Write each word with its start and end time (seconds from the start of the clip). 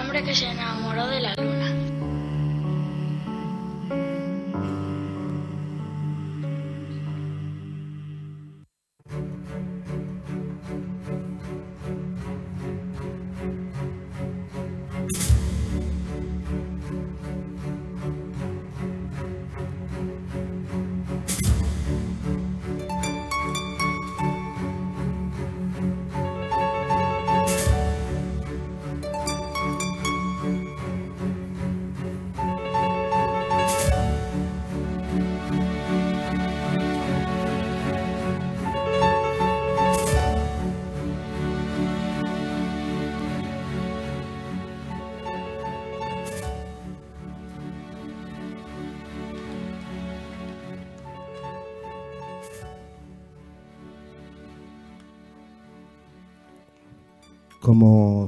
hombre 0.00 0.22
que 0.24 0.34
se 0.34 0.46
enamoró 0.46 1.06
de 1.06 1.20
la 1.20 1.34
luna. 1.36 1.59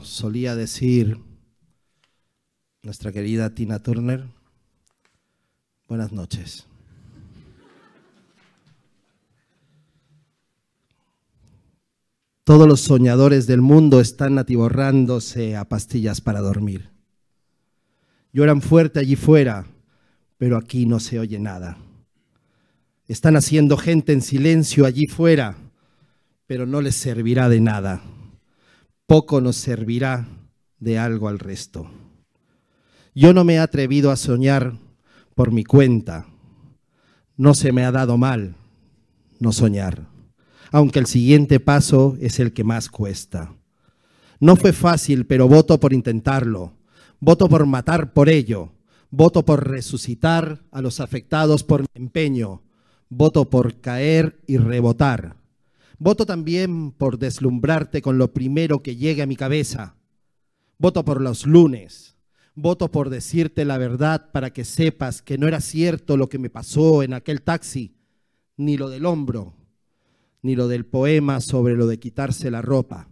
Solía 0.02 0.56
decir 0.56 1.19
nuestra 2.83 3.12
querida 3.12 3.55
Tina 3.55 3.78
Turner, 3.78 4.25
buenas 5.86 6.11
noches. 6.11 6.67
Todos 12.42 12.67
los 12.67 12.81
soñadores 12.81 13.47
del 13.47 13.61
mundo 13.61 14.00
están 14.00 14.39
atiborrándose 14.39 15.56
a 15.56 15.69
pastillas 15.69 16.20
para 16.20 16.41
dormir. 16.41 16.91
Lloran 18.33 18.61
fuerte 18.61 18.98
allí 18.98 19.14
fuera, 19.14 19.66
pero 20.37 20.56
aquí 20.56 20.84
no 20.84 20.98
se 20.98 21.20
oye 21.20 21.39
nada. 21.39 21.78
Están 23.06 23.37
haciendo 23.37 23.77
gente 23.77 24.12
en 24.12 24.22
silencio 24.22 24.84
allí 24.84 25.06
fuera, 25.06 25.56
pero 26.47 26.66
no 26.66 26.81
les 26.81 26.97
servirá 26.97 27.48
de 27.48 27.61
nada. 27.61 28.03
Poco 29.12 29.42
nos 29.42 29.56
servirá 29.56 30.27
de 30.78 30.98
algo 30.98 31.28
al 31.28 31.38
resto. 31.38 31.86
Yo 33.14 33.34
no 33.34 33.44
me 33.44 33.56
he 33.56 33.58
atrevido 33.58 34.10
a 34.10 34.16
soñar 34.16 34.78
por 35.34 35.52
mi 35.52 35.64
cuenta. 35.64 36.28
No 37.36 37.52
se 37.52 37.72
me 37.72 37.84
ha 37.84 37.92
dado 37.92 38.16
mal 38.16 38.56
no 39.38 39.52
soñar, 39.52 40.08
aunque 40.70 40.98
el 40.98 41.04
siguiente 41.04 41.60
paso 41.60 42.16
es 42.22 42.41
el 42.41 42.54
que 42.54 42.64
más 42.64 42.88
cuesta. 42.88 43.54
No 44.41 44.56
fue 44.56 44.72
fácil, 44.72 45.26
pero 45.26 45.47
voto 45.47 45.78
por 45.78 45.92
intentarlo. 45.92 46.72
Voto 47.20 47.50
por 47.50 47.66
matar 47.66 48.14
por 48.14 48.30
ello. 48.30 48.72
Voto 49.10 49.44
por 49.44 49.69
resucitar 49.69 50.62
a 50.70 50.80
los 50.80 51.00
afectados 51.00 51.64
por 51.64 51.82
mi 51.82 51.88
empeño. 51.92 52.62
Voto 53.10 53.50
por 53.50 53.78
caer 53.78 54.41
y 54.47 54.56
rebotar. 54.56 55.41
Voto 56.05 56.27
también 56.27 56.91
por 56.91 57.17
deslumbrarte 57.17 58.03
con 58.03 58.19
lo 58.19 58.33
primero 58.33 58.83
que 58.83 58.97
llegue 58.97 59.22
a 59.22 59.27
mi 59.28 59.36
cabeza. 59.36 59.95
Voto 60.77 61.05
por 61.05 61.20
los 61.20 61.47
lunes. 61.47 62.17
Voto 62.56 62.91
por 62.91 63.09
decirte 63.09 63.64
la 63.64 63.78
verdad 63.78 64.33
para 64.33 64.53
que 64.53 64.64
sepas 64.64 65.22
que 65.22 65.38
no 65.38 65.47
era 65.47 65.60
cierto 65.60 66.16
lo 66.16 66.28
que 66.28 66.41
me 66.41 66.50
pasó 66.50 67.04
en 67.04 67.15
aquel 67.15 67.43
taxi, 67.43 67.94
ni 68.56 68.76
lo 68.76 68.88
del 68.88 69.06
hombro, 69.06 69.54
ni 70.43 70.56
lo 70.56 70.66
del 70.66 70.87
poema 70.87 71.41
sobre 71.41 71.76
lo 71.76 71.87
de 71.87 72.00
quitarse 72.00 72.50
la 72.50 72.62
ropa. 72.62 73.09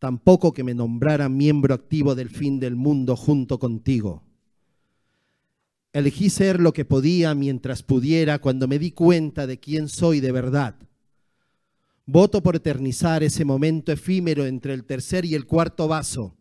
Tampoco 0.00 0.52
que 0.52 0.64
me 0.64 0.74
nombrara 0.74 1.28
miembro 1.28 1.72
activo 1.72 2.16
del 2.16 2.30
fin 2.30 2.58
del 2.58 2.74
mundo 2.74 3.14
junto 3.14 3.60
contigo. 3.60 4.24
Elegí 5.92 6.30
ser 6.30 6.58
lo 6.58 6.72
que 6.72 6.84
podía 6.84 7.32
mientras 7.36 7.84
pudiera 7.84 8.40
cuando 8.40 8.66
me 8.66 8.80
di 8.80 8.90
cuenta 8.90 9.46
de 9.46 9.60
quién 9.60 9.88
soy 9.88 10.18
de 10.18 10.32
verdad. 10.32 10.74
Voto 12.12 12.42
por 12.42 12.56
eternizar 12.56 13.22
ese 13.22 13.44
momento 13.44 13.92
efímero 13.92 14.44
entre 14.44 14.74
el 14.74 14.84
tercer 14.84 15.24
y 15.24 15.36
el 15.36 15.46
cuarto 15.46 15.86
vaso. 15.86 16.36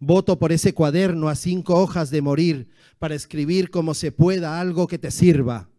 Voto 0.00 0.36
por 0.36 0.50
ese 0.50 0.74
cuaderno 0.74 1.28
a 1.28 1.36
cinco 1.36 1.76
hojas 1.76 2.10
de 2.10 2.20
morir 2.20 2.68
para 2.98 3.14
escribir 3.14 3.70
como 3.70 3.94
se 3.94 4.10
pueda 4.10 4.60
algo 4.60 4.88
que 4.88 4.98
te 4.98 5.12
sirva. 5.12 5.70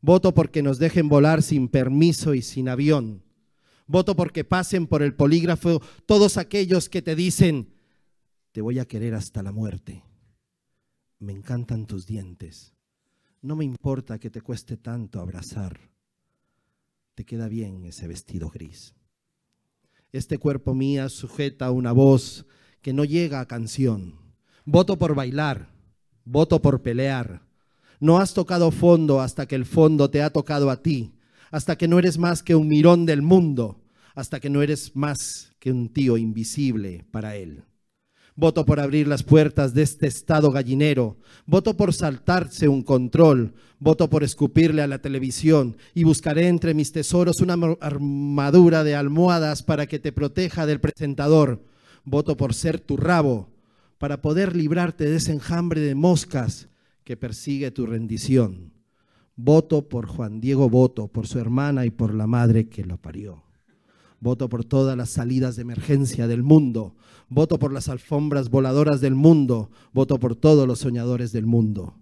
Voto 0.00 0.34
porque 0.34 0.62
nos 0.62 0.78
dejen 0.78 1.08
volar 1.08 1.42
sin 1.42 1.66
permiso 1.66 2.34
y 2.34 2.42
sin 2.42 2.68
avión. 2.68 3.24
Voto 3.88 4.14
porque 4.14 4.44
pasen 4.44 4.86
por 4.86 5.02
el 5.02 5.16
polígrafo 5.16 5.82
todos 6.06 6.36
aquellos 6.36 6.88
que 6.88 7.02
te 7.02 7.16
dicen, 7.16 7.74
te 8.52 8.60
voy 8.60 8.78
a 8.78 8.86
querer 8.86 9.16
hasta 9.16 9.42
la 9.42 9.50
muerte. 9.50 10.04
Me 11.18 11.32
encantan 11.32 11.86
tus 11.86 12.06
dientes. 12.06 12.72
No 13.40 13.56
me 13.56 13.64
importa 13.64 14.20
que 14.20 14.30
te 14.30 14.42
cueste 14.42 14.76
tanto 14.76 15.18
abrazar. 15.18 15.91
Te 17.14 17.24
queda 17.24 17.48
bien 17.48 17.84
ese 17.84 18.08
vestido 18.08 18.48
gris. 18.48 18.94
Este 20.12 20.38
cuerpo 20.38 20.74
mío 20.74 21.08
sujeta 21.08 21.70
una 21.70 21.92
voz 21.92 22.46
que 22.80 22.92
no 22.92 23.04
llega 23.04 23.40
a 23.40 23.46
canción. 23.46 24.14
Voto 24.64 24.98
por 24.98 25.14
bailar, 25.14 25.68
voto 26.24 26.62
por 26.62 26.82
pelear. 26.82 27.42
No 28.00 28.18
has 28.18 28.32
tocado 28.34 28.70
fondo 28.70 29.20
hasta 29.20 29.46
que 29.46 29.54
el 29.54 29.66
fondo 29.66 30.10
te 30.10 30.22
ha 30.22 30.30
tocado 30.30 30.70
a 30.70 30.82
ti, 30.82 31.12
hasta 31.50 31.76
que 31.76 31.86
no 31.86 31.98
eres 31.98 32.18
más 32.18 32.42
que 32.42 32.54
un 32.54 32.68
mirón 32.68 33.04
del 33.06 33.22
mundo, 33.22 33.80
hasta 34.14 34.40
que 34.40 34.50
no 34.50 34.62
eres 34.62 34.96
más 34.96 35.52
que 35.58 35.70
un 35.70 35.92
tío 35.92 36.16
invisible 36.16 37.06
para 37.10 37.36
él. 37.36 37.62
Voto 38.34 38.64
por 38.64 38.80
abrir 38.80 39.06
las 39.06 39.22
puertas 39.22 39.74
de 39.74 39.82
este 39.82 40.06
estado 40.06 40.50
gallinero. 40.50 41.18
Voto 41.44 41.76
por 41.76 41.92
saltarse 41.92 42.66
un 42.66 42.82
control. 42.82 43.52
Voto 43.78 44.08
por 44.08 44.24
escupirle 44.24 44.80
a 44.80 44.86
la 44.86 45.00
televisión 45.00 45.76
y 45.92 46.04
buscaré 46.04 46.48
entre 46.48 46.72
mis 46.72 46.92
tesoros 46.92 47.40
una 47.40 47.58
armadura 47.80 48.84
de 48.84 48.94
almohadas 48.94 49.62
para 49.62 49.86
que 49.86 49.98
te 49.98 50.12
proteja 50.12 50.66
del 50.66 50.80
presentador. 50.80 51.62
Voto 52.04 52.36
por 52.36 52.54
ser 52.54 52.80
tu 52.80 52.96
rabo, 52.96 53.50
para 53.98 54.22
poder 54.22 54.56
librarte 54.56 55.04
de 55.04 55.16
ese 55.16 55.32
enjambre 55.32 55.80
de 55.80 55.94
moscas 55.94 56.68
que 57.04 57.16
persigue 57.16 57.70
tu 57.70 57.86
rendición. 57.86 58.72
Voto 59.36 59.88
por 59.88 60.06
Juan 60.06 60.40
Diego 60.40 60.70
Voto, 60.70 61.08
por 61.08 61.26
su 61.26 61.38
hermana 61.38 61.84
y 61.84 61.90
por 61.90 62.14
la 62.14 62.26
madre 62.26 62.68
que 62.68 62.84
lo 62.84 62.98
parió. 62.98 63.42
Voto 64.20 64.48
por 64.48 64.64
todas 64.64 64.96
las 64.96 65.10
salidas 65.10 65.56
de 65.56 65.62
emergencia 65.62 66.28
del 66.28 66.44
mundo. 66.44 66.94
Voto 67.34 67.58
por 67.58 67.72
las 67.72 67.88
alfombras 67.88 68.50
voladoras 68.50 69.00
del 69.00 69.14
mundo. 69.14 69.70
Voto 69.94 70.18
por 70.18 70.36
todos 70.36 70.68
los 70.68 70.80
soñadores 70.80 71.32
del 71.32 71.46
mundo. 71.46 71.94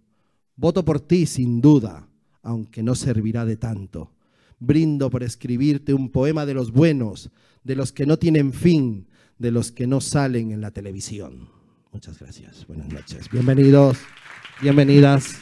Voto 0.57 0.85
por 0.85 1.01
ti, 1.01 1.25
sin 1.25 1.61
duda, 1.61 2.09
aunque 2.43 2.83
no 2.83 2.97
servirá 2.97 3.45
de 3.45 3.57
tanto. 3.57 4.11
Brindo 4.59 5.09
por 5.09 5.23
escribirte 5.23 5.95
un 5.95 6.11
poema 6.11 6.47
de 6.47 6.55
los 6.55 6.73
buenos, 6.73 7.31
de 7.63 7.77
los 7.77 7.93
que 7.93 8.07
no 8.07 8.19
tienen 8.19 8.53
fin, 8.53 9.07
de 9.39 9.53
los 9.53 9.71
que 9.71 9.87
no 9.87 10.01
salen 10.01 10.51
en 10.51 10.61
la 10.61 10.73
televisión. 10.73 11.49
Muchas 11.93 12.19
gracias. 12.19 12.67
Buenas 12.67 12.89
noches. 12.89 13.31
Bienvenidos, 13.31 13.99
bienvenidas. 14.61 15.37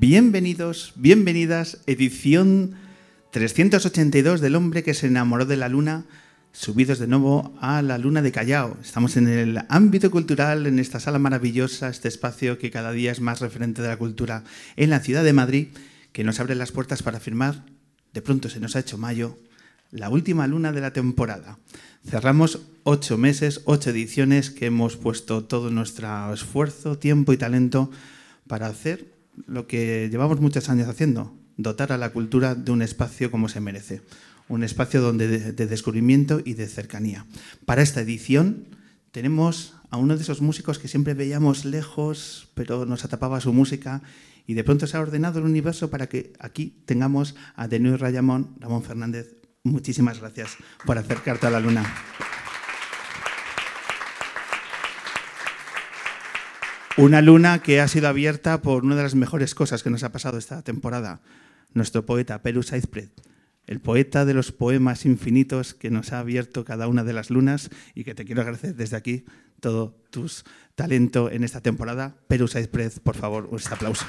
Bienvenidos, 0.00 0.94
bienvenidas, 0.96 1.82
edición 1.84 2.74
382 3.32 4.40
del 4.40 4.56
hombre 4.56 4.82
que 4.82 4.94
se 4.94 5.08
enamoró 5.08 5.44
de 5.44 5.58
la 5.58 5.68
luna, 5.68 6.06
subidos 6.52 6.98
de 6.98 7.06
nuevo 7.06 7.54
a 7.60 7.82
la 7.82 7.98
luna 7.98 8.22
de 8.22 8.32
Callao. 8.32 8.78
Estamos 8.80 9.18
en 9.18 9.28
el 9.28 9.60
ámbito 9.68 10.10
cultural, 10.10 10.66
en 10.66 10.78
esta 10.78 11.00
sala 11.00 11.18
maravillosa, 11.18 11.90
este 11.90 12.08
espacio 12.08 12.56
que 12.56 12.70
cada 12.70 12.92
día 12.92 13.12
es 13.12 13.20
más 13.20 13.40
referente 13.40 13.82
de 13.82 13.88
la 13.88 13.98
cultura 13.98 14.42
en 14.76 14.88
la 14.88 15.00
ciudad 15.00 15.22
de 15.22 15.34
Madrid, 15.34 15.68
que 16.12 16.24
nos 16.24 16.40
abre 16.40 16.54
las 16.54 16.72
puertas 16.72 17.02
para 17.02 17.20
firmar, 17.20 17.66
de 18.14 18.22
pronto 18.22 18.48
se 18.48 18.58
nos 18.58 18.76
ha 18.76 18.80
hecho 18.80 18.96
mayo, 18.96 19.36
la 19.90 20.08
última 20.08 20.46
luna 20.46 20.72
de 20.72 20.80
la 20.80 20.94
temporada. 20.94 21.58
Cerramos 22.08 22.60
ocho 22.84 23.18
meses, 23.18 23.60
ocho 23.66 23.90
ediciones 23.90 24.48
que 24.48 24.64
hemos 24.64 24.96
puesto 24.96 25.44
todo 25.44 25.70
nuestro 25.70 26.32
esfuerzo, 26.32 26.96
tiempo 26.96 27.34
y 27.34 27.36
talento 27.36 27.90
para 28.46 28.66
hacer 28.66 29.19
lo 29.46 29.66
que 29.66 30.08
llevamos 30.10 30.40
muchos 30.40 30.68
años 30.68 30.88
haciendo, 30.88 31.36
dotar 31.56 31.92
a 31.92 31.98
la 31.98 32.10
cultura 32.10 32.54
de 32.54 32.72
un 32.72 32.82
espacio 32.82 33.30
como 33.30 33.48
se 33.48 33.60
merece, 33.60 34.02
un 34.48 34.64
espacio 34.64 35.00
donde 35.00 35.52
de, 35.52 35.66
descubrimiento 35.66 36.40
y 36.44 36.54
de 36.54 36.66
cercanía. 36.66 37.26
Para 37.64 37.82
esta 37.82 38.00
edición 38.00 38.66
tenemos 39.12 39.74
a 39.90 39.96
uno 39.96 40.16
de 40.16 40.22
esos 40.22 40.40
músicos 40.40 40.78
que 40.78 40.88
siempre 40.88 41.14
veíamos 41.14 41.64
lejos, 41.64 42.48
pero 42.54 42.86
nos 42.86 43.04
atapaba 43.04 43.40
su 43.40 43.52
música, 43.52 44.02
y 44.46 44.54
de 44.54 44.64
pronto 44.64 44.86
se 44.86 44.96
ha 44.96 45.00
ordenado 45.00 45.38
el 45.38 45.44
universo 45.44 45.90
para 45.90 46.08
que 46.08 46.32
aquí 46.40 46.82
tengamos 46.84 47.36
a 47.54 47.68
Denis 47.68 48.00
Rayamón, 48.00 48.56
Ramón 48.58 48.82
Fernández. 48.82 49.36
Muchísimas 49.62 50.20
gracias 50.20 50.56
por 50.86 50.98
acercarte 50.98 51.46
a 51.46 51.50
la 51.50 51.60
luna. 51.60 51.84
Una 57.00 57.22
luna 57.22 57.62
que 57.62 57.80
ha 57.80 57.88
sido 57.88 58.08
abierta 58.08 58.60
por 58.60 58.84
una 58.84 58.94
de 58.94 59.02
las 59.02 59.14
mejores 59.14 59.54
cosas 59.54 59.82
que 59.82 59.88
nos 59.88 60.02
ha 60.02 60.12
pasado 60.12 60.36
esta 60.36 60.60
temporada, 60.60 61.22
nuestro 61.72 62.04
poeta 62.04 62.42
Saizpret, 62.62 63.10
el 63.66 63.80
poeta 63.80 64.26
de 64.26 64.34
los 64.34 64.52
poemas 64.52 65.06
infinitos 65.06 65.72
que 65.72 65.88
nos 65.88 66.12
ha 66.12 66.18
abierto 66.18 66.62
cada 66.62 66.88
una 66.88 67.02
de 67.02 67.14
las 67.14 67.30
lunas 67.30 67.70
y 67.94 68.04
que 68.04 68.14
te 68.14 68.26
quiero 68.26 68.42
agradecer 68.42 68.74
desde 68.74 68.98
aquí 68.98 69.24
todo 69.60 69.96
tu 70.10 70.30
talento 70.74 71.30
en 71.30 71.42
esta 71.42 71.62
temporada. 71.62 72.16
Perú 72.28 72.48
Saizpret, 72.48 73.00
por 73.00 73.16
favor, 73.16 73.48
un 73.50 73.60
aplauso. 73.70 74.04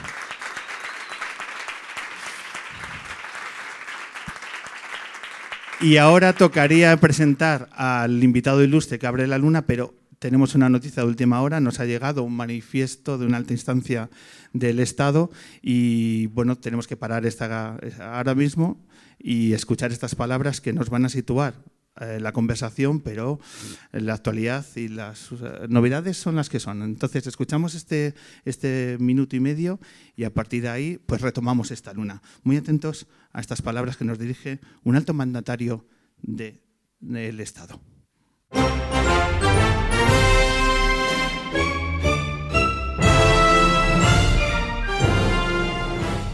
Y 5.79 5.95
ahora 5.95 6.33
tocaría 6.33 6.97
presentar 6.97 7.69
al 7.71 8.21
invitado 8.21 8.61
ilustre 8.61 8.99
que 8.99 9.07
abre 9.07 9.27
la 9.27 9.37
luna, 9.37 9.61
pero 9.61 9.93
tenemos 10.21 10.53
una 10.53 10.69
noticia 10.69 11.01
de 11.01 11.09
última 11.09 11.41
hora, 11.41 11.59
nos 11.59 11.79
ha 11.79 11.85
llegado 11.85 12.21
un 12.21 12.35
manifiesto 12.35 13.17
de 13.17 13.25
una 13.25 13.37
alta 13.37 13.53
instancia 13.53 14.11
del 14.53 14.79
Estado 14.79 15.31
y 15.63 16.27
bueno, 16.27 16.59
tenemos 16.59 16.85
que 16.85 16.95
parar 16.95 17.25
esta, 17.25 17.79
ahora 17.99 18.35
mismo 18.35 18.85
y 19.17 19.53
escuchar 19.53 19.91
estas 19.91 20.13
palabras 20.13 20.61
que 20.61 20.73
nos 20.73 20.91
van 20.91 21.05
a 21.05 21.09
situar 21.09 21.55
eh, 21.99 22.19
la 22.21 22.33
conversación, 22.33 22.99
pero 22.99 23.39
la 23.93 24.13
actualidad 24.13 24.63
y 24.75 24.89
las 24.89 25.31
eh, 25.31 25.65
novedades 25.69 26.17
son 26.17 26.35
las 26.35 26.49
que 26.49 26.59
son. 26.59 26.83
Entonces, 26.83 27.25
escuchamos 27.25 27.73
este, 27.73 28.13
este 28.45 28.97
minuto 28.99 29.35
y 29.35 29.39
medio 29.39 29.79
y 30.15 30.25
a 30.25 30.33
partir 30.35 30.61
de 30.61 30.69
ahí, 30.69 30.99
pues 31.03 31.21
retomamos 31.21 31.71
esta 31.71 31.93
luna. 31.93 32.21
Muy 32.43 32.57
atentos 32.57 33.07
a 33.33 33.41
estas 33.41 33.63
palabras 33.63 33.97
que 33.97 34.05
nos 34.05 34.19
dirige 34.19 34.59
un 34.83 34.95
alto 34.95 35.15
mandatario 35.15 35.87
del 36.21 37.39
Estado. 37.39 37.81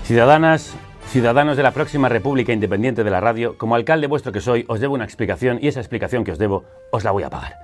Ciudadanas, 0.08 0.74
ciudadanos 1.10 1.58
de 1.58 1.64
la 1.64 1.72
próxima 1.72 2.08
República 2.08 2.54
Independiente 2.54 3.04
de 3.04 3.12
la 3.12 3.20
Radio, 3.20 3.58
como 3.58 3.76
alcalde 3.76 4.08
vuestro 4.08 4.32
que 4.32 4.40
soy, 4.40 4.64
os 4.70 4.80
debo 4.80 4.94
una 4.94 5.04
explicación 5.04 5.60
y 5.62 5.68
esa 5.68 5.82
explicación 5.82 6.24
que 6.24 6.32
os 6.32 6.38
debo 6.38 6.64
os 6.92 7.04
la 7.04 7.12
voy 7.12 7.24
a 7.24 7.30
pagar. 7.30 7.58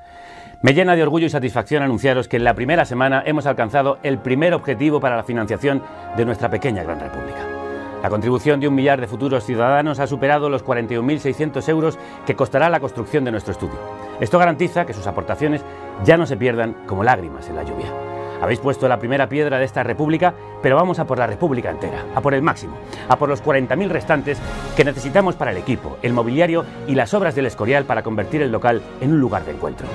Me 0.61 0.73
llena 0.73 0.97
de 0.97 1.03
orgullo 1.03 1.25
y 1.25 1.29
satisfacción 1.29 1.83
anunciaros 1.83 2.27
que 2.27 2.35
en 2.35 2.43
la 2.43 2.53
primera 2.53 2.83
semana 2.83 3.23
hemos 3.25 3.45
alcanzado 3.45 3.97
el 4.03 4.17
primer 4.17 4.53
objetivo 4.53 4.99
para 4.99 5.15
la 5.15 5.23
financiación 5.23 5.83
de 6.17 6.25
nuestra 6.25 6.49
pequeña 6.49 6.83
gran 6.83 6.99
república. 6.99 7.47
La 8.03 8.09
contribución 8.09 8.59
de 8.59 8.67
un 8.67 8.75
millar 8.75 8.99
de 8.99 9.07
futuros 9.07 9.45
ciudadanos 9.45 10.01
ha 10.01 10.07
superado 10.07 10.49
los 10.49 10.65
41.600 10.65 11.69
euros 11.69 11.97
que 12.25 12.35
costará 12.35 12.69
la 12.69 12.81
construcción 12.81 13.23
de 13.23 13.31
nuestro 13.31 13.53
estudio. 13.53 13.79
Esto 14.19 14.37
garantiza 14.37 14.85
que 14.85 14.91
sus 14.91 15.07
aportaciones 15.07 15.63
ya 16.03 16.17
no 16.17 16.25
se 16.25 16.35
pierdan 16.35 16.73
como 16.87 17.05
lágrimas 17.05 17.47
en 17.47 17.55
la 17.55 17.63
lluvia. 17.63 18.12
Habéis 18.43 18.59
puesto 18.59 18.89
la 18.89 18.99
primera 18.99 19.29
piedra 19.29 19.57
de 19.57 19.63
esta 19.63 19.83
república, 19.83 20.33
pero 20.61 20.75
vamos 20.75 20.99
a 20.99 21.05
por 21.05 21.17
la 21.17 21.27
república 21.27 21.69
entera, 21.69 22.03
a 22.13 22.19
por 22.19 22.33
el 22.33 22.41
máximo, 22.41 22.75
a 23.07 23.15
por 23.15 23.29
los 23.29 23.41
40.000 23.41 23.87
restantes 23.87 24.37
que 24.75 24.83
necesitamos 24.83 25.35
para 25.35 25.51
el 25.51 25.57
equipo, 25.57 25.97
el 26.01 26.11
mobiliario 26.11 26.65
y 26.85 26.95
las 26.95 27.13
obras 27.13 27.35
del 27.35 27.45
Escorial 27.45 27.85
para 27.85 28.03
convertir 28.03 28.41
el 28.41 28.51
local 28.51 28.81
en 28.99 29.13
un 29.13 29.21
lugar 29.21 29.45
de 29.45 29.51
encuentro. 29.51 29.87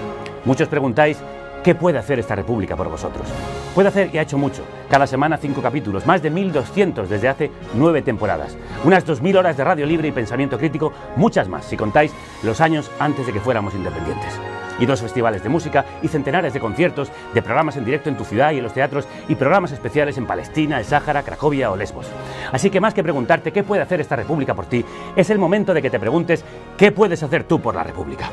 Muchos 0.47 0.67
preguntáis 0.69 1.19
¿Qué 1.63 1.75
puede 1.75 1.99
hacer 1.99 2.19
esta 2.19 2.37
república 2.37 2.75
por 2.75 2.89
vosotros? 2.89 3.27
Puede 3.75 3.89
hacer 3.89 4.09
y 4.15 4.17
ha 4.17 4.23
hecho 4.23 4.39
mucho. 4.39 4.63
Cada 4.89 5.07
semana 5.07 5.37
cinco 5.37 5.61
capítulos, 5.61 6.07
más 6.07 6.23
de 6.23 6.33
1.200 6.33 7.07
desde 7.07 7.29
hace 7.29 7.51
nueve 7.75 8.01
temporadas. 8.01 8.57
Unas 8.85 9.05
2.000 9.05 9.37
horas 9.37 9.59
de 9.59 9.65
radio 9.65 9.85
libre 9.85 10.09
y 10.09 10.13
pensamiento 10.13 10.57
crítico, 10.57 10.95
muchas 11.17 11.49
más 11.49 11.67
si 11.67 11.77
contáis 11.77 12.15
los 12.43 12.63
años 12.63 12.91
antes 12.99 13.27
de 13.27 13.35
que 13.35 13.41
fuéramos 13.41 13.75
independientes 13.75 14.41
y 14.79 14.87
dos 14.87 15.01
festivales 15.01 15.43
de 15.43 15.49
música 15.49 15.85
y 16.03 16.09
centenares 16.09 16.53
de 16.53 16.61
conciertos, 16.61 17.11
de 17.35 17.43
programas 17.43 17.77
en 17.77 17.85
directo 17.85 18.09
en 18.09 18.17
tu 18.17 18.25
ciudad 18.25 18.53
y 18.53 18.59
en 18.59 18.65
los 18.65 18.75
teatros 18.75 19.09
y 19.29 19.35
programas 19.35 19.73
especiales 19.73 20.19
en 20.19 20.27
Palestina, 20.27 20.79
el 20.79 20.85
Sáhara, 20.85 21.23
Cracovia 21.23 21.71
o 21.71 21.77
Lesbos. 21.77 22.07
Así 22.53 22.71
que 22.71 22.81
más 22.81 22.95
que 22.95 23.03
preguntarte 23.03 23.53
qué 23.53 23.63
puede 23.63 23.83
hacer 23.83 24.01
esta 24.01 24.17
república 24.17 24.55
por 24.55 24.67
ti, 24.67 24.85
es 25.17 25.31
el 25.31 25.39
momento 25.39 25.75
de 25.75 25.83
que 25.83 25.91
te 25.91 26.01
preguntes 26.01 26.45
qué 26.77 26.93
puedes 26.93 27.23
hacer 27.23 27.45
tú 27.45 27.61
por 27.61 27.75
la 27.75 27.83
república. 27.83 28.31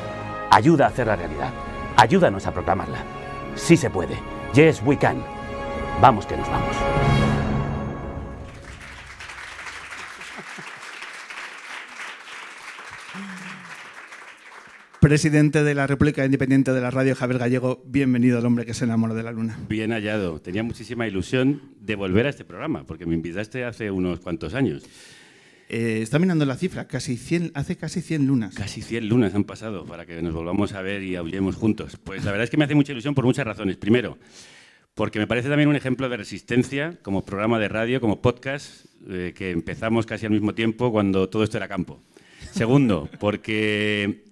Ayuda 0.50 0.86
a 0.86 0.88
hacer 0.88 1.06
la 1.06 1.16
realidad. 1.16 1.50
Ayúdanos 1.96 2.46
a 2.46 2.52
proclamarla. 2.52 2.98
Sí 3.54 3.76
se 3.76 3.90
puede. 3.90 4.18
Yes, 4.52 4.82
we 4.84 4.96
can. 4.96 5.22
Vamos 6.00 6.26
que 6.26 6.36
nos 6.36 6.48
vamos. 6.48 7.15
Presidente 15.08 15.62
de 15.62 15.72
la 15.72 15.86
República 15.86 16.24
Independiente 16.24 16.72
de 16.72 16.80
la 16.80 16.90
Radio, 16.90 17.14
Javier 17.14 17.38
Gallego, 17.38 17.80
bienvenido 17.86 18.38
al 18.38 18.44
hombre 18.44 18.66
que 18.66 18.74
se 18.74 18.86
enamoró 18.86 19.14
de 19.14 19.22
la 19.22 19.30
luna. 19.30 19.56
Bien 19.68 19.92
hallado. 19.92 20.40
Tenía 20.40 20.64
muchísima 20.64 21.06
ilusión 21.06 21.62
de 21.80 21.94
volver 21.94 22.26
a 22.26 22.30
este 22.30 22.44
programa, 22.44 22.84
porque 22.84 23.06
me 23.06 23.14
invitaste 23.14 23.64
hace 23.64 23.92
unos 23.92 24.18
cuantos 24.18 24.54
años. 24.54 24.82
Eh, 25.68 26.00
está 26.02 26.18
mirando 26.18 26.44
la 26.44 26.56
cifra, 26.56 26.88
casi 26.88 27.16
100, 27.16 27.52
hace 27.54 27.76
casi 27.76 28.00
100 28.00 28.26
lunas. 28.26 28.56
Casi 28.56 28.82
100 28.82 29.08
lunas 29.08 29.32
han 29.36 29.44
pasado 29.44 29.84
para 29.84 30.06
que 30.06 30.20
nos 30.22 30.34
volvamos 30.34 30.72
a 30.72 30.82
ver 30.82 31.04
y 31.04 31.14
aullemos 31.14 31.54
juntos. 31.54 31.96
Pues 32.02 32.24
la 32.24 32.32
verdad 32.32 32.42
es 32.42 32.50
que 32.50 32.56
me 32.56 32.64
hace 32.64 32.74
mucha 32.74 32.90
ilusión 32.90 33.14
por 33.14 33.26
muchas 33.26 33.46
razones. 33.46 33.76
Primero, 33.76 34.18
porque 34.96 35.20
me 35.20 35.28
parece 35.28 35.48
también 35.48 35.68
un 35.68 35.76
ejemplo 35.76 36.08
de 36.08 36.16
resistencia 36.16 36.98
como 37.02 37.24
programa 37.24 37.60
de 37.60 37.68
radio, 37.68 38.00
como 38.00 38.20
podcast, 38.20 38.86
eh, 39.08 39.32
que 39.36 39.52
empezamos 39.52 40.04
casi 40.04 40.26
al 40.26 40.32
mismo 40.32 40.52
tiempo 40.52 40.90
cuando 40.90 41.28
todo 41.28 41.44
esto 41.44 41.58
era 41.58 41.68
campo. 41.68 42.02
Segundo, 42.50 43.08
porque 43.20 44.25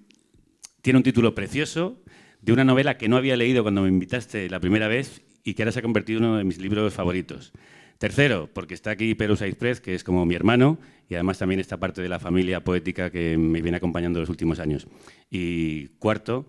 tiene 0.85 0.99
un 0.99 1.03
título 1.03 1.35
precioso 1.35 1.97
de 2.43 2.53
una 2.53 2.63
novela 2.63 2.99
que 2.99 3.09
no 3.09 3.17
había 3.17 3.39
leído 3.39 3.63
cuando 3.63 3.81
me 3.81 3.89
invitaste 3.89 4.51
la 4.51 4.61
primera 4.61 4.87
vez 4.87 5.23
y 5.43 5.55
que 5.55 5.63
ahora 5.63 5.73
se 5.73 5.79
ha 5.79 5.83
convertido 5.83 6.19
en 6.19 6.25
uno 6.27 6.37
de 6.37 6.45
mis 6.45 6.59
libros 6.59 6.93
favoritos. 6.93 7.53
Tercero, 7.97 8.51
porque 8.53 8.75
está 8.75 8.91
aquí 8.91 9.15
Perú 9.15 9.35
Saizprez, 9.35 9.81
que 9.81 9.95
es 9.95 10.05
como 10.05 10.27
mi 10.27 10.35
hermano, 10.35 10.77
y 11.09 11.15
además 11.15 11.39
también 11.39 11.59
está 11.59 11.79
parte 11.79 12.03
de 12.03 12.11
la 12.11 12.19
familia 12.19 12.63
poética 12.63 13.09
que 13.09 13.39
me 13.39 13.63
viene 13.63 13.79
acompañando 13.79 14.21
los 14.21 14.29
últimos 14.29 14.59
años. 14.59 14.87
Y 15.31 15.87
cuarto, 15.99 16.45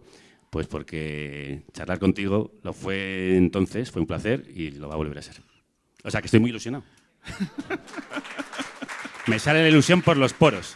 pues 0.49 0.67
porque 0.67 1.61
charlar 1.71 1.99
contigo 1.99 2.51
lo 2.61 2.73
fue 2.73 3.37
entonces, 3.37 3.89
fue 3.89 4.01
un 4.01 4.07
placer 4.07 4.51
y 4.53 4.71
lo 4.71 4.89
va 4.89 4.95
a 4.95 4.97
volver 4.97 5.17
a 5.17 5.21
ser. 5.21 5.37
O 6.04 6.11
sea 6.11 6.19
que 6.19 6.27
estoy 6.27 6.42
muy 6.42 6.49
ilusionado. 6.49 6.83
me 9.27 9.39
sale 9.39 9.61
la 9.61 9.69
ilusión 9.69 10.01
por 10.01 10.18
los 10.18 10.33
poros. 10.33 10.75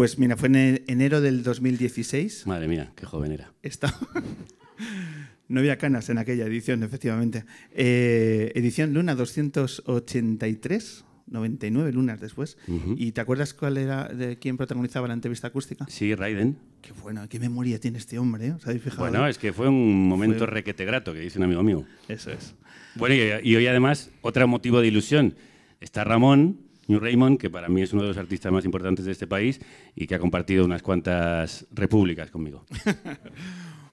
Pues 0.00 0.18
mira, 0.18 0.34
fue 0.34 0.48
en 0.48 0.82
enero 0.86 1.20
del 1.20 1.42
2016. 1.42 2.46
Madre 2.46 2.68
mía, 2.68 2.90
qué 2.96 3.04
joven 3.04 3.32
era. 3.32 3.52
no 5.48 5.60
había 5.60 5.76
canas 5.76 6.08
en 6.08 6.16
aquella 6.16 6.46
edición, 6.46 6.82
efectivamente. 6.82 7.44
Eh, 7.70 8.50
edición 8.54 8.94
Luna 8.94 9.14
283, 9.14 11.04
99 11.26 11.92
lunas 11.92 12.18
después. 12.18 12.56
¿Y 12.96 13.12
te 13.12 13.20
acuerdas 13.20 13.52
cuál 13.52 13.76
era 13.76 14.08
de 14.08 14.38
quién 14.38 14.56
protagonizaba 14.56 15.06
la 15.06 15.12
entrevista 15.12 15.48
acústica? 15.48 15.84
Sí, 15.90 16.14
Raiden. 16.14 16.56
Qué 16.80 16.92
bueno, 16.92 17.28
qué 17.28 17.38
memoria 17.38 17.78
tiene 17.78 17.98
este 17.98 18.18
hombre, 18.18 18.46
¿eh? 18.46 18.54
Bueno, 18.96 19.28
es 19.28 19.36
que 19.36 19.52
fue 19.52 19.68
un 19.68 20.08
momento 20.08 20.46
requete 20.46 20.86
grato, 20.86 21.12
que 21.12 21.20
dice 21.20 21.36
un 21.36 21.44
amigo 21.44 21.62
mío. 21.62 21.84
Eso 22.08 22.30
es. 22.30 22.54
Bueno, 22.94 23.16
y 23.42 23.54
hoy 23.54 23.66
además, 23.66 24.10
otro 24.22 24.48
motivo 24.48 24.80
de 24.80 24.86
ilusión. 24.86 25.34
Está 25.78 26.04
Ramón, 26.04 26.69
New 26.90 27.00
Raymond, 27.00 27.38
que 27.38 27.48
para 27.48 27.68
mí 27.68 27.82
es 27.82 27.92
uno 27.92 28.02
de 28.02 28.08
los 28.08 28.16
artistas 28.16 28.52
más 28.52 28.64
importantes 28.64 29.04
de 29.04 29.12
este 29.12 29.26
país 29.26 29.60
y 29.94 30.06
que 30.06 30.16
ha 30.16 30.18
compartido 30.18 30.64
unas 30.64 30.82
cuantas 30.82 31.66
repúblicas 31.72 32.30
conmigo. 32.30 32.66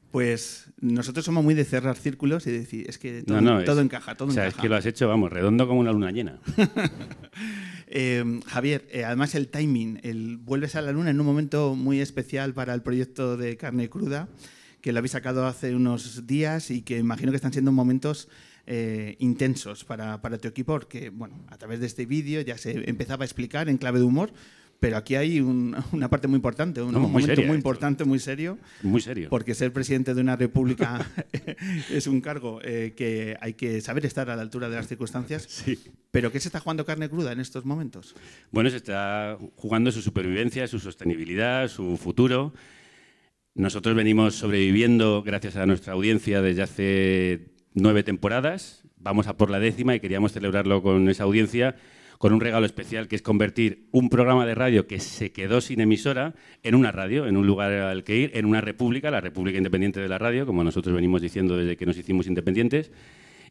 Pues 0.10 0.72
nosotros 0.80 1.26
somos 1.26 1.44
muy 1.44 1.54
de 1.54 1.66
cerrar 1.66 1.98
círculos 1.98 2.48
y 2.48 2.52
decir, 2.52 2.90
es 2.90 2.98
que 2.98 3.24
todo, 3.24 3.82
encaja, 3.82 4.16
todo 4.16 4.30
o 4.30 4.32
sea, 4.32 4.48
es 4.48 4.56
que 4.56 4.70
lo 4.70 4.76
has 4.76 4.86
hecho, 4.86 5.08
vamos, 5.08 5.32
redondo 5.32 5.68
como 5.68 5.82
una 5.82 5.92
luna 5.92 6.12
llena. 6.12 6.40
Eh, 7.90 8.42
Javier, 8.48 8.86
eh, 8.92 9.06
además 9.06 9.34
el 9.34 9.48
timing, 9.48 10.02
el 10.04 10.36
vuelves 10.38 10.76
a 10.76 10.82
la 10.82 10.92
luna 10.92 11.10
en 11.10 11.22
un 11.22 11.26
momento 11.26 11.74
muy 11.74 12.02
especial 12.02 12.54
para 12.54 12.74
el 12.74 12.82
proyecto 12.82 13.38
de 13.38 13.56
carne 13.56 13.90
cruda, 13.90 14.28
que 14.88 14.94
lo 14.94 15.00
habéis 15.00 15.12
sacado 15.12 15.46
hace 15.46 15.76
unos 15.76 16.26
días 16.28 16.72
y 16.72 16.82
que 16.82 16.98
imagino 16.98 17.34
que 17.34 17.36
están 17.36 17.52
siendo 17.52 17.74
momentos 17.74 18.30
eh, 18.68 19.18
intensos 19.20 19.84
para, 19.84 20.22
para, 20.22 20.38
tu 20.38 20.48
equipo, 20.48 20.72
porque 20.72 21.10
bueno, 21.10 21.44
a 21.50 21.58
través 21.58 21.82
de 21.82 21.88
este 21.88 22.06
vídeo 22.06 22.40
ya 22.40 22.58
se 22.58 22.90
empezaba 22.90 23.26
a 23.26 23.26
explicar 23.26 23.68
en 23.68 23.78
clave 23.78 24.00
de 24.00 24.06
humor, 24.06 24.32
pero 24.80 24.96
aquí 24.96 25.16
hay 25.16 25.42
una 25.92 26.10
parte 26.10 26.30
muy 26.30 26.38
importante, 26.38 26.82
un 26.82 26.94
momento 26.94 27.42
muy 27.42 27.58
importante, 27.58 28.06
muy 28.06 28.18
serio. 28.20 28.58
Muy 28.82 29.02
serio. 29.02 29.28
Porque 29.30 29.56
ser 29.56 29.74
presidente 29.74 30.14
de 30.14 30.22
una 30.22 30.38
república 30.38 31.06
es 31.92 32.08
un 32.08 32.22
cargo 32.22 32.62
eh, 32.64 32.94
que 32.96 33.36
hay 33.42 33.56
que 33.56 33.82
saber 33.82 34.06
estar 34.06 34.30
a 34.30 34.38
la 34.38 34.42
altura 34.42 34.70
de 34.70 34.78
las 34.78 34.88
circunstancias. 34.88 35.48
Sí. 35.68 35.78
¿Pero 36.12 36.32
qué 36.32 36.40
se 36.40 36.48
está 36.48 36.62
jugando 36.62 36.86
carne 36.86 37.10
cruda 37.10 37.34
en 37.34 37.42
estos 37.42 37.66
momentos? 37.66 38.16
Bueno, 38.52 38.70
se 38.70 38.78
está 38.78 39.38
jugando 39.58 39.92
su 39.92 40.02
supervivencia, 40.02 40.66
su 40.66 40.80
sostenibilidad, 40.80 41.68
su 41.68 41.98
futuro 41.98 42.54
Nosotros 43.58 43.96
venimos 43.96 44.36
sobreviviendo 44.36 45.24
gracias 45.24 45.56
a 45.56 45.66
nuestra 45.66 45.94
audiencia 45.94 46.44
desde 46.44 46.62
hace 46.62 47.48
nueve 47.74 48.04
temporadas. 48.04 48.84
Vamos 48.98 49.26
a 49.26 49.36
por 49.36 49.50
la 49.50 49.60
décima 49.60 49.96
y 49.96 50.00
queríamos 50.00 50.32
celebrarlo 50.32 50.84
con 50.84 51.10
esa 51.10 51.24
audiencia 51.24 51.76
con 52.20 52.34
un 52.34 52.40
regalo 52.40 52.68
especial 52.68 53.08
que 53.08 53.16
es 53.16 53.24
convertir 53.24 53.88
un 53.92 54.10
programa 54.10 54.46
de 54.46 54.54
radio 54.54 54.86
que 54.86 55.00
se 55.00 55.32
quedó 55.32 55.60
sin 55.60 55.82
emisora 55.82 56.36
en 56.62 56.76
una 56.76 56.92
radio, 56.92 57.26
en 57.26 57.36
un 57.36 57.48
lugar 57.48 57.74
al 57.74 58.04
que 58.04 58.18
ir, 58.18 58.32
en 58.36 58.46
una 58.46 58.62
república, 58.62 59.10
la 59.10 59.22
República 59.22 59.58
Independiente 59.58 60.00
de 60.00 60.08
la 60.08 60.20
Radio, 60.20 60.46
como 60.46 60.64
nosotros 60.64 60.94
venimos 60.94 61.24
diciendo 61.24 61.58
desde 61.58 61.78
que 61.78 61.88
nos 61.88 61.98
hicimos 61.98 62.28
independientes. 62.28 62.92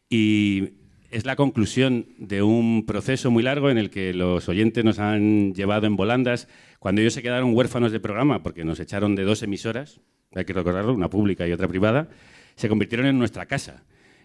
Y 0.09 0.69
es 1.17 1.25
la 1.25 1.35
conclusión 1.35 2.09
de 2.19 2.43
un 2.43 2.85
proceso 2.85 3.31
muy 3.31 3.43
largo 3.43 3.71
en 3.71 3.79
el 3.79 3.89
que 3.89 4.13
los 4.13 4.51
oyentes 4.51 4.85
nos 4.85 4.99
han 4.99 5.55
llevado 5.55 5.87
en 5.87 5.97
volandas 5.97 6.47
cuando 6.79 7.01
ellos 7.01 7.15
se 7.15 7.23
quedaron 7.23 7.55
huérfanos 7.55 7.91
de 7.91 8.01
programa 8.01 8.43
porque 8.43 8.67
nos 8.67 8.81
echaron 8.81 9.15
de 9.15 9.25
dos 9.25 9.43
emisoras, 9.43 10.03
hay 10.35 10.45
que 10.45 10.53
recordarlo, 10.53 10.93
una 10.93 11.09
pública 11.09 11.49
y 11.49 11.53
otra 11.53 11.69
privada, 11.69 12.11
se 12.55 12.69
convirtieron 12.69 13.07
en 13.07 13.19
nuestra 13.19 13.47
casa 13.47 13.85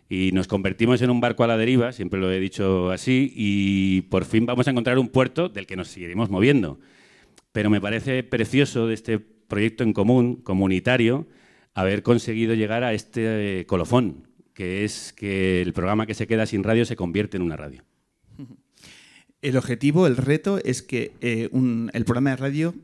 y 0.10 0.33
nos 0.33 0.50
convertimos 0.50 1.01
en 1.01 1.12
un 1.12 1.21
barco 1.21 1.45
a 1.45 1.48
la 1.48 1.55
deriva, 1.55 1.93
siempre 1.93 2.19
lo 2.19 2.29
he 2.29 2.41
dicho 2.41 2.91
así, 2.91 3.31
y 3.38 4.01
por 4.10 4.25
fin 4.25 4.45
vamos 4.45 4.67
a 4.67 4.71
encontrar 4.71 5.00
un 5.00 5.07
puerto 5.07 5.48
del 5.48 5.67
que 5.67 5.77
nos 5.77 5.88
seguiremos 5.88 6.29
moviendo. 6.29 6.77
Pero 7.53 7.69
me 7.69 7.79
parece 7.79 8.21
precioso 8.24 8.88
de 8.88 8.95
este 8.95 9.17
proyecto 9.19 9.86
en 9.86 9.93
común, 9.93 10.41
comunitario, 10.43 11.25
haber 11.74 12.03
conseguido 12.03 12.53
llegar 12.53 12.83
a 12.83 12.91
este 12.91 13.63
colofón, 13.65 14.27
que 14.62 14.86
es 14.86 15.12
que 15.12 15.60
el 15.63 15.74
programa 15.74 16.06
que 16.06 16.13
se 16.13 16.27
queda 16.27 16.46
sin 16.46 16.63
radio 16.63 16.86
se 16.86 16.96
convierte 16.96 17.36
en 17.36 17.41
una 17.41 17.58
radio. 17.58 17.84
El 19.41 19.58
objetivo, 19.58 20.06
el 20.06 20.18
reto, 20.18 20.60
es 20.63 20.84
que 20.84 21.13
eh, 21.20 21.50
el 21.51 22.06
programa 22.06 22.30
de 22.30 22.36
radio 22.36 22.75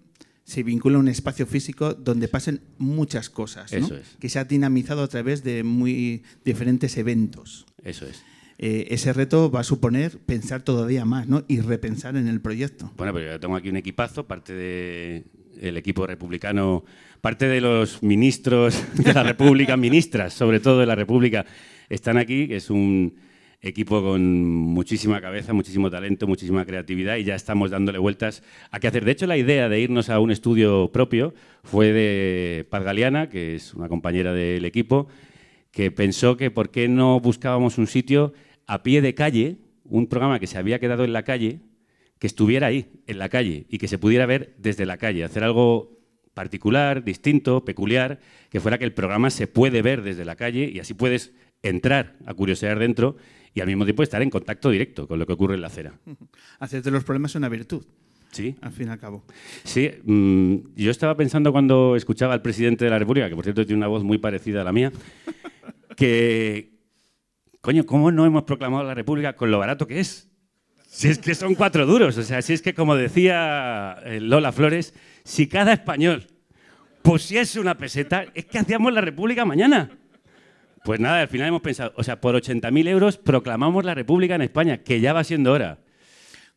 se 0.44 0.64
vincula 0.64 0.98
a 0.98 1.00
un 1.00 1.08
espacio 1.08 1.46
físico 1.46 1.94
donde 1.94 2.28
pasen 2.28 2.62
muchas 2.80 3.30
cosas, 3.30 3.72
que 4.20 4.28
se 4.28 4.40
ha 4.40 4.46
dinamizado 4.46 5.04
a 5.04 5.08
través 5.08 5.44
de 5.44 5.64
muy 5.64 6.24
diferentes 6.44 6.98
eventos. 6.98 7.68
Eso 7.84 8.08
es. 8.08 8.24
Eh, 8.58 8.88
ese 8.90 9.14
reto 9.14 9.52
va 9.52 9.60
a 9.60 9.64
suponer 9.64 10.18
pensar 10.18 10.64
todavía 10.64 11.06
más 11.06 11.28
¿no? 11.28 11.46
y 11.48 11.60
repensar 11.60 12.16
en 12.16 12.28
el 12.28 12.42
proyecto. 12.42 12.92
Bueno, 12.98 13.14
pero 13.14 13.34
yo 13.34 13.40
tengo 13.40 13.56
aquí 13.56 13.70
un 13.70 13.78
equipazo, 13.78 14.26
parte 14.26 14.54
del 14.56 15.78
equipo 15.78 16.08
republicano, 16.08 16.84
parte 17.22 17.48
de 17.48 17.62
los 17.62 18.04
ministros 18.04 18.84
de 18.96 19.14
la 19.14 19.24
República, 19.24 19.78
ministras 19.78 20.34
sobre 20.34 20.60
todo 20.60 20.80
de 20.80 20.86
la 20.86 20.96
República, 20.96 21.46
están 21.90 22.18
aquí, 22.18 22.48
que 22.48 22.58
es 22.58 22.70
un 22.70 23.16
equipo 23.62 24.02
con 24.04 24.46
muchísima 24.46 25.20
cabeza, 25.20 25.54
muchísimo 25.54 25.90
talento, 25.90 26.28
muchísima 26.28 26.66
creatividad 26.66 27.18
y 27.18 27.24
ya 27.24 27.36
estamos 27.36 27.72
dándole 27.72 27.98
vueltas 27.98 28.44
a 28.72 28.80
qué 28.80 28.88
hacer. 28.88 29.04
De 29.04 29.12
hecho, 29.12 29.28
la 29.28 29.38
idea 29.38 29.68
de 29.70 29.80
irnos 29.80 30.10
a 30.10 30.20
un 30.20 30.32
estudio 30.32 30.92
propio 30.92 31.34
fue 31.64 31.92
de 31.92 32.66
Paz 32.70 32.84
Galeana, 32.84 33.30
que 33.30 33.56
es 33.56 33.74
una 33.74 33.90
compañera 33.90 34.34
del 34.34 34.66
equipo, 34.66 35.08
que 35.72 35.92
pensó 35.92 36.38
que 36.38 36.52
por 36.52 36.70
qué 36.70 36.88
no 36.88 37.20
buscábamos 37.20 37.78
un 37.78 37.88
sitio 37.88 38.34
a 38.68 38.84
pie 38.84 39.02
de 39.02 39.16
calle, 39.16 39.58
un 39.84 40.08
programa 40.08 40.40
que 40.40 40.48
se 40.48 40.58
había 40.58 40.80
quedado 40.80 41.04
en 41.04 41.14
la 41.14 41.24
calle, 41.24 41.62
que 42.20 42.28
estuviera 42.28 42.68
ahí, 42.68 42.88
en 43.08 43.20
la 43.20 43.30
calle, 43.30 43.66
y 43.70 43.78
que 43.78 43.88
se 43.88 43.98
pudiera 43.98 44.26
ver 44.26 44.56
desde 44.58 44.86
la 44.86 44.98
calle, 44.98 45.24
hacer 45.24 45.44
algo 45.44 45.97
particular, 46.38 47.04
distinto, 47.04 47.66
peculiar, 47.66 48.20
que 48.52 48.60
fuera 48.60 48.78
que 48.78 48.86
el 48.86 48.94
programa 48.94 49.32
se 49.32 49.48
puede 49.48 49.82
ver 49.82 50.04
desde 50.04 50.24
la 50.24 50.36
calle 50.36 50.70
y 50.72 50.80
así 50.80 50.94
puedes 50.94 51.34
entrar 51.64 52.14
a 52.28 52.36
curiosear 52.36 52.78
dentro 52.78 53.18
y 53.56 53.62
al 53.62 53.66
mismo 53.66 53.86
tiempo 53.86 54.04
estar 54.04 54.22
en 54.22 54.30
contacto 54.30 54.70
directo 54.70 55.08
con 55.08 55.18
lo 55.18 55.26
que 55.26 55.34
ocurre 55.34 55.56
en 55.56 55.62
la 55.62 55.68
acera. 55.68 55.94
Hacer 56.60 56.84
de 56.84 56.92
los 56.92 57.04
problemas 57.04 57.34
una 57.34 57.50
virtud. 57.50 57.84
Sí. 58.32 58.56
Al 58.62 58.72
fin 58.72 58.88
y 58.88 58.92
al 58.92 59.00
cabo. 59.00 59.24
Sí, 59.64 59.90
mm, 60.04 60.76
yo 60.76 60.92
estaba 60.92 61.18
pensando 61.18 61.52
cuando 61.52 61.96
escuchaba 61.96 62.36
al 62.36 62.44
presidente 62.44 62.86
de 62.86 62.92
la 62.92 63.00
República, 63.00 63.28
que 63.30 63.36
por 63.36 63.44
cierto 63.44 63.66
tiene 63.66 63.80
una 63.80 63.88
voz 63.88 64.04
muy 64.04 64.20
parecida 64.20 64.62
a 64.62 64.64
la 64.64 64.72
mía, 64.72 64.92
que, 65.98 66.70
coño, 67.62 67.84
¿cómo 67.88 68.12
no 68.12 68.28
hemos 68.28 68.44
proclamado 68.44 68.84
la 68.84 68.94
República 68.94 69.36
con 69.36 69.50
lo 69.50 69.58
barato 69.58 69.88
que 69.88 70.00
es? 70.02 70.30
Si 70.88 71.08
es 71.08 71.18
que 71.18 71.36
son 71.36 71.56
cuatro 71.56 71.86
duros, 71.86 72.16
o 72.18 72.24
sea, 72.24 72.42
si 72.42 72.54
es 72.54 72.62
que 72.62 72.74
como 72.74 72.96
decía 72.96 73.98
eh, 74.06 74.20
Lola 74.20 74.52
Flores, 74.52 74.94
si 75.28 75.48
cada 75.48 75.74
español 75.74 76.26
pusiese 77.02 77.60
una 77.60 77.78
peseta, 77.78 78.26
es 78.34 78.46
que 78.46 78.60
hacíamos 78.60 78.94
la 78.94 79.02
República 79.02 79.44
mañana. 79.44 79.92
Pues 80.86 81.02
nada, 81.02 81.20
al 81.20 81.28
final 81.28 81.50
hemos 81.50 81.62
pensado, 81.62 81.92
o 81.98 82.04
sea, 82.04 82.22
por 82.22 82.36
80.000 82.36 82.88
euros 82.88 83.18
proclamamos 83.18 83.84
la 83.84 83.94
República 83.94 84.36
en 84.36 84.42
España, 84.42 84.78
que 84.78 85.02
ya 85.02 85.12
va 85.12 85.26
siendo 85.26 85.52
hora. 85.52 85.80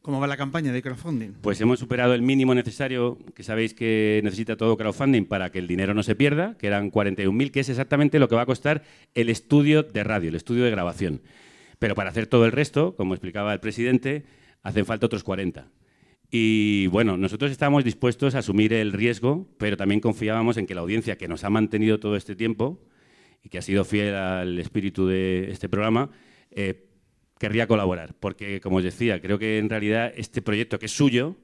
¿Cómo 0.02 0.20
va 0.20 0.28
la 0.28 0.36
campaña 0.36 0.72
de 0.72 0.82
crowdfunding? 0.82 1.32
Pues 1.40 1.60
hemos 1.60 1.80
superado 1.80 2.14
el 2.14 2.22
mínimo 2.22 2.54
necesario, 2.54 3.18
que 3.34 3.42
sabéis 3.42 3.74
que 3.74 4.20
necesita 4.22 4.56
todo 4.56 4.76
crowdfunding 4.76 5.24
para 5.24 5.50
que 5.50 5.58
el 5.58 5.66
dinero 5.66 5.92
no 5.92 6.04
se 6.04 6.14
pierda, 6.14 6.56
que 6.56 6.68
eran 6.68 6.92
41.000, 6.92 7.50
que 7.50 7.60
es 7.60 7.68
exactamente 7.68 8.20
lo 8.20 8.28
que 8.28 8.36
va 8.36 8.42
a 8.42 8.46
costar 8.46 8.84
el 9.14 9.30
estudio 9.30 9.82
de 9.82 10.04
radio, 10.04 10.28
el 10.28 10.36
estudio 10.36 10.62
de 10.64 10.70
grabación. 10.70 11.22
Pero 11.80 11.96
para 11.96 12.10
hacer 12.10 12.28
todo 12.28 12.46
el 12.46 12.52
resto, 12.52 12.94
como 12.94 13.14
explicaba 13.14 13.52
el 13.52 13.58
presidente, 13.58 14.24
hacen 14.62 14.86
falta 14.86 15.06
otros 15.06 15.24
40. 15.24 15.66
Y 16.30 16.86
bueno, 16.88 17.16
nosotros 17.16 17.50
estábamos 17.50 17.82
dispuestos 17.82 18.34
a 18.34 18.38
asumir 18.38 18.72
el 18.72 18.92
riesgo, 18.92 19.48
pero 19.58 19.76
también 19.76 20.00
confiábamos 20.00 20.56
en 20.56 20.66
que 20.66 20.74
la 20.74 20.82
audiencia 20.82 21.18
que 21.18 21.26
nos 21.26 21.42
ha 21.42 21.50
mantenido 21.50 21.98
todo 21.98 22.14
este 22.14 22.36
tiempo 22.36 22.80
y 23.42 23.48
que 23.48 23.58
ha 23.58 23.62
sido 23.62 23.84
fiel 23.84 24.14
al 24.14 24.58
espíritu 24.58 25.08
de 25.08 25.50
este 25.50 25.68
programa, 25.68 26.10
eh, 26.52 26.86
querría 27.38 27.66
colaborar. 27.66 28.14
Porque, 28.20 28.60
como 28.60 28.76
os 28.76 28.84
decía, 28.84 29.20
creo 29.20 29.38
que 29.38 29.58
en 29.58 29.68
realidad 29.68 30.12
este 30.14 30.40
proyecto 30.40 30.78
que 30.78 30.86
es 30.86 30.92
suyo, 30.92 31.36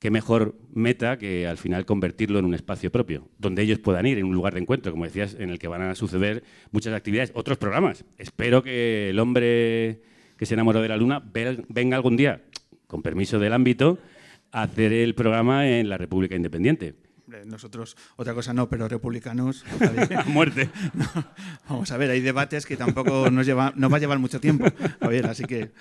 qué 0.00 0.10
mejor 0.10 0.58
meta 0.72 1.18
que 1.18 1.46
al 1.46 1.58
final 1.58 1.84
convertirlo 1.84 2.38
en 2.40 2.46
un 2.46 2.54
espacio 2.54 2.90
propio, 2.90 3.28
donde 3.38 3.62
ellos 3.62 3.78
puedan 3.78 4.06
ir, 4.06 4.18
en 4.18 4.24
un 4.24 4.34
lugar 4.34 4.54
de 4.54 4.60
encuentro, 4.60 4.90
como 4.90 5.04
decías, 5.04 5.36
en 5.38 5.50
el 5.50 5.58
que 5.58 5.68
van 5.68 5.82
a 5.82 5.94
suceder 5.94 6.42
muchas 6.72 6.94
actividades, 6.94 7.30
otros 7.34 7.58
programas. 7.58 8.04
Espero 8.18 8.62
que 8.62 9.10
el 9.10 9.18
hombre 9.20 10.02
que 10.36 10.46
se 10.46 10.54
enamoró 10.54 10.82
de 10.82 10.88
la 10.88 10.96
luna 10.96 11.22
venga 11.32 11.96
algún 11.96 12.16
día, 12.16 12.42
con 12.86 13.02
permiso 13.02 13.38
del 13.38 13.52
ámbito, 13.52 13.98
hacer 14.52 14.92
el 14.92 15.14
programa 15.14 15.68
en 15.68 15.88
la 15.88 15.98
República 15.98 16.36
Independiente 16.36 16.94
nosotros, 17.44 17.96
otra 18.16 18.34
cosa 18.34 18.52
no, 18.52 18.68
pero 18.68 18.88
republicanos. 18.88 19.64
a 20.16 20.24
muerte. 20.24 20.70
vamos 21.68 21.90
a 21.90 21.96
ver, 21.96 22.10
hay 22.10 22.20
debates 22.20 22.66
que 22.66 22.76
tampoco 22.76 23.30
nos, 23.30 23.46
lleva, 23.46 23.72
nos 23.76 23.92
va 23.92 23.96
a 23.96 24.00
llevar 24.00 24.18
mucho 24.18 24.40
tiempo. 24.40 24.66
A 25.00 25.08
ver, 25.08 25.26
así 25.26 25.44
que, 25.44 25.72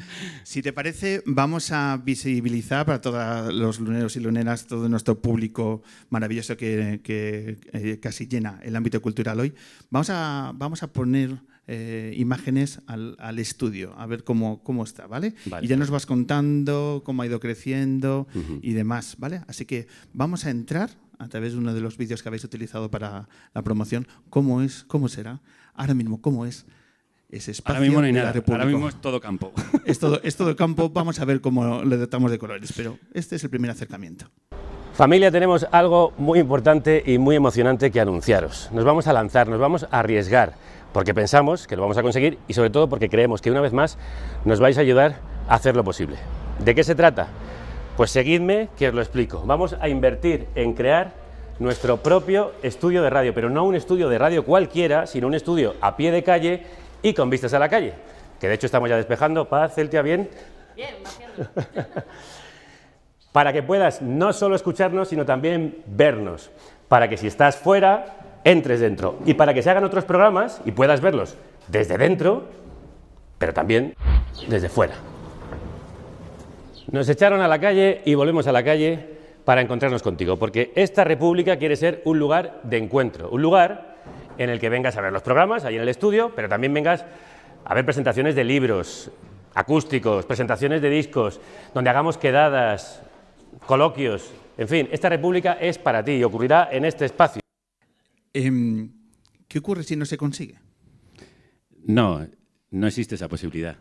si 0.44 0.62
te 0.62 0.74
parece, 0.74 1.22
vamos 1.26 1.72
a 1.72 2.02
visibilizar 2.04 2.86
para 2.86 3.02
todos 3.02 3.54
los 3.54 3.80
luneros 3.80 4.16
y 4.16 4.20
luneras, 4.20 4.66
todo 4.66 4.90
nuestro 4.90 5.22
público 5.22 5.84
maravilloso 6.10 6.58
que, 6.58 7.02
eh, 7.06 8.00
casi 8.02 8.28
llena 8.28 8.60
el 8.64 8.76
ámbito 8.76 9.02
cultural 9.02 9.40
hoy. 9.40 9.54
Vamos 9.90 10.10
a, 10.10 10.52
vamos 10.56 10.84
a 10.84 10.92
poner. 10.92 11.40
Eh, 11.68 12.14
imágenes 12.18 12.80
al, 12.86 13.40
estudio, 13.40 13.96
a 13.98 14.06
ver 14.06 14.24
cómo, 14.24 14.62
cómo 14.62 14.84
está, 14.84 15.08
¿vale? 15.08 15.34
Y 15.62 15.68
ya 15.68 15.78
nos 15.78 15.90
vas 15.90 16.06
contando 16.06 17.02
cómo 17.04 17.24
ha 17.24 17.26
ido 17.26 17.40
creciendo 17.40 18.28
y 18.62 18.74
demás, 18.74 19.16
¿vale? 19.18 19.42
Así 19.48 19.66
que 19.66 19.88
vamos 20.14 20.46
a 20.46 20.52
entrar 20.52 20.92
a 21.18 21.28
través 21.28 21.54
de 21.54 21.60
uno 21.60 21.74
de 21.74 21.82
los 21.82 21.98
vídeos 21.98 22.22
que 22.22 22.30
habéis 22.30 22.44
utilizado 22.44 22.92
para 22.92 23.28
la 23.54 23.64
promoción, 23.64 24.08
cómo 24.30 24.62
es, 24.62 24.84
cómo 24.84 25.08
será, 25.08 25.42
ahora 25.74 25.96
mismo 25.96 26.22
cómo 26.22 26.46
es 26.46 26.68
ese 27.30 27.52
espacio 27.52 27.76
ahora 27.76 27.82
mismo 27.82 28.00
no 28.00 28.08
hay 28.08 28.14
nada, 28.14 28.34
Ahora 28.48 28.66
mismo 28.66 28.88
es 28.88 28.96
todo 29.02 29.20
campo. 29.20 29.52
Es 29.86 30.00
todo, 30.00 30.20
es 30.24 30.36
todo 30.36 30.56
campo, 30.56 30.90
vamos 30.90 31.20
a 31.20 31.26
ver 31.26 31.42
cómo 31.42 31.84
le 31.84 31.98
dotamos 31.98 32.32
de 32.32 32.40
colores, 32.40 32.74
pero 32.76 32.98
este 33.14 33.36
es 33.36 33.44
el 33.44 33.50
primer 33.50 33.70
acercamiento. 33.72 34.28
Familia, 34.94 35.30
tenemos 35.30 35.68
algo 35.72 36.14
muy 36.18 36.40
importante 36.40 37.04
y 37.06 37.18
muy 37.18 37.36
emocionante 37.36 37.92
que 37.92 38.00
anunciaros. 38.00 38.70
Nos 38.72 38.86
vamos 38.86 39.08
a 39.08 39.14
lanzar, 39.14 39.48
nos 39.48 39.60
vamos 39.60 39.84
a 39.84 40.00
arriesgar, 40.00 40.56
porque 40.96 41.14
pensamos 41.14 41.68
que 41.68 41.76
lo 41.76 41.82
vamos 41.82 41.98
a 41.98 42.04
conseguir 42.04 42.40
y 42.48 42.54
sobre 42.54 42.70
todo 42.70 42.88
porque 42.88 43.10
creemos 43.10 43.42
que 43.42 43.52
una 43.52 43.60
vez 43.60 43.74
más 43.74 43.98
nos 44.46 44.62
vais 44.62 44.78
a 44.78 44.82
ayudar 44.82 45.18
a 45.50 45.56
hacer 45.56 45.76
lo 45.76 45.84
posible. 45.84 46.16
¿De 46.60 46.74
qué 46.74 46.86
se 46.86 46.96
trata? 46.96 47.28
Pues 47.98 48.12
seguidme 48.12 48.70
que 48.78 48.88
os 48.88 48.94
lo 48.94 49.02
explico. 49.02 49.44
Vamos 49.46 49.76
a 49.82 49.90
invertir 49.90 50.48
en 50.56 50.72
crear 50.72 51.12
nuestro 51.60 51.98
propio 51.98 52.54
estudio 52.64 53.02
de 53.02 53.10
radio, 53.10 53.34
pero 53.34 53.50
no 53.50 53.66
un 53.66 53.76
estudio 53.76 54.08
de 54.08 54.18
radio 54.18 54.46
cualquiera, 54.46 55.06
sino 55.06 55.28
un 55.28 55.34
estudio 55.34 55.76
a 55.82 55.98
pie 55.98 56.12
de 56.12 56.24
calle 56.24 56.64
y 57.02 57.14
con 57.14 57.30
vistas 57.30 57.54
a 57.54 57.60
la 57.60 57.68
calle. 57.68 57.96
Que 58.40 58.48
de 58.48 58.54
hecho 58.54 58.68
estamos 58.68 58.90
ya 58.90 58.96
despejando. 58.96 59.50
Paz, 59.50 59.76
Celtia, 59.76 60.02
¿bien? 60.02 60.30
Bien, 60.78 60.96
Para 63.34 63.52
que 63.52 63.64
puedas 63.64 64.02
no 64.02 64.32
solo 64.32 64.56
escucharnos, 64.56 65.10
sino 65.10 65.26
también 65.26 65.84
vernos. 65.88 66.52
Para 66.88 67.10
que 67.10 67.18
si 67.18 67.28
estás 67.28 67.58
fuera, 67.58 68.25
entres 68.46 68.80
dentro. 68.80 69.20
Y 69.26 69.34
para 69.34 69.54
que 69.54 69.62
se 69.62 69.70
hagan 69.70 69.84
otros 69.84 70.06
programas 70.06 70.62
y 70.64 70.72
puedas 70.72 71.02
verlos 71.02 71.36
desde 71.68 71.98
dentro, 71.98 72.46
pero 73.38 73.54
también 73.54 73.94
desde 74.48 74.70
fuera. 74.70 74.96
Nos 76.90 77.10
echaron 77.10 77.42
a 77.42 77.48
la 77.50 77.60
calle 77.60 78.02
y 78.06 78.14
volvemos 78.14 78.48
a 78.48 78.54
la 78.54 78.64
calle 78.64 79.16
para 79.44 79.62
encontrarnos 79.62 80.02
contigo, 80.02 80.38
porque 80.38 80.72
esta 80.76 81.04
república 81.04 81.58
quiere 81.58 81.76
ser 81.76 82.02
un 82.06 82.18
lugar 82.18 82.62
de 82.64 82.78
encuentro, 82.78 83.30
un 83.30 83.42
lugar 83.42 83.96
en 84.38 84.50
el 84.50 84.60
que 84.60 84.70
vengas 84.70 84.96
a 84.98 85.02
ver 85.02 85.12
los 85.12 85.22
programas, 85.22 85.66
ahí 85.66 85.76
en 85.76 85.82
el 85.82 85.90
estudio, 85.90 86.32
pero 86.36 86.48
también 86.48 86.74
vengas 86.74 87.06
a 87.64 87.74
ver 87.74 87.86
presentaciones 87.86 88.36
de 88.36 88.44
libros, 88.44 89.12
acústicos, 89.54 90.26
presentaciones 90.26 90.82
de 90.82 90.90
discos, 90.90 91.40
donde 91.74 91.90
hagamos 91.90 92.18
quedadas, 92.18 93.02
coloquios, 93.66 94.32
en 94.58 94.68
fin, 94.68 94.90
esta 94.92 95.10
república 95.10 95.58
es 95.60 95.78
para 95.78 96.04
ti 96.04 96.14
y 96.14 96.24
ocurrirá 96.24 96.70
en 96.72 96.86
este 96.86 97.06
espacio. 97.06 97.45
Em, 98.36 98.92
¿Qué 99.48 99.60
ocurre 99.60 99.84
si 99.84 99.96
no 99.96 100.04
se 100.06 100.18
consigue? 100.18 100.60
No, 101.86 102.28
no 102.70 102.88
existe 102.88 103.16
esa 103.16 103.30
posibilidad. 103.30 103.78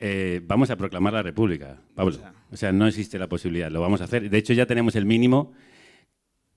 Eh, 0.00 0.40
vamos 0.44 0.70
a 0.70 0.76
proclamar 0.76 1.12
la 1.12 1.22
República, 1.22 1.78
Pablo. 1.94 2.16
O 2.50 2.56
sea, 2.56 2.72
no 2.72 2.86
existe 2.86 3.18
la 3.18 3.28
posibilidad, 3.28 3.70
lo 3.70 3.82
vamos 3.82 4.00
a 4.00 4.04
hacer. 4.04 4.30
De 4.30 4.38
hecho, 4.38 4.54
ya 4.54 4.64
tenemos 4.64 4.96
el 4.96 5.04
mínimo 5.04 5.52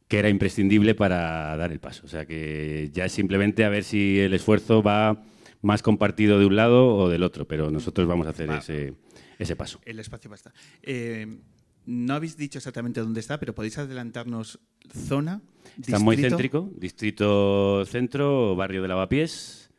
que 0.08 0.20
era 0.20 0.30
imprescindible 0.30 0.96
para 0.96 1.58
dar 1.58 1.74
el 1.74 1.82
paso. 1.82 2.04
O 2.06 2.08
sea, 2.08 2.25
que 2.25 2.90
ya 2.94 3.04
es 3.04 3.12
simplemente 3.12 3.66
a 3.66 3.70
ver 3.70 3.84
si 3.84 4.20
el 4.20 4.34
esfuerzo 4.34 4.82
va 4.82 5.25
más 5.62 5.82
compartido 5.82 6.40
de 6.40 6.46
un 6.46 6.56
lado 6.56 6.96
o 6.96 7.10
del 7.10 7.24
otro, 7.24 7.48
pero 7.50 7.70
nosotros 7.70 8.08
vamos 8.08 8.28
a 8.28 8.30
hacer 8.30 8.50
ese, 8.50 8.94
ese, 9.40 9.58
paso. 9.58 9.82
El 9.84 10.00
espacio 10.00 10.30
va 10.30 10.36
a 10.36 10.38
estar. 10.38 10.54
Eh, 10.84 11.28
no 11.91 12.13
habéis 12.13 12.38
dicho 12.38 12.57
exactamente 12.57 13.01
dónde 13.01 13.19
está, 13.19 13.39
pero 13.39 13.53
podéis 13.53 13.77
adelantarnos 13.77 14.60
zona. 14.93 15.41
Está 15.79 16.00
muy 16.00 16.17
céntrico, 16.17 16.71
distrito 16.75 17.86
centro, 17.86 18.55
barrio 18.55 18.81
de 18.81 18.88
Lavapiés, 18.88 19.69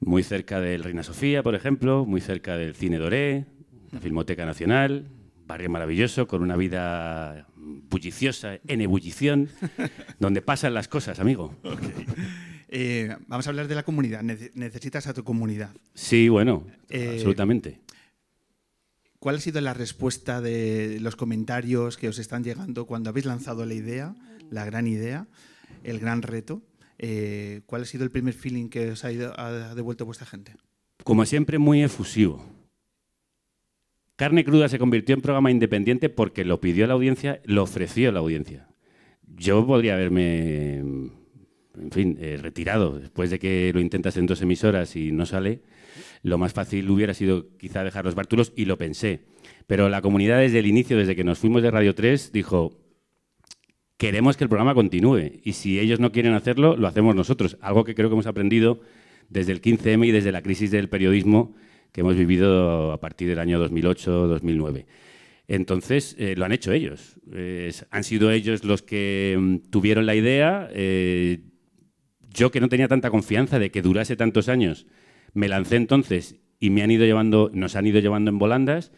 muy 0.00 0.22
cerca 0.22 0.60
del 0.60 0.84
Reina 0.84 1.02
Sofía, 1.02 1.42
por 1.42 1.54
ejemplo, 1.54 2.04
muy 2.06 2.20
cerca 2.20 2.56
del 2.56 2.74
Cine 2.74 2.98
Doré, 2.98 3.46
la 3.92 4.00
Filmoteca 4.00 4.46
Nacional, 4.46 5.08
barrio 5.46 5.68
maravilloso 5.70 6.26
con 6.26 6.42
una 6.42 6.56
vida 6.56 7.46
bulliciosa, 7.56 8.58
en 8.66 8.80
ebullición, 8.80 9.48
donde 10.20 10.42
pasan 10.42 10.74
las 10.74 10.86
cosas, 10.88 11.18
amigo. 11.18 11.54
Eh, 12.68 13.16
vamos 13.26 13.46
a 13.46 13.50
hablar 13.50 13.68
de 13.68 13.74
la 13.74 13.84
comunidad. 13.84 14.22
necesitas 14.22 15.06
a 15.06 15.14
tu 15.14 15.24
comunidad. 15.24 15.70
Sí, 15.94 16.28
bueno, 16.28 16.66
eh, 16.88 17.10
absolutamente. 17.14 17.80
¿Cuál 19.26 19.38
ha 19.38 19.40
sido 19.40 19.60
la 19.60 19.74
respuesta 19.74 20.40
de 20.40 21.00
los 21.00 21.16
comentarios 21.16 21.96
que 21.96 22.08
os 22.08 22.20
están 22.20 22.44
llegando 22.44 22.86
cuando 22.86 23.10
habéis 23.10 23.26
lanzado 23.26 23.66
la 23.66 23.74
idea, 23.74 24.14
la 24.52 24.64
gran 24.64 24.86
idea, 24.86 25.26
el 25.82 25.98
gran 25.98 26.22
reto? 26.22 26.62
Eh, 26.96 27.62
¿Cuál 27.66 27.82
ha 27.82 27.84
sido 27.86 28.04
el 28.04 28.12
primer 28.12 28.34
feeling 28.34 28.68
que 28.68 28.92
os 28.92 29.04
ha, 29.04 29.08
ha 29.08 29.74
devuelto 29.74 30.06
vuestra 30.06 30.28
gente? 30.28 30.54
Como 31.02 31.26
siempre, 31.26 31.58
muy 31.58 31.82
efusivo. 31.82 32.46
Carne 34.14 34.44
Cruda 34.44 34.68
se 34.68 34.78
convirtió 34.78 35.16
en 35.16 35.22
programa 35.22 35.50
independiente 35.50 36.08
porque 36.08 36.44
lo 36.44 36.60
pidió 36.60 36.86
la 36.86 36.94
audiencia, 36.94 37.40
lo 37.46 37.64
ofreció 37.64 38.12
la 38.12 38.20
audiencia. 38.20 38.68
Yo 39.26 39.66
podría 39.66 39.94
haberme, 39.94 40.76
en 40.78 41.90
fin, 41.90 42.16
eh, 42.20 42.38
retirado 42.40 43.00
después 43.00 43.30
de 43.30 43.40
que 43.40 43.72
lo 43.74 43.80
intentas 43.80 44.16
en 44.18 44.26
dos 44.26 44.40
emisoras 44.40 44.94
y 44.94 45.10
no 45.10 45.26
sale 45.26 45.62
lo 46.26 46.38
más 46.38 46.52
fácil 46.52 46.90
hubiera 46.90 47.14
sido 47.14 47.56
quizá 47.56 47.84
dejar 47.84 48.04
los 48.04 48.16
bártulos 48.16 48.52
y 48.56 48.64
lo 48.64 48.76
pensé. 48.76 49.20
Pero 49.68 49.88
la 49.88 50.02
comunidad 50.02 50.40
desde 50.40 50.58
el 50.58 50.66
inicio, 50.66 50.98
desde 50.98 51.14
que 51.14 51.22
nos 51.22 51.38
fuimos 51.38 51.62
de 51.62 51.70
Radio 51.70 51.94
3, 51.94 52.32
dijo, 52.32 52.80
queremos 53.96 54.36
que 54.36 54.42
el 54.42 54.50
programa 54.50 54.74
continúe 54.74 55.40
y 55.44 55.52
si 55.52 55.78
ellos 55.78 56.00
no 56.00 56.10
quieren 56.10 56.32
hacerlo, 56.32 56.76
lo 56.76 56.88
hacemos 56.88 57.14
nosotros. 57.14 57.56
Algo 57.60 57.84
que 57.84 57.94
creo 57.94 58.08
que 58.08 58.14
hemos 58.14 58.26
aprendido 58.26 58.80
desde 59.28 59.52
el 59.52 59.62
15M 59.62 60.04
y 60.04 60.10
desde 60.10 60.32
la 60.32 60.42
crisis 60.42 60.72
del 60.72 60.88
periodismo 60.88 61.54
que 61.92 62.00
hemos 62.00 62.16
vivido 62.16 62.90
a 62.90 62.98
partir 62.98 63.28
del 63.28 63.38
año 63.38 63.64
2008-2009. 63.64 64.84
Entonces, 65.46 66.16
eh, 66.18 66.34
lo 66.36 66.44
han 66.44 66.50
hecho 66.50 66.72
ellos. 66.72 67.20
han 67.90 68.02
sido 68.02 68.32
ellos 68.32 68.64
los 68.64 68.82
que 68.82 69.36
mm, 69.38 69.70
tuvieron 69.70 70.06
la 70.06 70.16
idea. 70.16 70.68
Eh, 70.72 71.38
yo 72.28 72.50
que 72.50 72.60
no 72.60 72.68
tenía 72.68 72.88
tanta 72.88 73.10
confianza 73.10 73.60
de 73.60 73.70
que 73.70 73.80
durase 73.80 74.16
tantos 74.16 74.48
años 74.48 74.86
me 75.36 75.48
lancé 75.48 75.76
entonces 75.76 76.36
y 76.58 76.70
me 76.70 76.82
han 76.82 76.90
ido 76.90 77.04
llevando, 77.04 77.50
nos 77.52 77.76
han 77.76 77.86
ido 77.86 78.00
llevando 78.00 78.30
en 78.30 78.38
volandas 78.38 78.92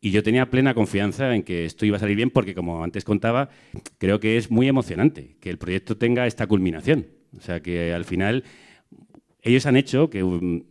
y 0.00 0.12
yo 0.12 0.22
tenía 0.22 0.48
plena 0.48 0.72
confianza 0.72 1.34
en 1.34 1.42
que 1.42 1.66
esto 1.66 1.84
iba 1.84 1.96
a 1.96 2.00
salir 2.00 2.16
bien 2.16 2.30
porque, 2.30 2.54
como 2.54 2.82
antes 2.82 3.04
contaba, 3.04 3.50
creo 3.98 4.18
que 4.18 4.36
es 4.38 4.50
muy 4.50 4.66
emocionante 4.68 5.36
que 5.40 5.50
el 5.50 5.58
proyecto 5.58 5.96
tenga 5.96 6.26
esta 6.26 6.46
culminación. 6.46 7.08
O 7.36 7.40
sea, 7.42 7.60
que 7.60 7.92
al 7.92 8.04
final 8.04 8.44
ellos 9.42 9.66
han 9.66 9.76
hecho 9.76 10.08
que, 10.08 10.62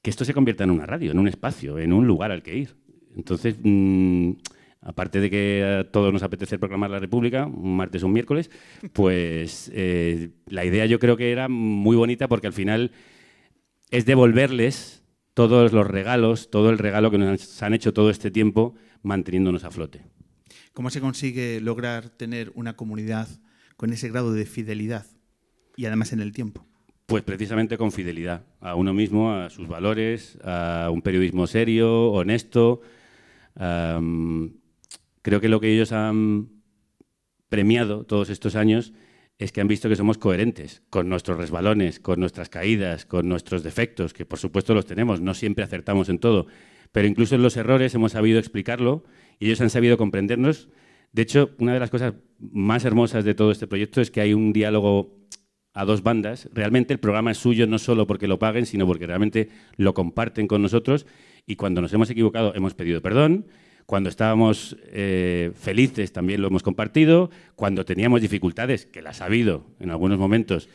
que 0.00 0.10
esto 0.10 0.24
se 0.24 0.32
convierta 0.32 0.64
en 0.64 0.70
una 0.70 0.86
radio, 0.86 1.10
en 1.10 1.18
un 1.18 1.28
espacio, 1.28 1.78
en 1.78 1.92
un 1.92 2.06
lugar 2.06 2.30
al 2.30 2.42
que 2.42 2.56
ir. 2.56 2.76
Entonces, 3.14 3.56
mm, 3.62 4.32
aparte 4.80 5.20
de 5.20 5.30
que 5.30 5.80
a 5.80 5.90
todos 5.90 6.12
nos 6.12 6.22
apetece 6.22 6.58
proclamar 6.58 6.90
la 6.90 7.00
República, 7.00 7.46
un 7.46 7.76
martes 7.76 8.02
o 8.02 8.06
un 8.06 8.12
miércoles, 8.12 8.50
pues 8.92 9.70
eh, 9.74 10.30
la 10.46 10.64
idea 10.64 10.86
yo 10.86 10.98
creo 10.98 11.16
que 11.16 11.32
era 11.32 11.48
muy 11.48 11.96
bonita 11.96 12.28
porque 12.28 12.46
al 12.46 12.52
final 12.52 12.92
es 13.94 14.06
devolverles 14.06 15.04
todos 15.34 15.72
los 15.72 15.86
regalos, 15.86 16.50
todo 16.50 16.70
el 16.70 16.78
regalo 16.78 17.12
que 17.12 17.18
nos 17.18 17.62
han 17.62 17.74
hecho 17.74 17.92
todo 17.92 18.10
este 18.10 18.32
tiempo 18.32 18.74
manteniéndonos 19.02 19.62
a 19.62 19.70
flote. 19.70 20.02
¿Cómo 20.72 20.90
se 20.90 21.00
consigue 21.00 21.60
lograr 21.60 22.08
tener 22.08 22.50
una 22.56 22.74
comunidad 22.74 23.28
con 23.76 23.92
ese 23.92 24.08
grado 24.08 24.32
de 24.32 24.46
fidelidad 24.46 25.06
y 25.76 25.86
además 25.86 26.12
en 26.12 26.18
el 26.18 26.32
tiempo? 26.32 26.66
Pues 27.06 27.22
precisamente 27.22 27.78
con 27.78 27.92
fidelidad 27.92 28.44
a 28.60 28.74
uno 28.74 28.92
mismo, 28.92 29.32
a 29.32 29.48
sus 29.48 29.68
valores, 29.68 30.40
a 30.42 30.90
un 30.92 31.00
periodismo 31.00 31.46
serio, 31.46 32.10
honesto. 32.10 32.80
creo 33.54 35.40
que 35.40 35.48
lo 35.48 35.60
que 35.60 35.72
ellos 35.72 35.92
han 35.92 36.48
premiado 37.48 38.04
todos 38.04 38.28
estos 38.28 38.56
años 38.56 38.92
es 39.38 39.52
que 39.52 39.60
han 39.60 39.68
visto 39.68 39.88
que 39.88 39.96
somos 39.96 40.18
coherentes 40.18 40.82
con 40.90 41.08
nuestros 41.08 41.36
resbalones, 41.36 41.98
con 42.00 42.20
nuestras 42.20 42.48
caídas, 42.48 43.04
con 43.04 43.28
nuestros 43.28 43.62
defectos, 43.62 44.12
que 44.12 44.24
por 44.24 44.38
supuesto 44.38 44.74
los 44.74 44.86
tenemos, 44.86 45.20
no 45.20 45.34
siempre 45.34 45.64
acertamos 45.64 46.08
en 46.08 46.18
todo, 46.18 46.46
pero 46.92 47.08
incluso 47.08 47.34
en 47.34 47.42
los 47.42 47.56
errores 47.56 47.94
hemos 47.94 48.12
sabido 48.12 48.38
explicarlo 48.38 49.04
y 49.38 49.46
ellos 49.46 49.60
han 49.60 49.70
sabido 49.70 49.96
comprendernos. 49.96 50.68
De 51.12 51.22
hecho, 51.22 51.50
una 51.58 51.74
de 51.74 51.80
las 51.80 51.90
cosas 51.90 52.14
más 52.38 52.84
hermosas 52.84 53.24
de 53.24 53.34
todo 53.34 53.50
este 53.50 53.66
proyecto 53.66 54.00
es 54.00 54.10
que 54.10 54.20
hay 54.20 54.34
un 54.34 54.52
diálogo 54.52 55.16
a 55.72 55.84
dos 55.84 56.02
bandas. 56.04 56.48
Realmente 56.52 56.92
el 56.92 57.00
programa 57.00 57.32
es 57.32 57.38
suyo 57.38 57.66
no 57.66 57.78
solo 57.78 58.06
porque 58.06 58.28
lo 58.28 58.38
paguen, 58.38 58.66
sino 58.66 58.86
porque 58.86 59.06
realmente 59.06 59.48
lo 59.76 59.92
comparten 59.94 60.46
con 60.46 60.62
nosotros 60.62 61.06
y 61.46 61.56
cuando 61.56 61.80
nos 61.80 61.92
hemos 61.92 62.08
equivocado 62.10 62.54
hemos 62.54 62.74
pedido 62.74 63.02
perdón 63.02 63.46
cuando 63.86 64.08
estábamos 64.08 64.76
eh, 64.86 65.52
felices 65.54 66.12
también 66.12 66.40
lo 66.40 66.48
hemos 66.48 66.62
compartido. 66.62 67.30
Cuando 67.54 67.84
teníamos 67.84 68.20
dificultades, 68.20 68.86
que 68.86 69.02
las 69.02 69.20
ha 69.20 69.26
habido 69.26 69.66
en 69.78 69.90
algunos 69.90 70.18
momentos, 70.18 70.68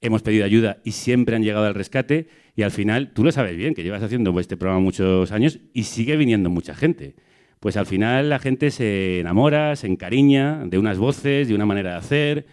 hemos 0.00 0.22
pedido 0.22 0.44
ayuda 0.44 0.78
y 0.84 0.92
siempre 0.92 1.36
han 1.36 1.42
llegado 1.42 1.66
al 1.66 1.74
rescate. 1.74 2.28
Y 2.56 2.62
al 2.62 2.70
final, 2.70 3.12
tú 3.12 3.24
lo 3.24 3.32
sabes 3.32 3.56
bien, 3.56 3.74
que 3.74 3.82
llevas 3.82 4.02
haciendo 4.02 4.38
este 4.38 4.56
programa 4.56 4.80
muchos 4.80 5.32
años 5.32 5.60
y 5.72 5.84
sigue 5.84 6.16
viniendo 6.16 6.50
mucha 6.50 6.74
gente. 6.74 7.14
Pues 7.60 7.76
al 7.76 7.86
final 7.86 8.30
la 8.30 8.38
gente 8.38 8.70
se 8.70 9.20
enamora, 9.20 9.76
se 9.76 9.86
encariña 9.86 10.64
de 10.66 10.78
unas 10.78 10.98
voces, 10.98 11.48
de 11.48 11.54
una 11.54 11.66
manera 11.66 11.90
de 11.90 11.96
hacer, 11.96 12.46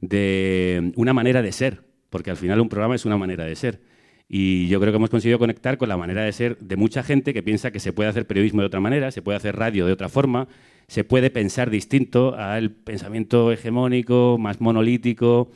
de 0.00 0.92
una 0.96 1.12
manera 1.12 1.42
de 1.42 1.52
ser, 1.52 1.84
porque 2.10 2.30
al 2.30 2.36
final 2.36 2.60
un 2.60 2.68
programa 2.68 2.94
es 2.94 3.04
una 3.04 3.16
manera 3.16 3.44
de 3.44 3.56
ser. 3.56 3.80
Y 4.28 4.68
yo 4.68 4.78
creo 4.78 4.92
que 4.92 4.96
hemos 4.96 5.08
conseguido 5.08 5.38
conectar 5.38 5.78
con 5.78 5.88
la 5.88 5.96
manera 5.96 6.22
de 6.22 6.32
ser 6.32 6.58
de 6.58 6.76
mucha 6.76 7.02
gente 7.02 7.32
que 7.32 7.42
piensa 7.42 7.70
que 7.70 7.80
se 7.80 7.94
puede 7.94 8.10
hacer 8.10 8.26
periodismo 8.26 8.60
de 8.60 8.66
otra 8.66 8.80
manera, 8.80 9.10
se 9.10 9.22
puede 9.22 9.36
hacer 9.36 9.56
radio 9.56 9.86
de 9.86 9.92
otra 9.92 10.10
forma, 10.10 10.48
se 10.86 11.02
puede 11.02 11.30
pensar 11.30 11.70
distinto 11.70 12.34
al 12.34 12.70
pensamiento 12.70 13.50
hegemónico, 13.52 14.36
más 14.38 14.60
monolítico 14.60 15.50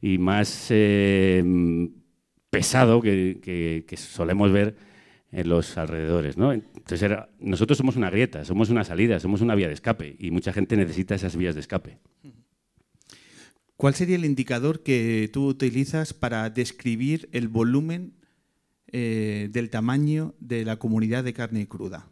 y 0.00 0.16
más 0.16 0.68
eh, 0.70 1.44
pesado 2.48 3.02
que, 3.02 3.84
solemos 3.96 4.50
ver 4.50 4.76
en 5.30 5.48
los 5.50 5.76
alrededores. 5.76 6.36
Entonces, 6.38 7.10
nosotros 7.38 7.76
somos 7.76 7.96
una 7.96 8.08
grieta, 8.08 8.46
somos 8.46 8.70
una 8.70 8.84
salida, 8.84 9.20
somos 9.20 9.42
una 9.42 9.54
vía 9.54 9.68
de 9.68 9.74
escape 9.74 10.16
y 10.18 10.30
mucha 10.30 10.54
gente 10.54 10.76
necesita 10.76 11.14
esas 11.14 11.36
vías 11.36 11.54
de 11.54 11.60
escape. 11.60 11.98
¿Cuál 13.76 13.94
sería 13.94 14.16
el 14.16 14.24
indicador 14.24 14.82
que 14.82 15.28
tú 15.32 15.46
utilizas 15.46 16.14
para 16.14 16.48
describir 16.48 17.28
el 17.32 17.48
volumen 17.48 18.14
eh, 18.90 19.48
del 19.52 19.68
tamaño 19.68 20.34
de 20.40 20.64
la 20.64 20.76
comunidad 20.76 21.24
de 21.24 21.34
carne 21.34 21.68
cruda? 21.68 22.08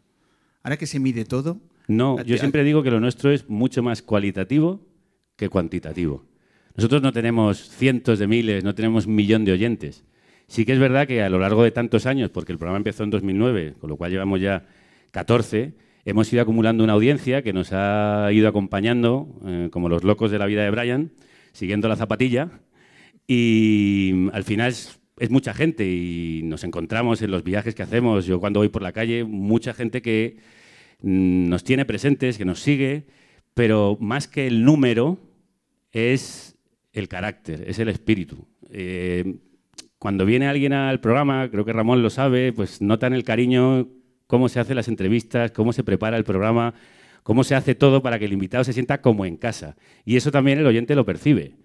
Ahora 0.63 0.77
que 0.77 0.87
se 0.87 0.99
mide 0.99 1.25
todo. 1.25 1.61
No, 1.89 2.23
yo 2.23 2.37
siempre 2.37 2.65
digo 2.65 2.83
que 2.83 2.91
lo 2.91 3.01
nuestro 3.01 3.31
es 3.31 3.49
mucho 3.49 3.83
más 3.83 4.03
cualitativo 4.03 4.87
que 5.37 5.49
cuantitativo. 5.49 6.27
Nosotros 6.77 7.03
no 7.03 7.13
tenemos 7.13 7.71
cientos 7.71 8.19
de 8.19 8.27
miles, 8.27 8.63
no 8.63 8.75
tenemos 8.75 9.07
un 9.07 9.15
millón 9.15 9.45
de 9.45 9.53
oyentes. 9.53 10.05
Sí 10.47 10.67
que 10.67 10.73
es 10.73 10.79
verdad 10.79 11.07
que 11.07 11.23
a 11.23 11.31
lo 11.31 11.39
largo 11.39 11.63
de 11.63 11.71
tantos 11.71 12.05
años, 12.05 12.31
porque 12.31 12.53
el 12.53 12.59
programa 12.59 12.77
empezó 12.77 13.05
en 13.05 13.11
2009, 13.11 13.77
con 13.81 13.89
lo 13.89 13.97
cual 13.97 14.11
llevamos 14.11 14.41
ya 14.41 14.67
14, 15.13 15.75
hemos 16.05 16.31
ido 16.33 16.43
acumulando 16.43 16.85
una 16.85 16.93
audiencia 16.93 17.43
que 17.43 17.53
nos 17.53 17.73
ha 17.73 18.29
ido 18.33 18.49
acompañando, 18.49 19.29
eh, 19.47 19.69
como 19.71 19.89
los 19.89 20.05
locos 20.05 20.31
de 20.31 20.39
la 20.39 20.47
vida 20.47 20.63
de 20.63 20.71
Brian, 20.71 21.13
siguiendo 21.55 21.89
la 21.89 21.97
zapatilla 21.97 22.51
y 23.27 24.29
al 24.33 24.45
final 24.45 24.71
es, 24.71 25.01
mucha 25.31 25.55
gente 25.55 25.87
y 25.87 26.43
nos 26.45 26.65
encontramos 26.65 27.23
en 27.23 27.31
los 27.31 27.43
viajes 27.45 27.75
que 27.75 27.83
hacemos. 27.83 28.27
Yo 28.27 28.41
cuando 28.41 28.61
voy 28.61 28.69
por 28.69 28.83
la 28.83 28.93
calle, 28.93 29.25
mucha 29.25 29.73
gente 29.73 30.03
que 30.03 30.37
mm, 31.01 31.49
nos 31.49 31.65
tiene 31.65 31.87
presentes, 31.87 32.37
que 32.37 32.45
nos 32.45 32.61
sigue, 32.61 33.07
pero 33.55 33.97
más 34.01 34.29
que 34.29 34.47
el 34.47 34.65
número 34.65 35.19
es 35.93 36.59
el 36.93 37.09
carácter, 37.09 37.65
es 37.67 37.79
el 37.79 37.89
espíritu. 37.89 38.47
Eh, 38.71 39.37
cuando 39.99 40.27
viene 40.27 40.49
alguien 40.49 40.75
al 40.75 41.01
programa, 41.01 41.49
creo 41.51 41.65
que 41.65 41.73
Ramón 41.73 42.03
lo 42.03 42.11
sabe, 42.11 42.53
pues 42.53 42.83
notan 42.83 43.15
el 43.15 43.25
cariño, 43.25 43.89
cómo 44.27 44.49
se 44.49 44.61
hacen 44.61 44.77
las 44.77 44.89
entrevistas, 44.89 45.53
cómo 45.53 45.73
se 45.73 45.85
prepara 45.85 46.17
el 46.17 46.25
programa, 46.25 46.75
cómo 47.25 47.43
se 47.43 47.57
hace 47.57 47.75
todo 47.75 48.03
para 48.03 48.21
que 48.21 48.27
el 48.27 48.33
invitado 48.33 48.63
se 48.63 48.73
sienta 48.73 49.01
como 49.01 49.27
en 49.27 49.37
casa. 49.37 49.77
Y 50.05 50.17
eso 50.17 50.31
también 50.31 50.61
el 50.61 50.67
oyente 50.67 50.95
lo 50.95 51.05
percibe. 51.05 51.57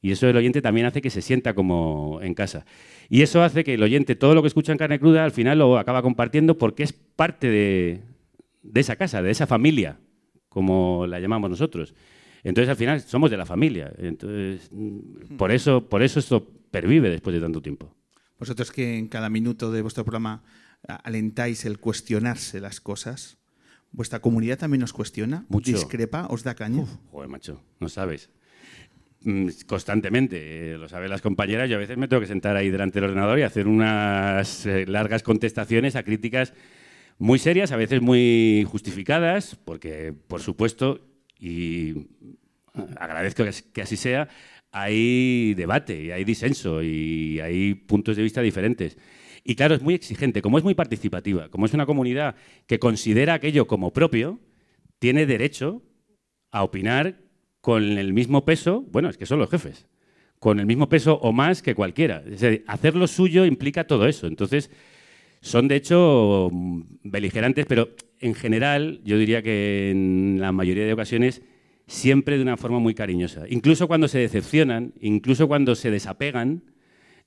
Y 0.00 0.12
eso 0.12 0.28
el 0.28 0.36
oyente 0.36 0.62
también 0.62 0.86
hace 0.86 1.02
que 1.02 1.10
se 1.10 1.22
sienta 1.22 1.54
como 1.54 2.20
en 2.22 2.34
casa. 2.34 2.64
Y 3.08 3.22
eso 3.22 3.42
hace 3.42 3.64
que 3.64 3.74
el 3.74 3.82
oyente 3.82 4.14
todo 4.14 4.34
lo 4.34 4.42
que 4.42 4.48
escucha 4.48 4.70
en 4.70 4.78
carne 4.78 5.00
cruda 5.00 5.24
al 5.24 5.32
final 5.32 5.58
lo 5.58 5.78
acaba 5.78 6.02
compartiendo 6.02 6.56
porque 6.56 6.84
es 6.84 6.92
parte 6.92 7.48
de, 7.48 8.02
esa 8.74 8.96
casa, 8.96 9.22
de 9.22 9.30
esa 9.30 9.46
familia, 9.46 9.98
como 10.48 11.06
la 11.06 11.18
llamamos 11.18 11.50
nosotros. 11.50 11.94
Entonces 12.44 12.68
al 12.68 12.76
final 12.76 13.00
somos 13.00 13.30
de 13.30 13.38
la 13.38 13.46
familia. 13.46 13.90
Entonces, 13.98 14.68
mm, 14.70 15.36
por 15.36 15.50
eso, 15.50 15.88
por 15.88 16.02
eso 16.02 16.20
esto 16.20 16.46
pervive 16.70 17.08
después 17.08 17.34
de 17.34 17.40
tanto 17.40 17.62
tiempo. 17.62 17.96
Vosotros 18.38 18.70
que 18.70 18.98
en 18.98 19.08
cada 19.08 19.30
minuto 19.30 19.72
de 19.72 19.82
vuestro 19.82 20.04
programa 20.04 20.44
alentáis 20.86 21.64
el 21.64 21.78
cuestionarse 21.78 22.60
las 22.60 22.80
cosas, 22.80 23.37
¿vuestra 23.92 24.20
comunidad 24.20 24.58
también 24.58 24.82
os 24.82 24.92
cuestiona? 24.92 25.44
Mucho. 25.48 25.72
¿Discrepa? 25.72 26.26
¿Os 26.30 26.42
da 26.42 26.54
caña? 26.54 26.84
Joder, 27.10 27.28
macho, 27.28 27.62
no 27.80 27.88
sabes. 27.88 28.30
Mm, 29.22 29.48
Constantemente, 29.66 30.72
eh, 30.72 30.78
lo 30.78 30.88
saben 30.88 31.10
las 31.10 31.22
compañeras, 31.22 31.68
yo 31.68 31.76
a 31.76 31.80
veces 31.80 31.96
me 31.96 32.08
tengo 32.08 32.20
que 32.20 32.28
sentar 32.28 32.56
ahí 32.56 32.70
delante 32.70 33.00
del 33.00 33.10
ordenador 33.10 33.38
y 33.38 33.42
hacer 33.42 33.66
unas 33.66 34.64
eh, 34.66 34.86
largas 34.86 35.22
contestaciones 35.22 35.96
a 35.96 36.02
críticas 36.02 36.54
muy 37.18 37.38
serias, 37.38 37.72
a 37.72 37.76
veces 37.76 38.00
muy 38.00 38.64
justificadas, 38.68 39.56
porque, 39.64 40.12
por 40.12 40.40
supuesto, 40.40 41.00
y 41.40 42.06
agradezco 42.96 43.44
que 43.72 43.82
así 43.82 43.96
sea, 43.96 44.28
hay 44.70 45.54
debate 45.54 46.00
y 46.04 46.10
hay 46.10 46.24
disenso 46.24 46.82
y 46.82 47.40
hay 47.40 47.74
puntos 47.74 48.16
de 48.16 48.22
vista 48.22 48.40
diferentes. 48.40 48.96
Y 49.48 49.54
claro, 49.54 49.74
es 49.74 49.80
muy 49.80 49.94
exigente, 49.94 50.42
como 50.42 50.58
es 50.58 50.64
muy 50.64 50.74
participativa, 50.74 51.48
como 51.48 51.64
es 51.64 51.72
una 51.72 51.86
comunidad 51.86 52.36
que 52.66 52.78
considera 52.78 53.32
aquello 53.32 53.66
como 53.66 53.94
propio, 53.94 54.38
tiene 54.98 55.24
derecho 55.24 55.80
a 56.50 56.62
opinar 56.62 57.22
con 57.62 57.82
el 57.82 58.12
mismo 58.12 58.44
peso, 58.44 58.84
bueno, 58.92 59.08
es 59.08 59.16
que 59.16 59.24
son 59.24 59.38
los 59.38 59.48
jefes, 59.48 59.86
con 60.38 60.60
el 60.60 60.66
mismo 60.66 60.90
peso 60.90 61.14
o 61.14 61.32
más 61.32 61.62
que 61.62 61.74
cualquiera. 61.74 62.22
Es 62.26 62.42
decir, 62.42 62.62
hacer 62.66 62.94
lo 62.94 63.06
suyo 63.06 63.46
implica 63.46 63.86
todo 63.86 64.06
eso. 64.06 64.26
Entonces, 64.26 64.70
son 65.40 65.66
de 65.66 65.76
hecho 65.76 66.50
mm, 66.52 66.82
beligerantes, 67.04 67.64
pero 67.64 67.88
en 68.20 68.34
general 68.34 69.00
yo 69.02 69.16
diría 69.16 69.40
que 69.40 69.92
en 69.92 70.40
la 70.42 70.52
mayoría 70.52 70.84
de 70.84 70.92
ocasiones 70.92 71.40
siempre 71.86 72.36
de 72.36 72.42
una 72.42 72.58
forma 72.58 72.80
muy 72.80 72.92
cariñosa. 72.92 73.46
Incluso 73.48 73.88
cuando 73.88 74.08
se 74.08 74.18
decepcionan, 74.18 74.92
incluso 75.00 75.48
cuando 75.48 75.74
se 75.74 75.90
desapegan, 75.90 76.64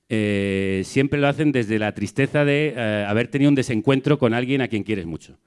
eh, 0.08 0.82
siempre 0.84 1.20
lo 1.20 1.28
hacen 1.28 1.52
desde 1.52 1.78
la 1.78 1.92
tristeza 1.92 2.44
de 2.44 2.74
eh, 2.76 3.06
haber 3.08 3.28
tenido 3.28 3.48
un 3.48 3.54
desencuentro 3.54 4.18
con 4.18 4.34
alguien 4.34 4.60
a 4.60 4.68
quien 4.68 4.82
quieres 4.82 5.06
mucho. 5.06 5.38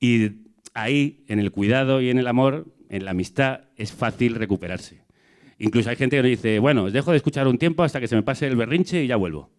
Y 0.00 0.30
ahí, 0.74 1.24
en 1.28 1.38
el 1.38 1.50
cuidado 1.52 2.00
y 2.00 2.10
en 2.10 2.18
el 2.18 2.26
amor, 2.26 2.66
en 2.88 3.04
la 3.04 3.12
amistad, 3.12 3.62
es 3.76 3.92
fácil 3.92 4.34
recuperarse. 4.34 5.02
Incluso 5.58 5.90
hay 5.90 5.96
gente 5.96 6.16
que 6.16 6.22
nos 6.22 6.30
dice, 6.30 6.58
bueno, 6.58 6.84
os 6.84 6.92
dejo 6.92 7.10
de 7.10 7.16
escuchar 7.16 7.48
un 7.48 7.58
tiempo 7.58 7.82
hasta 7.82 8.00
que 8.00 8.08
se 8.08 8.16
me 8.16 8.22
pase 8.22 8.46
el 8.46 8.56
berrinche 8.56 9.02
y 9.02 9.06
ya 9.06 9.16
vuelvo. 9.16 9.50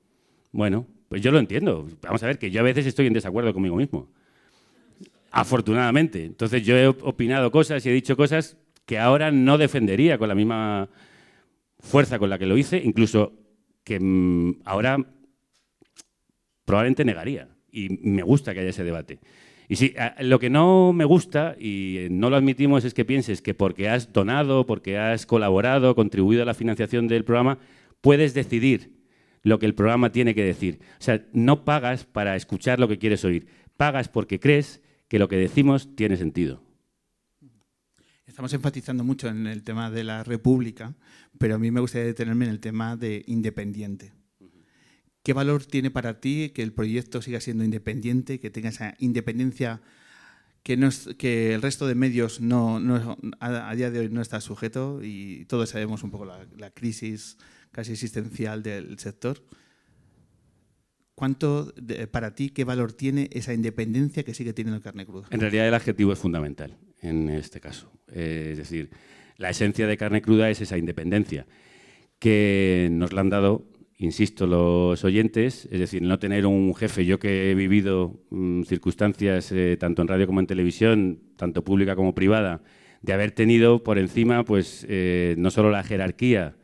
Bueno, 0.52 0.88
pues 1.10 1.22
yo 1.22 1.32
lo 1.32 1.40
entiendo. 1.40 1.88
Vamos 2.02 2.22
a 2.24 2.28
ver 2.28 2.38
que 2.38 2.52
yo 2.52 2.62
a 2.62 2.64
veces 2.64 2.86
estoy 2.86 3.08
en 3.08 3.14
desacuerdo 3.14 3.54
conmigo 3.54 3.76
mismo. 3.76 4.10
Afortunadamente. 5.32 6.24
Entonces 6.24 6.64
yo 6.64 6.78
he 6.78 6.88
opinado 6.88 7.52
cosas 7.52 7.86
y 7.86 7.90
he 7.90 7.94
dicho 7.94 8.16
cosas 8.16 8.58
que 8.86 9.00
ahora 9.00 9.32
no 9.32 9.58
defendería 9.58 10.18
con 10.18 10.30
la 10.30 10.36
misma 10.36 10.90
fuerza 11.80 12.20
con 12.20 12.30
la 12.30 12.38
que 12.38 12.46
lo 12.46 12.58
hice, 12.58 12.82
incluso 12.84 13.34
que 13.88 14.02
mm, 14.02 14.64
ahora 14.66 14.98
probablemente 16.66 17.06
negaría. 17.06 17.48
Y 17.72 17.88
me 18.02 18.22
gusta 18.22 18.54
que 18.54 18.60
haya 18.60 18.70
ese 18.70 18.84
debate. 18.84 19.20
Y 19.70 19.78
sí, 19.78 19.94
lo 20.20 20.40
que 20.40 20.50
no 20.50 20.92
me 20.92 21.06
gusta, 21.06 21.56
y 21.58 21.98
eh, 21.98 22.08
no 22.12 22.30
lo 22.30 22.36
admitimos, 22.36 22.84
es 22.84 22.94
que 22.94 23.06
pienses 23.06 23.42
que 23.42 23.54
porque 23.54 23.88
has 23.88 24.12
donado, 24.12 24.66
porque 24.66 24.98
has 24.98 25.26
colaborado, 25.26 25.96
contribuido 25.96 26.44
a 26.44 26.46
la 26.46 26.54
financiación 26.54 27.08
del 27.08 27.24
programa, 27.24 27.60
puedes 28.02 28.34
decidir 28.34 28.92
lo 29.44 29.58
que 29.58 29.66
el 29.66 29.74
programa 29.74 30.12
tiene 30.12 30.36
que 30.36 30.44
decir. 30.44 30.80
O 31.00 31.04
sea, 31.04 31.26
no 31.32 31.64
pagas 31.64 32.04
para 32.04 32.36
escuchar 32.36 32.80
lo 32.80 32.90
que 32.90 33.00
quieres 33.00 33.24
oír, 33.24 33.48
pagas 33.78 34.10
porque 34.10 34.40
crees 34.40 34.82
que 35.08 35.20
lo 35.20 35.30
que 35.30 35.38
decimos 35.38 35.96
tiene 35.96 36.18
sentido. 36.18 36.62
Estamos 38.38 38.54
enfatizando 38.54 39.04
mucho 39.04 39.30
en 39.30 39.48
el 39.48 39.64
tema 39.64 39.90
de 39.90 40.04
la 40.04 40.24
república, 40.24 40.94
pero 41.40 41.56
a 41.56 41.58
mí 41.58 41.72
me 41.72 41.80
gustaría 41.80 42.06
detenerme 42.06 42.46
en 42.46 42.52
el 42.52 42.60
tema 42.60 42.96
de 42.96 43.24
independiente. 43.26 44.14
¿Qué 45.24 45.34
valor 45.34 45.66
tiene 45.66 45.90
para 45.90 46.20
ti 46.22 46.52
que 46.54 46.62
el 46.62 46.72
proyecto 46.72 47.24
siga 47.24 47.42
siendo 47.42 47.64
independiente, 47.64 48.40
que 48.40 48.52
tenga 48.52 48.70
esa 48.70 48.94
independencia 49.00 49.82
que, 50.62 50.78
no 50.78 50.86
es- 50.86 51.10
que 51.18 51.56
el 51.56 51.64
resto 51.64 51.88
de 51.88 51.96
medios 51.96 52.40
no, 52.40 52.80
no- 52.80 53.18
a, 53.40 53.74
día 53.74 53.90
de 53.90 54.02
hoy 54.02 54.10
no 54.10 54.22
está 54.22 54.40
sujeto 54.40 55.00
y 55.02 55.46
todos 55.46 55.72
sabemos 55.72 56.04
un 56.04 56.12
poco 56.12 56.26
la, 56.26 56.46
la 56.60 56.70
crisis 56.70 57.40
casi 57.72 57.94
existencial 57.94 58.62
del 58.62 59.00
sector? 59.00 59.44
¿Cuánto, 61.16 61.74
de- 61.76 62.06
para 62.06 62.36
ti, 62.36 62.52
qué 62.52 62.66
valor 62.66 62.94
tiene 62.94 63.32
esa 63.34 63.56
independencia 63.56 64.22
que 64.24 64.36
sigue 64.36 64.54
teniendo 64.54 64.80
carne 64.80 65.08
cruda? 65.08 65.26
En 65.32 65.40
realidad 65.40 65.68
el 65.68 65.74
adjetivo 65.74 66.14
es 66.14 66.20
fundamental 66.20 66.78
en 67.02 67.30
este 67.30 67.60
caso. 67.60 67.92
Eh, 68.12 68.50
es 68.52 68.58
decir, 68.58 68.90
la 69.38 69.50
esencia 69.50 69.88
de 69.88 69.98
carne 69.98 70.22
cruda 70.22 70.50
es 70.50 70.62
esa 70.62 70.78
independencia 70.78 71.46
que 72.20 72.90
nos 72.92 73.14
la 73.14 73.22
han 73.22 73.30
dado, 73.30 73.66
insisto, 73.98 74.48
los 74.48 75.04
oyentes, 75.04 75.68
es 75.72 75.80
decir, 75.80 76.02
no 76.02 76.20
tener 76.20 76.46
un 76.46 76.74
jefe. 76.76 77.06
Yo 77.06 77.20
que 77.20 77.52
he 77.52 77.56
vivido 77.56 78.20
mm, 78.30 78.64
circunstancias 78.64 79.52
eh, 79.52 79.78
tanto 79.80 80.02
en 80.02 80.08
radio 80.08 80.28
como 80.28 80.40
en 80.40 80.48
televisión, 80.48 81.20
tanto 81.36 81.64
pública 81.64 81.96
como 81.96 82.16
privada, 82.16 82.62
de 83.02 83.14
haber 83.14 83.32
tenido 83.32 83.84
por 83.84 84.00
encima, 84.00 84.44
pues, 84.44 84.86
eh, 84.90 85.36
no 85.38 85.52
solo 85.52 85.70
la 85.70 85.84
jerarquía 85.84 86.56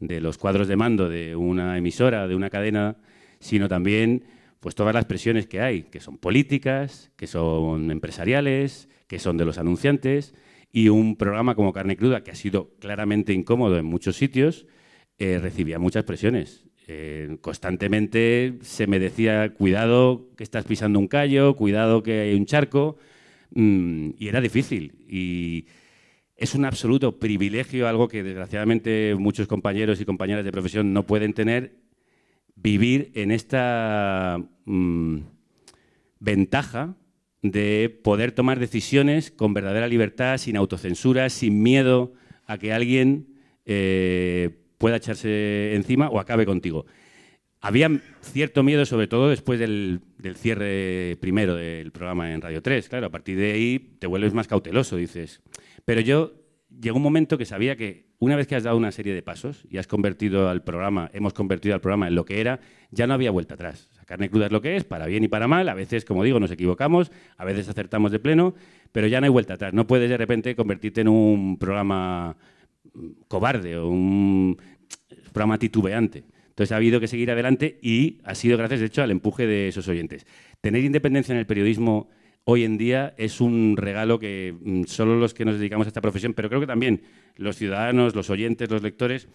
de 0.00 0.20
los 0.20 0.38
cuadros 0.38 0.68
de 0.68 0.76
mando 0.76 1.08
de 1.08 1.36
una 1.36 1.78
emisora, 1.78 2.26
de 2.26 2.34
una 2.34 2.50
cadena, 2.50 2.96
sino 3.38 3.68
también 3.68 4.24
pues 4.60 4.74
todas 4.74 4.94
las 4.94 5.04
presiones 5.04 5.46
que 5.46 5.60
hay, 5.60 5.84
que 5.84 6.00
son 6.00 6.18
políticas, 6.18 7.12
que 7.16 7.26
son 7.26 7.90
empresariales, 7.90 8.88
que 9.06 9.18
son 9.18 9.36
de 9.36 9.44
los 9.44 9.58
anunciantes, 9.58 10.34
y 10.72 10.88
un 10.88 11.16
programa 11.16 11.54
como 11.54 11.72
Carne 11.72 11.96
Cruda, 11.96 12.22
que 12.22 12.30
ha 12.30 12.34
sido 12.34 12.74
claramente 12.78 13.32
incómodo 13.32 13.78
en 13.78 13.86
muchos 13.86 14.16
sitios, 14.16 14.66
eh, 15.18 15.38
recibía 15.40 15.78
muchas 15.78 16.04
presiones. 16.04 16.66
Eh, 16.88 17.38
constantemente 17.40 18.58
se 18.60 18.86
me 18.86 18.98
decía, 18.98 19.54
cuidado 19.54 20.28
que 20.36 20.44
estás 20.44 20.64
pisando 20.64 20.98
un 20.98 21.08
callo, 21.08 21.56
cuidado 21.56 22.02
que 22.02 22.20
hay 22.20 22.34
un 22.34 22.46
charco, 22.46 22.96
mm, 23.50 24.10
y 24.18 24.28
era 24.28 24.40
difícil. 24.40 25.04
Y 25.08 25.66
es 26.36 26.54
un 26.54 26.64
absoluto 26.64 27.18
privilegio, 27.18 27.88
algo 27.88 28.08
que 28.08 28.22
desgraciadamente 28.22 29.16
muchos 29.18 29.46
compañeros 29.48 30.00
y 30.00 30.04
compañeras 30.04 30.44
de 30.44 30.52
profesión 30.52 30.92
no 30.92 31.06
pueden 31.06 31.32
tener, 31.32 31.76
vivir 32.54 33.10
en 33.14 33.30
esta 33.30 34.38
mm, 34.66 35.20
ventaja 36.20 36.96
de 37.50 38.00
poder 38.02 38.32
tomar 38.32 38.58
decisiones 38.58 39.30
con 39.30 39.54
verdadera 39.54 39.88
libertad, 39.88 40.38
sin 40.38 40.56
autocensura, 40.56 41.28
sin 41.30 41.62
miedo 41.62 42.12
a 42.46 42.58
que 42.58 42.72
alguien 42.72 43.28
eh, 43.64 44.50
pueda 44.78 44.96
echarse 44.96 45.74
encima 45.74 46.08
o 46.08 46.20
acabe 46.20 46.46
contigo. 46.46 46.86
Había 47.60 47.90
cierto 48.20 48.62
miedo, 48.62 48.84
sobre 48.84 49.08
todo 49.08 49.30
después 49.30 49.58
del, 49.58 50.00
del 50.18 50.36
cierre 50.36 51.16
primero 51.20 51.54
del 51.56 51.90
programa 51.90 52.32
en 52.32 52.40
Radio 52.40 52.62
3. 52.62 52.88
Claro, 52.88 53.06
a 53.06 53.10
partir 53.10 53.38
de 53.38 53.52
ahí 53.52 53.96
te 53.98 54.06
vuelves 54.06 54.34
más 54.34 54.46
cauteloso, 54.46 54.96
dices. 54.96 55.40
Pero 55.84 56.00
yo 56.00 56.34
llegó 56.80 56.98
un 56.98 57.02
momento 57.02 57.38
que 57.38 57.44
sabía 57.44 57.76
que 57.76 58.06
una 58.18 58.36
vez 58.36 58.46
que 58.46 58.56
has 58.56 58.62
dado 58.62 58.76
una 58.76 58.92
serie 58.92 59.14
de 59.14 59.22
pasos 59.22 59.66
y 59.68 59.78
has 59.78 59.86
convertido 59.86 60.48
al 60.48 60.62
programa, 60.62 61.10
hemos 61.12 61.32
convertido 61.32 61.74
al 61.74 61.80
programa 61.80 62.08
en 62.08 62.14
lo 62.14 62.24
que 62.24 62.40
era, 62.40 62.60
ya 62.90 63.06
no 63.06 63.14
había 63.14 63.30
vuelta 63.30 63.54
atrás. 63.54 63.90
Carne 64.06 64.30
cruda 64.30 64.46
es 64.46 64.52
lo 64.52 64.62
que 64.62 64.76
es, 64.76 64.84
para 64.84 65.06
bien 65.06 65.24
y 65.24 65.28
para 65.28 65.48
mal. 65.48 65.68
A 65.68 65.74
veces, 65.74 66.04
como 66.04 66.22
digo, 66.24 66.40
nos 66.40 66.50
equivocamos, 66.52 67.10
a 67.36 67.44
veces 67.44 67.68
acertamos 67.68 68.12
de 68.12 68.20
pleno, 68.20 68.54
pero 68.92 69.08
ya 69.08 69.20
no 69.20 69.24
hay 69.24 69.30
vuelta 69.30 69.54
atrás. 69.54 69.74
No 69.74 69.86
puedes 69.86 70.08
de 70.08 70.16
repente 70.16 70.54
convertirte 70.54 71.02
en 71.02 71.08
un 71.08 71.58
programa 71.58 72.36
mm, 72.94 73.08
cobarde 73.28 73.76
o 73.76 73.88
un 73.88 74.56
programa 75.32 75.58
titubeante. 75.58 76.24
Entonces 76.48 76.72
ha 76.72 76.76
habido 76.76 77.00
que 77.00 77.08
seguir 77.08 77.30
adelante 77.30 77.78
y 77.82 78.20
ha 78.24 78.34
sido 78.34 78.56
gracias, 78.56 78.80
de 78.80 78.86
hecho, 78.86 79.02
al 79.02 79.10
empuje 79.10 79.46
de 79.46 79.68
esos 79.68 79.88
oyentes. 79.88 80.26
Tener 80.62 80.82
independencia 80.84 81.32
en 81.32 81.38
el 81.38 81.46
periodismo 81.46 82.08
hoy 82.44 82.64
en 82.64 82.78
día 82.78 83.12
es 83.18 83.40
un 83.40 83.76
regalo 83.76 84.20
que 84.20 84.54
mm, 84.58 84.84
solo 84.84 85.16
los 85.16 85.34
que 85.34 85.44
nos 85.44 85.58
dedicamos 85.58 85.86
a 85.86 85.88
esta 85.88 86.00
profesión, 86.00 86.32
pero 86.32 86.48
creo 86.48 86.60
que 86.60 86.66
también 86.66 87.02
los 87.34 87.56
ciudadanos, 87.56 88.14
los 88.14 88.30
oyentes, 88.30 88.70
los 88.70 88.82
lectores, 88.82 89.28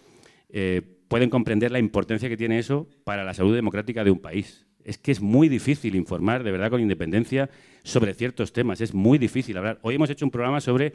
eh, 0.48 0.80
pueden 1.12 1.28
comprender 1.28 1.70
la 1.70 1.78
importancia 1.78 2.30
que 2.30 2.38
tiene 2.38 2.58
eso 2.58 2.88
para 3.04 3.22
la 3.22 3.34
salud 3.34 3.54
democrática 3.54 4.02
de 4.02 4.10
un 4.10 4.18
país. 4.18 4.64
Es 4.82 4.96
que 4.96 5.12
es 5.12 5.20
muy 5.20 5.50
difícil 5.50 5.94
informar 5.94 6.42
de 6.42 6.50
verdad 6.50 6.70
con 6.70 6.80
independencia 6.80 7.50
sobre 7.82 8.14
ciertos 8.14 8.54
temas, 8.54 8.80
es 8.80 8.94
muy 8.94 9.18
difícil 9.18 9.58
hablar. 9.58 9.78
Hoy 9.82 9.96
hemos 9.96 10.08
hecho 10.08 10.24
un 10.24 10.30
programa 10.30 10.62
sobre 10.62 10.94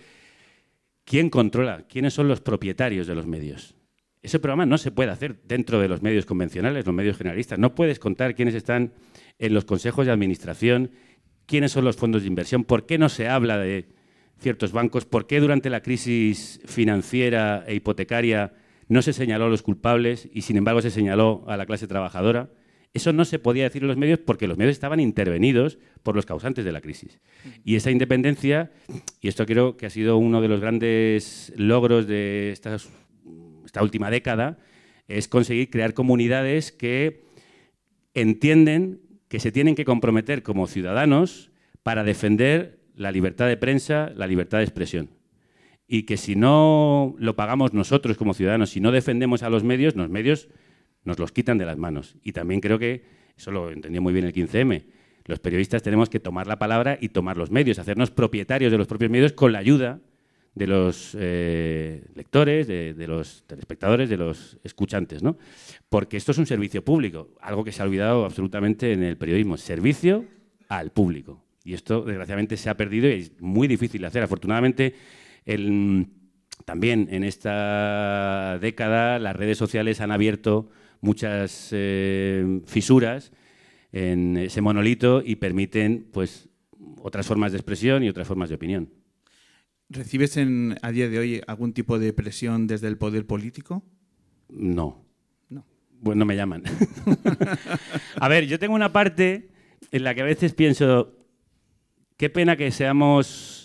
quién 1.05 1.29
controla, 1.29 1.85
quiénes 1.87 2.15
son 2.15 2.27
los 2.27 2.41
propietarios 2.41 3.05
de 3.05 3.13
los 3.13 3.27
medios. 3.27 3.75
Ese 4.23 4.39
programa 4.39 4.65
no 4.65 4.79
se 4.79 4.89
puede 4.89 5.11
hacer 5.11 5.39
dentro 5.43 5.79
de 5.79 5.87
los 5.87 6.01
medios 6.01 6.25
convencionales, 6.25 6.87
los 6.87 6.95
medios 6.95 7.15
generalistas. 7.15 7.59
No 7.59 7.75
puedes 7.75 7.99
contar 7.99 8.33
quiénes 8.33 8.55
están 8.55 8.93
en 9.37 9.53
los 9.53 9.65
consejos 9.65 10.07
de 10.07 10.13
administración, 10.13 10.89
quiénes 11.45 11.73
son 11.73 11.85
los 11.85 11.95
fondos 11.95 12.23
de 12.23 12.29
inversión, 12.29 12.63
por 12.63 12.87
qué 12.87 12.97
no 12.97 13.09
se 13.09 13.27
habla 13.27 13.59
de 13.59 13.89
ciertos 14.39 14.71
bancos, 14.71 15.05
por 15.05 15.27
qué 15.27 15.39
durante 15.39 15.69
la 15.69 15.83
crisis 15.83 16.59
financiera 16.65 17.63
e 17.67 17.75
hipotecaria 17.75 18.53
no 18.87 19.01
se 19.01 19.13
señaló 19.13 19.45
a 19.45 19.49
los 19.49 19.61
culpables 19.61 20.29
y 20.33 20.41
sin 20.41 20.57
embargo 20.57 20.81
se 20.81 20.91
señaló 20.91 21.43
a 21.47 21.57
la 21.57 21.65
clase 21.65 21.87
trabajadora. 21.87 22.49
Eso 22.93 23.13
no 23.13 23.25
se 23.25 23.37
podía 23.37 23.63
decir 23.63 23.83
en 23.83 23.89
los 23.89 23.97
medios 23.97 24.19
porque 24.19 24.47
los 24.47 24.57
medios 24.57 24.71
estaban 24.71 24.99
intervenidos 24.99 25.77
por 26.03 26.15
los 26.15 26.25
causantes 26.25 26.65
de 26.65 26.71
la 26.71 26.81
crisis. 26.81 27.19
Y 27.63 27.75
esa 27.75 27.91
independencia, 27.91 28.71
y 29.21 29.27
esto 29.27 29.45
creo 29.45 29.77
que 29.77 29.85
ha 29.85 29.89
sido 29.89 30.17
uno 30.17 30.41
de 30.41 30.47
los 30.47 30.61
grandes 30.61 31.53
logros 31.57 32.07
de 32.07 32.51
esta, 32.51 32.77
esta 33.65 33.83
última 33.83 34.09
década, 34.09 34.57
es 35.07 35.27
conseguir 35.27 35.69
crear 35.69 35.93
comunidades 35.93 36.71
que 36.71 37.23
entienden 38.13 39.01
que 39.27 39.39
se 39.39 39.51
tienen 39.51 39.75
que 39.75 39.85
comprometer 39.85 40.41
como 40.41 40.67
ciudadanos 40.67 41.51
para 41.83 42.03
defender 42.03 42.79
la 42.95 43.11
libertad 43.11 43.47
de 43.47 43.57
prensa, 43.57 44.11
la 44.15 44.27
libertad 44.27 44.59
de 44.59 44.63
expresión. 44.63 45.09
Y 45.87 46.03
que 46.03 46.17
si 46.17 46.35
no 46.35 47.15
lo 47.17 47.35
pagamos 47.35 47.73
nosotros 47.73 48.17
como 48.17 48.33
ciudadanos, 48.33 48.71
si 48.71 48.81
no 48.81 48.91
defendemos 48.91 49.43
a 49.43 49.49
los 49.49 49.63
medios, 49.63 49.95
los 49.95 50.09
medios 50.09 50.49
nos 51.03 51.19
los 51.19 51.31
quitan 51.31 51.57
de 51.57 51.65
las 51.65 51.77
manos. 51.77 52.15
Y 52.23 52.33
también 52.33 52.59
creo 52.59 52.77
que, 52.77 53.05
eso 53.37 53.51
lo 53.51 53.71
entendió 53.71 54.01
muy 54.01 54.13
bien 54.13 54.25
el 54.25 54.33
15M, 54.33 54.83
los 55.25 55.39
periodistas 55.39 55.83
tenemos 55.83 56.09
que 56.09 56.19
tomar 56.19 56.47
la 56.47 56.57
palabra 56.57 56.97
y 56.99 57.09
tomar 57.09 57.37
los 57.37 57.51
medios, 57.51 57.79
hacernos 57.79 58.11
propietarios 58.11 58.71
de 58.71 58.77
los 58.77 58.87
propios 58.87 59.11
medios 59.11 59.33
con 59.33 59.51
la 59.51 59.59
ayuda 59.59 59.99
de 60.55 60.67
los 60.67 61.15
eh, 61.19 62.03
lectores, 62.15 62.65
de, 62.67 62.95
los 63.07 63.43
telespectadores, 63.45 64.09
de 64.09 64.17
los 64.17 64.57
escuchantes, 64.63 65.21
¿no? 65.21 65.37
Porque 65.89 66.17
esto 66.17 66.31
es 66.31 66.37
un 66.39 66.47
servicio 66.47 66.83
público, 66.83 67.29
algo 67.41 67.63
que 67.63 67.71
se 67.71 67.81
ha 67.81 67.85
olvidado 67.85 68.25
absolutamente 68.25 68.91
en 68.93 69.03
el 69.03 69.17
periodismo, 69.17 69.57
servicio 69.57 70.25
al 70.67 70.91
público. 70.91 71.43
Y 71.63 71.73
esto, 71.73 72.01
desgraciadamente, 72.01 72.57
se 72.57 72.69
ha 72.69 72.77
perdido 72.77 73.07
y 73.07 73.13
es 73.13 73.31
muy 73.39 73.67
difícil 73.67 74.01
de 74.01 74.07
hacer. 74.07 74.23
Afortunadamente, 74.23 74.95
también 76.65 77.07
en 77.11 77.23
esta 77.23 78.59
década 78.59 79.19
las 79.19 79.35
redes 79.35 79.57
sociales 79.57 80.01
han 80.01 80.11
abierto 80.11 80.69
muchas 80.99 81.69
eh, 81.71 82.61
fisuras 82.65 83.31
en 83.93 84.35
ese 84.37 84.61
monolito 84.61 85.21
y 85.25 85.37
permiten 85.37 86.09
pues, 86.11 86.49
otras 87.01 87.25
formas 87.25 87.53
de 87.53 87.57
expresión 87.57 88.03
y 88.03 88.09
otras 88.09 88.27
formas 88.27 88.49
de 88.49 88.55
opinión. 88.55 88.89
¿Recibes 89.89 90.35
en, 90.35 90.77
a 90.81 90.91
día 90.91 91.07
de 91.07 91.19
hoy 91.19 91.41
algún 91.47 91.71
tipo 91.71 91.97
de 91.97 92.11
presión 92.11 92.67
desde 92.67 92.87
el 92.87 92.97
poder 92.97 93.25
político? 93.25 93.85
No. 94.49 95.05
No. 95.49 95.65
Pues 96.03 96.17
no 96.17 96.25
me 96.25 96.35
llaman. 96.35 96.63
a 98.19 98.27
ver, 98.27 98.45
yo 98.47 98.59
tengo 98.59 98.75
una 98.75 98.91
parte 98.91 99.51
en 99.91 100.03
la 100.03 100.13
que 100.13 100.21
a 100.21 100.25
veces 100.25 100.53
pienso, 100.53 101.15
qué 102.17 102.29
pena 102.29 102.57
que 102.57 102.71
seamos 102.71 103.56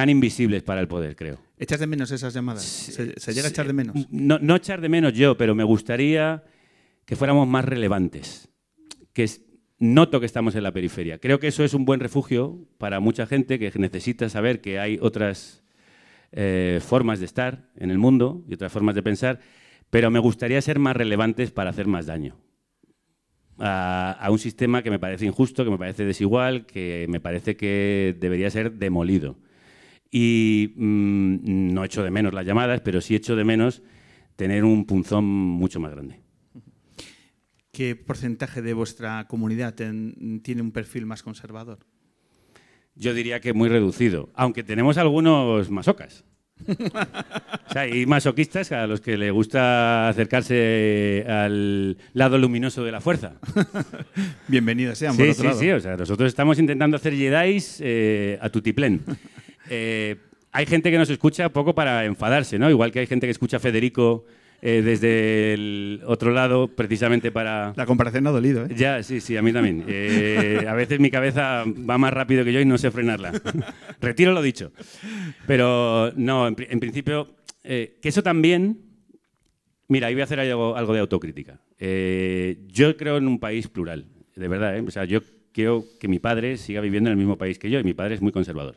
tan 0.00 0.08
invisibles 0.08 0.62
para 0.62 0.80
el 0.80 0.88
poder, 0.88 1.14
creo. 1.14 1.36
¿Echas 1.58 1.78
de 1.78 1.86
menos 1.86 2.10
esas 2.10 2.32
llamadas? 2.32 2.62
¿Se, 2.64 3.34
llega 3.34 3.48
a 3.48 3.50
echar 3.50 3.66
de 3.66 3.74
menos? 3.74 3.94
No, 4.10 4.38
no 4.38 4.56
echar 4.56 4.80
de 4.80 4.88
menos 4.88 5.12
yo, 5.12 5.36
pero 5.36 5.54
me 5.54 5.62
gustaría 5.62 6.42
que 7.04 7.16
fuéramos 7.16 7.46
más 7.46 7.66
relevantes. 7.66 8.48
Que 9.12 9.28
noto 9.78 10.18
que 10.18 10.24
estamos 10.24 10.54
en 10.54 10.62
la 10.62 10.72
periferia. 10.72 11.18
Creo 11.18 11.38
que 11.38 11.48
eso 11.48 11.64
es 11.64 11.74
un 11.74 11.84
buen 11.84 12.00
refugio 12.00 12.66
para 12.78 12.98
mucha 12.98 13.26
gente 13.26 13.58
que 13.58 13.70
necesita 13.78 14.30
saber 14.30 14.62
que 14.62 14.78
hay 14.78 14.98
otras 15.02 15.62
eh, 16.32 16.80
formas 16.82 17.18
de 17.18 17.26
estar 17.26 17.68
en 17.76 17.90
el 17.90 17.98
mundo 17.98 18.42
y 18.48 18.54
otras 18.54 18.72
formas 18.72 18.94
de 18.94 19.02
pensar, 19.02 19.40
pero 19.90 20.10
me 20.10 20.18
gustaría 20.18 20.62
ser 20.62 20.78
más 20.78 20.96
relevantes 20.96 21.50
para 21.50 21.68
hacer 21.68 21.86
más 21.86 22.06
daño. 22.06 22.38
A, 23.58 24.26
un 24.30 24.38
sistema 24.38 24.82
que 24.82 24.90
me 24.90 24.98
parece 24.98 25.26
injusto, 25.26 25.62
que 25.62 25.70
me 25.70 25.76
parece 25.76 26.06
desigual, 26.06 26.64
que 26.64 27.04
me 27.10 27.20
parece 27.20 27.58
que 27.58 28.16
debería 28.18 28.48
ser 28.48 28.72
demolido. 28.72 29.36
Y 30.10 30.74
mm, 30.76 31.72
no 31.72 31.84
echo 31.84 32.02
de 32.02 32.10
menos 32.10 32.34
las 32.34 32.44
llamadas, 32.44 32.80
pero 32.80 33.00
sí 33.00 33.14
echo 33.14 33.36
de 33.36 33.44
menos 33.44 33.82
tener 34.36 34.64
un 34.64 34.86
punzón 34.86 35.24
mucho 35.24 35.80
más 35.80 35.92
grande. 35.92 36.20
¿Qué 37.72 37.94
porcentaje 37.94 38.62
de 38.62 38.74
vuestra 38.74 39.26
comunidad 39.28 39.74
tiene 39.74 40.62
un 40.62 40.72
perfil 40.72 41.06
más 41.06 41.22
conservador? 41.22 41.78
Yo 42.96 43.14
diría 43.14 43.40
que 43.40 43.52
muy 43.52 43.68
reducido, 43.68 44.30
aunque 44.34 44.62
tenemos 44.62 44.98
algunos 44.98 45.70
masocas. 45.70 46.24
o 46.68 47.72
sea, 47.72 47.82
hay 47.82 48.04
masoquistas 48.04 48.72
a 48.72 48.86
los 48.86 49.00
que 49.00 49.16
le 49.16 49.30
gusta 49.30 50.08
acercarse 50.08 51.24
al 51.26 51.96
lado 52.12 52.38
luminoso 52.38 52.84
de 52.84 52.92
la 52.92 53.00
fuerza. 53.00 53.34
Bienvenidos 54.48 54.98
sean, 54.98 55.14
sí, 55.14 55.32
sí, 55.32 55.46
Sí, 55.58 55.70
o 55.70 55.80
sea, 55.80 55.96
nosotros 55.96 56.28
estamos 56.28 56.58
intentando 56.58 56.96
hacer 56.96 57.14
Jedis 57.14 57.80
eh, 57.80 58.38
a 58.40 58.50
tutiplén. 58.50 59.00
Eh, 59.70 60.16
hay 60.52 60.66
gente 60.66 60.90
que 60.90 60.98
nos 60.98 61.08
escucha 61.08 61.48
poco 61.48 61.74
para 61.74 62.04
enfadarse, 62.04 62.58
¿no? 62.58 62.68
Igual 62.68 62.92
que 62.92 62.98
hay 63.00 63.06
gente 63.06 63.26
que 63.26 63.30
escucha 63.30 63.56
a 63.56 63.60
Federico 63.60 64.26
eh, 64.62 64.82
desde 64.82 65.54
el 65.54 66.02
otro 66.04 66.32
lado, 66.32 66.68
precisamente 66.68 67.32
para... 67.32 67.72
La 67.76 67.86
comparación 67.86 68.24
no 68.24 68.30
ha 68.30 68.32
dolido, 68.32 68.66
¿eh? 68.66 68.68
Ya, 68.76 69.02
sí, 69.02 69.20
sí, 69.20 69.36
a 69.36 69.42
mí 69.42 69.52
también. 69.52 69.84
Eh, 69.88 70.66
a 70.68 70.74
veces 70.74 71.00
mi 71.00 71.10
cabeza 71.10 71.64
va 71.66 71.96
más 71.96 72.12
rápido 72.12 72.44
que 72.44 72.52
yo 72.52 72.60
y 72.60 72.66
no 72.66 72.76
sé 72.76 72.90
frenarla. 72.90 73.32
Retiro 74.00 74.32
lo 74.32 74.42
dicho. 74.42 74.72
Pero 75.46 76.12
no, 76.16 76.46
en, 76.46 76.54
principio, 76.54 77.36
eh, 77.64 77.98
que 78.02 78.10
eso 78.10 78.22
también... 78.22 78.82
Mira, 79.88 80.08
ahí 80.08 80.14
voy 80.14 80.20
a 80.20 80.24
hacer 80.24 80.38
algo, 80.38 80.76
algo 80.76 80.92
de 80.92 81.00
autocrítica. 81.00 81.60
yo 81.78 82.96
creo 82.96 83.16
en 83.16 83.26
un 83.26 83.40
país 83.40 83.66
plural, 83.66 84.06
de 84.36 84.46
verdad. 84.46 84.80
O 84.86 84.90
sea, 84.90 85.04
yo 85.04 85.20
quiero 85.52 85.84
que 85.98 86.06
mi 86.06 86.20
padre 86.20 86.58
siga 86.58 86.80
viviendo 86.80 87.08
en 87.08 87.12
el 87.12 87.18
mismo 87.18 87.38
país 87.38 87.58
que 87.58 87.70
yo 87.70 87.80
y 87.80 87.84
mi 87.84 87.94
padre 87.94 88.14
es 88.14 88.20
muy 88.20 88.30
conservador. 88.30 88.76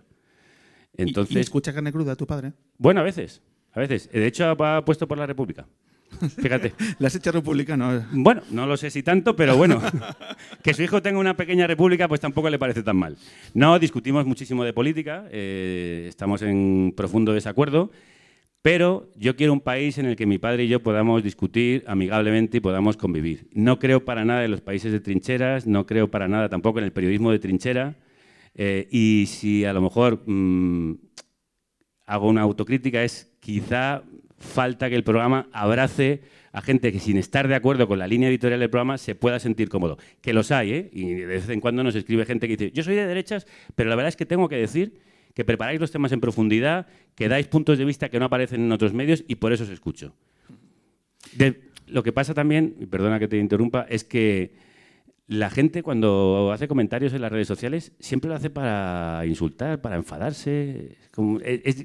Entonces, 0.97 1.36
¿Y, 1.36 1.39
escucha 1.39 1.73
carne 1.73 1.91
cruda 1.91 2.15
tu 2.15 2.27
padre? 2.27 2.53
Bueno, 2.77 3.01
a 3.01 3.03
veces. 3.03 3.41
A 3.71 3.79
veces. 3.79 4.10
De 4.12 4.25
hecho, 4.25 4.56
va 4.56 4.86
puesto 4.86 5.08
por 5.08 5.17
la 5.17 5.25
República. 5.25 5.67
Fíjate. 6.41 6.73
¿La 6.99 7.08
has 7.08 7.15
hecho 7.15 7.32
republicano? 7.32 8.06
Bueno, 8.12 8.41
no 8.51 8.65
lo 8.65 8.77
sé 8.77 8.89
si 8.89 9.03
tanto, 9.03 9.36
pero 9.36 9.58
bueno. 9.58 9.82
que 10.63 10.73
su 10.73 10.84
hijo 10.84 11.01
tenga 11.01 11.19
una 11.19 11.36
pequeña 11.36 11.67
república, 11.67 12.08
pues 12.08 12.21
tampoco 12.21 12.49
le 12.49 12.60
parece 12.60 12.84
tan 12.84 12.97
mal. 12.97 13.17
No, 13.53 13.79
discutimos 13.79 14.25
muchísimo 14.25 14.63
de 14.63 14.73
política, 14.73 15.25
eh, 15.32 16.06
estamos 16.08 16.41
en 16.41 16.93
profundo 16.95 17.34
desacuerdo, 17.34 17.91
pero 18.62 19.10
yo 19.15 19.36
quiero 19.36 19.53
un 19.53 19.62
país 19.62 19.97
en 19.97 20.06
el 20.06 20.15
que 20.15 20.25
mi 20.25 20.38
padre 20.38 20.65
y 20.65 20.67
yo 20.67 20.82
podamos 20.82 21.23
discutir 21.23 21.84
amigablemente 21.88 22.58
y 22.58 22.62
podamos 22.62 22.97
convivir. 22.97 23.47
No 23.53 23.79
creo 23.79 24.06
para 24.06 24.23
nada 24.23 24.45
en 24.45 24.51
los 24.51 24.62
países 24.62 24.91
de 24.91 24.99
trincheras, 24.99 25.67
no 25.67 25.86
creo 25.86 26.10
para 26.10 26.27
nada 26.27 26.49
tampoco 26.49 26.79
en 26.79 26.86
el 26.86 26.93
periodismo 26.93 27.32
de 27.32 27.39
trinchera. 27.39 27.95
Eh, 28.56 28.88
y 28.92 29.26
si 29.28 29.66
a 29.66 29.74
lo 29.74 29.82
mejor 29.82 30.24
mm, 30.26 30.94
hago 32.06 32.28
una 32.28 32.42
autocrítica, 32.42 33.04
es 33.04 33.32
quizá 33.39 34.04
falta 34.38 34.89
que 34.89 34.96
el 34.96 35.04
programa 35.04 35.48
abrace 35.52 36.22
a 36.52 36.62
gente 36.62 36.92
que 36.92 37.00
sin 37.00 37.18
estar 37.18 37.48
de 37.48 37.56
acuerdo 37.56 37.88
con 37.88 37.98
la 37.98 38.06
línea 38.06 38.30
editorial 38.30 38.60
del 38.60 38.70
programa 38.70 38.98
se 38.98 39.16
pueda 39.16 39.39
sentir 39.39 39.70
cómodo. 39.70 39.98
Que 40.22 40.34
los 40.34 40.52
hay, 40.52 40.74
¿eh? 40.74 40.89
Y 40.94 41.13
de 41.13 41.26
vez 41.26 41.50
en 41.50 41.60
cuando 41.60 41.84
nos 41.84 41.96
escribe 41.96 42.26
gente 42.26 42.48
que 42.48 42.58
dice, 42.58 42.72
yo 42.72 42.84
soy 42.84 42.96
de 42.96 43.08
derechas, 43.08 43.48
pero 43.76 43.89
la 43.89 43.96
verdad 43.96 44.10
es 44.10 44.16
que 44.16 44.26
tengo 44.26 44.48
que 44.48 44.58
decir 44.58 45.00
que 45.34 45.44
preparáis 45.44 45.80
los 45.80 45.92
temas 45.92 46.12
en 46.12 46.22
profundidad, 46.22 46.86
que 47.16 47.28
dais 47.28 47.48
puntos 47.48 47.80
de 47.80 47.86
vista 47.86 48.10
que 48.10 48.20
no 48.20 48.26
aparecen 48.26 48.62
en 48.62 48.72
otros 48.72 48.94
medios 48.94 49.24
y 49.28 49.36
por 49.36 49.52
eso 49.52 49.63
os 49.63 49.70
escucho. 49.70 50.13
lo 51.88 52.04
que 52.04 52.13
pasa 52.13 52.36
también, 52.36 52.76
perdona 52.89 53.18
que 53.18 53.28
te 53.28 53.38
interrumpa, 53.38 53.88
es 53.89 54.04
que 54.04 54.54
la 55.28 55.50
gente 55.50 55.84
cuando 55.84 56.52
hace 56.52 56.68
comentarios 56.68 57.14
en 57.14 57.22
las 57.22 57.32
redes 57.32 57.48
sociales 57.48 57.94
siempre 58.00 58.30
lo 58.30 58.36
hace 58.36 58.50
para 58.50 59.26
insultar, 59.26 59.82
para 59.82 59.96
enfadarse. 59.96 60.98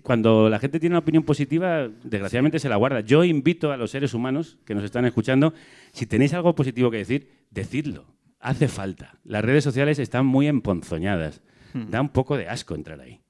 cuando 0.03 0.49
la 0.49 0.59
gente 0.59 0.81
tiene 0.81 0.95
una 0.95 1.01
opinión 1.01 1.23
positiva, 1.23 1.89
desgraciadamente 2.03 2.59
se 2.59 2.69
la 2.69 2.77
guarda. 2.77 3.01
Yo 3.01 3.25
invito 3.25 3.71
a 3.71 3.77
los 3.77 3.93
seres 3.93 4.13
humanos 4.15 4.59
que 4.65 4.75
nos 4.75 4.85
están 4.85 5.05
escuchando, 5.05 5.55
si 5.93 6.07
tenéis 6.07 6.35
algo 6.35 6.55
positivo 6.55 6.91
que 6.91 6.99
decir, 6.99 7.29
decidlo. 7.51 8.07
Hace 8.41 8.69
falta. 8.69 9.19
Las 9.25 9.45
redes 9.45 9.65
sociales 9.65 9.99
están 9.99 10.27
muy 10.27 10.47
emponzoñadas. 10.47 11.43
Hmm. 11.75 11.91
Da 11.91 12.01
un 12.01 12.09
poco 12.09 12.37
de 12.37 12.49
asco 12.49 12.75
entrar 12.75 13.01
ahí. 13.01 13.21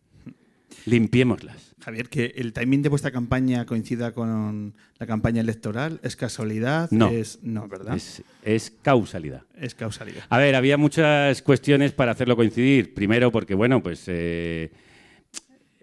Limpiémoslas. 0.86 1.74
Javier, 1.80 2.08
que 2.08 2.34
el 2.36 2.52
timing 2.52 2.82
de 2.82 2.88
vuestra 2.88 3.10
campaña 3.10 3.64
coincida 3.64 4.12
con 4.12 4.74
la 4.98 5.06
campaña 5.06 5.40
electoral, 5.40 6.00
¿es 6.02 6.16
casualidad? 6.16 6.90
No, 6.90 7.08
es, 7.08 7.38
no 7.42 7.68
¿verdad? 7.68 7.98
Es, 8.42 8.72
causalidad. 8.82 9.42
Es 9.56 9.74
causalidad. 9.74 10.24
A 10.28 10.38
ver, 10.38 10.54
había 10.54 10.76
muchas 10.76 11.40
cuestiones 11.42 11.92
para 11.92 12.12
hacerlo 12.12 12.36
coincidir. 12.36 12.94
Primero, 12.94 13.30
porque, 13.30 13.54
bueno, 13.54 13.82
pues 13.82 14.04
eh, 14.08 14.70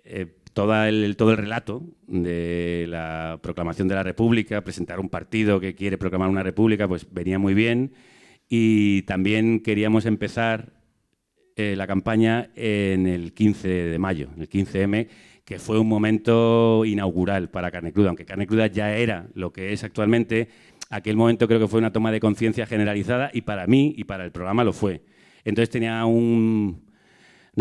eh, 0.03 0.27
todo, 0.53 0.83
el, 0.83 1.15
todo 1.17 1.31
el 1.31 1.37
relato 1.37 1.83
de 2.07 2.85
la 2.89 3.39
proclamación 3.41 3.87
de 3.87 3.95
la 3.95 4.03
República, 4.03 4.63
presentar 4.63 4.99
un 4.99 5.09
partido 5.09 5.59
que 5.59 5.75
quiere 5.75 5.97
proclamar 5.97 6.29
una 6.29 6.43
República, 6.43 6.87
pues 6.87 7.07
venía 7.11 7.39
muy 7.39 7.53
bien. 7.53 7.93
Y 8.47 9.03
también 9.03 9.61
queríamos 9.61 10.05
empezar 10.05 10.74
eh, 11.55 11.75
la 11.75 11.87
campaña 11.87 12.49
en 12.55 13.07
el 13.07 13.33
15 13.33 13.67
de 13.67 13.99
mayo, 13.99 14.29
en 14.35 14.41
el 14.41 14.49
15M, 14.49 15.07
que 15.45 15.59
fue 15.59 15.79
un 15.79 15.87
momento 15.87 16.83
inaugural 16.85 17.49
para 17.49 17.71
Carne 17.71 17.93
Cruda, 17.93 18.09
aunque 18.09 18.25
Carne 18.25 18.47
Cruda 18.47 18.67
ya 18.67 18.95
era 18.95 19.27
lo 19.35 19.53
que 19.53 19.71
es 19.71 19.83
actualmente, 19.83 20.49
aquel 20.89 21.15
momento 21.15 21.47
creo 21.47 21.59
que 21.59 21.67
fue 21.67 21.79
una 21.79 21.93
toma 21.93 22.11
de 22.11 22.19
conciencia 22.19 22.65
generalizada 22.65 23.29
y 23.33 23.41
para 23.41 23.67
mí 23.67 23.93
y 23.95 24.03
para 24.03 24.25
el 24.25 24.31
programa 24.31 24.63
lo 24.63 24.73
fue. 24.73 25.03
Entonces 25.43 25.69
tenía 25.69 26.03
una 26.05 26.77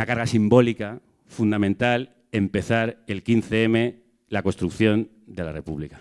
carga 0.07 0.27
simbólica 0.27 1.01
fundamental 1.27 2.17
empezar 2.33 3.05
el 3.07 3.23
15M 3.23 3.97
la 4.29 4.43
construcción 4.43 5.11
de 5.27 5.45
la 5.45 5.53
República. 5.53 6.01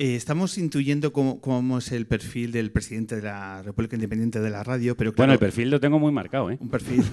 Eh, 0.00 0.14
estamos 0.14 0.58
intuyendo 0.58 1.12
cómo, 1.12 1.40
cómo 1.40 1.78
es 1.78 1.90
el 1.90 2.06
perfil 2.06 2.52
del 2.52 2.70
presidente 2.70 3.16
de 3.16 3.22
la 3.22 3.62
República 3.62 3.96
Independiente 3.96 4.38
de 4.40 4.48
la 4.48 4.62
Radio, 4.62 4.96
pero 4.96 5.12
claro, 5.12 5.22
Bueno, 5.26 5.32
el 5.32 5.38
perfil 5.40 5.70
lo 5.70 5.80
tengo 5.80 5.98
muy 5.98 6.12
marcado, 6.12 6.50
¿eh? 6.52 6.58
un 6.60 6.68
perfil. 6.68 7.02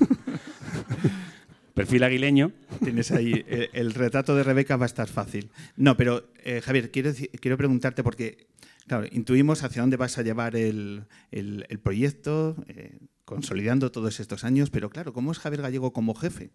Perfil 1.74 2.04
aguileño. 2.06 2.54
Tienes 2.82 3.12
ahí 3.12 3.44
el, 3.50 3.70
el 3.74 3.94
retrato 3.94 4.34
de 4.34 4.44
Rebeca 4.44 4.78
va 4.78 4.86
a 4.86 4.88
estar 4.88 5.10
fácil. 5.10 5.50
No, 5.76 5.98
pero 5.98 6.32
eh, 6.46 6.62
Javier, 6.62 6.90
quiero, 6.90 7.12
quiero 7.42 7.58
preguntarte 7.58 8.02
porque, 8.02 8.48
claro, 8.88 9.06
intuimos 9.12 9.62
hacia 9.62 9.82
dónde 9.82 9.98
vas 9.98 10.18
a 10.18 10.22
llevar 10.22 10.56
el, 10.56 11.04
el- 11.32 11.66
el 11.68 11.80
proyecto, 11.80 12.56
eh, 12.68 12.98
consolidando 13.26 13.92
todos 13.92 14.22
estos 14.22 14.46
años, 14.46 14.70
pero 14.70 14.90
claro, 14.90 15.12
¿cómo 15.12 15.34
es 15.34 15.40
Javier 15.40 15.64
Gallego 15.64 15.92
como 15.92 16.16
jefe 16.16 16.52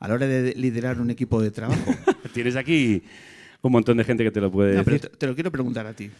a 0.00 0.08
la 0.08 0.12
hora 0.14 0.26
de 0.26 0.52
liderar 0.54 1.00
un 1.00 1.08
equipo 1.08 1.40
de 1.40 1.50
trabajo? 1.50 1.90
Tienes 2.34 2.54
aquí 2.56 3.04
un 3.62 3.72
montón 3.72 3.96
de 3.96 4.04
gente 4.04 4.24
que 4.24 4.30
te 4.30 4.40
lo 4.40 4.50
puede 4.50 4.76
No, 4.76 4.84
pero 4.84 4.96
decir. 4.96 5.10
te, 5.10 5.16
te 5.16 5.26
lo 5.26 5.34
quiero 5.34 5.50
preguntar 5.50 5.86
a 5.86 5.94
ti. 5.94 6.10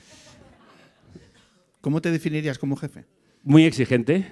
¿Cómo 1.80 2.00
te 2.00 2.10
definirías 2.10 2.58
como 2.58 2.76
jefe? 2.76 3.04
Muy 3.44 3.64
exigente, 3.64 4.26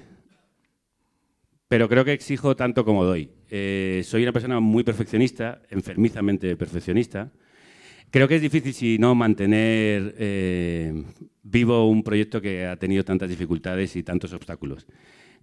pero 1.68 1.88
creo 1.88 2.04
que 2.04 2.12
exijo 2.12 2.56
tanto 2.56 2.84
como 2.84 3.04
doy. 3.04 3.30
Eh, 3.50 4.02
soy 4.04 4.22
una 4.22 4.32
persona 4.32 4.60
muy 4.60 4.84
perfeccionista, 4.84 5.62
enfermizamente 5.70 6.56
perfeccionista. 6.56 7.32
Creo 8.10 8.28
que 8.28 8.36
es 8.36 8.42
difícil, 8.42 8.72
si 8.72 8.98
no, 8.98 9.14
mantener 9.14 10.14
eh, 10.18 11.04
vivo 11.42 11.88
un 11.88 12.02
proyecto 12.02 12.40
que 12.40 12.66
ha 12.66 12.76
tenido 12.76 13.04
tantas 13.04 13.28
dificultades 13.28 13.96
y 13.96 14.02
tantos 14.02 14.32
obstáculos. 14.32 14.86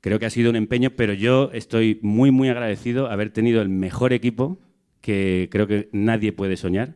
Creo 0.02 0.20
que 0.20 0.26
ha 0.26 0.30
sido 0.30 0.50
un 0.50 0.56
empeño, 0.58 0.92
pero 0.92 1.14
yo 1.14 1.50
estoy 1.54 2.00
muy, 2.02 2.32
muy 2.32 2.50
agradecido 2.50 3.08
haber 3.10 3.32
tenido 3.32 3.62
el 3.62 3.70
mejor 3.70 4.12
equipo 4.12 4.60
que 5.02 5.48
creo 5.52 5.68
que 5.68 5.90
nadie 5.92 6.32
puede 6.34 6.56
soñar, 6.58 6.96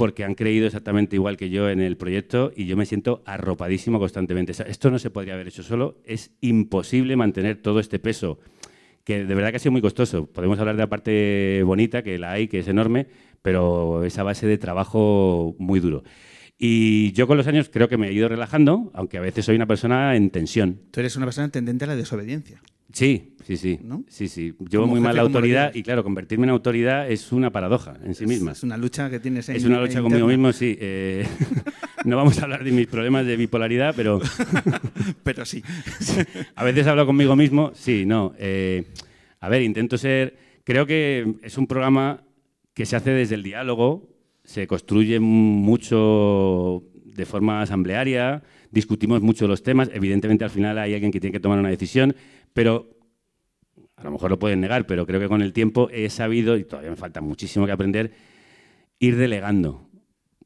porque 0.00 0.24
han 0.24 0.34
creído 0.34 0.66
exactamente 0.66 1.16
igual 1.16 1.36
que 1.36 1.50
yo 1.50 1.68
en 1.68 1.78
el 1.78 1.98
proyecto 1.98 2.52
y 2.56 2.64
yo 2.64 2.74
me 2.74 2.86
siento 2.86 3.22
arropadísimo 3.26 3.98
constantemente. 3.98 4.52
O 4.52 4.54
sea, 4.54 4.64
esto 4.64 4.90
no 4.90 4.98
se 4.98 5.10
podría 5.10 5.34
haber 5.34 5.48
hecho 5.48 5.62
solo, 5.62 5.98
es 6.06 6.30
imposible 6.40 7.16
mantener 7.16 7.60
todo 7.60 7.80
este 7.80 7.98
peso, 7.98 8.38
que 9.04 9.26
de 9.26 9.34
verdad 9.34 9.50
que 9.50 9.56
ha 9.56 9.58
sido 9.58 9.72
muy 9.72 9.82
costoso. 9.82 10.24
Podemos 10.24 10.58
hablar 10.58 10.76
de 10.76 10.84
la 10.84 10.88
parte 10.88 11.62
bonita, 11.66 12.02
que 12.02 12.16
la 12.16 12.32
hay, 12.32 12.48
que 12.48 12.60
es 12.60 12.68
enorme, 12.68 13.08
pero 13.42 14.02
esa 14.02 14.22
base 14.22 14.46
de 14.46 14.56
trabajo 14.56 15.54
muy 15.58 15.80
duro. 15.80 16.02
Y 16.62 17.12
yo 17.12 17.26
con 17.26 17.38
los 17.38 17.46
años 17.46 17.70
creo 17.72 17.88
que 17.88 17.96
me 17.96 18.08
he 18.08 18.12
ido 18.12 18.28
relajando, 18.28 18.90
aunque 18.92 19.16
a 19.16 19.22
veces 19.22 19.46
soy 19.46 19.56
una 19.56 19.64
persona 19.64 20.14
en 20.14 20.28
tensión. 20.28 20.78
Tú 20.90 21.00
eres 21.00 21.16
una 21.16 21.24
persona 21.24 21.48
tendente 21.48 21.84
a 21.84 21.88
la 21.88 21.96
desobediencia. 21.96 22.60
Sí, 22.92 23.34
sí, 23.46 23.56
sí. 23.56 23.78
¿No? 23.82 24.04
Sí, 24.08 24.28
sí. 24.28 24.54
Llevo 24.68 24.86
muy 24.86 25.00
mal 25.00 25.16
la 25.16 25.22
¿cómo 25.22 25.30
lo 25.30 25.38
autoridad 25.38 25.74
y 25.74 25.82
claro, 25.82 26.04
convertirme 26.04 26.44
en 26.44 26.50
autoridad 26.50 27.10
es 27.10 27.32
una 27.32 27.50
paradoja 27.50 27.96
en 28.04 28.14
sí 28.14 28.26
misma. 28.26 28.52
Es 28.52 28.62
una 28.62 28.76
lucha 28.76 29.08
que 29.08 29.20
tienes 29.20 29.48
en 29.48 29.56
Es 29.56 29.64
una 29.64 29.80
lucha 29.80 30.02
conmigo 30.02 30.26
mismo, 30.26 30.52
sí. 30.52 30.76
Eh, 30.78 31.26
no 32.04 32.18
vamos 32.18 32.38
a 32.38 32.42
hablar 32.44 32.62
de 32.62 32.72
mis 32.72 32.88
problemas 32.88 33.24
de 33.24 33.38
bipolaridad, 33.38 33.94
pero 33.96 34.20
Pero 35.24 35.46
sí. 35.46 35.62
a 36.54 36.62
veces 36.62 36.86
hablo 36.86 37.06
conmigo 37.06 37.36
mismo, 37.36 37.72
sí, 37.74 38.04
no. 38.04 38.34
eh, 38.38 38.84
a 39.40 39.48
ver, 39.48 39.62
intento 39.62 39.96
ser... 39.96 40.36
Creo 40.64 40.84
que 40.84 41.36
es 41.42 41.56
un 41.56 41.66
programa 41.66 42.22
que 42.74 42.84
se 42.84 42.96
hace 42.96 43.12
desde 43.12 43.34
el 43.34 43.42
diálogo, 43.42 44.10
se 44.50 44.66
construye 44.66 45.20
mucho 45.20 46.82
de 47.04 47.24
forma 47.24 47.62
asamblearia, 47.62 48.42
discutimos 48.72 49.22
mucho 49.22 49.46
los 49.46 49.62
temas, 49.62 49.88
evidentemente 49.94 50.42
al 50.42 50.50
final 50.50 50.76
hay 50.78 50.92
alguien 50.92 51.12
que 51.12 51.20
tiene 51.20 51.32
que 51.32 51.38
tomar 51.38 51.60
una 51.60 51.68
decisión, 51.68 52.16
pero 52.52 52.90
a 53.94 54.02
lo 54.02 54.10
mejor 54.10 54.28
lo 54.28 54.40
pueden 54.40 54.60
negar, 54.60 54.88
pero 54.88 55.06
creo 55.06 55.20
que 55.20 55.28
con 55.28 55.40
el 55.40 55.52
tiempo 55.52 55.88
he 55.92 56.10
sabido, 56.10 56.56
y 56.56 56.64
todavía 56.64 56.90
me 56.90 56.96
falta 56.96 57.20
muchísimo 57.20 57.64
que 57.64 57.70
aprender, 57.70 58.10
ir 58.98 59.16
delegando. 59.16 59.88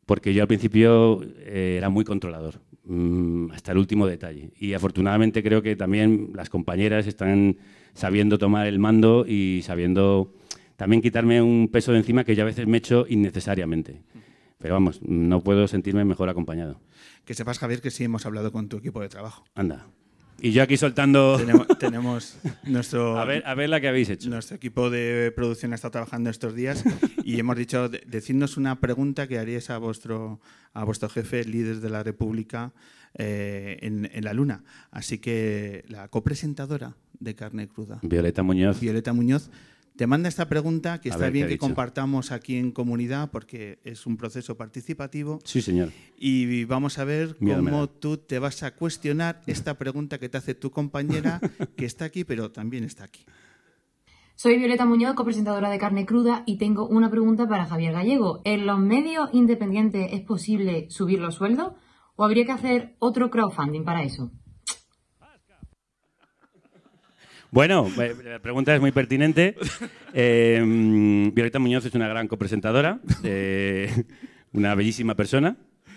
Porque 0.05 0.35
yo 0.35 0.43
al 0.43 0.49
principio 0.49 1.23
eh, 1.39 1.77
era 1.79 1.89
muy 1.89 2.05
controlador, 2.05 2.61
mm, 2.85 3.53
hasta 3.53 3.73
el 3.73 3.79
último 3.79 4.07
detalle. 4.07 4.51
Y 4.59 4.75
afortunadamente 4.75 5.43
creo 5.43 5.63
que 5.63 5.77
también 5.77 6.33
las 6.35 6.51
compañeras 6.51 7.07
están 7.07 7.57
sabiendo 7.95 8.37
tomar 8.37 8.67
el 8.67 8.79
mando 8.79 9.25
y 9.27 9.63
sabiendo 9.63 10.35
también 10.77 11.03
quitarme 11.03 11.41
un 11.43 11.69
peso 11.73 11.93
de 11.93 11.99
encima 11.99 12.25
que 12.25 12.35
yo 12.37 12.43
a 12.43 12.47
veces 12.47 12.67
me 12.67 12.79
echo 12.79 13.07
innecesariamente. 13.09 14.03
Pero 14.59 14.75
vamos, 14.75 15.01
no 15.03 15.41
puedo 15.43 15.69
sentirme 15.69 16.05
mejor 16.05 16.29
acompañado. 16.29 16.81
Que 17.25 17.35
sepas, 17.35 17.59
Javier, 17.59 17.81
que 17.81 17.91
sí 17.91 18.05
hemos 18.05 18.25
hablado 18.27 18.51
con 18.53 18.69
tu 18.69 18.79
equipo 18.79 19.01
de 19.01 19.09
trabajo. 19.09 19.45
Anda. 19.55 19.87
Y 20.41 20.51
yo 20.53 20.63
aquí 20.63 20.77
soltando... 20.77 21.37
Tenemos, 21.39 21.67
tenemos 21.79 22.39
nuestro, 22.65 23.19
A 23.21 23.25
ver, 23.25 23.43
a 23.47 23.55
ver 23.55 23.69
la 23.71 23.81
que 23.81 23.89
habéis 23.89 24.11
hecho. 24.11 24.29
nuestro 24.31 24.57
equipo 24.57 24.91
de 24.91 25.33
producción 25.35 25.73
ha 25.73 25.75
estado 25.77 25.93
trabajando 25.93 26.29
estos 26.31 26.55
días 26.55 26.83
y 27.23 27.39
hemos 27.39 27.57
dicho, 27.57 27.89
de- 27.89 28.03
decidnos 28.07 28.57
una 28.57 28.81
pregunta 28.81 29.27
que 29.29 29.39
haríais 29.39 29.71
a 29.71 29.79
vuestro, 29.79 30.41
a 30.73 30.85
vuestro 30.85 31.09
jefe, 31.09 31.45
líder 31.45 31.81
de 31.81 31.91
la 31.91 32.03
República, 32.03 32.73
eh, 33.17 33.79
en, 33.83 34.11
en 34.13 34.25
la 34.25 34.33
Luna. 34.35 34.65
Así 34.91 35.19
que 35.19 35.85
la 35.89 36.09
copresentadora 36.09 36.97
de 37.21 37.35
Carne 37.37 37.69
Cruda, 37.69 38.01
Violeta 38.03 38.43
Muñoz. 38.43 38.81
Violeta 38.81 39.13
Muñoz, 39.13 39.51
te 39.97 40.07
manda 40.07 40.29
esta 40.29 40.49
pregunta 40.49 41.01
que 41.01 41.09
A 41.11 41.13
está 41.13 41.25
ver, 41.25 41.33
¿qué 41.33 41.33
bien 41.35 41.47
que 41.47 41.53
dicho? 41.55 41.61
compartamos 41.67 42.33
aquí 42.33 42.57
en 42.57 42.73
comunidad 42.73 43.31
porque 43.31 43.79
es 43.85 44.07
un 44.07 44.17
proceso 44.17 44.57
participativo 44.57 45.39
Sí, 45.45 45.63
señor. 45.63 45.91
y 46.19 46.65
vamos 46.65 46.99
a 46.99 47.05
ver 47.05 47.37
Miedo 47.41 47.59
cómo 47.63 47.89
tú 47.89 48.17
te 48.17 48.39
vas 48.39 48.63
a 48.63 48.75
cuestionar 48.75 49.41
esta 49.47 49.75
pregunta 49.79 50.19
que 50.19 50.29
te 50.29 50.37
hace 50.39 50.55
tu 50.55 50.71
compañera 50.71 51.41
que 51.77 51.85
está 51.87 52.05
aquí, 52.07 52.25
pero 52.25 52.51
también 52.51 52.85
está 52.85 53.05
aquí. 53.05 53.25
Soy 54.37 54.59
Violeta 54.59 54.85
Muñoz, 54.85 55.15
copresentadora 55.15 55.71
de 55.71 55.79
Carne 55.79 56.07
Cruda, 56.07 56.43
y 56.45 56.59
tengo 56.59 56.89
una 56.89 57.09
pregunta 57.09 57.47
para 57.49 57.67
Javier 57.67 57.93
Gallego. 57.93 58.43
¿En 58.45 58.67
los 58.67 58.81
medios 58.81 59.29
independientes 59.33 60.09
es 60.13 60.23
posible 60.23 60.89
subir 60.91 61.21
los 61.21 61.37
sueldos 61.37 61.75
o 62.17 62.25
habría 62.25 62.45
que 62.45 62.51
hacer 62.51 62.97
otro 62.99 63.31
crowdfunding 63.31 63.85
para 63.85 64.03
eso? 64.03 64.33
Bueno, 67.55 67.89
eh, 68.01 68.17
la 68.25 68.41
pregunta 68.41 68.75
es 68.75 68.81
muy 68.81 68.91
pertinente. 68.91 69.55
Eh, 70.17 70.63
Violeta 71.35 71.59
Muñoz 71.59 71.85
es 71.87 71.95
una 71.97 72.07
gran 72.07 72.29
copresentadora, 72.29 73.01
eh, 73.25 73.91
una 74.53 74.77
bellísima 74.77 75.17
persona 75.17 75.57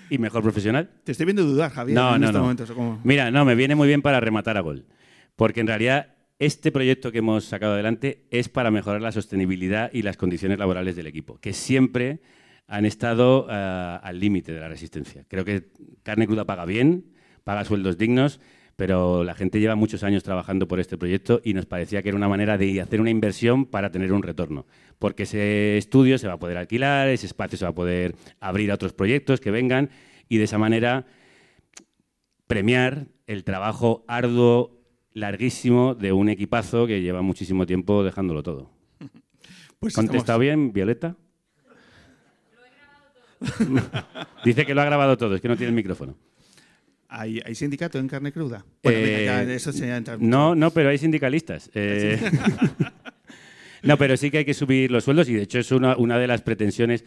y 0.09 0.17
mejor 0.17 0.41
profesional. 0.41 0.89
Te 1.03 1.11
estoy 1.11 1.27
viendo 1.27 1.43
dudar, 1.43 1.69
Javier, 1.69 1.95
No, 1.95 2.15
en 2.15 2.21
no, 2.21 2.25
estos 2.25 2.33
no. 2.33 2.41
momentos. 2.41 2.71
¿cómo? 2.71 2.99
Mira, 3.03 3.29
no, 3.29 3.45
me 3.45 3.53
viene 3.53 3.75
muy 3.75 3.87
bien 3.87 4.01
para 4.01 4.19
rematar 4.19 4.57
a 4.57 4.61
gol. 4.61 4.87
Porque 5.35 5.59
en 5.59 5.67
realidad 5.67 6.15
este 6.39 6.71
proyecto 6.71 7.11
que 7.11 7.19
hemos 7.19 7.45
sacado 7.45 7.73
adelante 7.73 8.25
es 8.31 8.49
para 8.49 8.71
mejorar 8.71 9.03
la 9.03 9.11
sostenibilidad 9.11 9.91
y 9.93 10.01
las 10.01 10.17
condiciones 10.17 10.57
laborales 10.57 10.95
del 10.95 11.05
equipo, 11.05 11.37
que 11.39 11.53
siempre 11.53 12.21
han 12.65 12.85
estado 12.85 13.45
ah, 13.51 14.01
al 14.03 14.19
límite 14.19 14.51
de 14.51 14.61
la 14.61 14.67
resistencia. 14.67 15.25
Creo 15.27 15.45
que 15.45 15.69
Carne 16.01 16.25
Cruda 16.25 16.45
paga 16.45 16.65
bien, 16.65 17.13
paga 17.43 17.65
sueldos 17.65 17.99
dignos, 17.99 18.39
pero 18.77 19.23
la 19.23 19.33
gente 19.33 19.59
lleva 19.59 19.75
muchos 19.75 20.03
años 20.03 20.23
trabajando 20.23 20.67
por 20.67 20.79
este 20.79 20.97
proyecto 20.99 21.41
y 21.43 21.53
nos 21.55 21.65
parecía 21.65 22.03
que 22.03 22.09
era 22.09 22.15
una 22.15 22.29
manera 22.29 22.59
de 22.59 22.79
hacer 22.79 23.01
una 23.01 23.09
inversión 23.09 23.65
para 23.65 23.91
tener 23.91 24.13
un 24.13 24.21
retorno. 24.21 24.67
Porque 24.99 25.23
ese 25.23 25.77
estudio 25.77 26.19
se 26.19 26.27
va 26.27 26.33
a 26.33 26.39
poder 26.39 26.57
alquilar, 26.57 27.07
ese 27.09 27.25
espacio 27.25 27.57
se 27.57 27.65
va 27.65 27.71
a 27.71 27.75
poder 27.75 28.15
abrir 28.39 28.69
a 28.69 28.75
otros 28.75 28.93
proyectos 28.93 29.41
que 29.41 29.49
vengan 29.49 29.89
y 30.29 30.37
de 30.37 30.43
esa 30.43 30.59
manera 30.59 31.07
premiar 32.45 33.07
el 33.25 33.43
trabajo 33.43 34.05
arduo, 34.07 34.79
larguísimo 35.11 35.95
de 35.95 36.11
un 36.13 36.29
equipazo 36.29 36.85
que 36.85 37.01
lleva 37.01 37.23
muchísimo 37.23 37.65
tiempo 37.65 38.03
dejándolo 38.03 38.43
todo. 38.43 38.69
Pues 39.79 39.93
¿Contestado 39.93 40.41
estamos- 40.41 40.41
bien, 40.41 40.73
Violeta? 40.73 41.15
Dice 44.43 44.65
que 44.65 44.73
lo 44.73 44.81
ha 44.81 44.85
grabado 44.85 45.17
todo, 45.17 45.35
es 45.35 45.41
que 45.41 45.47
no 45.47 45.55
tiene 45.55 45.69
el 45.69 45.75
micrófono. 45.75 46.15
¿Hay, 47.09 47.39
hay 47.45 47.55
sindicato 47.55 47.99
en 47.99 48.07
carne 48.07 48.31
cruda? 48.31 48.65
Bueno, 48.83 48.99
ya, 48.99 49.43
Eh, 49.43 49.55
eso 49.55 49.71
se 49.71 49.89
entra 49.95 50.17
No, 50.19 50.55
no, 50.55 50.71
pero 50.71 50.89
hay 50.89 50.97
sindicalistas. 50.97 51.69
Eh, 51.73 52.19
no, 53.83 53.97
pero 53.97 54.17
sí 54.17 54.29
que 54.29 54.39
hay 54.39 54.45
que 54.45 54.53
subir 54.53 54.91
los 54.91 55.05
sueldos 55.05 55.29
y 55.29 55.33
de 55.33 55.43
hecho 55.43 55.59
es 55.59 55.71
una, 55.71 55.95
una 55.97 56.19
de 56.19 56.27
las 56.27 56.41
pretensiones. 56.41 57.05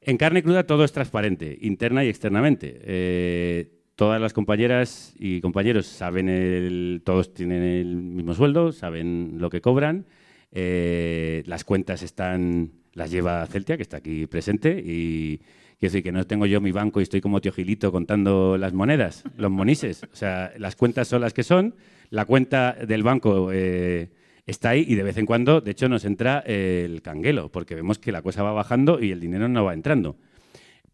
En 0.00 0.16
carne 0.16 0.42
cruda 0.42 0.64
todo 0.64 0.84
es 0.84 0.92
transparente, 0.92 1.56
interna 1.60 2.04
y 2.04 2.08
externamente. 2.08 2.80
Eh, 2.82 3.70
todas 3.94 4.20
las 4.20 4.32
compañeras 4.32 5.14
y 5.18 5.40
compañeros 5.40 5.86
saben, 5.86 6.28
el, 6.28 7.02
todos 7.04 7.32
tienen 7.32 7.62
el 7.62 7.96
mismo 7.96 8.34
sueldo, 8.34 8.72
saben 8.72 9.34
lo 9.38 9.50
que 9.50 9.60
cobran. 9.60 10.06
las 10.52 11.64
cuentas 11.64 12.02
están, 12.02 12.72
las 12.92 13.10
lleva 13.10 13.46
Celtia, 13.46 13.76
que 13.76 13.82
está 13.82 13.98
aquí 13.98 14.26
presente, 14.26 14.82
y 14.84 15.40
quiero 15.78 15.92
decir 15.92 16.02
que 16.02 16.12
no 16.12 16.26
tengo 16.26 16.46
yo 16.46 16.60
mi 16.60 16.72
banco 16.72 17.00
y 17.00 17.04
estoy 17.04 17.20
como 17.20 17.40
tío 17.40 17.52
Gilito 17.52 17.92
contando 17.92 18.58
las 18.58 18.72
monedas, 18.72 19.24
los 19.36 19.50
monises. 19.50 20.02
O 20.12 20.16
sea, 20.16 20.52
las 20.58 20.76
cuentas 20.76 21.08
son 21.08 21.20
las 21.20 21.32
que 21.32 21.44
son, 21.44 21.74
la 22.10 22.24
cuenta 22.24 22.72
del 22.72 23.02
banco 23.02 23.50
eh, 23.52 24.10
está 24.46 24.70
ahí 24.70 24.84
y 24.88 24.94
de 24.94 25.02
vez 25.02 25.16
en 25.18 25.26
cuando, 25.26 25.60
de 25.60 25.70
hecho, 25.70 25.88
nos 25.88 26.04
entra 26.04 26.40
el 26.40 27.00
canguelo, 27.02 27.50
porque 27.50 27.74
vemos 27.74 27.98
que 27.98 28.12
la 28.12 28.22
cosa 28.22 28.42
va 28.42 28.52
bajando 28.52 29.00
y 29.00 29.12
el 29.12 29.20
dinero 29.20 29.48
no 29.48 29.64
va 29.64 29.74
entrando. 29.74 30.16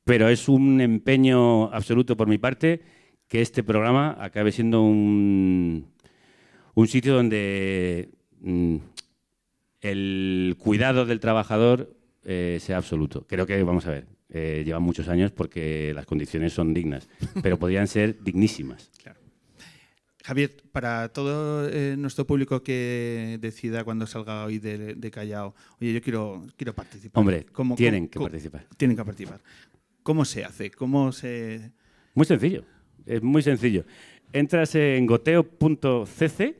Pero 0.04 0.28
es 0.28 0.48
un 0.48 0.80
empeño 0.80 1.72
absoluto 1.72 2.16
por 2.16 2.28
mi 2.28 2.36
parte 2.36 2.82
que 3.26 3.40
este 3.40 3.62
programa 3.62 4.16
acabe 4.20 4.52
siendo 4.52 4.82
un, 4.82 5.86
un 6.74 6.88
sitio 6.88 7.14
donde 7.14 8.10
mm, 8.40 8.76
el 9.80 10.56
cuidado 10.58 11.06
del 11.06 11.20
trabajador 11.20 11.96
eh, 12.24 12.58
sea 12.60 12.76
absoluto. 12.76 13.26
Creo 13.26 13.46
que, 13.46 13.62
vamos 13.62 13.86
a 13.86 13.90
ver, 13.90 14.06
eh, 14.34 14.62
llevan 14.66 14.82
muchos 14.82 15.08
años 15.08 15.30
porque 15.32 15.92
las 15.94 16.04
condiciones 16.04 16.52
son 16.52 16.74
dignas, 16.74 17.08
pero 17.42 17.58
podrían 17.58 17.86
ser 17.86 18.22
dignísimas. 18.22 18.90
Claro. 19.02 19.20
Javier, 20.24 20.56
para 20.72 21.10
todo 21.10 21.68
eh, 21.68 21.96
nuestro 21.98 22.26
público 22.26 22.62
que 22.62 23.36
decida 23.42 23.84
cuando 23.84 24.06
salga 24.06 24.44
hoy 24.46 24.58
de, 24.58 24.94
de 24.94 25.10
Callao, 25.10 25.54
oye, 25.80 25.92
yo 25.92 26.00
quiero, 26.00 26.46
quiero 26.56 26.74
participar. 26.74 27.20
Hombre, 27.20 27.44
¿Cómo- 27.52 27.76
tienen 27.76 28.04
cómo- 28.04 28.10
que 28.10 28.18
cómo- 28.18 28.26
participar. 28.28 28.66
Tienen 28.78 28.96
que 28.96 29.04
participar. 29.04 29.40
¿Cómo 30.02 30.24
se 30.24 30.44
hace? 30.44 30.70
¿Cómo 30.70 31.12
se...? 31.12 31.72
Muy 32.14 32.24
sencillo, 32.26 32.64
es 33.04 33.22
muy 33.22 33.42
sencillo. 33.42 33.84
Entras 34.32 34.74
en 34.74 35.04
goteo.cc 35.06 36.56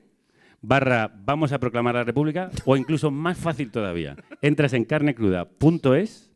barra 0.61 1.11
vamos 1.25 1.53
a 1.53 1.59
proclamar 1.59 1.95
la 1.95 2.05
república 2.05 2.51
o 2.67 2.77
incluso 2.77 3.11
más 3.11 3.39
fácil 3.39 3.71
todavía, 3.71 4.15
entras 4.43 4.73
en 4.75 4.85
carnecruda.es 4.85 6.31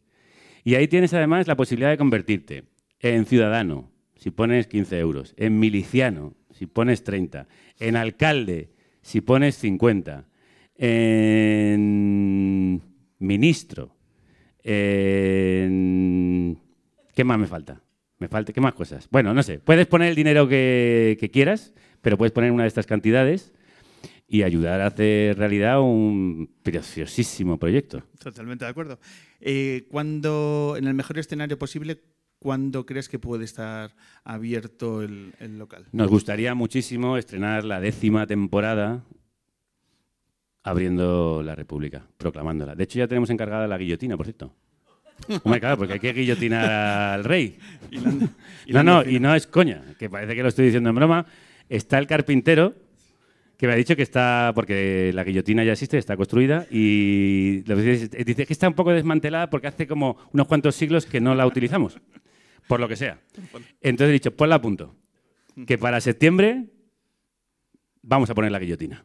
y 0.65 0.75
ahí 0.75 0.89
tienes 0.89 1.15
además 1.15 1.47
la 1.47 1.57
posibilidad 1.57 1.91
de 1.91 1.99
convertirte 1.99 2.65
en 3.01 3.27
ciudadano, 3.27 3.91
si 4.17 4.31
pones 4.31 4.67
15 4.67 4.99
euros, 4.99 5.35
en 5.37 5.59
miliciano, 5.59 6.35
si 6.51 6.67
pones 6.67 7.05
30, 7.05 7.47
en 7.79 7.97
alcalde, 7.97 8.71
si 9.03 9.21
pones 9.21 9.57
50, 9.57 10.27
en 10.77 12.83
ministro, 13.19 13.95
en... 14.63 16.59
¿Qué 17.15 17.25
más 17.25 17.39
me 17.39 17.47
falta? 17.47 17.83
Me 18.19 18.29
falta, 18.29 18.53
¿qué 18.53 18.61
más 18.61 18.75
cosas? 18.75 19.09
Bueno, 19.11 19.35
no 19.35 19.43
sé. 19.43 19.61
Puedes 19.61 19.87
poner 19.87 20.09
el 20.09 20.15
dinero 20.15 20.49
que, 20.49 21.17
que 21.21 21.31
quieras, 21.31 21.73
pero 22.01 22.19
puedes 22.19 22.33
poner 22.33 22.53
una 22.53 22.65
de 22.65 22.69
estas 22.69 22.87
cantidades 22.87 23.53
y 24.29 24.43
ayudar 24.43 24.83
a 24.83 24.87
hacer 24.87 25.39
realidad 25.39 25.81
un 25.81 26.51
preciosísimo 26.63 27.59
proyecto. 27.59 28.03
Totalmente 28.23 28.67
de 28.67 28.71
acuerdo. 28.71 28.99
Eh, 29.41 29.87
cuando, 29.91 30.75
en 30.77 30.87
el 30.87 30.93
mejor 30.93 31.19
escenario 31.19 31.59
posible, 31.59 32.03
¿cuándo 32.39 32.85
crees 32.85 33.09
que 33.09 33.19
puede 33.19 33.47
estar 33.47 33.97
abierto 34.25 35.03
el, 35.03 35.35
el 35.41 35.59
local? 35.59 35.87
Nos 35.93 36.11
gustaría 36.11 36.55
muchísimo 36.55 37.17
estrenar 37.17 37.65
la 37.65 37.81
décima 37.81 38.27
temporada 38.27 39.03
abriendo 40.63 41.43
la 41.43 41.55
República, 41.55 42.07
proclamándola. 42.19 42.75
De 42.75 42.85
hecho, 42.85 42.99
ya 42.99 43.09
tenemos 43.09 43.31
encargada 43.31 43.67
la 43.67 43.79
guillotina, 43.79 44.19
por 44.19 44.27
cierto. 44.27 44.55
Hombre, 45.43 45.59
claro, 45.59 45.79
porque 45.79 45.95
hay 45.95 46.01
que 46.01 46.13
guillotinar 46.13 46.71
al 46.71 47.25
rey. 47.25 47.59
No, 48.69 48.83
no, 48.83 49.03
y 49.03 49.19
no 49.19 49.35
es 49.35 49.47
coña, 49.47 49.83
que 49.99 50.11
parece 50.11 50.35
que 50.37 50.43
lo 50.43 50.49
estoy 50.49 50.67
diciendo 50.67 50.91
en 50.91 50.97
broma. 50.97 51.27
Está 51.69 51.99
el 51.99 52.07
carpintero 52.07 52.75
que 53.59 53.67
me 53.67 53.73
ha 53.75 53.77
dicho 53.77 53.95
que 53.97 54.03
está, 54.03 54.53
porque 54.55 55.11
la 55.13 55.25
guillotina 55.25 55.65
ya 55.65 55.73
existe, 55.73 55.99
está 55.99 56.17
construida, 56.17 56.67
y 56.71 57.63
dice, 57.63 58.47
que 58.47 58.53
está 58.53 58.69
un 58.69 58.75
poco 58.75 58.93
desmantelada 58.93 59.51
porque 59.51 59.67
hace 59.67 59.87
como 59.87 60.17
unos 60.33 60.47
cuantos 60.47 60.75
siglos 60.77 61.05
que 61.07 61.21
no 61.21 61.35
la 61.35 61.45
utilizamos, 61.45 61.99
por 62.69 62.79
lo 62.81 62.87
que 62.89 62.95
sea. 62.97 63.21
Entonces 63.83 64.11
he 64.11 64.13
dicho, 64.13 64.35
ponla 64.37 64.55
a 64.55 64.61
punto, 64.63 64.95
que 65.67 65.77
para 65.77 66.01
septiembre 66.01 66.67
vamos 68.01 68.31
a 68.31 68.35
poner 68.35 68.53
la 68.53 68.61
guillotina. 68.61 69.05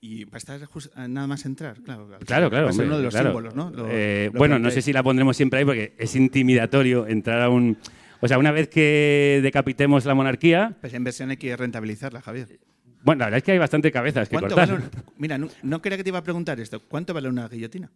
Y 0.00 0.24
va 0.24 0.36
a 0.36 0.38
estar 0.38 0.58
jus- 0.64 0.90
a 0.94 1.06
nada 1.06 1.26
más 1.26 1.44
entrar, 1.44 1.82
claro. 1.82 2.08
Claro, 2.24 2.48
claro. 2.48 2.64
Va 2.64 2.70
a 2.70 2.72
ser 2.72 2.84
hombre, 2.84 2.86
uno 2.86 2.96
de 2.96 3.02
los 3.04 3.12
claro. 3.12 3.28
símbolos, 3.28 3.54
¿no? 3.54 3.70
Lo- 3.70 3.86
Eh, 3.90 4.30
lo 4.32 4.38
bueno, 4.38 4.58
no 4.58 4.70
sé 4.70 4.80
si 4.80 4.94
la 4.94 5.02
pondremos 5.02 5.36
siempre 5.36 5.58
ahí 5.58 5.66
porque 5.66 5.94
es 5.98 6.16
intimidatorio 6.16 7.06
entrar 7.06 7.42
a 7.42 7.50
un... 7.50 7.76
O 8.22 8.26
sea, 8.28 8.38
una 8.38 8.50
vez 8.50 8.68
que 8.68 9.40
decapitemos 9.42 10.06
la 10.06 10.14
monarquía, 10.14 10.78
Pues 10.80 10.94
en 10.94 11.04
versión 11.04 11.28
hay 11.28 11.36
que 11.36 11.54
rentabilizarla, 11.54 12.22
Javier. 12.22 12.58
Bueno, 13.02 13.20
la 13.20 13.24
verdad 13.26 13.38
es 13.38 13.42
que 13.44 13.52
hay 13.52 13.58
bastante 13.58 13.90
cabezas 13.92 14.28
que 14.28 14.34
¿Cuánto 14.38 14.54
cortar. 14.54 14.74
vale 14.78 14.84
un- 14.84 15.02
Mira, 15.18 15.38
no, 15.38 15.48
no 15.62 15.80
quería 15.82 15.96
que 15.98 16.04
te 16.04 16.10
iba 16.10 16.18
a 16.18 16.22
preguntar 16.24 16.58
esto. 16.60 16.80
¿Cuánto 16.80 17.14
vale 17.14 17.28
una 17.28 17.48
guillotina? 17.48 17.90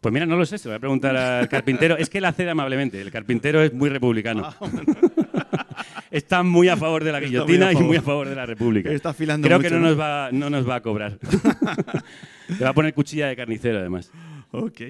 Pues 0.00 0.12
mira, 0.12 0.26
no 0.26 0.36
lo 0.36 0.46
sé, 0.46 0.58
se 0.58 0.68
lo 0.68 0.72
voy 0.72 0.76
a 0.76 0.80
preguntar 0.80 1.16
al 1.16 1.48
carpintero. 1.50 1.96
Es 1.96 2.08
que 2.08 2.18
él 2.18 2.24
accede 2.24 2.50
amablemente. 2.50 3.00
El 3.00 3.10
carpintero 3.10 3.62
es 3.62 3.72
muy 3.72 3.88
republicano. 3.88 4.54
Está 6.10 6.42
muy 6.42 6.68
a 6.68 6.76
favor 6.76 7.04
de 7.04 7.12
la 7.12 7.18
muy 7.20 7.28
guillotina 7.28 7.72
y 7.72 7.76
muy 7.76 7.96
a 7.96 8.02
favor 8.02 8.28
de 8.28 8.34
la 8.34 8.46
república. 8.46 8.90
Está 8.90 9.10
afilando 9.10 9.46
Creo 9.46 9.58
mucho, 9.58 9.68
que 9.68 9.74
no, 9.74 9.80
¿no? 9.80 9.88
nos 9.90 10.00
va, 10.00 10.30
no 10.32 10.48
nos 10.50 10.68
va 10.68 10.76
a 10.76 10.82
cobrar. 10.82 11.18
Le 12.48 12.64
va 12.64 12.70
a 12.70 12.74
poner 12.74 12.94
cuchilla 12.94 13.26
de 13.28 13.36
carnicero, 13.36 13.78
además. 13.78 14.10
Ok. 14.52 14.80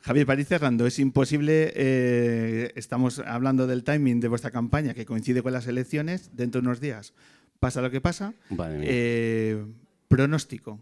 Javier, 0.00 0.24
para 0.24 0.40
ir 0.40 0.46
cerrando, 0.46 0.86
es 0.86 0.98
imposible, 0.98 1.72
eh, 1.74 2.72
estamos 2.76 3.18
hablando 3.18 3.66
del 3.66 3.82
timing 3.84 4.20
de 4.20 4.28
vuestra 4.28 4.50
campaña 4.50 4.94
que 4.94 5.04
coincide 5.04 5.42
con 5.42 5.52
las 5.52 5.66
elecciones, 5.66 6.30
dentro 6.34 6.60
de 6.62 6.68
unos 6.68 6.80
días 6.80 7.12
pasa 7.60 7.80
lo 7.82 7.90
que 7.90 8.00
pasa. 8.00 8.34
Mía. 8.50 8.80
Eh, 8.82 9.64
pronóstico. 10.08 10.80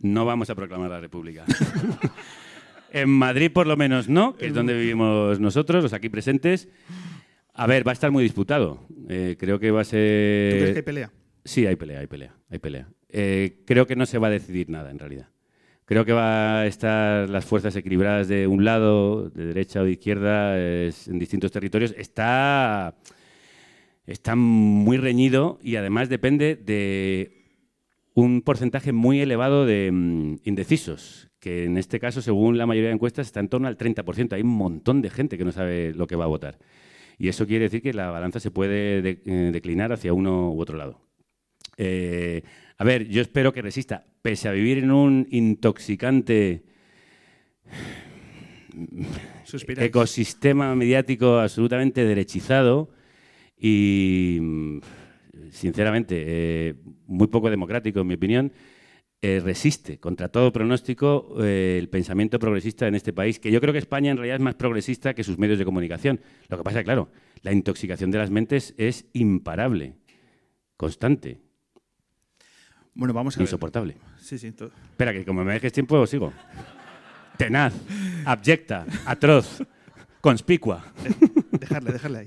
No 0.00 0.24
vamos 0.24 0.50
a 0.50 0.54
proclamar 0.54 0.90
la 0.90 1.00
república. 1.00 1.44
en 2.92 3.08
Madrid, 3.10 3.50
por 3.52 3.66
lo 3.66 3.76
menos, 3.76 4.08
no, 4.08 4.36
que 4.36 4.46
es 4.46 4.54
donde 4.54 4.74
vivimos 4.74 5.40
nosotros, 5.40 5.82
los 5.82 5.92
aquí 5.92 6.08
presentes. 6.08 6.68
A 7.54 7.66
ver, 7.66 7.86
va 7.86 7.92
a 7.92 7.94
estar 7.94 8.10
muy 8.10 8.22
disputado. 8.24 8.86
Eh, 9.08 9.36
creo 9.38 9.58
que 9.58 9.70
va 9.70 9.80
a 9.82 9.84
¿Tú 9.84 9.90
crees 9.90 10.60
ser... 10.60 10.72
que 10.72 10.78
hay 10.78 10.82
pelea? 10.82 11.10
Sí, 11.44 11.66
hay 11.66 11.76
pelea, 11.76 12.00
hay 12.00 12.06
pelea, 12.06 12.34
hay 12.50 12.58
pelea. 12.58 12.88
Eh, 13.08 13.62
creo 13.66 13.86
que 13.86 13.96
no 13.96 14.06
se 14.06 14.18
va 14.18 14.26
a 14.28 14.30
decidir 14.30 14.68
nada, 14.70 14.90
en 14.90 14.98
realidad. 14.98 15.28
Creo 15.86 16.04
que 16.04 16.12
va 16.12 16.60
a 16.60 16.66
estar 16.66 17.28
las 17.28 17.44
fuerzas 17.44 17.76
equilibradas 17.76 18.26
de 18.26 18.46
un 18.46 18.64
lado, 18.64 19.28
de 19.30 19.46
derecha 19.46 19.82
o 19.82 19.84
de 19.84 19.92
izquierda, 19.92 20.58
es- 20.58 21.08
en 21.08 21.18
distintos 21.18 21.52
territorios. 21.52 21.94
Está, 21.96 22.94
está 24.06 24.36
muy 24.36 24.96
reñido 24.96 25.58
y 25.62 25.76
además 25.76 26.08
depende 26.08 26.56
de 26.56 27.42
un 28.14 28.42
porcentaje 28.42 28.92
muy 28.92 29.20
elevado 29.20 29.66
de 29.66 29.90
mm, 29.92 30.36
indecisos, 30.44 31.30
que 31.40 31.64
en 31.64 31.76
este 31.76 31.98
caso, 31.98 32.22
según 32.22 32.56
la 32.58 32.66
mayoría 32.66 32.88
de 32.90 32.94
encuestas, 32.94 33.26
está 33.26 33.40
en 33.40 33.48
torno 33.48 33.66
al 33.68 33.76
30%. 33.76 34.32
Hay 34.34 34.42
un 34.42 34.48
montón 34.56 35.02
de 35.02 35.10
gente 35.10 35.36
que 35.36 35.44
no 35.44 35.52
sabe 35.52 35.92
lo 35.94 36.06
que 36.06 36.16
va 36.16 36.24
a 36.24 36.28
votar. 36.28 36.58
Y 37.18 37.28
eso 37.28 37.46
quiere 37.46 37.64
decir 37.64 37.82
que 37.82 37.92
la 37.92 38.10
balanza 38.10 38.40
se 38.40 38.50
puede 38.50 39.02
de- 39.02 39.20
eh, 39.26 39.50
declinar 39.52 39.92
hacia 39.92 40.12
uno 40.12 40.50
u 40.52 40.60
otro 40.60 40.76
lado. 40.76 41.00
Eh, 41.76 42.42
a 42.78 42.84
ver, 42.84 43.08
yo 43.08 43.20
espero 43.20 43.52
que 43.52 43.62
resista, 43.62 44.04
pese 44.22 44.48
a 44.48 44.52
vivir 44.52 44.78
en 44.78 44.90
un 44.90 45.26
intoxicante 45.30 46.62
Suspiráis. 49.44 49.88
ecosistema 49.88 50.74
mediático 50.74 51.38
absolutamente 51.38 52.04
derechizado 52.04 52.88
y, 53.68 54.38
mm, 54.42 54.78
sinceramente, 55.50 56.22
eh, 56.26 56.74
muy 57.06 57.28
poco 57.28 57.48
democrático, 57.48 58.00
en 58.00 58.06
mi 58.06 58.14
opinión, 58.14 58.52
eh, 59.22 59.40
resiste 59.42 59.98
contra 59.98 60.28
todo 60.28 60.52
pronóstico 60.52 61.36
eh, 61.42 61.78
el 61.80 61.88
pensamiento 61.88 62.38
progresista 62.38 62.86
en 62.86 62.94
este 62.94 63.14
país, 63.14 63.38
que 63.40 63.50
yo 63.50 63.60
creo 63.62 63.72
que 63.72 63.78
España 63.78 64.10
en 64.10 64.18
realidad 64.18 64.36
es 64.36 64.42
más 64.42 64.54
progresista 64.54 65.14
que 65.14 65.24
sus 65.24 65.38
medios 65.38 65.58
de 65.58 65.64
comunicación. 65.64 66.20
Lo 66.50 66.58
que 66.58 66.62
pasa, 66.62 66.84
claro, 66.84 67.08
la 67.40 67.52
intoxicación 67.52 68.10
de 68.10 68.18
las 68.18 68.30
mentes 68.30 68.74
es 68.76 69.06
imparable, 69.14 69.94
constante, 70.76 71.38
Bueno, 72.94 73.14
vamos 73.14 73.34
a 73.36 73.38
ver. 73.38 73.44
insoportable. 73.46 73.96
Sí, 74.18 74.36
sí. 74.38 74.52
to- 74.52 74.70
Espera, 74.90 75.12
que 75.14 75.24
como 75.24 75.42
me 75.42 75.54
dejes 75.54 75.72
tiempo, 75.72 76.06
sigo. 76.06 76.32
Tenaz, 77.38 77.72
abyecta, 78.26 78.84
atroz, 79.06 79.62
conspicua. 80.20 80.84
Dejarle, 81.58 81.92
dejarle 81.92 82.18
ahí. 82.18 82.26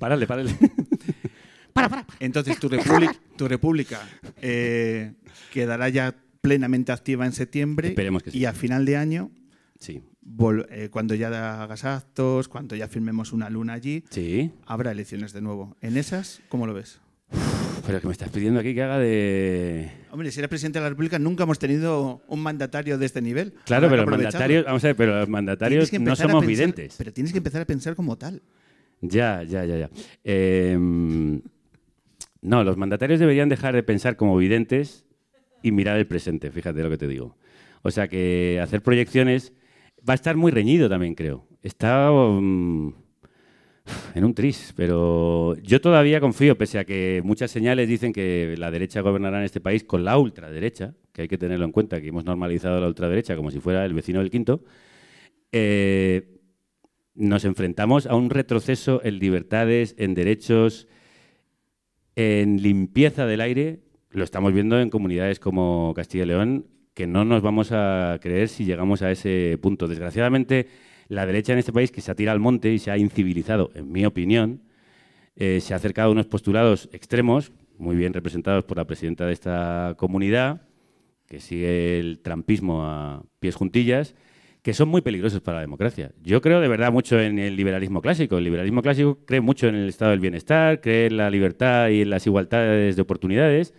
Entonces, 2.19 2.59
tu, 2.59 2.69
república, 2.69 3.15
tu 3.37 3.47
república 3.47 3.99
eh, 4.41 5.13
quedará 5.53 5.89
ya 5.89 6.15
plenamente 6.41 6.91
activa 6.91 7.25
en 7.25 7.31
septiembre 7.33 7.89
Esperemos 7.89 8.23
que 8.23 8.31
sí. 8.31 8.39
y 8.39 8.45
a 8.45 8.53
final 8.53 8.85
de 8.85 8.97
año, 8.97 9.31
Sí, 9.79 10.01
eh, 10.69 10.89
cuando 10.89 11.13
ya 11.15 11.61
hagas 11.63 11.85
actos, 11.85 12.47
cuando 12.47 12.75
ya 12.75 12.87
firmemos 12.87 13.31
una 13.31 13.49
luna 13.49 13.73
allí, 13.73 14.03
sí. 14.09 14.51
habrá 14.65 14.91
elecciones 14.91 15.33
de 15.33 15.41
nuevo. 15.41 15.77
¿En 15.81 15.97
esas, 15.97 16.41
cómo 16.49 16.65
lo 16.65 16.73
ves? 16.73 16.99
Pero 17.85 18.01
que 18.01 18.07
me 18.07 18.13
estás 18.13 18.29
pidiendo 18.29 18.59
aquí 18.59 18.73
que 18.73 18.81
haga 18.83 18.97
de... 18.97 19.91
Hombre, 20.11 20.31
si 20.31 20.39
eres 20.39 20.49
presidente 20.49 20.79
de 20.79 20.83
la 20.83 20.89
República, 20.89 21.19
nunca 21.19 21.43
hemos 21.43 21.59
tenido 21.59 22.21
un 22.27 22.39
mandatario 22.41 22.97
de 22.97 23.05
este 23.05 23.21
nivel. 23.21 23.53
Claro, 23.65 23.87
pero 23.89 24.01
los 24.03 24.11
mandatarios, 24.11 24.65
vamos 24.65 24.83
a 24.83 24.87
ver, 24.87 24.95
pero 24.95 25.19
los 25.19 25.29
mandatarios 25.29 25.93
no 25.93 26.15
somos 26.15 26.43
pensar- 26.43 26.47
videntes. 26.47 26.95
Pero 26.97 27.13
tienes 27.13 27.31
que 27.31 27.37
empezar 27.37 27.61
a 27.61 27.65
pensar 27.65 27.95
como 27.95 28.17
tal. 28.17 28.41
Ya, 29.01 29.43
ya, 29.43 29.63
ya, 29.63 29.77
ya. 29.77 29.89
Em, 30.23 31.39
no, 32.41 32.63
los 32.63 32.77
mandatarios 32.77 33.19
deberían 33.19 33.49
dejar 33.49 33.73
de 33.73 33.83
pensar 33.83 34.15
como 34.15 34.37
videntes 34.37 35.05
y 35.63 35.71
mirar 35.71 35.97
el 35.97 36.07
presente, 36.07 36.51
fíjate 36.51 36.81
lo 36.83 36.89
que 36.89 36.97
te 36.97 37.07
digo. 37.07 37.37
O 37.81 37.91
sea 37.91 38.07
que 38.07 38.59
hacer 38.61 38.81
proyecciones 38.81 39.53
va 40.07 40.13
a 40.13 40.15
estar 40.15 40.35
muy 40.35 40.51
reñido 40.51 40.89
también, 40.89 41.15
creo. 41.15 41.47
Está 41.61 42.11
mm, 42.11 42.93
en 44.15 44.25
un 44.25 44.33
tris, 44.33 44.73
pero 44.75 45.55
yo 45.61 45.81
todavía 45.81 46.19
confío, 46.19 46.57
pese 46.57 46.79
a 46.79 46.85
que 46.85 47.21
muchas 47.23 47.51
señales 47.51 47.87
dicen 47.87 48.13
que 48.13 48.55
la 48.57 48.71
derecha 48.71 49.01
gobernará 49.01 49.39
en 49.39 49.45
este 49.45 49.61
país 49.61 49.83
con 49.83 50.03
la 50.03 50.17
ultraderecha, 50.17 50.93
que 51.13 51.23
hay 51.23 51.27
que 51.27 51.37
tenerlo 51.37 51.65
en 51.65 51.71
cuenta, 51.71 52.01
que 52.01 52.09
hemos 52.09 52.25
normalizado 52.25 52.79
la 52.79 52.87
ultraderecha 52.87 53.35
como 53.35 53.51
si 53.51 53.59
fuera 53.59 53.85
el 53.85 53.93
vecino 53.93 54.19
del 54.19 54.29
quinto. 54.29 54.63
Eh, 55.51 56.37
nos 57.15 57.45
enfrentamos 57.45 58.05
a 58.05 58.15
un 58.15 58.29
retroceso 58.29 59.01
en 59.03 59.19
libertades, 59.19 59.95
en 59.97 60.13
derechos, 60.13 60.87
en 62.17 62.63
limpieza 62.63 63.27
del 63.27 63.41
aire. 63.41 63.79
Lo 64.09 64.23
estamos 64.23 64.51
viendo 64.51 64.81
en 64.81 64.89
comunidades 64.89 65.39
como 65.39 65.93
Castilla 65.95 66.23
y 66.23 66.27
León, 66.27 66.65
que 66.95 67.05
no 67.05 67.23
nos 67.23 67.43
vamos 67.43 67.71
a 67.71 68.17
creer 68.19 68.49
si 68.49 68.65
llegamos 68.65 69.03
a 69.03 69.11
ese 69.11 69.57
punto. 69.61 69.87
Desgraciadamente, 69.87 70.67
La 71.09 71.25
derecha 71.25 71.53
en 71.53 71.59
este 71.59 71.71
país 71.71 71.89
que 71.89 72.01
se 72.01 72.11
ha 72.11 72.15
tirado 72.15 72.33
al 72.33 72.41
monte 72.41 72.73
y 72.73 72.79
se 72.79 72.91
ha 72.91 72.97
incivilizado, 72.97 73.71
en 73.75 73.89
mi 73.89 74.05
opinión, 74.05 74.63
eh, 75.37 75.61
se 75.61 75.73
ha 75.73 75.77
acercado 75.77 76.09
a 76.09 76.11
unos 76.11 76.25
postulados 76.25 76.89
extremos, 76.91 77.53
muy 77.77 77.95
bien 77.95 78.13
representados 78.13 78.65
por 78.65 78.75
la 78.75 78.85
presidenta 78.85 79.25
de 79.25 79.31
esta 79.31 79.95
comunidad, 79.97 80.67
que 81.27 81.39
sigue 81.39 81.99
el 81.99 82.19
trampismo 82.19 82.83
a 82.83 83.23
pies 83.39 83.55
juntillas, 83.55 84.15
que 84.67 84.73
son 84.73 84.89
muy 84.89 84.99
peligrosos 84.99 85.39
para 85.39 85.59
la 85.59 85.61
democracia. 85.61 86.11
Yo 86.21 86.41
creo 86.41 86.59
de 86.59 86.67
verdad 86.67 86.91
mucho 86.91 87.17
en 87.17 87.39
el 87.39 87.55
liberalismo 87.55 88.01
clásico. 88.01 88.37
El 88.37 88.43
liberalismo 88.43 88.81
clásico 88.81 89.19
cree 89.23 89.39
mucho 89.39 89.69
en 89.69 89.75
el 89.75 89.87
estado 89.87 90.11
del 90.11 90.19
bienestar, 90.19 90.81
cree 90.81 91.05
en 91.05 91.15
la 91.15 91.29
libertad 91.29 91.87
y 91.87 92.01
en 92.01 92.09
las 92.09 92.27
igualdades 92.27 92.97
de 92.97 93.01
oportunidades, 93.01 93.73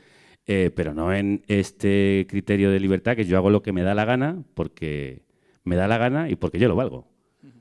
eh, 0.46 0.70
pero 0.74 0.94
no 0.94 1.12
en 1.12 1.42
este 1.46 2.26
criterio 2.26 2.70
de 2.70 2.80
libertad 2.80 3.16
que 3.16 3.26
yo 3.26 3.36
hago 3.36 3.50
lo 3.50 3.60
que 3.60 3.70
me 3.70 3.82
da 3.82 3.94
la 3.94 4.06
gana 4.06 4.42
porque 4.54 5.26
me 5.62 5.76
da 5.76 5.88
la 5.88 5.98
gana 5.98 6.30
y 6.30 6.36
porque 6.36 6.58
yo 6.58 6.68
lo 6.68 6.74
valgo. 6.74 7.06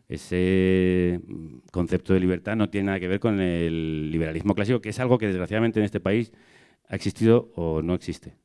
Ese 0.08 1.20
mm, 1.28 1.58
concepto 1.74 2.14
de 2.14 2.22
libertad 2.22 2.56
no 2.56 2.70
tiene 2.70 2.86
nada 2.86 3.02
que 3.02 3.10
ver 3.10 3.20
con 3.20 3.42
el 3.42 4.10
liberalismo 4.10 4.56
clásico, 4.56 4.80
que 4.80 4.88
es 4.88 5.00
algo 5.02 5.18
que 5.18 5.28
desgraciadamente 5.28 5.82
en 5.82 5.86
este 5.86 6.00
país 6.00 6.32
ha 6.88 6.96
existido 6.96 7.52
o 7.58 7.82
no 7.82 7.94
existe. 7.94 8.38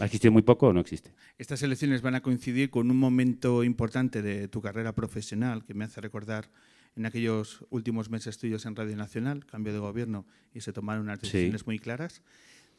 ¿Ha 0.00 0.06
existido 0.06 0.32
muy 0.32 0.42
poco 0.42 0.68
o 0.68 0.72
no 0.72 0.80
existe? 0.80 1.12
Estas 1.38 1.62
elecciones 1.62 2.02
van 2.02 2.16
a 2.16 2.20
coincidir 2.20 2.70
con 2.70 2.90
un 2.90 2.96
momento 2.96 3.62
importante 3.62 4.22
de 4.22 4.48
tu 4.48 4.60
carrera 4.60 4.92
profesional 4.92 5.64
que 5.64 5.74
me 5.74 5.84
hace 5.84 6.00
recordar 6.00 6.50
en 6.96 7.06
aquellos 7.06 7.64
últimos 7.70 8.10
meses 8.10 8.38
tuyos 8.38 8.66
en 8.66 8.76
Radio 8.76 8.96
Nacional, 8.96 9.46
cambio 9.46 9.72
de 9.72 9.78
gobierno 9.78 10.26
y 10.52 10.60
se 10.60 10.72
tomaron 10.72 11.04
unas 11.04 11.20
decisiones 11.20 11.66
muy 11.66 11.78
claras. 11.78 12.22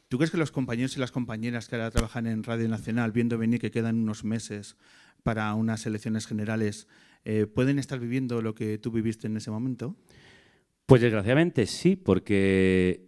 ¿Tú 0.08 0.18
crees 0.18 0.30
que 0.30 0.36
los 0.36 0.52
compañeros 0.52 0.96
y 0.96 1.00
las 1.00 1.10
compañeras 1.10 1.68
que 1.68 1.76
ahora 1.76 1.90
trabajan 1.90 2.26
en 2.26 2.44
Radio 2.44 2.68
Nacional, 2.68 3.12
viendo 3.12 3.38
venir 3.38 3.60
que 3.60 3.70
quedan 3.70 3.96
unos 3.96 4.24
meses 4.24 4.76
para 5.22 5.52
unas 5.54 5.84
elecciones 5.86 6.26
generales, 6.26 6.86
eh, 7.24 7.46
pueden 7.46 7.78
estar 7.78 7.98
viviendo 7.98 8.40
lo 8.40 8.54
que 8.54 8.78
tú 8.78 8.92
viviste 8.92 9.26
en 9.26 9.36
ese 9.36 9.50
momento? 9.50 9.96
Pues 10.86 11.02
desgraciadamente 11.02 11.66
sí, 11.66 11.96
porque 11.96 13.05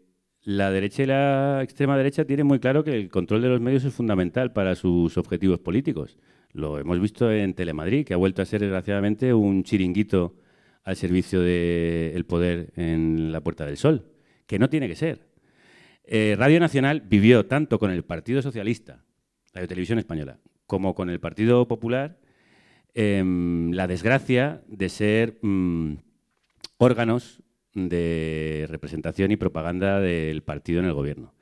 la 0.49 0.71
derecha 0.71 1.03
y 1.03 1.07
la 1.07 1.61
extrema 1.63 1.99
derecha 1.99 2.25
tienen 2.25 2.47
muy 2.47 2.59
claro 2.59 2.83
que 2.83 2.93
el 2.93 3.11
control 3.11 3.43
de 3.43 3.51
los 3.51 3.61
medios 3.61 3.85
es 3.85 3.93
fundamental 3.93 4.51
para 4.51 4.75
sus 4.77 5.19
objetivos 5.19 5.61
políticos. 5.61 6.17
Lo 6.55 6.79
hemos 6.79 6.99
visto 7.01 7.31
en 7.31 7.53
Telemadrid, 7.53 8.07
que 8.07 8.15
ha 8.15 8.17
vuelto 8.17 8.41
a 8.41 8.47
ser 8.47 8.63
desgraciadamente 8.63 9.35
un 9.35 9.63
chiringuito 9.63 10.37
al 10.85 10.97
servicio 10.97 11.43
del 11.43 12.25
poder 12.25 12.73
en 12.77 13.31
la 13.31 13.43
Puerta 13.43 13.67
del 13.67 13.77
Sol, 13.77 14.07
que 14.47 14.59
no 14.59 14.71
tiene 14.71 14.89
que 14.89 14.97
ser. 14.97 15.27
Eh, 16.05 16.35
Radio 16.39 16.61
Nacional 16.61 17.03
vivió 17.03 17.45
tanto 17.45 17.79
con 17.79 17.91
el 17.91 18.03
Partido 18.03 18.41
Socialista, 18.41 19.05
Radio 19.53 19.69
Televisión 19.69 19.99
Española, 19.99 20.39
como 20.67 20.95
con 20.95 21.11
el 21.11 21.21
Partido 21.21 21.69
Popular 21.69 22.17
em, 22.95 23.71
la 23.73 23.87
desgracia 23.87 24.63
de 24.67 24.89
ser 24.89 25.37
mm, 25.43 25.97
órganos 26.79 27.43
de 27.87 28.67
representación 28.69 29.31
y 29.31 29.37
propaganda 29.37 30.01
del 30.01 30.43
partido 30.43 30.81
en 30.81 30.87
el 30.87 30.95
gobierno. 30.95 31.35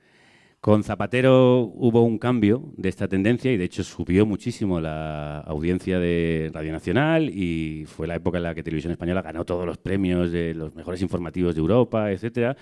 Con 0.61 0.83
Zapatero 0.83 1.61
hubo 1.61 2.03
un 2.03 2.19
cambio 2.19 2.73
de 2.77 2.89
esta 2.89 3.07
tendencia 3.07 3.53
y 3.53 3.57
de 3.57 3.65
hecho 3.65 3.85
subió 3.85 4.27
muchísimo 4.27 4.81
la 4.81 5.39
audiencia 5.43 6.01
de 6.01 6.51
Radio 6.53 6.73
Nacional 6.73 7.31
y 7.31 7.85
fue 7.87 8.09
la 8.09 8.17
época 8.17 8.39
en 8.39 8.43
la 8.43 8.55
que 8.55 8.65
Televisión 8.65 8.91
Española 8.91 9.23
ganó 9.23 9.45
todos 9.45 9.65
los 9.65 9.79
premios 9.79 10.33
de 10.33 10.55
los 10.55 10.75
mejores 10.75 11.03
informativos 11.03 11.55
de 11.55 11.61
Europa, 11.61 12.11
etcétera, 12.11 12.57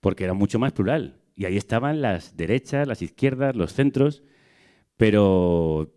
porque 0.00 0.24
era 0.24 0.34
mucho 0.34 0.58
más 0.58 0.72
plural. 0.72 1.20
Y 1.36 1.44
ahí 1.44 1.56
estaban 1.56 2.02
las 2.02 2.36
derechas, 2.36 2.88
las 2.88 3.02
izquierdas, 3.02 3.54
los 3.54 3.72
centros, 3.72 4.24
pero 4.96 5.93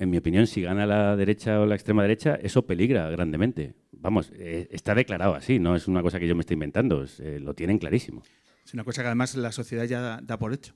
en 0.00 0.08
mi 0.08 0.16
opinión, 0.16 0.46
si 0.46 0.62
gana 0.62 0.86
la 0.86 1.14
derecha 1.14 1.60
o 1.60 1.66
la 1.66 1.74
extrema 1.74 2.02
derecha, 2.02 2.38
eso 2.42 2.66
peligra 2.66 3.10
grandemente. 3.10 3.74
Vamos, 3.92 4.32
eh, 4.34 4.66
está 4.70 4.94
declarado 4.94 5.34
así, 5.34 5.58
no 5.58 5.76
es 5.76 5.88
una 5.88 6.00
cosa 6.00 6.18
que 6.18 6.26
yo 6.26 6.34
me 6.34 6.40
estoy 6.40 6.54
inventando, 6.54 7.04
eh, 7.18 7.38
lo 7.38 7.52
tienen 7.52 7.76
clarísimo. 7.78 8.22
Es 8.64 8.72
una 8.72 8.82
cosa 8.82 9.02
que 9.02 9.08
además 9.08 9.34
la 9.34 9.52
sociedad 9.52 9.84
ya 9.84 10.20
da, 10.22 10.38
por 10.38 10.54
hecho. 10.54 10.74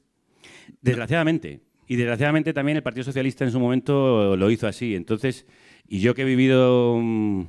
Desgraciadamente. 0.83 1.63
Y 1.89 1.97
desgraciadamente 1.97 2.53
también 2.53 2.77
el 2.77 2.83
Partido 2.83 3.05
Socialista 3.05 3.45
en 3.45 3.51
su 3.51 3.59
momento 3.59 4.37
lo 4.37 4.51
hizo 4.51 4.67
así. 4.67 4.95
Entonces, 4.95 5.47
y 5.89 6.01
yo 6.01 6.15
que 6.15 6.23
he 6.23 6.27
vivido 6.27 6.99
mm, 7.03 7.45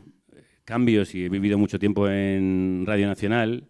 cambios 0.63 1.13
y 1.13 1.26
he 1.26 1.30
vivido 1.30 1.57
mucho 1.57 1.78
tiempo 1.78 2.07
en 2.09 2.86
Radio 2.88 3.07
Nacional, 3.07 3.67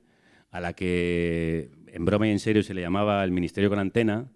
a 0.51 0.59
la 0.59 0.73
que 0.73 1.71
en 1.87 2.05
broma 2.05 2.27
y 2.27 2.31
en 2.31 2.39
serio 2.39 2.61
se 2.61 2.75
le 2.75 2.81
llamaba 2.81 3.23
el 3.23 3.31
Ministerio 3.31 3.69
con 3.71 3.79
Antena, 3.79 4.27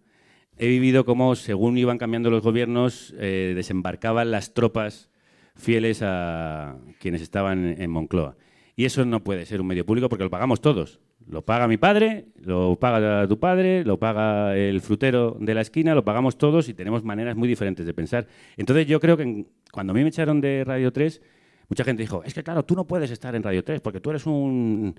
he 0.60 0.68
vivido 0.68 1.06
cómo, 1.06 1.36
según 1.36 1.78
iban 1.78 1.98
cambiando 1.98 2.30
los 2.30 2.44
gobiernos, 2.44 3.16
eh, 3.18 3.54
desembarcaban 3.56 4.30
las 4.30 4.54
tropas 4.54 5.10
fieles 5.56 6.02
a 6.04 6.78
quienes 7.00 7.22
estaban 7.22 7.76
en 7.82 7.90
Moncloa. 7.90 8.36
Y 8.76 8.86
eso 8.86 9.06
no 9.06 9.24
puede 9.24 9.46
ser 9.46 9.62
un 9.62 9.68
medio 9.68 9.86
público 9.86 10.10
porque 10.10 10.24
lo 10.24 10.30
pagamos 10.30 10.62
todos. 10.62 11.00
Lo 11.28 11.44
paga 11.44 11.68
mi 11.68 11.78
padre, 11.78 12.28
lo 12.42 12.78
paga 12.78 13.28
tu 13.28 13.40
padre, 13.40 13.84
lo 13.86 14.00
paga 14.00 14.56
el 14.58 14.82
frutero 14.82 15.38
de 15.40 15.54
la 15.54 15.62
esquina, 15.62 15.96
lo 15.96 16.04
pagamos 16.04 16.38
todos 16.38 16.70
y 16.70 16.74
tenemos 16.74 17.04
maneras 17.04 17.36
muy 17.36 17.48
diferentes 17.48 17.86
de 17.86 17.94
pensar. 17.94 18.28
Entonces 18.58 18.88
yo 18.88 19.00
creo 19.00 19.16
que 19.16 19.46
cuando 19.72 19.92
a 19.92 19.94
mí 19.94 20.02
me 20.02 20.10
echaron 20.10 20.42
de 20.42 20.64
Radio 20.66 20.92
3, 20.92 21.22
mucha 21.70 21.84
gente 21.84 22.04
dijo, 22.04 22.24
es 22.24 22.34
que 22.34 22.44
claro, 22.44 22.64
tú 22.64 22.76
no 22.76 22.88
puedes 22.88 23.12
estar 23.12 23.36
en 23.36 23.44
Radio 23.44 23.64
3 23.64 23.80
porque 23.82 24.00
tú 24.00 24.10
eres 24.10 24.26
un 24.26 24.96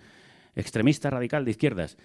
extremista 0.55 1.11
radical 1.11 1.45
de 1.45 1.51
izquierdas. 1.51 1.97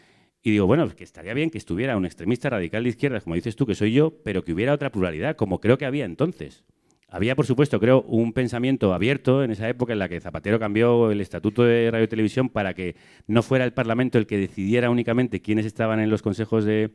Y 0.45 0.51
digo, 0.51 0.67
bueno, 0.67 0.87
que 0.95 1.03
estaría 1.03 1.33
bien 1.33 1.49
que 1.49 1.57
estuviera 1.57 1.97
un 1.97 2.05
extremista 2.05 2.51
radical 2.51 2.83
de 2.83 2.89
izquierdas, 2.89 3.23
como 3.23 3.33
dices 3.33 3.55
tú, 3.55 3.65
que 3.65 3.73
soy 3.73 3.93
yo, 3.93 4.13
pero 4.23 4.43
que 4.43 4.53
hubiera 4.53 4.73
otra 4.73 4.91
pluralidad, 4.91 5.35
como 5.35 5.59
creo 5.59 5.79
que 5.79 5.87
había 5.87 6.05
entonces. 6.05 6.65
Había, 7.09 7.35
por 7.35 7.47
supuesto, 7.47 7.79
creo, 7.79 8.03
un 8.03 8.31
pensamiento 8.31 8.93
abierto 8.93 9.43
en 9.43 9.49
esa 9.49 9.67
época 9.67 9.93
en 9.93 9.97
la 9.97 10.07
que 10.07 10.21
Zapatero 10.21 10.59
cambió 10.59 11.09
el 11.09 11.19
estatuto 11.19 11.63
de 11.63 11.89
radio 11.89 12.05
y 12.05 12.07
televisión 12.07 12.49
para 12.49 12.75
que 12.75 12.95
no 13.25 13.41
fuera 13.41 13.65
el 13.65 13.73
Parlamento 13.73 14.19
el 14.19 14.27
que 14.27 14.37
decidiera 14.37 14.91
únicamente 14.91 15.41
quiénes 15.41 15.65
estaban 15.65 15.99
en 15.99 16.11
los 16.11 16.21
consejos 16.21 16.63
de 16.63 16.91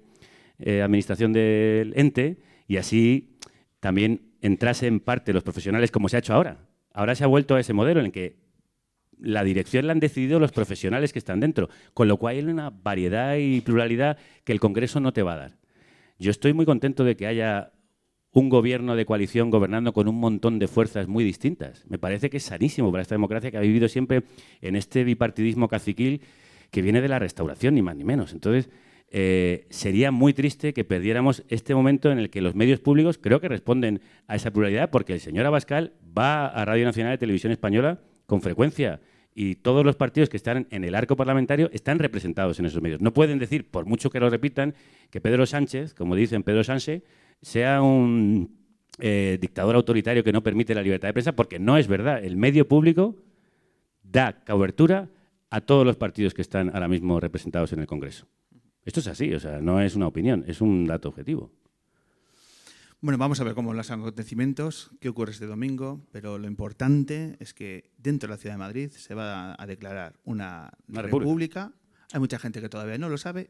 eh, 0.61 0.83
administración 0.83 1.33
del 1.33 1.93
ente 1.97 2.39
y 2.69 2.77
así 2.77 3.37
también 3.81 4.31
entrase 4.43 4.87
en 4.87 5.01
parte 5.01 5.33
los 5.33 5.43
profesionales 5.43 5.91
como 5.91 6.09
se 6.09 6.15
ha 6.15 6.21
hecho 6.21 6.35
ahora. 6.35 6.69
Ahora 6.93 7.17
se 7.17 7.25
ha 7.25 7.27
vuelto 7.27 7.57
a 7.57 7.61
ese 7.61 7.73
modelo 7.73 7.99
en 7.99 8.07
el 8.07 8.13
que 8.13 8.37
la 9.21 9.45
dirección 9.45 9.87
la 9.87 9.93
han 9.93 10.01
decidido 10.01 10.41
los 10.41 10.53
profesionales 10.53 11.13
que 11.13 11.19
están 11.19 11.41
dentro, 11.41 11.69
con 11.95 12.09
lo 12.09 12.17
cual 12.17 12.37
hay 12.37 12.45
una 12.45 12.71
variedad 12.71 13.37
y 13.37 13.61
pluralidad 13.61 14.19
que 14.45 14.53
el 14.53 14.61
Congreso 14.61 15.01
no 15.01 15.13
te 15.13 15.23
va 15.23 15.35
a 15.35 15.39
dar. 15.39 15.57
Yo 16.19 16.31
estoy 16.31 16.53
muy 16.53 16.67
contento 16.67 17.05
de 17.05 17.17
que 17.17 17.27
haya 17.27 17.73
un 18.33 18.49
gobierno 18.49 18.95
de 18.95 19.07
coalición 19.07 19.51
gobernando 19.51 19.93
con 19.93 20.07
un 20.09 20.17
montón 20.21 20.59
de 20.59 20.69
fuerzas 20.69 21.09
muy 21.09 21.25
distintas. 21.25 21.85
Me 21.89 21.99
parece 21.99 22.31
que 22.31 22.37
es 22.37 22.45
sanísimo 22.45 22.91
para 22.93 23.03
esta 23.03 23.15
democracia 23.15 23.51
que 23.51 23.57
ha 23.57 23.63
vivido 23.63 23.89
siempre 23.89 24.23
en 24.61 24.77
este 24.77 25.03
bipartidismo 25.05 25.69
caciquil 25.69 26.23
que 26.71 26.83
viene 26.83 27.01
de 27.01 27.09
la 27.09 27.19
restauración, 27.19 27.75
ni 27.75 27.83
más 27.83 27.97
ni 27.97 28.05
menos. 28.05 28.33
Entonces, 28.33 28.71
eh, 29.13 29.67
sería 29.71 30.13
muy 30.13 30.33
triste 30.33 30.73
que 30.73 30.85
perdiéramos 30.85 31.43
este 31.49 31.75
momento 31.75 32.13
en 32.13 32.19
el 32.19 32.31
que 32.31 32.41
los 32.41 32.55
medios 32.55 32.79
públicos 32.79 33.19
creo 33.19 33.41
que 33.41 33.49
responden 33.49 34.01
a 34.29 34.37
esa 34.37 34.53
pluralidad, 34.53 34.91
porque 34.91 35.15
el 35.15 35.21
señor 35.21 35.47
Abascal 35.47 35.95
va 36.17 36.47
a 36.47 36.65
Radio 36.65 36.85
Nacional 36.85 37.15
de 37.15 37.19
Televisión 37.19 37.51
Española 37.51 38.01
con 38.27 38.41
frecuencia 38.41 39.01
y 39.35 39.57
todos 39.57 39.85
los 39.85 39.97
partidos 39.97 40.29
que 40.29 40.37
están 40.37 40.67
en 40.71 40.85
el 40.85 40.95
arco 40.95 41.17
parlamentario 41.17 41.71
están 41.73 41.99
representados 41.99 42.59
en 42.59 42.67
esos 42.67 42.83
medios. 42.83 43.01
No 43.01 43.13
pueden 43.13 43.39
decir, 43.39 43.71
por 43.71 43.87
mucho 43.87 44.11
que 44.11 44.21
lo 44.21 44.29
repitan, 44.29 44.75
que 45.11 45.21
Pedro 45.21 45.47
Sánchez, 45.47 45.95
como 45.95 46.17
dicen 46.17 46.43
Pedro 46.43 46.65
Sánchez, 46.65 47.03
sea 47.41 47.83
un 47.83 48.59
eh, 48.99 49.39
dictador 49.41 49.77
autoritario 49.77 50.25
que 50.25 50.33
no 50.33 50.43
permite 50.43 50.75
la 50.75 50.83
libertad 50.83 51.09
de 51.09 51.13
prensa, 51.13 51.33
porque 51.33 51.59
no 51.59 51.79
es 51.79 51.89
verdad. 51.89 52.23
El 52.23 52.37
medio 52.37 52.67
público 52.69 53.17
da 54.03 54.43
cobertura 54.45 55.09
a 55.51 55.61
todos 55.61 55.87
los 55.87 55.97
partidos 55.97 56.35
que 56.35 56.43
están 56.43 56.71
ahora 56.75 56.89
mismo 56.89 57.19
representados 57.21 57.73
en 57.73 57.81
el 57.81 57.87
Congreso. 57.87 58.27
Esto 58.85 59.01
es 59.01 59.07
así, 59.09 59.33
o 59.33 59.41
sea, 59.41 59.61
no 59.61 59.81
es 59.81 59.95
una 59.95 60.07
opinión, 60.07 60.45
es 60.47 60.61
un 60.61 60.87
dato 60.87 61.09
objetivo. 61.09 61.53
Bueno, 63.03 63.17
vamos 63.17 63.41
a 63.41 63.45
ver 63.45 63.55
cómo 63.55 63.73
los 63.73 63.91
acontecimientos, 63.91 64.91
qué 65.01 65.09
ocurre 65.09 65.33
este 65.33 65.47
domingo, 65.47 66.07
pero 66.13 66.37
lo 66.37 66.47
importante 66.47 67.39
es 67.41 67.55
que 67.55 67.91
dentro 67.97 68.27
de 68.27 68.35
la 68.35 68.37
ciudad 68.37 68.57
de 68.57 68.59
Madrid 68.59 68.91
se 68.91 69.15
va 69.15 69.57
a 69.59 69.67
declarar 69.67 70.21
una, 70.25 70.71
república. 70.87 71.73
Hay 72.13 72.21
mucha 72.21 72.39
gente 72.39 72.61
que 72.61 72.69
todavía 72.69 72.99
no 72.99 73.09
lo 73.09 73.17
sabe. 73.17 73.49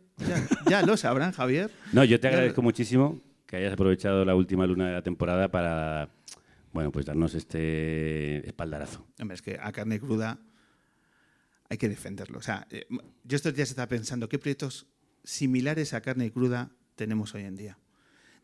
Ya, 0.68 0.82
lo 0.82 0.96
sabrán, 0.96 1.32
Javier. 1.32 1.72
No, 1.92 2.04
yo 2.04 2.20
te 2.20 2.28
agradezco 2.28 2.62
muchísimo 2.62 3.20
que 3.46 3.56
hayas 3.56 3.72
aprovechado 3.72 4.24
la 4.24 4.36
última 4.36 4.68
luna 4.68 4.86
de 4.86 4.92
la 4.92 5.02
temporada 5.02 5.50
para, 5.50 6.10
bueno, 6.72 6.92
pues 6.92 7.04
darnos 7.04 7.34
este 7.34 8.46
espaldarazo. 8.46 9.04
Hombre, 9.18 9.34
es 9.34 9.42
que 9.42 9.58
a 9.60 9.72
carne 9.72 9.98
cruda 9.98 10.38
hay 11.68 11.76
que 11.76 11.88
defenderlo. 11.88 12.38
O 12.38 12.42
sea, 12.42 12.68
eh, 12.70 12.86
yo 13.24 13.34
estos 13.34 13.52
días 13.52 13.70
estaba 13.70 13.88
pensando 13.88 14.28
qué 14.28 14.38
proyectos 14.38 14.86
similares 15.24 15.92
a 15.92 16.02
carne 16.02 16.30
cruda 16.30 16.70
tenemos 16.94 17.34
hoy 17.34 17.42
en 17.42 17.56
día 17.56 17.78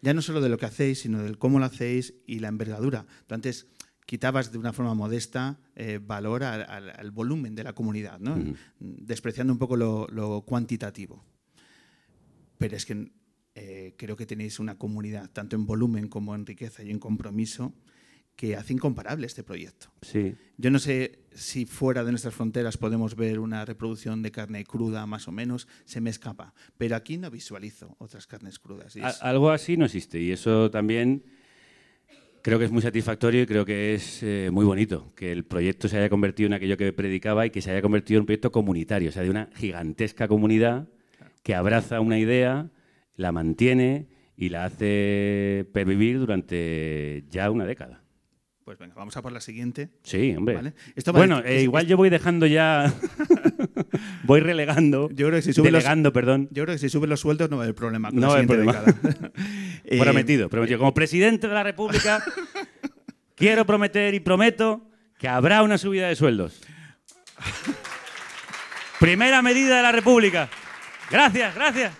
ya 0.02 0.14
no 0.14 0.22
solo 0.22 0.40
de 0.40 0.48
lo 0.48 0.58
que 0.58 0.66
hacéis, 0.66 1.00
sino 1.00 1.22
del 1.22 1.38
cómo 1.38 1.58
lo 1.58 1.64
hacéis 1.64 2.14
y 2.26 2.38
la 2.38 2.48
envergadura. 2.48 3.06
Tú 3.26 3.34
antes 3.34 3.66
quitabas 4.06 4.52
de 4.52 4.58
una 4.58 4.72
forma 4.72 4.94
modesta 4.94 5.58
eh, 5.74 5.98
valor 6.02 6.44
al, 6.44 7.10
volumen 7.10 7.54
de 7.54 7.64
la 7.64 7.74
comunidad, 7.74 8.20
¿no? 8.20 8.36
despreciando 8.78 9.52
un 9.52 9.58
poco 9.58 9.76
lo, 9.76 10.44
cuantitativo. 10.46 11.24
Pero 12.56 12.76
es 12.76 12.86
que 12.86 13.12
eh, 13.54 13.94
creo 13.98 14.16
que 14.16 14.26
tenéis 14.26 14.60
una 14.60 14.78
comunidad, 14.78 15.30
tanto 15.30 15.56
en 15.56 15.66
volumen 15.66 16.08
como 16.08 16.34
en 16.34 16.46
riqueza 16.46 16.82
y 16.82 16.90
en 16.90 16.98
compromiso, 16.98 17.74
que 18.36 18.54
hace 18.54 18.74
incomparable 18.74 19.26
este 19.26 19.42
proyecto. 19.42 19.88
Sí. 20.02 20.34
Yo 20.58 20.70
no 20.70 20.78
sé 20.78 21.20
si 21.34 21.64
fuera 21.66 22.04
de 22.04 22.12
nuestras 22.12 22.34
fronteras 22.34 22.76
podemos 22.76 23.16
ver 23.16 23.38
una 23.38 23.64
reproducción 23.64 24.22
de 24.22 24.30
carne 24.30 24.64
cruda 24.64 25.06
más 25.06 25.26
o 25.26 25.32
menos, 25.32 25.66
se 25.86 26.00
me 26.02 26.10
escapa, 26.10 26.52
pero 26.78 26.96
aquí 26.96 27.16
no 27.16 27.30
visualizo 27.30 27.96
otras 27.98 28.26
carnes 28.26 28.58
crudas. 28.58 28.94
es- 28.96 29.22
algo 29.22 29.50
así 29.50 29.76
no 29.76 29.86
existe 29.86 30.20
y 30.20 30.32
eso 30.32 30.70
también 30.70 31.24
creo 32.42 32.58
que 32.58 32.66
es 32.66 32.70
muy 32.70 32.82
satisfactorio 32.82 33.42
y 33.42 33.46
creo 33.46 33.64
que 33.64 33.94
es 33.94 34.22
eh, 34.22 34.50
muy 34.52 34.64
bonito 34.64 35.12
que 35.16 35.32
el 35.32 35.44
proyecto 35.44 35.88
se 35.88 35.96
haya 35.98 36.08
convertido 36.08 36.46
en 36.46 36.52
aquello 36.52 36.76
que 36.76 36.92
predicaba 36.92 37.44
y 37.46 37.50
que 37.50 37.60
se 37.62 37.70
haya 37.70 37.82
convertido 37.82 38.18
en 38.18 38.22
un 38.22 38.26
proyecto 38.26 38.52
comunitario, 38.52 39.08
o 39.08 39.12
sea, 39.12 39.22
de 39.22 39.30
una 39.30 39.48
gigantesca 39.56 40.28
comunidad 40.28 40.88
que 41.42 41.54
abraza 41.54 42.00
una 42.00 42.18
idea, 42.18 42.70
la 43.16 43.32
mantiene 43.32 44.08
y 44.36 44.50
la 44.50 44.66
hace 44.66 45.66
pervivir 45.72 46.18
durante 46.18 47.24
ya 47.30 47.50
una 47.50 47.64
década. 47.64 48.02
Pues 48.66 48.78
venga, 48.78 48.94
vamos 48.96 49.16
a 49.16 49.22
por 49.22 49.30
la 49.30 49.40
siguiente. 49.40 49.90
Sí, 50.02 50.34
hombre. 50.36 50.56
Vale. 50.56 50.72
Esto 50.96 51.12
bueno, 51.12 51.40
eh, 51.44 51.62
igual 51.62 51.86
yo 51.86 51.96
voy 51.96 52.10
dejando 52.10 52.46
ya, 52.46 52.92
voy 54.24 54.40
relegando, 54.40 55.08
Yo 55.10 55.28
creo 55.28 55.38
que 55.38 55.42
si 55.42 55.52
sube 55.52 55.70
los- 55.70 55.84
perdón. 56.12 56.48
Yo 56.50 56.64
creo 56.64 56.74
que 56.74 56.78
si 56.80 56.88
suben 56.88 57.08
los 57.08 57.20
sueldos 57.20 57.48
no 57.48 57.58
va 57.58 57.62
a 57.62 57.66
haber 57.66 57.76
problema 57.76 58.10
con 58.10 58.18
No 58.18 58.26
va 58.26 58.34
a 58.34 58.36
haber 58.38 58.48
siguiente 58.48 58.80
década. 58.80 59.30
Eh, 59.84 60.00
Prometido, 60.00 60.48
prometido. 60.48 60.80
Como 60.80 60.92
presidente 60.94 61.46
de 61.46 61.54
la 61.54 61.62
República, 61.62 62.20
quiero 63.36 63.64
prometer 63.66 64.14
y 64.14 64.18
prometo 64.18 64.90
que 65.16 65.28
habrá 65.28 65.62
una 65.62 65.78
subida 65.78 66.08
de 66.08 66.16
sueldos. 66.16 66.60
Primera 68.98 69.42
medida 69.42 69.76
de 69.76 69.82
la 69.84 69.92
República. 69.92 70.48
Gracias, 71.08 71.54
gracias. 71.54 71.92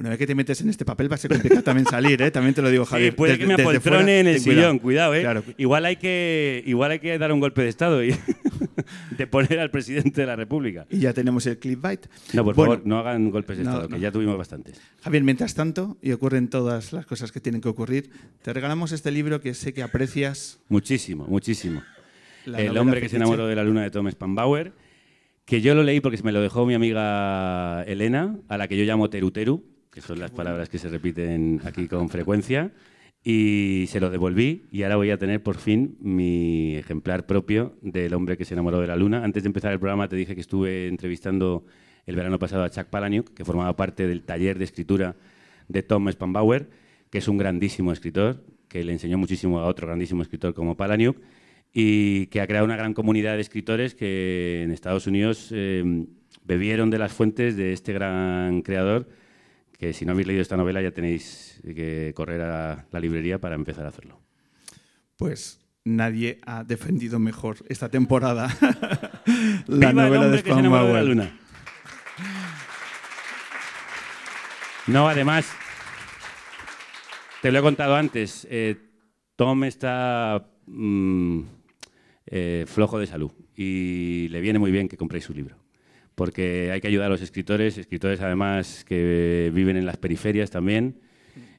Una 0.00 0.08
vez 0.08 0.18
que 0.18 0.26
te 0.26 0.34
metes 0.34 0.58
en 0.62 0.70
este 0.70 0.86
papel 0.86 1.10
va 1.12 1.16
a 1.16 1.18
ser 1.18 1.30
complicado 1.30 1.62
también 1.62 1.86
salir, 1.86 2.20
¿eh? 2.22 2.30
También 2.30 2.54
te 2.54 2.62
lo 2.62 2.70
digo, 2.70 2.84
Sí, 2.86 2.90
Javier. 2.92 3.14
puede 3.14 3.32
Desde- 3.34 3.42
que 3.46 3.54
me 3.54 3.62
apoltrone 3.62 4.20
en 4.20 4.26
el 4.28 4.40
sillón, 4.40 4.78
cuidado, 4.78 5.14
¿eh? 5.14 5.20
Claro. 5.20 5.44
Igual, 5.58 5.84
hay 5.84 5.96
que, 5.96 6.62
igual 6.66 6.92
hay 6.92 6.98
que 7.00 7.18
dar 7.18 7.30
un 7.32 7.38
golpe 7.40 7.62
de 7.62 7.68
Estado 7.68 8.02
y 8.02 8.14
de 9.18 9.26
poner 9.26 9.60
al 9.60 9.70
presidente 9.70 10.22
de 10.22 10.26
la 10.26 10.36
República. 10.36 10.86
Y 10.90 11.00
ya 11.00 11.12
tenemos 11.12 11.44
el 11.46 11.58
clickbait. 11.58 12.06
No, 12.32 12.44
por 12.44 12.54
Bueno, 12.54 12.72
favor, 12.72 12.86
no 12.86 12.98
hagan 12.98 13.30
golpes 13.30 13.58
de 13.58 13.64
no, 13.64 13.70
Estado, 13.70 13.88
no. 13.90 13.94
que 13.96 14.00
ya 14.00 14.10
tuvimos 14.10 14.38
bastantes. 14.38 14.80
Javier, 15.02 15.22
mientras 15.22 15.54
tanto, 15.54 15.98
y 16.00 16.12
ocurren 16.12 16.48
todas 16.48 16.94
las 16.94 17.04
cosas 17.04 17.30
que 17.30 17.40
tienen 17.40 17.60
que 17.60 17.68
ocurrir, 17.68 18.10
te 18.42 18.52
regalamos 18.54 18.92
este 18.92 19.10
libro 19.10 19.42
que 19.42 19.52
sé 19.52 19.74
que 19.74 19.82
aprecias. 19.82 20.60
Muchísimo, 20.70 21.26
muchísimo. 21.26 21.82
La 22.46 22.58
el 22.62 22.76
hombre 22.78 23.02
que 23.02 23.10
se 23.10 23.16
enamoró 23.16 23.46
de 23.46 23.54
la 23.54 23.64
luna 23.64 23.82
de 23.82 23.90
Tom 23.90 24.08
Spanbauer, 24.10 24.72
que 25.44 25.60
yo 25.60 25.74
lo 25.74 25.82
leí 25.82 26.00
porque 26.00 26.18
me 26.22 26.32
lo 26.32 26.40
dejó 26.40 26.64
mi 26.64 26.72
amiga 26.72 27.82
Elena, 27.82 28.36
a 28.48 28.56
la 28.56 28.66
que 28.66 28.78
yo 28.78 28.84
llamo 28.84 29.10
Teruteru, 29.10 29.62
que 29.90 30.00
son 30.00 30.18
las 30.18 30.30
palabras 30.30 30.68
que 30.68 30.78
se 30.78 30.88
repiten 30.88 31.60
aquí 31.64 31.88
con 31.88 32.08
frecuencia, 32.08 32.72
y 33.22 33.84
se 33.88 34.00
lo 34.00 34.10
devolví 34.10 34.66
y 34.70 34.82
ahora 34.82 34.96
voy 34.96 35.10
a 35.10 35.18
tener 35.18 35.42
por 35.42 35.58
fin 35.58 35.98
mi 36.00 36.76
ejemplar 36.76 37.26
propio 37.26 37.76
del 37.82 38.14
hombre 38.14 38.38
que 38.38 38.46
se 38.46 38.54
enamoró 38.54 38.80
de 38.80 38.86
la 38.86 38.96
luna. 38.96 39.24
Antes 39.24 39.42
de 39.42 39.48
empezar 39.48 39.72
el 39.72 39.78
programa 39.78 40.08
te 40.08 40.16
dije 40.16 40.34
que 40.34 40.40
estuve 40.40 40.88
entrevistando 40.88 41.64
el 42.06 42.16
verano 42.16 42.38
pasado 42.38 42.64
a 42.64 42.70
Chuck 42.70 42.86
Palahniuk, 42.86 43.34
que 43.34 43.44
formaba 43.44 43.76
parte 43.76 44.06
del 44.06 44.22
taller 44.22 44.58
de 44.58 44.64
escritura 44.64 45.16
de 45.68 45.82
Tom 45.82 46.08
Spanbauer, 46.10 46.70
que 47.10 47.18
es 47.18 47.28
un 47.28 47.36
grandísimo 47.36 47.92
escritor, 47.92 48.42
que 48.68 48.84
le 48.84 48.92
enseñó 48.92 49.18
muchísimo 49.18 49.60
a 49.60 49.66
otro 49.66 49.86
grandísimo 49.86 50.22
escritor 50.22 50.54
como 50.54 50.76
Palahniuk, 50.76 51.18
y 51.72 52.26
que 52.26 52.40
ha 52.40 52.46
creado 52.46 52.64
una 52.64 52.76
gran 52.76 52.94
comunidad 52.94 53.34
de 53.34 53.42
escritores 53.42 53.94
que 53.94 54.62
en 54.64 54.72
Estados 54.72 55.06
Unidos 55.06 55.50
eh, 55.52 56.06
bebieron 56.44 56.90
de 56.90 56.98
las 56.98 57.12
fuentes 57.12 57.56
de 57.56 57.72
este 57.72 57.92
gran 57.92 58.62
creador, 58.62 59.08
que 59.80 59.94
si 59.94 60.04
no 60.04 60.12
habéis 60.12 60.26
leído 60.26 60.42
esta 60.42 60.58
novela 60.58 60.82
ya 60.82 60.90
tenéis 60.90 61.58
que 61.64 62.12
correr 62.14 62.42
a 62.42 62.86
la 62.92 63.00
librería 63.00 63.40
para 63.40 63.54
empezar 63.54 63.86
a 63.86 63.88
hacerlo. 63.88 64.20
Pues 65.16 65.58
nadie 65.84 66.38
ha 66.44 66.64
defendido 66.64 67.18
mejor 67.18 67.56
esta 67.66 67.88
temporada 67.88 68.48
¡Viva 69.26 69.64
la 69.66 69.88
el 69.88 69.96
novela 69.96 70.28
de 70.28 70.36
la 70.36 70.38
Spanbauer. 70.38 71.04
luna! 71.06 71.38
No, 74.86 75.08
además, 75.08 75.50
te 77.40 77.50
lo 77.50 77.60
he 77.60 77.62
contado 77.62 77.94
antes, 77.96 78.46
eh, 78.50 78.76
Tom 79.34 79.64
está 79.64 80.46
mm, 80.66 81.40
eh, 82.26 82.64
flojo 82.66 82.98
de 82.98 83.06
salud 83.06 83.32
y 83.56 84.28
le 84.28 84.42
viene 84.42 84.58
muy 84.58 84.72
bien 84.72 84.88
que 84.88 84.98
compréis 84.98 85.24
su 85.24 85.32
libro. 85.32 85.59
Porque 86.20 86.70
hay 86.70 86.82
que 86.82 86.88
ayudar 86.88 87.06
a 87.06 87.08
los 87.08 87.22
escritores, 87.22 87.78
escritores 87.78 88.20
además 88.20 88.84
que 88.86 89.50
viven 89.54 89.78
en 89.78 89.86
las 89.86 89.96
periferias 89.96 90.50
también, 90.50 91.00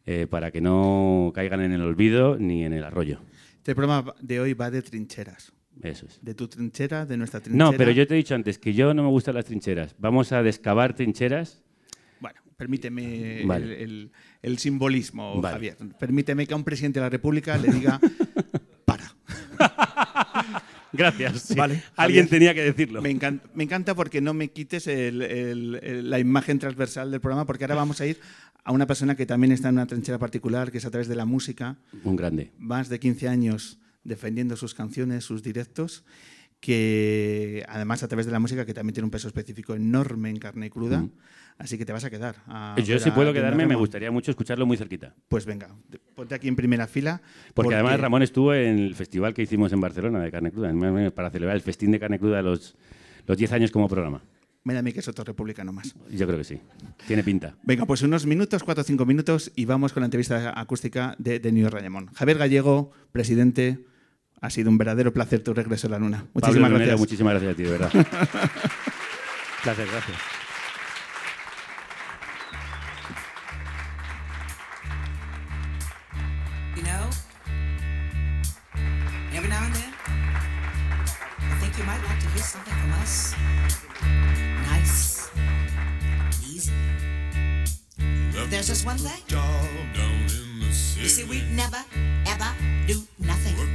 eh, 0.06 0.28
para 0.30 0.52
que 0.52 0.62
no 0.62 1.32
caigan 1.34 1.62
en 1.62 1.72
el 1.72 1.82
olvido 1.82 2.38
ni 2.38 2.64
en 2.64 2.74
el 2.74 2.84
arroyo. 2.84 3.18
Este 3.58 3.74
programa 3.74 4.14
de 4.22 4.40
hoy 4.40 4.54
va 4.54 4.70
de 4.70 4.84
trincheras. 4.84 5.52
Eso 5.82 6.06
es. 6.06 6.20
De 6.22 6.36
tu 6.36 6.48
trinchera, 6.48 7.08
de 7.08 7.18
nuestra 7.18 7.40
trinchera. 7.40 7.72
No, 7.72 7.76
pero 7.76 7.90
yo 7.90 8.06
te 8.06 8.14
he 8.14 8.18
dicho 8.18 8.36
antes 8.36 8.60
que 8.60 8.72
yo 8.76 8.94
no 8.94 9.02
me 9.02 9.10
gustan 9.10 9.34
las 9.34 9.46
trincheras. 9.46 9.96
Vamos 9.98 10.32
a 10.32 10.44
descavar 10.44 10.94
trincheras. 10.94 11.64
Bueno, 12.20 12.40
permíteme 12.56 13.42
Vale. 13.46 13.66
el, 13.66 13.72
el- 13.82 14.12
el 14.44 14.58
simbolismo, 14.60 15.42
Vale. 15.42 15.54
Javier. 15.56 15.78
Permíteme 16.00 16.46
que 16.46 16.54
a 16.54 16.58
un 16.58 16.64
presidente 16.64 17.00
de 17.00 17.06
la 17.06 17.10
República 17.10 17.58
le 17.58 17.72
diga. 17.72 18.00
Gracias. 20.94 21.42
sí. 21.44 21.56
Vale, 21.56 21.84
Alguien 21.96 22.26
Javier. 22.26 22.30
tenía 22.30 22.54
que 22.54 22.62
decirlo. 22.64 23.02
Me 23.02 23.10
encanta, 23.10 23.48
me 23.54 23.64
encanta 23.64 23.96
porque 23.96 24.22
no 24.22 24.34
me 24.34 24.50
quites 24.50 24.88
el- 24.88 25.22
el- 25.22 25.80
el- 25.84 26.10
la 26.10 26.20
imagen 26.20 26.60
transversal 26.60 27.12
del 27.12 27.22
programa, 27.22 27.46
porque 27.46 27.64
ahora 27.64 27.76
vamos 27.76 28.02
a 28.02 28.06
ir 28.08 28.20
a 28.64 28.72
una 28.72 28.86
persona 28.86 29.16
que 29.16 29.26
también 29.26 29.52
está 29.52 29.70
en 29.70 29.76
una 29.76 29.88
trinchera 29.88 30.20
particular, 30.20 30.72
que 30.72 30.78
es 30.78 30.86
a 30.86 30.92
través 30.92 31.08
de 31.08 31.16
la 31.16 31.26
música, 31.26 31.78
Un 32.04 32.16
grande. 32.16 32.52
más 32.58 32.90
de 32.90 33.00
15 33.00 33.28
años 33.28 33.80
defendiendo 34.04 34.56
sus 34.58 34.74
canciones, 34.74 35.24
sus 35.24 35.42
directos, 35.44 36.04
que 36.62 37.66
además 37.68 38.04
a 38.04 38.08
través 38.08 38.28
de 38.28 38.32
la 38.32 38.40
música, 38.40 38.66
que 38.66 38.74
también 38.74 38.94
tiene 38.94 39.06
un 39.06 39.12
peso 39.12 39.28
específico 39.28 39.74
enorme 39.74 40.30
en 40.30 40.38
carne 40.38 40.70
cruda, 40.70 41.08
así 41.58 41.78
que 41.78 41.86
te 41.86 41.92
vas 41.92 42.06
a 42.06 42.12
quedar. 42.12 42.36
a 42.48 42.76
Yo 42.80 43.00
si 43.00 43.10
puedo 43.10 43.34
quedarme, 43.34 43.66
me 43.66 43.76
gustaría 43.76 44.12
mucho 44.12 44.30
escucharlo 44.30 44.68
muy 44.68 44.78
cerquita. 44.78 45.16
Pues 45.28 45.46
venga, 45.46 45.76
ponte 46.16 46.36
aquí 46.36 46.48
en 46.48 46.56
primera 46.56 46.88
fila. 46.88 47.22
Porque, 47.56 47.74
además 47.74 48.00
Ramón 48.00 48.22
estuvo 48.22 48.54
en 48.54 48.78
el 48.78 48.96
festival 48.96 49.34
que 49.34 49.42
hicimos 49.42 49.74
en 49.74 49.82
Barcelona 49.82 50.20
de 50.20 50.32
carne 50.32 50.52
cruda, 50.52 50.72
para 51.12 51.32
celebrar 51.32 51.56
el 51.56 51.64
festín 51.64 51.92
de 51.92 52.00
carne 52.00 52.20
cruda 52.20 52.44
los, 52.44 52.78
los 53.26 53.38
10 53.38 53.52
años 53.54 53.72
como 53.72 53.90
programa. 53.90 54.22
Mira 54.64 54.82
a 54.82 54.84
mí 54.84 54.94
que 54.94 55.00
es 55.00 55.08
otro 55.08 55.24
republicano 55.24 55.74
más. 55.74 55.96
Yo 56.12 56.28
creo 56.28 56.38
que 56.38 56.44
sí. 56.44 56.62
Tiene 57.08 57.24
pinta. 57.24 57.56
Venga, 57.64 57.88
pues 57.88 58.04
unos 58.04 58.28
minutos, 58.28 58.64
cuatro 58.64 58.84
o 58.84 58.86
cinco 58.86 59.08
minutos, 59.08 59.52
y 59.56 59.66
vamos 59.66 59.94
con 59.94 60.02
la 60.02 60.06
entrevista 60.06 60.54
acústica 60.60 61.16
de, 61.18 61.40
de 61.40 61.52
New 61.52 61.68
Rayamón. 61.68 62.12
Javier 62.14 62.38
Gallego, 62.38 62.92
presidente, 63.12 63.80
ha 64.42 64.50
sido 64.50 64.70
un 64.72 64.78
verdadero 64.78 65.14
placer 65.14 65.44
tu 65.44 65.54
regreso 65.54 65.88
a 65.88 65.92
la 65.92 66.00
luna. 66.00 66.26
Muchísimas 66.34 66.72
gracias. 66.72 67.00
Muchísimas 67.00 67.34
gracias 67.34 67.54
a 67.54 67.56
ti, 67.56 67.64
de 67.64 67.70
verdad. 67.70 67.92
Placer, 69.64 69.88
gracias. 69.88 70.18
You 76.76 76.82
know, 76.82 77.10
every 79.36 79.50
now 79.50 79.64
and 79.64 79.76
then, 79.76 79.94
I 81.52 81.60
think 81.60 81.78
you 81.78 81.84
might 81.84 82.02
like 82.02 82.20
to 82.22 82.28
hear 82.30 82.42
something 82.42 82.74
from 82.74 82.94
us. 83.04 83.36
Nice, 84.72 85.30
easy. 86.44 86.72
But 88.34 88.50
there's 88.50 88.68
just 88.68 88.88
one 88.88 88.98
thing. 88.98 89.22
You 91.00 91.08
see, 91.08 91.26
we 91.26 91.42
never, 91.56 91.84
ever 92.26 92.50
do 92.88 93.04
nothing 93.20 93.71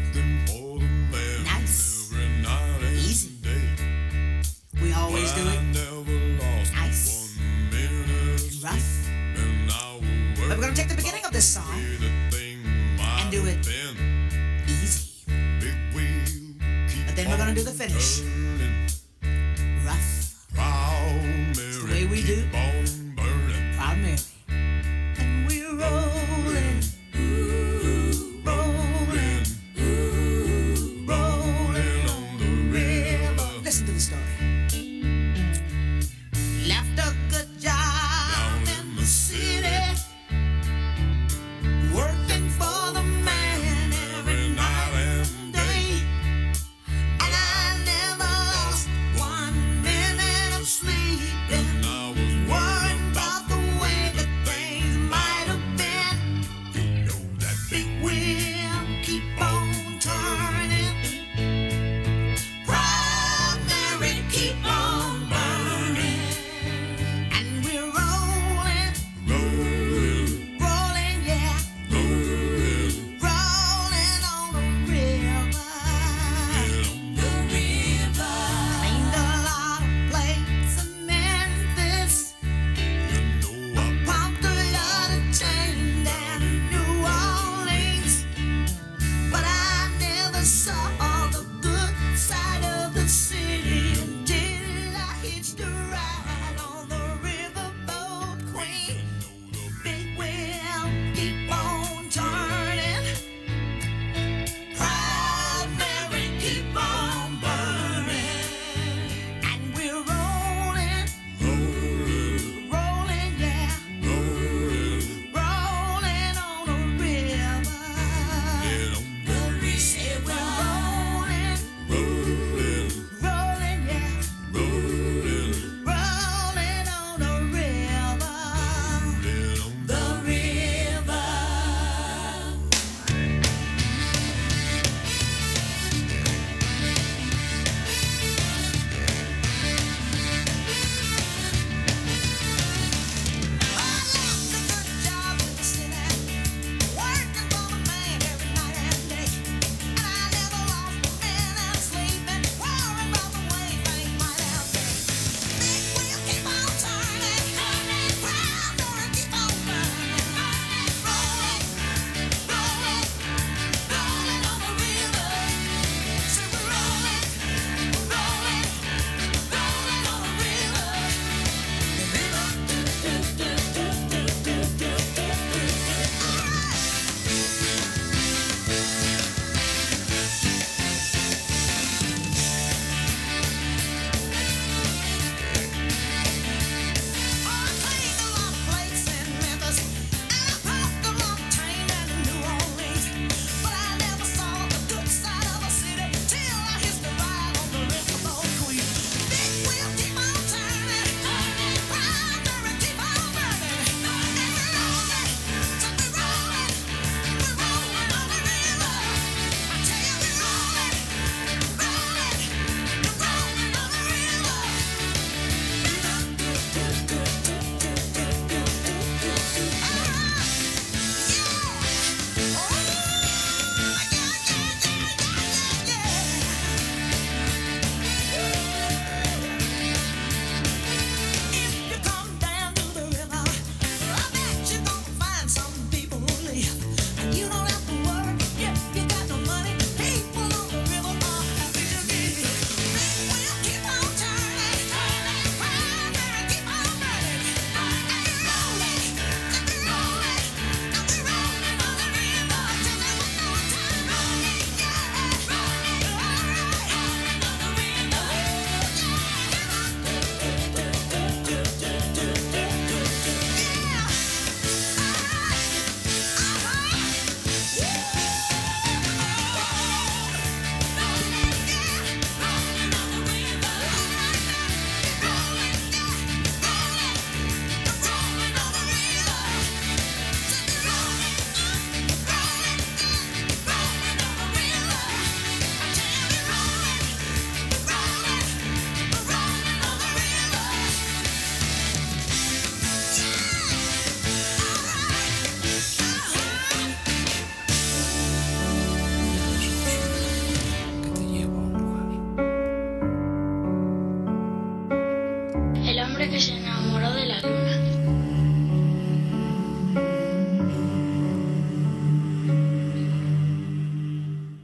always 4.96 5.32
do 5.32 5.46
it 5.48 5.66
nice 6.72 7.32
rough. 8.62 9.08
But 10.48 10.56
we're 10.56 10.62
gonna 10.62 10.74
take 10.74 10.88
the 10.88 10.94
beginning 10.94 11.24
of 11.24 11.32
this 11.32 11.46
song 11.46 11.80
and 13.00 13.30
do 13.30 13.44
it 13.46 13.58
easy. 14.66 15.24
But 17.06 17.16
then 17.16 17.30
we're 17.30 17.38
gonna 17.38 17.54
do 17.54 17.62
the 17.62 17.72
finish. 17.72 18.22
Rough. 19.84 20.46
The 20.54 21.86
way 21.90 22.06
we 22.06 22.22
do. 22.22 22.75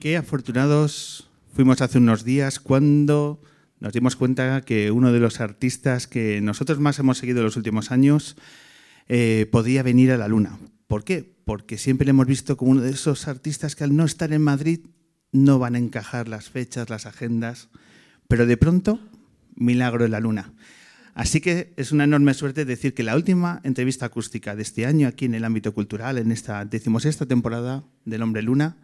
Qué 0.03 0.17
afortunados 0.17 1.31
fuimos 1.55 1.81
hace 1.81 1.99
unos 1.99 2.25
días 2.25 2.59
cuando 2.59 3.41
nos 3.79 3.93
dimos 3.93 4.17
cuenta 4.17 4.61
que 4.63 4.91
uno 4.91 5.13
de 5.13 5.21
los 5.21 5.39
artistas 5.39 6.09
que 6.09 6.41
nosotros 6.41 6.81
más 6.81 6.99
hemos 6.99 7.19
seguido 7.19 7.39
en 7.39 7.45
los 7.45 7.57
últimos 7.57 7.93
años 7.93 8.37
eh, 9.07 9.47
podía 9.53 9.85
venir 9.85 10.11
a 10.11 10.17
la 10.17 10.27
Luna. 10.27 10.59
¿Por 10.89 11.05
qué? 11.05 11.37
Porque 11.45 11.79
siempre 11.79 12.05
le 12.05 12.11
hemos 12.11 12.27
visto 12.27 12.57
como 12.57 12.73
uno 12.73 12.81
de 12.81 12.91
esos 12.91 13.29
artistas 13.29 13.77
que 13.77 13.85
al 13.85 13.95
no 13.95 14.05
estar 14.05 14.33
en 14.33 14.43
Madrid 14.43 14.81
no 15.31 15.61
van 15.61 15.77
a 15.77 15.79
encajar 15.79 16.27
las 16.27 16.51
fechas, 16.51 16.91
las 16.91 17.07
agendas, 17.07 17.69
pero 18.27 18.45
de 18.45 18.57
pronto, 18.57 18.99
milagro 19.55 20.05
en 20.05 20.11
la 20.11 20.19
Luna. 20.19 20.53
Así 21.15 21.41
que 21.41 21.75
es 21.77 21.93
una 21.93 22.03
enorme 22.03 22.35
suerte 22.35 22.65
decir 22.65 22.93
que 22.93 23.05
la 23.05 23.15
última 23.15 23.61
entrevista 23.63 24.07
acústica 24.07 24.57
de 24.57 24.63
este 24.63 24.85
año 24.85 25.07
aquí 25.07 25.27
en 25.27 25.37
el 25.37 25.45
ámbito 25.45 25.73
cultural, 25.73 26.19
en 26.19 26.33
esta 26.33 26.65
decimosexta 26.65 27.27
temporada 27.27 27.85
del 28.05 28.23
Hombre 28.23 28.43
Luna, 28.43 28.79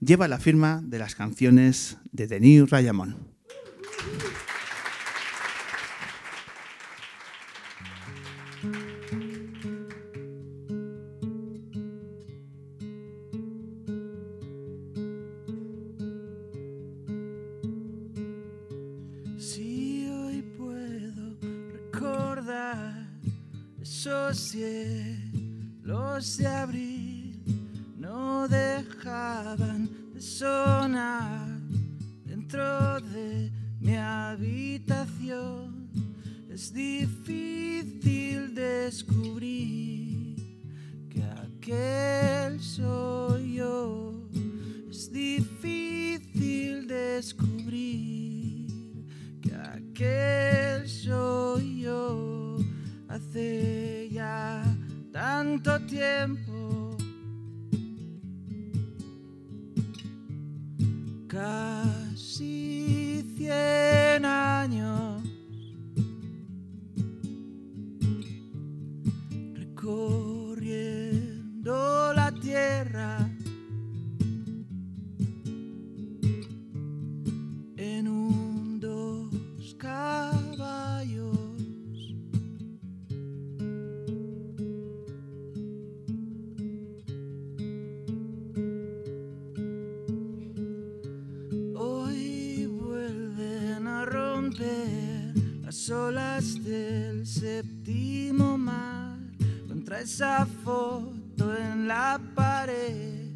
lleva 0.00 0.28
la 0.28 0.38
firma 0.38 0.80
de 0.84 0.98
las 0.98 1.14
canciones 1.14 1.98
de 2.12 2.26
Denis 2.26 2.70
Rayamón. 2.70 3.36
Esos 23.82 24.50
cielos 24.50 26.36
de 26.38 26.46
abril, 26.46 26.95
habitación. 34.36 35.88
Es 36.50 36.72
difícil 36.72 38.54
descubrir 38.54 40.36
que 41.08 41.22
aquel 41.22 42.60
soy 42.60 43.54
yo. 43.54 44.28
Es 44.90 45.10
difícil 45.10 46.86
descubrir 46.86 48.66
que 49.40 49.54
aquel 49.54 50.86
soy 50.86 51.80
yo 51.80 52.58
hace 53.08 54.10
ya 54.12 54.62
tanto 55.12 55.80
tiempo. 55.86 56.96
Casi 61.28 63.24
cien 63.36 63.85
años 64.66 65.05
recorriendo 65.05 65.05
esa 100.06 100.46
foto 100.62 101.52
en 101.56 101.88
la 101.88 102.20
pared 102.36 103.26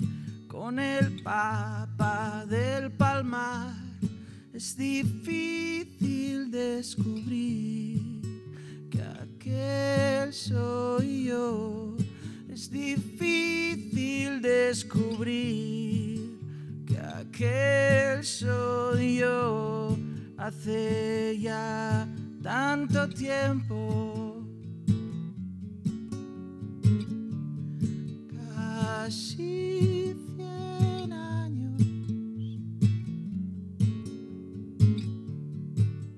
con 0.47 0.79
el 0.79 1.21
papa 1.21 2.47
del 2.49 2.93
palmar. 2.93 3.75
Es 4.55 4.77
difícil 4.77 6.49
descubrir 6.49 8.23
que 8.89 9.03
aquel 9.03 10.33
soy 10.33 11.25
yo. 11.25 11.97
Es 12.49 12.71
difícil 12.71 14.41
descubrir 14.41 16.39
que 16.87 17.01
aquel 17.01 18.25
soy 18.25 19.16
yo 19.18 19.99
hace 20.39 21.37
ya 21.41 22.07
tanto 22.41 23.09
tiempo. 23.09 24.09
Casi 29.11 30.14
cien 30.36 31.12
años. 31.12 31.82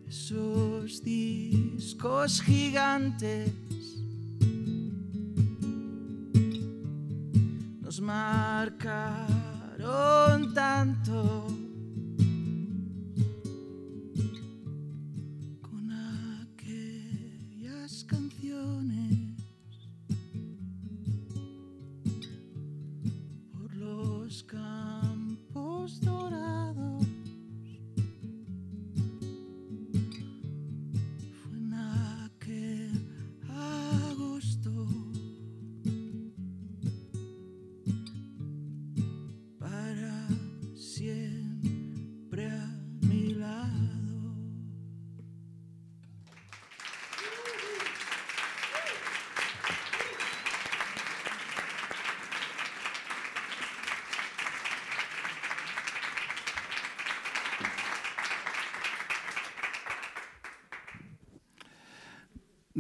Esos 0.07 1.03
discos 1.03 2.43
gigantes 2.43 3.51
nos 7.80 7.99
marcaron 8.03 9.32
tanto 10.53 11.62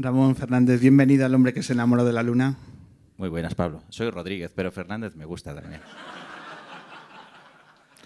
Ramón 0.02 0.34
Fernández, 0.34 0.80
bienvenido 0.80 1.24
al 1.24 1.34
hombre 1.34 1.52
que 1.54 1.62
se 1.62 1.72
enamoró 1.74 2.04
de 2.04 2.12
la 2.12 2.24
Luna. 2.24 2.56
Muy 3.18 3.28
buenas, 3.28 3.54
Pablo. 3.54 3.84
Soy 3.88 4.10
Rodríguez, 4.10 4.50
pero 4.54 4.72
Fernández 4.72 5.14
me 5.14 5.24
gusta 5.24 5.54
también. 5.54 5.80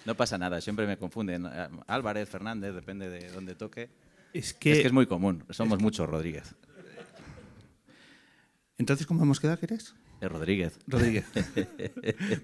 No 0.05 0.15
pasa 0.15 0.37
nada, 0.37 0.61
siempre 0.61 0.85
me 0.85 0.97
confunden. 0.97 1.47
Eh, 1.47 1.67
Álvarez, 1.87 2.29
Fernández, 2.29 2.75
depende 2.75 3.09
de 3.09 3.31
dónde 3.31 3.55
toque. 3.55 3.89
Es 4.31 4.49
Es 4.49 4.53
que, 4.53 4.81
es 4.81 4.93
muy 4.93 5.07
común, 5.07 5.43
somos 5.49 5.81
muchos 5.81 6.07
Rodríguez. 6.07 6.55
Entonces, 8.77 9.07
¿cómo 9.07 9.23
hemos 9.23 9.39
quedado? 9.39 9.59
Es 10.21 10.31
Rodríguez. 10.31 10.79
Rodríguez. 10.85 11.25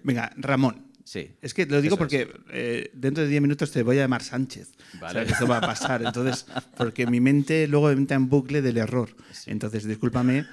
Venga, 0.04 0.32
Ramón. 0.36 0.88
Sí. 1.04 1.32
Es 1.42 1.54
que 1.54 1.66
lo 1.66 1.82
digo 1.82 1.96
Eso 1.96 2.00
porque 2.00 2.30
eh, 2.52 2.90
dentro 2.94 3.24
de 3.24 3.30
10 3.30 3.42
minutos 3.42 3.72
te 3.72 3.84
voy 3.84 3.98
a 3.98 4.02
llamar 4.04 4.24
Sánchez. 4.24 4.72
Vale. 5.02 5.22
O 5.22 5.26
sea, 5.26 5.34
esto 5.34 5.48
va 5.48 5.58
a 5.58 5.62
pasar. 5.62 6.02
Entonces, 6.04 6.46
porque 6.78 7.06
mi 7.08 7.20
mente 7.20 7.68
luego 7.68 7.92
entra 7.92 8.16
en 8.16 8.30
bucle 8.30 8.62
del 8.62 8.78
error. 8.78 9.10
Entonces, 9.46 9.86
discúlpame. 9.86 10.46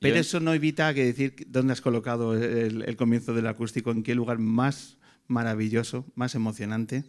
Pero 0.00 0.16
Yo- 0.16 0.20
eso 0.20 0.40
no 0.40 0.52
evita 0.52 0.92
que 0.92 1.04
decir 1.06 1.34
dónde 1.48 1.72
has 1.72 1.80
colocado 1.80 2.34
el, 2.36 2.82
el 2.82 2.96
comienzo 2.96 3.32
del 3.32 3.46
acústico, 3.46 3.90
en 3.92 4.02
qué 4.02 4.14
lugar 4.14 4.38
más 4.38 4.98
maravilloso, 5.26 6.04
más 6.14 6.34
emocionante 6.34 7.04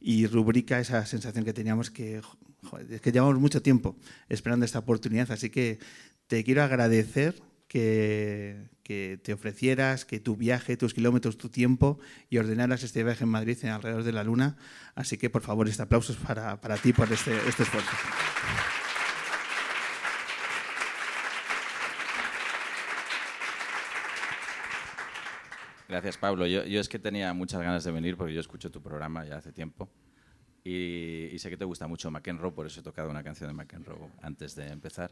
y 0.00 0.26
rubrica 0.26 0.78
esa 0.80 1.06
sensación 1.06 1.46
que 1.46 1.54
teníamos 1.54 1.90
que, 1.90 2.20
joder, 2.62 2.92
es 2.92 3.00
que 3.00 3.10
llevamos 3.10 3.38
mucho 3.40 3.62
tiempo 3.62 3.96
esperando 4.28 4.66
esta 4.66 4.80
oportunidad. 4.80 5.30
Así 5.32 5.48
que 5.48 5.78
te 6.26 6.44
quiero 6.44 6.62
agradecer 6.62 7.40
que, 7.68 8.68
te 9.22 9.32
ofrecieras, 9.32 10.04
que 10.04 10.20
tu 10.20 10.36
viaje, 10.36 10.76
tus 10.76 10.94
kilómetros, 10.94 11.38
tu 11.38 11.48
tiempo 11.48 11.98
y 12.30 12.38
ordenaras 12.38 12.82
este 12.82 13.02
viaje 13.02 13.24
en 13.24 13.30
Madrid 13.30 13.58
en 13.62 13.70
alrededor 13.70 14.04
de 14.04 14.12
la 14.12 14.24
Luna. 14.24 14.56
Así 14.94 15.18
que, 15.18 15.30
por 15.30 15.42
favor, 15.42 15.68
este 15.68 15.82
aplauso 15.82 16.12
es 16.12 16.18
para, 16.18 16.60
para 16.60 16.76
ti 16.76 16.92
por 16.92 17.10
este, 17.12 17.36
este 17.48 17.64
esfuerzo. 17.64 17.90
Gracias, 25.88 26.16
Pablo. 26.18 26.46
Yo, 26.46 26.62
es 26.62 26.88
que 26.88 26.98
tenía 26.98 27.32
muchas 27.34 27.60
ganas 27.60 27.84
de 27.84 27.92
venir 27.92 28.16
porque 28.16 28.34
yo 28.34 28.40
escucho 28.40 28.70
tu 28.70 28.82
programa 28.82 29.24
ya 29.24 29.36
hace 29.36 29.52
tiempo. 29.52 29.88
Y, 30.64 31.28
y 31.32 31.38
sé 31.38 31.50
que 31.50 31.56
te 31.56 31.64
gusta 31.64 31.86
mucho 31.86 32.10
McEnroe, 32.10 32.52
por 32.52 32.66
eso 32.66 32.80
he 32.80 32.82
tocado 32.82 33.10
una 33.10 33.22
canción 33.22 33.48
de 33.48 33.54
McEnroe 33.54 34.10
antes 34.22 34.54
de 34.54 34.68
empezar. 34.68 35.10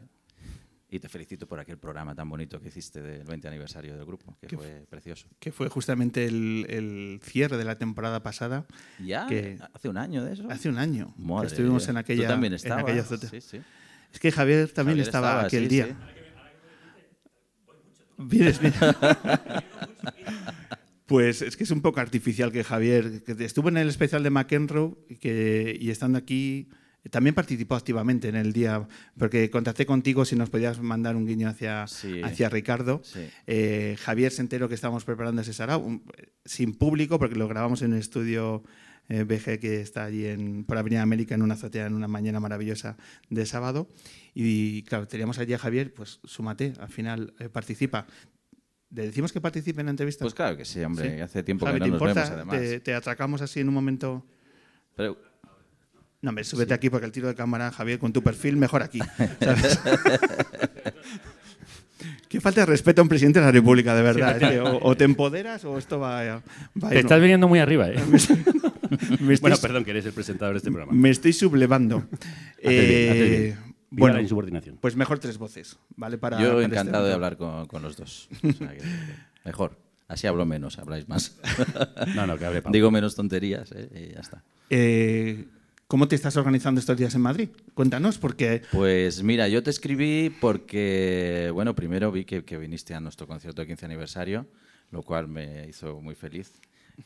Y 0.93 0.99
te 0.99 1.09
felicito 1.09 1.47
por 1.47 1.59
aquel 1.59 1.79
programa 1.79 2.13
tan 2.13 2.29
bonito 2.29 2.61
que 2.61 2.67
hiciste 2.67 3.01
del 3.01 3.23
20 3.25 3.47
aniversario 3.47 3.95
del 3.95 4.05
grupo, 4.05 4.37
que 4.39 4.45
¿Qué 4.45 4.55
fue 4.55 4.85
precioso. 4.87 5.27
Que 5.39 5.51
fue 5.51 5.67
justamente 5.67 6.25
el, 6.25 6.67
el 6.69 7.19
cierre 7.23 7.57
de 7.57 7.63
la 7.63 7.79
temporada 7.79 8.21
pasada. 8.21 8.67
¿Ya? 9.03 9.25
Que 9.25 9.57
¿Hace 9.73 9.89
un 9.89 9.97
año 9.97 10.23
de 10.23 10.33
eso? 10.33 10.47
hace 10.51 10.69
un 10.69 10.77
año. 10.77 11.11
que 11.17 11.23
Madre 11.23 11.47
estuvimos 11.47 11.81
mía. 11.81 11.89
en 11.89 11.97
aquella, 11.97 12.21
Tú 12.21 12.27
también 12.27 12.53
en 12.53 12.71
aquella. 12.73 13.03
Sí, 13.03 13.41
sí. 13.41 13.61
Es 14.13 14.19
que 14.19 14.31
Javier 14.31 14.71
también 14.71 14.97
Javier 14.97 15.07
estaba 15.07 15.27
estaba, 15.29 15.47
aquel 15.47 15.63
sí, 15.63 15.69
día. 15.69 15.97
Vienes 18.19 18.59
bien. 18.59 18.73
Pues 21.05 21.41
es 21.41 21.57
que 21.57 21.65
es 21.65 21.71
un 21.71 21.81
poco 21.81 21.99
artificial 21.99 22.51
que 22.51 22.63
Javier, 22.63 23.23
que 23.23 23.35
estuvo 23.43 23.67
en 23.67 23.77
el 23.77 23.89
especial 23.89 24.23
de 24.23 24.29
McEnroe 24.29 24.95
y, 25.09 25.17
que, 25.17 25.77
y 25.79 25.91
estando 25.91 26.17
aquí, 26.17 26.69
también 27.09 27.35
participó 27.35 27.75
activamente 27.75 28.29
en 28.29 28.35
el 28.35 28.53
día, 28.53 28.87
porque 29.17 29.49
contacté 29.49 29.85
contigo 29.85 30.23
si 30.25 30.35
nos 30.35 30.49
podías 30.49 30.79
mandar 30.81 31.15
un 31.15 31.25
guiño 31.25 31.49
hacia, 31.49 31.85
Sí. 31.87 32.21
hacia 32.23 32.49
Ricardo. 32.49 33.01
Sí. 33.03 33.27
Eh, 33.47 33.97
Javier 33.99 34.31
se 34.31 34.41
enteró 34.41 34.69
que 34.69 34.75
estábamos 34.75 35.03
preparando 35.03 35.41
ese 35.41 35.53
sarao, 35.53 35.79
un- 35.79 36.03
sin 36.45 36.73
público, 36.73 37.19
porque 37.19 37.35
lo 37.35 37.47
grabamos 37.47 37.81
en 37.81 37.93
un 37.93 37.99
estudio 37.99 38.63
eh, 39.09 39.23
BG 39.25 39.59
que 39.59 39.81
está 39.81 40.05
allí 40.05 40.25
en, 40.25 40.63
por 40.63 40.77
Avenida 40.77 41.01
América 41.01 41.35
en 41.35 41.41
una 41.41 41.55
azotea 41.55 41.87
en 41.87 41.93
una 41.93 42.07
mañana 42.07 42.39
maravillosa 42.39 42.95
de 43.29 43.45
sábado. 43.45 43.89
Y 44.33 44.83
claro, 44.83 45.09
teníamos 45.09 45.39
allí 45.39 45.53
a 45.53 45.57
Javier, 45.57 45.93
pues 45.93 46.21
súmate, 46.23 46.71
al 46.79 46.87
final 46.87 47.33
eh, 47.39 47.49
participa. 47.49 48.07
¿Le 48.91 49.07
decimos 49.07 49.33
que 49.33 49.41
participe 49.41 49.81
en 49.81 49.87
la 49.87 49.91
entrevista? 49.91 50.23
Pues 50.23 50.33
claro 50.33 50.55
que 50.55 50.63
sí, 50.63 50.79
hombre. 50.81 51.15
Sí. 51.15 51.21
Hace 51.21 51.43
tiempo 51.43 51.65
Javi, 51.65 51.79
que 51.79 51.83
¿te 51.85 51.91
no 51.91 51.97
nos 51.97 52.01
importa? 52.01 52.21
vemos, 52.23 52.35
además. 52.37 52.59
Te, 52.61 52.79
te 52.79 52.93
atracamos 52.93 53.41
así 53.41 53.59
en 53.59 53.67
un 53.67 53.73
momento. 53.73 54.25
Pero, 54.95 55.17
No, 56.23 56.31
me 56.31 56.43
súbete 56.43 56.73
aquí 56.73 56.89
porque 56.89 57.05
el 57.05 57.11
tiro 57.11 57.27
de 57.27 57.35
cámara, 57.35 57.69
Javier, 57.71 57.99
con 57.99 58.11
tu 58.13 58.23
perfil, 58.23 58.55
mejor 58.57 58.81
aquí. 58.81 58.97
¿sabes? 59.39 59.79
Qué 62.27 62.41
falta 62.41 62.61
de 62.61 62.65
respeto 62.65 63.01
a 63.01 63.03
un 63.03 63.09
presidente 63.09 63.39
de 63.39 63.45
la 63.45 63.51
República, 63.51 63.93
de 63.93 64.01
verdad. 64.01 64.39
que 64.39 64.59
o, 64.59 64.79
o 64.83 64.97
te 64.97 65.03
empoderas 65.03 65.63
o 65.65 65.77
esto 65.77 65.99
va, 65.99 66.21
a- 66.21 66.41
va 66.81 66.87
a 66.87 66.89
Te 66.89 66.99
estás 66.99 67.21
viniendo 67.21 67.47
muy 67.47 67.59
arriba, 67.59 67.89
¿eh? 67.89 67.95
me 68.09 68.15
estoy- 68.17 69.37
bueno, 69.41 69.57
perdón, 69.57 69.83
que 69.85 69.91
eres 69.91 70.05
el 70.05 70.13
presentador 70.13 70.55
de 70.55 70.57
este 70.57 70.71
programa. 70.71 70.91
Me 70.99 71.11
estoy 71.11 71.31
sublevando. 71.33 71.97
Haces 71.97 72.87
bien, 72.87 73.11
haces 73.11 73.29
bien. 73.29 73.43
Eh, 73.43 73.57
bueno, 73.91 74.15
la 74.15 74.21
insubordinación. 74.23 74.77
pues 74.81 74.95
mejor 74.95 75.19
tres 75.19 75.37
voces, 75.37 75.77
¿vale? 75.95 76.17
Para, 76.17 76.41
yo 76.41 76.53
para 76.53 76.65
encantado 76.65 77.05
este 77.05 77.13
de 77.13 77.19
momento. 77.19 77.25
hablar 77.25 77.37
con, 77.37 77.67
con 77.67 77.81
los 77.83 77.95
dos. 77.97 78.27
O 78.43 78.51
sea 78.51 78.69
que- 78.69 78.81
mejor. 79.45 79.77
Así 80.07 80.25
hablo 80.27 80.45
menos, 80.45 80.79
habláis 80.79 81.07
más. 81.07 81.37
No, 82.15 82.25
no, 82.27 82.37
que 82.37 82.45
hable. 82.45 82.61
Digo 82.71 82.89
menos 82.91 83.15
tonterías 83.15 83.71
¿eh? 83.73 83.89
y 84.09 84.13
ya 84.13 84.19
está. 84.21 84.43
Eh, 84.69 85.45
¿Cómo 85.93 86.07
te 86.07 86.15
estás 86.15 86.35
organizando 86.37 86.79
estos 86.79 86.97
días 86.97 87.13
en 87.13 87.21
Madrid? 87.21 87.49
Cuéntanos, 87.75 88.17
porque 88.17 88.63
Pues 88.71 89.21
mira, 89.21 89.47
yo 89.47 89.61
te 89.61 89.69
escribí 89.69 90.31
porque, 90.41 91.51
bueno, 91.53 91.75
primero 91.75 92.11
vi 92.11 92.25
que, 92.25 92.57
viniste 92.57 92.95
a 92.95 92.99
nuestro 92.99 93.27
concierto 93.27 93.61
de 93.61 93.67
15 93.67 93.85
aniversario, 93.85 94.47
lo 94.89 95.03
cual 95.03 95.27
me 95.27 95.67
hizo 95.67 96.01
muy 96.01 96.15
feliz. 96.15 96.51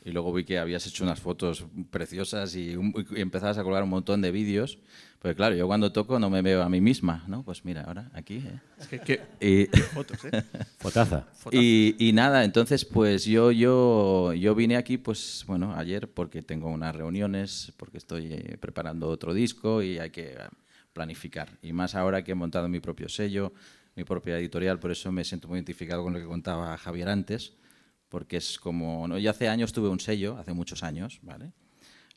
Y 0.06 0.10
luego 0.12 0.32
vi 0.32 0.44
que 0.44 0.58
habías 0.58 0.86
hecho 0.86 1.04
unas 1.04 1.20
fotos 1.20 1.66
preciosas 1.90 2.54
y, 2.54 2.76
y 3.14 3.20
empezabas 3.20 3.58
a 3.58 3.62
colgar 3.62 3.82
un 3.82 3.90
montón 3.90 4.22
de 4.22 4.30
vídeos. 4.30 4.78
Pues 5.20 5.34
claro, 5.34 5.56
yo 5.56 5.66
cuando 5.66 5.90
toco 5.90 6.18
no 6.20 6.30
me 6.30 6.42
veo 6.42 6.62
a 6.62 6.68
mí 6.68 6.80
misma, 6.80 7.24
¿no? 7.26 7.42
Pues 7.42 7.64
mira, 7.64 7.82
ahora 7.82 8.08
aquí. 8.14 8.36
¿eh? 8.36 8.60
es 8.78 8.86
que, 8.86 9.00
que- 9.00 9.20
Y, 9.40 9.66
fotos, 9.92 10.24
¿eh? 10.26 10.30
Fotaza. 10.78 11.26
y, 11.50 11.96
y 11.98 12.12
nada, 12.12 12.44
entonces 12.44 12.84
pues 12.84 13.24
yo, 13.24 13.50
yo, 13.50 14.32
yo 14.34 14.54
vine 14.54 14.76
aquí 14.76 14.96
pues 14.96 15.44
bueno, 15.48 15.74
ayer 15.74 16.08
porque 16.08 16.42
tengo 16.42 16.68
unas 16.70 16.94
reuniones, 16.94 17.72
porque 17.76 17.98
estoy 17.98 18.32
eh, 18.32 18.56
preparando 18.60 19.08
otro 19.08 19.34
disco 19.34 19.82
y 19.82 19.98
hay 19.98 20.10
que 20.10 20.34
eh, 20.34 20.38
planificar. 20.92 21.48
Y 21.62 21.72
más 21.72 21.96
ahora 21.96 22.22
que 22.22 22.32
he 22.32 22.36
montado 22.36 22.68
mi 22.68 22.78
propio 22.78 23.08
sello, 23.08 23.52
mi 23.96 24.04
propia 24.04 24.38
editorial, 24.38 24.78
por 24.78 24.92
eso 24.92 25.10
me 25.10 25.24
siento 25.24 25.48
muy 25.48 25.56
identificado 25.58 26.04
con 26.04 26.12
lo 26.12 26.20
que 26.20 26.26
contaba 26.26 26.76
Javier 26.76 27.08
antes, 27.08 27.54
porque 28.08 28.36
es 28.36 28.56
como, 28.60 29.08
¿no? 29.08 29.18
yo 29.18 29.30
hace 29.30 29.48
años 29.48 29.72
tuve 29.72 29.88
un 29.88 29.98
sello, 29.98 30.38
hace 30.38 30.52
muchos 30.52 30.84
años, 30.84 31.18
¿vale? 31.22 31.50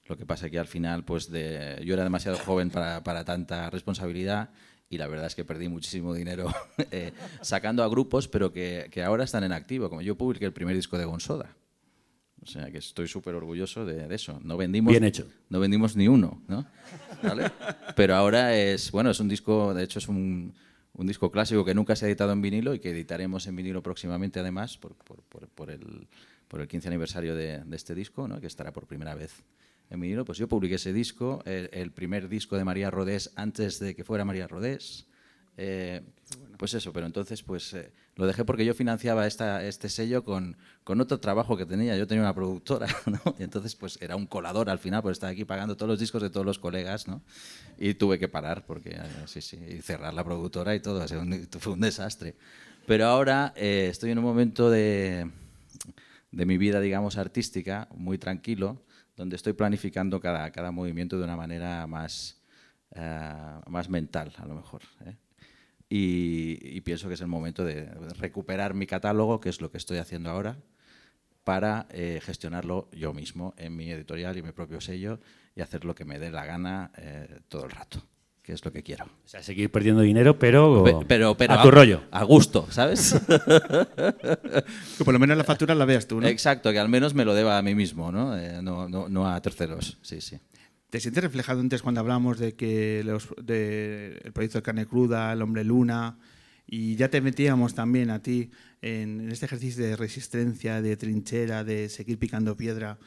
Lo 0.08 0.18
que 0.18 0.26
pasa 0.26 0.49
que 0.49 0.60
al 0.60 0.68
final, 0.68 1.06
pues 1.06 1.30
de, 1.30 1.82
yo 1.86 1.93
era 1.93 2.04
demasiado 2.04 2.38
joven 2.38 2.70
para, 2.70 3.04
para 3.04 3.24
tanta 3.24 3.70
responsabilidad 3.70 4.49
y 4.89 4.97
la 4.97 5.08
verdad 5.08 5.28
es 5.28 5.36
que 5.36 5.45
perdí 5.45 5.70
muchísimo 5.70 6.14
dinero 6.14 6.54
eh, 6.91 7.14
sacando 7.41 7.82
a 7.84 7.88
grupos, 7.88 8.28
pero 8.28 8.52
que, 8.52 8.89
que 8.91 9.04
ahora 9.04 9.24
están 9.24 9.43
en 9.45 9.54
activo. 9.54 9.89
Como 9.89 10.02
yo 10.02 10.18
publiqué 10.18 10.45
el 10.45 10.54
primer 10.54 10.76
disco 10.76 10.97
de 10.97 11.06
Gonsoda. 11.06 11.56
O 12.43 12.47
sea 12.47 12.70
que 12.72 12.80
estoy 12.80 13.08
súper 13.08 13.36
orgulloso 13.36 13.86
de, 13.86 14.08
de 14.08 14.16
eso. 14.16 14.41
No 14.43 14.58
vendimos, 14.58 14.91
Bien 14.91 15.04
hecho. 15.04 15.28
No 15.47 15.60
vendimos 15.60 15.95
ni 15.95 16.08
uno, 16.08 16.41
¿no? 16.47 16.66
¿Vale? 17.24 17.52
Pero 17.95 18.16
ahora 18.16 18.58
es, 18.58 18.91
bueno, 18.91 19.12
es 19.12 19.20
un 19.20 19.30
disco, 19.30 19.74
de 19.74 19.84
hecho 19.84 19.99
es 19.99 20.10
un, 20.10 20.54
un 20.93 21.08
disco 21.08 21.32
clásico 21.32 21.64
que 21.64 21.74
nunca 21.74 21.95
se 21.95 22.06
ha 22.06 22.08
editado 22.10 22.34
en 22.34 22.41
vinilo 22.41 22.74
y 22.74 22.80
que 22.80 22.89
editaremos 22.89 23.47
en 23.47 23.56
vinilo 23.56 23.82
próximamente 23.82 24.39
además 24.39 24.78
por, 24.78 24.95
por, 24.95 25.22
por, 25.24 25.47
por 25.47 25.70
el, 25.72 26.08
el 26.52 26.68
15 26.68 26.88
aniversario 26.89 27.36
de, 27.36 27.60
de 27.60 27.76
este 27.76 27.95
disco, 27.95 28.28
¿no? 28.28 28.41
que 28.41 28.47
estará 28.47 28.74
por 28.74 28.88
primera 28.88 29.16
vez 29.16 29.43
en 29.92 30.00
vinilo. 30.00 30.26
Pues 30.26 30.38
yo 30.38 30.48
publiqué 30.48 30.76
ese 30.76 30.94
disco, 30.94 31.44
el, 31.46 31.92
primer 31.92 32.30
disco 32.30 32.58
de 32.58 32.64
María 32.64 32.89
Rodés 32.89 33.32
antes 33.36 33.78
de 33.80 33.94
que 33.94 34.04
fuera 34.04 34.26
María 34.26 34.48
Rodés. 34.48 35.06
Eh, 35.58 36.02
pues 36.58 36.74
eso, 36.74 36.94
pero 36.94 37.06
entonces 37.06 37.44
pues 37.44 37.74
eh, 37.74 37.92
lo 38.16 38.26
dejé 38.26 38.46
porque 38.46 38.64
yo 38.64 38.74
financiaba 38.74 39.28
esta, 39.28 39.66
este 39.66 39.89
sello 39.89 40.24
con, 40.24 40.56
con 40.86 41.02
otro 41.02 41.20
trabajo 41.20 41.58
que 41.58 41.66
tenía. 41.66 41.98
Yo 41.98 42.08
tenía 42.08 42.24
una 42.24 42.34
productora, 42.34 42.88
¿no? 43.06 43.36
Y 43.38 43.44
entonces 43.44 43.76
pues 43.76 44.00
era 44.02 44.16
un 44.16 44.26
colador 44.26 44.70
al 44.70 44.80
final, 44.80 45.02
pues 45.02 45.16
estaba 45.16 45.32
aquí 45.32 45.44
pagando 45.44 45.76
todos 45.76 45.89
los 45.89 46.00
discos 46.00 46.22
de 46.22 46.30
todos 46.30 46.46
los 46.46 46.58
colegas, 46.58 47.08
¿no? 47.08 47.22
Y 47.78 47.94
tuve 47.96 48.18
que 48.18 48.30
parar 48.30 48.66
porque, 48.66 48.92
eh, 48.92 49.02
sí, 49.26 49.42
sí, 49.42 49.58
y 49.58 49.82
cerrar 49.82 50.14
la 50.14 50.24
productora 50.24 50.74
y 50.74 50.80
todo, 50.80 51.06
fue 51.60 51.74
un 51.74 51.82
desastre. 51.82 52.36
Pero 52.88 53.06
ahora 53.06 53.54
estoy 53.56 54.12
en 54.12 54.18
un 54.18 54.24
momento 54.24 54.72
de, 54.72 55.30
de 56.32 56.46
mi 56.46 56.58
vida, 56.58 56.80
digamos, 56.80 57.18
artística, 57.18 57.88
muy 57.96 58.18
tranquilo, 58.18 58.82
donde 59.22 59.36
estoy 59.36 59.53
planificando 59.53 60.19
cada, 60.19 60.49
cada 60.51 60.72
movimiento 60.72 61.15
de 61.19 61.26
una 61.26 61.38
manera 61.38 61.86
más, 61.86 62.41
eh, 62.95 63.61
más 63.67 63.88
mental, 63.88 64.34
a 64.38 64.47
lo 64.47 64.55
mejor. 64.55 64.82
¿eh? 65.05 65.15
Y, 65.89 66.57
y 66.76 66.82
pienso 66.82 67.07
que 67.07 67.13
es 67.13 67.22
el 67.22 67.28
momento 67.28 67.63
de 67.63 67.86
recuperar 68.17 68.74
mi 68.74 68.88
catálogo, 68.88 69.39
que 69.39 69.49
es 69.49 69.61
lo 69.61 69.69
que 69.69 69.78
estoy 69.78 69.99
haciendo 69.99 70.32
ahora, 70.32 70.57
para 71.43 71.86
eh, 71.91 72.19
gestionarlo 72.24 72.89
yo 72.93 73.13
mismo 73.13 73.53
en 73.57 73.76
mi 73.76 73.91
editorial 73.91 74.38
y 74.38 74.41
mi 74.41 74.53
propio 74.53 74.82
sello 74.82 75.19
y 75.55 75.61
hacer 75.61 75.86
lo 75.86 75.93
que 75.93 76.03
me 76.03 76.17
dé 76.17 76.32
la 76.32 76.45
gana 76.45 76.91
eh, 76.97 77.41
todo 77.47 77.65
el 77.65 77.69
rato, 77.69 78.01
que 78.42 78.54
es 78.54 78.66
lo 78.66 78.72
que 78.72 78.82
quiero. 78.84 79.06
O 79.06 79.28
sea, 79.28 79.44
seguir 79.44 79.72
perdiendo 79.72 80.02
dinero, 80.02 80.39
pero, 80.39 80.84
Pe- 80.84 81.06
Pero, 81.08 81.38
pero 81.38 81.54
a 81.54 81.62
tu 81.62 81.70
rollo. 81.72 82.02
A 82.12 82.24
gusto, 82.24 82.68
¿sabes? 82.72 83.14
que 84.98 85.04
por 85.06 85.14
lo 85.14 85.20
menos 85.20 85.38
la 85.38 85.44
factura 85.44 85.76
la 85.76 85.86
veas 85.86 86.08
tú, 86.08 86.20
¿no? 86.22 86.28
Exacto, 86.28 86.72
que 86.72 86.80
al 86.80 86.89
menos 86.89 87.14
me 87.14 87.26
lo 87.26 87.34
deba 87.34 87.58
a 87.58 87.62
mí 87.62 87.76
mismo, 87.76 88.12
¿no? 88.12 88.38
Eh, 88.38 88.62
no, 88.62 88.88
no, 88.89 89.10
no 89.10 89.28
a 89.28 89.42
terceros. 89.42 89.98
Sí, 90.02 90.22
sí. 90.22 90.38
¿Te 90.89 91.00
sientes 91.00 91.24
reflejado 91.24 91.60
antes 91.62 91.82
cuando 91.82 92.02
hablamos 92.02 92.38
de 92.39 92.54
que 92.56 93.02
los, 93.06 93.30
de 93.42 94.20
el 94.24 94.34
proyecto 94.34 94.58
de 94.58 94.64
carne 94.64 94.86
cruda, 94.86 95.32
el 95.32 95.42
hombre 95.42 95.64
luna, 95.64 96.18
y 96.68 96.96
ya 96.96 97.10
te 97.10 97.22
metíamos 97.22 97.74
también 97.76 98.10
a 98.10 98.22
ti 98.22 98.50
en, 98.82 99.22
en 99.22 99.32
este 99.32 99.46
ejercicio 99.46 99.86
de 99.86 99.96
resistencia, 99.96 100.82
de 100.82 100.98
trinchera, 100.98 101.64
de 101.64 101.90
seguir 101.90 102.18
picando 102.18 102.58
piedra? 102.58 102.98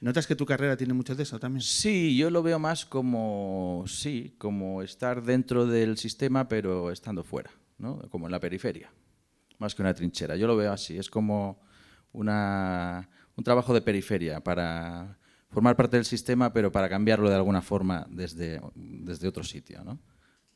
¿Notas 0.00 0.26
que 0.26 0.34
tu 0.34 0.46
carrera 0.46 0.76
tiene 0.76 0.94
mucho 0.94 1.14
de 1.14 1.22
eso 1.22 1.38
también? 1.38 1.60
Sí, 1.60 2.16
yo 2.16 2.30
lo 2.30 2.42
veo 2.42 2.58
más 2.58 2.86
como, 2.86 3.84
sí, 3.86 4.34
como 4.38 4.82
estar 4.82 5.22
dentro 5.22 5.66
del 5.66 5.98
sistema 5.98 6.48
pero 6.48 6.90
estando 6.90 7.22
fuera, 7.22 7.50
¿no? 7.78 7.98
Como 8.10 8.26
en 8.26 8.32
la 8.32 8.40
periferia, 8.40 8.90
más 9.58 9.74
que 9.74 9.82
una 9.82 9.94
trinchera. 9.94 10.36
Yo 10.36 10.46
lo 10.46 10.56
veo 10.56 10.72
así, 10.72 10.96
es 10.96 11.10
como 11.10 11.60
una, 12.12 13.08
un 13.36 13.44
trabajo 13.44 13.74
de 13.74 13.82
periferia 13.82 14.40
para 14.40 15.18
formar 15.50 15.76
parte 15.76 15.96
del 15.96 16.06
sistema 16.06 16.52
pero 16.52 16.72
para 16.72 16.88
cambiarlo 16.88 17.28
de 17.28 17.36
alguna 17.36 17.60
forma 17.60 18.06
desde, 18.10 18.60
desde 18.74 19.28
otro 19.28 19.44
sitio, 19.44 19.84
¿no? 19.84 20.00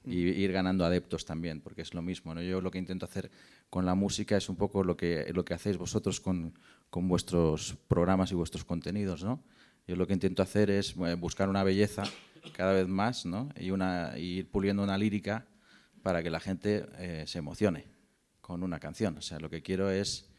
y 0.07 0.19
ir 0.19 0.53
ganando 0.53 0.85
adeptos 0.85 1.25
también, 1.25 1.61
porque 1.61 1.83
es 1.83 1.95
lo 1.95 2.03
mismo. 2.03 2.35
¿no? 2.35 2.43
Yo 2.43 2.61
lo 2.61 2.71
que 2.71 2.79
intento 2.79 3.07
hacer 3.07 3.31
con 3.75 3.85
la 3.85 3.97
música 3.97 4.37
es 4.37 4.49
un 4.49 4.55
poco 4.55 4.85
lo 4.85 4.97
que, 4.97 5.33
lo 5.35 5.45
que 5.45 5.53
hacéis 5.53 5.79
vosotros 5.79 6.21
con, 6.21 6.57
con 6.91 7.09
vuestros 7.09 7.77
programas 7.89 8.31
y 8.31 8.37
vuestros 8.37 8.65
contenidos. 8.65 9.25
¿no? 9.25 9.43
Yo 9.89 9.97
lo 9.97 10.07
que 10.07 10.13
intento 10.13 10.45
hacer 10.45 10.71
es 10.71 10.95
eh, 10.97 11.15
buscar 11.15 11.49
una 11.49 11.65
belleza 11.65 12.05
cada 12.57 12.73
vez 12.73 12.87
más 12.87 13.27
¿no? 13.27 13.49
y, 13.59 13.73
una, 13.73 14.17
ir 14.17 14.49
puliendo 14.49 14.85
una 14.85 14.97
lírica 14.97 15.49
para 16.05 16.23
que 16.23 16.31
la 16.31 16.39
gente 16.39 16.87
eh, 16.99 17.25
se 17.27 17.39
emocione 17.39 17.89
con 18.41 18.63
una 18.63 18.79
canción. 18.79 19.19
O 19.19 19.23
sea, 19.23 19.41
lo 19.41 19.51
que 19.51 19.61
quiero 19.61 19.91
es, 19.91 20.31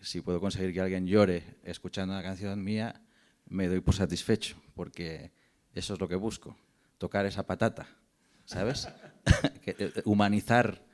si 0.00 0.20
puedo 0.20 0.40
conseguir 0.40 0.74
que 0.74 0.80
alguien 0.80 1.06
llore 1.06 1.60
escuchando 1.62 2.14
una 2.14 2.22
canción 2.24 2.64
mía, 2.64 3.00
me 3.46 3.68
doy 3.68 3.78
por 3.78 3.94
satisfecho, 3.94 4.56
porque 4.74 5.30
eso 5.72 5.94
es 5.94 6.00
lo 6.00 6.08
que 6.08 6.16
busco, 6.16 6.56
tocar 6.98 7.26
esa 7.26 7.46
patata. 7.46 7.86
¿sabes? 8.44 8.88
Eh, 9.64 10.02
humanizar, 10.04 10.84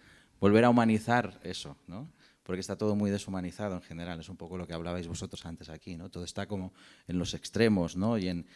volver 0.40 0.64
a 0.64 0.70
humanizar 0.70 1.38
eso, 1.42 1.76
¿no? 1.86 2.10
porque 2.42 2.60
está 2.60 2.76
todo 2.78 2.96
muy 2.96 3.10
deshumanizado 3.10 3.74
en 3.74 3.82
general, 3.82 4.20
es 4.20 4.30
un 4.30 4.38
poco 4.38 4.56
lo 4.56 4.66
que 4.66 4.72
hablabais 4.72 5.06
vosotros 5.06 5.44
antes 5.44 5.68
aquí, 5.68 5.98
¿no? 5.98 6.08
Todo 6.10 6.24
está 6.24 6.46
como 6.46 6.72
en 7.06 7.18
los 7.18 7.34
extremos, 7.34 7.94
¿no? 7.94 8.16
Y 8.16 8.28
en, 8.30 8.46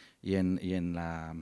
la, 0.95 1.37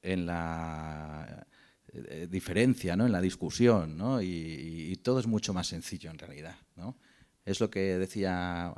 en 0.00 0.26
la 0.26 1.44
eh, 1.92 2.28
diferencia, 2.30 2.94
¿no? 2.94 3.04
En 3.04 3.10
la 3.10 3.20
discusión, 3.20 3.96
¿no? 3.96 4.22
Y, 4.22 4.26
y- 4.28 4.92
y 4.92 4.96
todo 4.96 5.18
es 5.18 5.26
mucho 5.26 5.52
más 5.52 5.66
sencillo 5.66 6.08
en 6.12 6.18
realidad, 6.18 6.54
¿no? 6.76 6.96
Es 7.44 7.58
lo 7.58 7.68
que 7.68 7.98
decía 7.98 8.72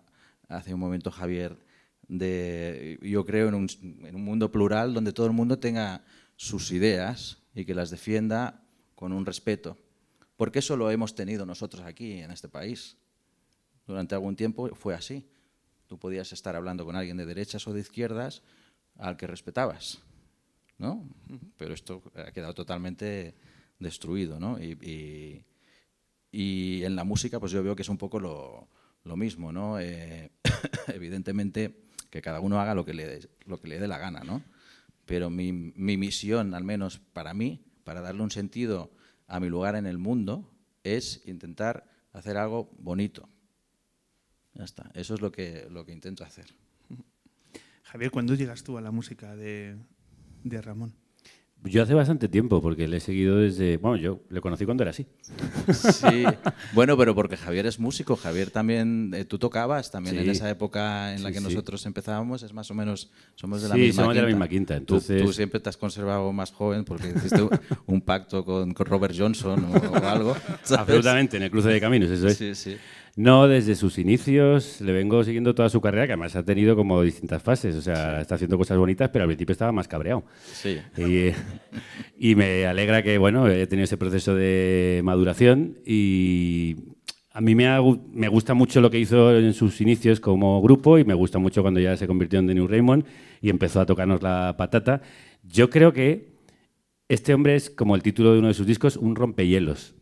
hace 0.48 0.72
un 0.72 0.80
momento 0.80 1.10
Javier, 1.10 1.58
de, 2.08 2.98
yo 3.02 3.26
creo 3.26 3.48
en 3.48 3.54
un, 3.54 3.68
en 4.06 4.14
un 4.14 4.24
mundo 4.24 4.50
plural 4.50 4.94
donde 4.94 5.12
todo 5.12 5.26
el 5.26 5.32
mundo 5.32 5.58
tenga 5.58 6.04
sus 6.36 6.72
ideas 6.72 7.36
y 7.54 7.66
que 7.66 7.74
las 7.74 7.90
defienda 7.90 8.62
con 8.94 9.12
un 9.12 9.26
respeto. 9.26 9.76
Porque 10.38 10.60
eso 10.60 10.76
lo 10.76 10.88
hemos 10.92 11.16
tenido 11.16 11.44
nosotros 11.44 11.84
aquí 11.84 12.12
en 12.12 12.30
este 12.30 12.48
país. 12.48 12.96
Durante 13.88 14.14
algún 14.14 14.36
tiempo 14.36 14.72
fue 14.76 14.94
así. 14.94 15.26
Tú 15.88 15.98
podías 15.98 16.32
estar 16.32 16.54
hablando 16.54 16.84
con 16.84 16.94
alguien 16.94 17.16
de 17.16 17.26
derechas 17.26 17.66
o 17.66 17.72
de 17.72 17.80
izquierdas 17.80 18.44
al 18.98 19.16
que 19.16 19.26
respetabas, 19.26 19.98
¿no? 20.78 21.04
Pero 21.56 21.74
esto 21.74 22.04
ha 22.14 22.30
quedado 22.30 22.54
totalmente 22.54 23.34
destruido, 23.80 24.38
¿no? 24.38 24.60
Y, 24.60 25.44
en 26.30 26.94
la 26.94 27.02
música, 27.02 27.40
pues 27.40 27.50
yo 27.50 27.64
veo 27.64 27.74
que 27.74 27.82
es 27.82 27.88
un 27.88 27.98
poco 27.98 28.20
lo, 28.20 29.16
mismo, 29.16 29.50
¿no? 29.50 29.80
Eh, 29.80 30.30
evidentemente 30.86 31.74
que 32.10 32.22
cada 32.22 32.38
uno 32.38 32.60
haga 32.60 32.76
lo 32.76 32.84
que 32.84 32.94
le, 32.94 33.06
dé- 33.06 33.88
la 33.88 33.98
gana, 33.98 34.20
¿no? 34.20 34.40
Pero 35.04 35.30
mi 35.30 35.52
misión, 35.74 36.54
al 36.54 36.62
menos 36.62 37.00
para 37.12 37.34
mí, 37.34 37.60
para 37.82 38.02
darle 38.02 38.22
un 38.22 38.30
sentido 38.30 38.92
a 39.28 39.40
mi 39.40 39.48
lugar 39.48 39.76
en 39.76 39.86
el 39.86 39.98
mundo, 39.98 40.50
es 40.82 41.22
intentar 41.26 41.88
hacer 42.12 42.36
algo 42.36 42.70
bonito. 42.78 43.28
Ya 44.54 44.64
está. 44.64 44.90
Eso 44.94 45.14
es 45.14 45.20
lo 45.20 45.30
que, 45.30 45.68
lo 45.70 45.84
que 45.84 45.92
intento 45.92 46.24
hacer. 46.24 46.46
Javier, 47.84 48.10
¿cuándo 48.10 48.34
llegas 48.34 48.64
tú 48.64 48.76
a 48.76 48.80
la 48.80 48.90
música 48.90 49.36
de, 49.36 49.76
de 50.42 50.62
Ramón? 50.62 50.94
Yo 51.64 51.82
hace 51.82 51.92
bastante 51.92 52.28
tiempo, 52.28 52.62
porque 52.62 52.86
le 52.86 52.98
he 52.98 53.00
seguido 53.00 53.36
desde... 53.38 53.78
Bueno, 53.78 53.96
yo 53.96 54.20
le 54.30 54.40
conocí 54.40 54.64
cuando 54.64 54.84
era 54.84 54.90
así. 54.90 55.06
Sí, 55.72 56.22
bueno, 56.72 56.96
pero 56.96 57.14
porque 57.16 57.36
Javier 57.36 57.66
es 57.66 57.80
músico. 57.80 58.14
Javier 58.16 58.50
también, 58.50 59.12
eh, 59.12 59.24
tú 59.24 59.38
tocabas 59.38 59.90
también 59.90 60.16
Sí. 60.16 60.22
en 60.22 60.30
esa 60.30 60.48
época 60.48 61.12
en 61.14 61.22
la 61.24 61.28
Sí, 61.30 61.34
que 61.34 61.38
sí. 61.40 61.44
nosotros 61.44 61.84
empezábamos, 61.84 62.44
es 62.44 62.52
más 62.54 62.70
o 62.70 62.74
menos, 62.74 63.10
somos 63.34 63.60
de 63.60 63.68
la 63.68 63.74
Sí, 63.74 63.80
misma 63.80 64.02
somos 64.04 64.14
de 64.14 64.22
la 64.22 64.28
misma 64.28 64.48
quinta, 64.48 64.76
entonces- 64.76 65.20
Tú, 65.22 65.32
siempre 65.32 65.58
te 65.58 65.68
has 65.68 65.76
conservado 65.76 66.32
más 66.32 66.52
joven 66.52 66.84
porque 66.84 67.08
hiciste 67.14 67.42
un- 67.42 67.50
un 67.86 68.00
pacto 68.02 68.44
con, 68.44 68.72
con 68.72 68.86
Robert 68.86 69.14
Johnson 69.18 69.64
o, 69.64 69.72
o 69.76 70.06
algo. 70.06 70.36
¿sabes? 70.62 70.80
Absolutamente, 70.82 71.38
en 71.38 71.42
el 71.42 71.50
cruce 71.50 71.68
de 71.70 71.80
caminos, 71.80 72.08
eso 72.08 72.28
es. 72.28 72.36
Sí, 72.38 72.54
sí. 72.54 72.76
No, 73.18 73.48
desde 73.48 73.74
sus 73.74 73.98
inicios 73.98 74.80
le 74.80 74.92
vengo 74.92 75.24
siguiendo 75.24 75.52
toda 75.52 75.68
su 75.70 75.80
carrera, 75.80 76.06
que 76.06 76.12
además 76.12 76.36
ha 76.36 76.44
tenido 76.44 76.76
como 76.76 77.02
distintas 77.02 77.42
fases. 77.42 77.74
O 77.74 77.82
sea, 77.82 78.20
está 78.20 78.36
haciendo 78.36 78.56
cosas 78.56 78.78
bonitas, 78.78 79.10
pero 79.10 79.24
al 79.24 79.28
principio 79.28 79.54
estaba 79.54 79.72
más 79.72 79.88
cabreado. 79.88 80.22
Sí. 80.44 80.78
Y, 80.96 81.32
y 82.30 82.36
me 82.36 82.64
alegra 82.64 83.02
que, 83.02 83.18
bueno, 83.18 83.48
he 83.48 83.66
tenido 83.66 83.86
ese 83.86 83.96
proceso 83.96 84.36
de 84.36 85.00
maduración 85.02 85.78
y 85.84 86.76
a 87.32 87.40
mí 87.40 87.56
me, 87.56 87.66
ha 87.66 87.80
me 88.12 88.28
gusta 88.28 88.54
mucho 88.54 88.80
lo 88.80 88.88
que 88.88 89.00
hizo 89.00 89.36
en 89.36 89.52
sus 89.52 89.80
inicios 89.80 90.20
como 90.20 90.62
grupo 90.62 90.96
y 90.96 91.04
me 91.04 91.14
gusta 91.14 91.40
mucho 91.40 91.62
cuando 91.62 91.80
ya 91.80 91.96
se 91.96 92.06
convirtió 92.06 92.38
en 92.38 92.46
The 92.46 92.54
New 92.54 92.68
Raymond 92.68 93.04
y 93.42 93.50
empezó 93.50 93.80
a 93.80 93.86
tocarnos 93.86 94.22
la 94.22 94.54
patata. 94.56 95.02
Yo 95.42 95.70
creo 95.70 95.92
que 95.92 96.38
este 97.08 97.34
hombre 97.34 97.56
es, 97.56 97.68
como 97.68 97.96
el 97.96 98.02
título 98.04 98.32
de 98.32 98.38
uno 98.38 98.46
de 98.46 98.54
sus 98.54 98.66
discos, 98.68 98.96
un 98.96 99.16
rompehielos. 99.16 99.96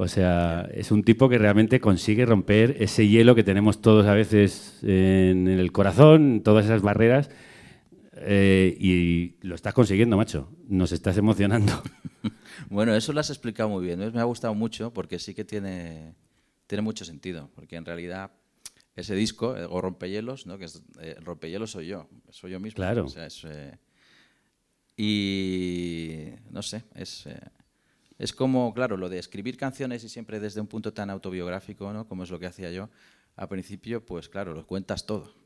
O 0.00 0.06
sea, 0.06 0.68
es 0.72 0.92
un 0.92 1.02
tipo 1.02 1.28
que 1.28 1.38
realmente 1.38 1.80
consigue 1.80 2.24
romper 2.24 2.76
ese 2.78 3.08
hielo 3.08 3.34
que 3.34 3.42
tenemos 3.42 3.80
todos 3.82 4.06
a 4.06 4.14
veces 4.14 4.78
en 4.84 5.48
el 5.48 5.72
corazón, 5.72 6.42
todas 6.44 6.66
esas 6.66 6.82
barreras. 6.82 7.30
eh, 8.20 8.76
y 8.78 9.36
lo 9.46 9.54
estás 9.56 9.74
consiguiendo, 9.74 10.16
macho. 10.16 10.50
Nos 10.68 10.92
estás 10.92 11.16
emocionando. 11.18 11.72
Bueno, 12.70 12.94
eso 12.94 13.12
lo 13.12 13.20
has 13.20 13.30
explicado 13.30 13.68
muy 13.68 13.84
bien. 13.84 13.98
Me 14.12 14.20
ha 14.20 14.24
gustado 14.24 14.52
mucho 14.52 14.92
porque 14.92 15.18
sí 15.20 15.32
que 15.32 15.44
tiene, 15.44 16.14
tiene 16.66 16.82
mucho 16.82 17.04
sentido. 17.04 17.48
Porque 17.54 17.76
en 17.76 17.84
realidad 17.84 18.32
ese 18.96 19.14
disco, 19.14 19.54
o 19.70 19.80
Rompehielos, 19.80 20.46
¿no? 20.46 20.58
que 20.58 20.64
es, 20.64 20.82
eh, 21.00 21.14
el 21.18 21.24
rompehielos 21.24 21.70
soy 21.70 21.86
yo, 21.86 22.08
soy 22.30 22.50
yo 22.52 22.60
mismo. 22.60 22.76
Claro. 22.76 23.04
O 23.04 23.08
sea, 23.08 23.26
es, 23.26 23.44
eh, 23.44 23.78
y 24.96 26.24
no 26.50 26.62
sé, 26.62 26.82
es, 26.96 27.28
es 28.18 28.32
como, 28.32 28.74
claro, 28.74 28.96
lo 28.96 29.08
de 29.08 29.18
escribir 29.18 29.56
canciones 29.56 30.04
y 30.04 30.08
siempre 30.08 30.40
desde 30.40 30.60
un 30.60 30.66
punto 30.66 30.92
tan 30.92 31.10
autobiográfico, 31.10 31.92
¿no? 31.92 32.06
como 32.06 32.24
es 32.24 32.30
lo 32.30 32.38
que 32.38 32.46
hacía 32.46 32.70
yo, 32.70 32.90
al 33.36 33.48
principio, 33.48 34.04
pues 34.04 34.28
claro, 34.28 34.54
lo 34.54 34.66
cuentas 34.66 35.06
todo 35.06 35.38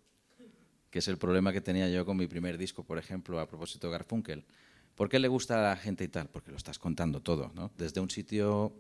que 0.93 0.99
es 0.99 1.09
el 1.09 1.17
problema 1.17 1.55
que 1.55 1.63
tenía 1.63 1.89
yo 1.89 2.05
con 2.05 2.19
mi 2.19 2.27
primer 2.27 2.59
disco, 2.59 2.85
por 2.85 2.99
ejemplo, 2.99 3.41
a 3.41 3.49
propósito 3.49 3.87
de 3.87 3.93
Garfunkel. 3.93 4.45
¿Por 4.95 5.09
qué 5.09 5.19
le 5.19 5.27
gusta 5.27 5.59
a 5.59 5.71
la 5.71 5.77
gente 5.77 6.05
y 6.05 6.09
tal? 6.09 6.29
Porque 6.29 6.51
lo 6.51 6.59
estás 6.59 6.79
contando 6.79 7.23
todo, 7.23 7.51
¿no? 7.55 7.73
Desde 7.79 7.99
un 7.99 8.11
sitio 8.11 8.75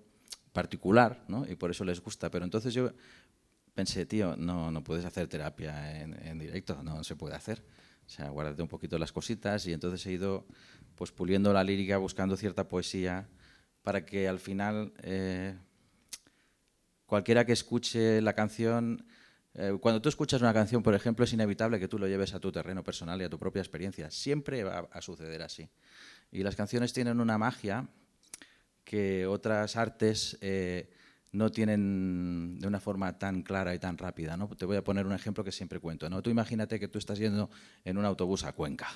particular, 0.52 1.24
¿no? 1.28 1.50
Y 1.50 1.56
por 1.56 1.70
eso 1.70 1.86
les 1.86 2.02
gusta. 2.02 2.30
Pero 2.30 2.44
entonces 2.44 2.74
yo 2.74 2.92
pensé, 3.72 4.04
tío, 4.04 4.36
no, 4.36 4.70
no 4.70 4.84
puedes 4.84 5.06
hacer 5.06 5.26
terapia 5.26 6.02
en, 6.02 6.38
directo, 6.38 6.82
no 6.82 7.02
se 7.02 7.16
puede 7.16 7.34
hacer. 7.34 7.64
O 8.06 8.10
sea, 8.10 8.28
guárdate 8.28 8.60
un 8.60 8.68
poquito 8.68 8.98
las 8.98 9.10
cositas 9.10 9.66
y 9.66 9.72
entonces 9.72 10.04
he 10.04 10.12
ido 10.12 10.44
pues 10.96 11.12
puliendo 11.12 11.50
la 11.54 11.64
lírica, 11.64 11.96
buscando 11.96 12.36
cierta 12.36 12.68
poesía, 12.68 13.26
para 13.82 14.04
que 14.04 14.28
al 14.28 14.38
final 14.38 14.92
eh, 15.02 15.56
cualquiera 17.06 17.44
que 17.44 17.52
escuche 17.52 18.20
la 18.22 18.34
canción, 18.34 19.04
eh, 19.54 19.76
cuando 19.80 20.00
tú 20.00 20.08
escuchas 20.08 20.40
una 20.40 20.54
canción, 20.54 20.82
por 20.82 20.94
ejemplo, 20.94 21.24
es 21.24 21.32
inevitable 21.32 21.78
que 21.78 21.88
tú 21.88 21.98
lo 21.98 22.06
lleves 22.06 22.34
a 22.34 22.40
tu 22.40 22.50
terreno 22.50 22.82
personal 22.82 23.20
y 23.20 23.24
a 23.24 23.28
tu 23.28 23.38
propia 23.38 23.60
experiencia. 23.60 24.10
Siempre 24.10 24.64
va 24.64 24.88
a 24.90 25.02
suceder 25.02 25.42
así. 25.42 25.68
Y 26.30 26.42
las 26.42 26.56
canciones 26.56 26.92
tienen 26.92 27.20
una 27.20 27.36
magia 27.38 27.88
que 28.84 29.26
otras 29.26 29.76
artes 29.76 30.38
eh, 30.40 30.90
no 31.32 31.50
tienen 31.50 32.58
de 32.58 32.66
una 32.66 32.80
forma 32.80 33.18
tan 33.18 33.42
clara 33.42 33.74
y 33.74 33.78
tan 33.78 33.98
rápida. 33.98 34.36
¿no? 34.36 34.48
Te 34.48 34.64
voy 34.64 34.76
a 34.76 34.84
poner 34.84 35.06
un 35.06 35.12
ejemplo 35.12 35.44
que 35.44 35.52
siempre 35.52 35.80
cuento. 35.80 36.08
¿no? 36.08 36.22
Tú 36.22 36.30
imagínate 36.30 36.78
que 36.78 36.88
tú 36.88 36.98
estás 36.98 37.18
yendo 37.18 37.50
en 37.84 37.98
un 37.98 38.04
autobús 38.04 38.44
a 38.44 38.52
Cuenca, 38.52 38.88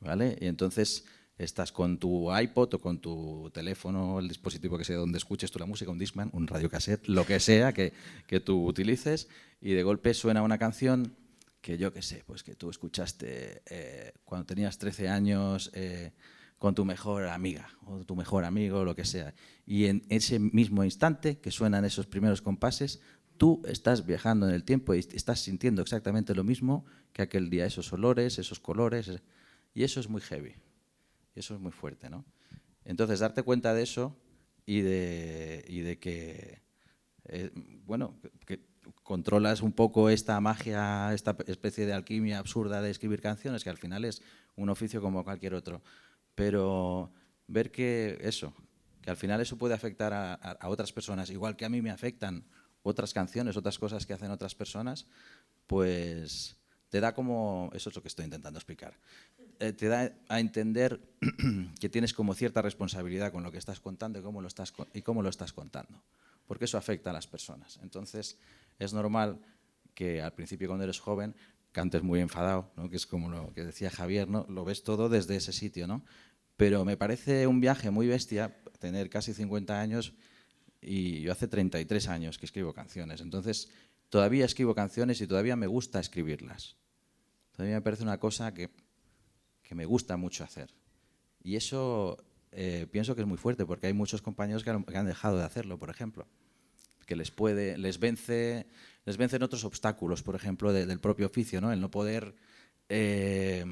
¿vale? 0.00 0.36
Y 0.40 0.46
entonces 0.46 1.04
estás 1.38 1.70
con 1.72 1.98
tu 1.98 2.34
iPod 2.36 2.74
o 2.74 2.78
con 2.80 2.98
tu 3.00 3.50
teléfono, 3.52 4.18
el 4.18 4.28
dispositivo 4.28 4.78
que 4.78 4.84
sea 4.84 4.96
donde 4.96 5.18
escuches 5.18 5.50
tú 5.50 5.58
la 5.58 5.66
música, 5.66 5.90
un 5.90 5.98
Discman, 5.98 6.30
un 6.32 6.46
radiocassette, 6.46 7.08
lo 7.08 7.26
que 7.26 7.40
sea 7.40 7.72
que, 7.72 7.92
que 8.26 8.40
tú 8.40 8.64
utilices, 8.66 9.28
y 9.60 9.72
de 9.72 9.82
golpe 9.82 10.14
suena 10.14 10.42
una 10.42 10.58
canción 10.58 11.14
que 11.60 11.76
yo 11.78 11.92
qué 11.92 12.00
sé, 12.02 12.22
pues 12.26 12.42
que 12.42 12.54
tú 12.54 12.70
escuchaste 12.70 13.62
eh, 13.66 14.12
cuando 14.24 14.46
tenías 14.46 14.78
13 14.78 15.08
años 15.08 15.70
eh, 15.74 16.12
con 16.58 16.74
tu 16.74 16.84
mejor 16.84 17.26
amiga 17.28 17.68
o 17.84 18.04
tu 18.04 18.14
mejor 18.16 18.44
amigo, 18.44 18.84
lo 18.84 18.94
que 18.94 19.04
sea. 19.04 19.34
Y 19.66 19.86
en 19.86 20.04
ese 20.08 20.38
mismo 20.38 20.84
instante 20.84 21.38
que 21.38 21.50
suenan 21.50 21.84
esos 21.84 22.06
primeros 22.06 22.40
compases, 22.40 23.00
tú 23.36 23.62
estás 23.66 24.06
viajando 24.06 24.48
en 24.48 24.54
el 24.54 24.64
tiempo 24.64 24.94
y 24.94 25.00
estás 25.00 25.40
sintiendo 25.40 25.82
exactamente 25.82 26.34
lo 26.34 26.44
mismo 26.44 26.86
que 27.12 27.22
aquel 27.22 27.50
día, 27.50 27.66
esos 27.66 27.92
olores, 27.92 28.38
esos 28.38 28.60
colores, 28.60 29.08
es- 29.08 29.22
y 29.74 29.82
eso 29.84 30.00
es 30.00 30.08
muy 30.08 30.22
heavy. 30.22 30.54
Eso 31.36 31.54
es 31.54 31.60
muy 31.60 31.70
fuerte, 31.70 32.10
¿no? 32.10 32.24
Entonces, 32.84 33.20
darte 33.20 33.44
cuenta 33.44 33.74
de 33.74 33.82
eso 33.82 34.16
y 34.64 34.80
de, 34.80 35.98
que, 36.00 36.62
eh, 37.26 37.50
bueno, 37.84 38.18
que 38.46 38.64
controlas 39.02 39.62
un 39.62 39.72
poco 39.72 40.10
esta 40.10 40.40
magia, 40.40 41.12
esta 41.12 41.36
especie 41.46 41.86
de 41.86 41.92
alquimia 41.92 42.38
absurda 42.38 42.82
de 42.82 42.90
escribir 42.90 43.20
canciones, 43.20 43.62
que 43.62 43.70
al 43.70 43.78
final 43.78 44.04
es 44.04 44.22
un 44.56 44.68
oficio 44.68 45.00
como 45.00 45.24
cualquier 45.24 45.54
otro. 45.54 45.82
Pero 46.34 47.12
ver 47.46 47.70
que 47.70 48.18
eso, 48.20 48.54
que 49.02 49.10
al 49.10 49.16
final 49.16 49.40
eso 49.40 49.56
puede 49.56 49.74
afectar 49.74 50.12
a, 50.12 50.68
otras 50.68 50.92
personas, 50.92 51.30
igual 51.30 51.56
que 51.56 51.64
a 51.64 51.68
mí 51.68 51.82
me 51.82 51.90
afectan 51.90 52.44
otras 52.82 53.12
canciones, 53.12 53.56
otras 53.56 53.78
cosas 53.78 54.06
que 54.06 54.12
hacen 54.12 54.30
otras 54.30 54.54
personas, 54.54 55.06
pues 55.66 56.56
te 56.88 57.00
da 57.00 57.14
como, 57.14 57.70
eso 57.72 57.90
es 57.90 57.96
lo 57.96 58.02
que 58.02 58.08
estoy 58.08 58.24
intentando 58.24 58.58
explicar, 58.58 58.98
te 59.58 59.88
da 59.88 60.12
a 60.28 60.40
entender 60.40 61.00
que 61.80 61.88
tienes 61.88 62.12
como 62.12 62.34
cierta 62.34 62.62
responsabilidad 62.62 63.32
con 63.32 63.42
lo 63.42 63.52
que 63.52 63.58
estás 63.58 63.80
contando 63.80 64.18
y 64.18 64.22
cómo 64.22 64.40
lo 64.40 64.48
estás, 64.48 64.72
y 64.94 65.02
cómo 65.02 65.22
lo 65.22 65.28
estás 65.28 65.52
contando, 65.52 66.02
porque 66.46 66.66
eso 66.66 66.78
afecta 66.78 67.10
a 67.10 67.12
las 67.12 67.26
personas. 67.26 67.78
Entonces, 67.82 68.38
es 68.78 68.92
normal 68.92 69.40
que 69.94 70.22
al 70.22 70.32
principio 70.34 70.68
cuando 70.68 70.84
eres 70.84 71.00
joven 71.00 71.34
cantes 71.72 72.02
muy 72.02 72.20
enfadado, 72.20 72.70
¿no? 72.76 72.88
que 72.88 72.96
es 72.96 73.06
como 73.06 73.28
lo 73.28 73.52
que 73.52 73.64
decía 73.64 73.90
Javier, 73.90 74.28
¿no? 74.28 74.46
lo 74.48 74.64
ves 74.64 74.82
todo 74.82 75.08
desde 75.08 75.36
ese 75.36 75.52
sitio, 75.52 75.86
¿no? 75.86 76.04
Pero 76.56 76.86
me 76.86 76.96
parece 76.96 77.46
un 77.46 77.60
viaje 77.60 77.90
muy 77.90 78.06
bestia 78.06 78.56
tener 78.78 79.10
casi 79.10 79.34
50 79.34 79.78
años 79.78 80.14
y 80.80 81.20
yo 81.20 81.32
hace 81.32 81.48
33 81.48 82.08
años 82.08 82.38
que 82.38 82.46
escribo 82.46 82.72
canciones. 82.72 83.20
Entonces, 83.20 83.68
todavía 84.08 84.44
escribo 84.46 84.74
canciones 84.74 85.20
y 85.20 85.26
todavía 85.26 85.56
me 85.56 85.66
gusta 85.66 86.00
escribirlas. 86.00 86.76
Todavía 87.52 87.76
me 87.76 87.82
parece 87.82 88.04
una 88.04 88.18
cosa 88.18 88.54
que, 88.54 88.70
que 89.66 89.74
me 89.74 89.84
gusta 89.84 90.16
mucho 90.16 90.44
hacer. 90.44 90.70
Y 91.42 91.56
eso 91.56 92.16
eh, 92.52 92.86
pienso 92.90 93.14
que 93.14 93.22
es 93.22 93.26
muy 93.26 93.38
fuerte 93.38 93.66
porque 93.66 93.86
hay 93.88 93.92
muchos 93.92 94.22
compañeros 94.22 94.64
que 94.64 94.70
han, 94.70 94.84
que 94.84 94.96
han 94.96 95.06
dejado 95.06 95.38
de 95.38 95.44
hacerlo, 95.44 95.78
por 95.78 95.90
ejemplo. 95.90 96.26
que 97.06 97.14
les 97.16 97.30
puede, 97.30 97.78
les 97.78 98.00
vence, 98.00 98.66
les 99.04 99.16
vencen 99.16 99.42
otros 99.44 99.64
obstáculos, 99.64 100.22
por 100.24 100.34
ejemplo, 100.34 100.72
de- 100.72 100.86
del 100.86 100.98
propio 100.98 101.26
oficio, 101.26 101.60
¿no? 101.60 101.72
El 101.72 101.80
no 101.80 101.88
poder 101.88 102.34
eh, 102.88 103.64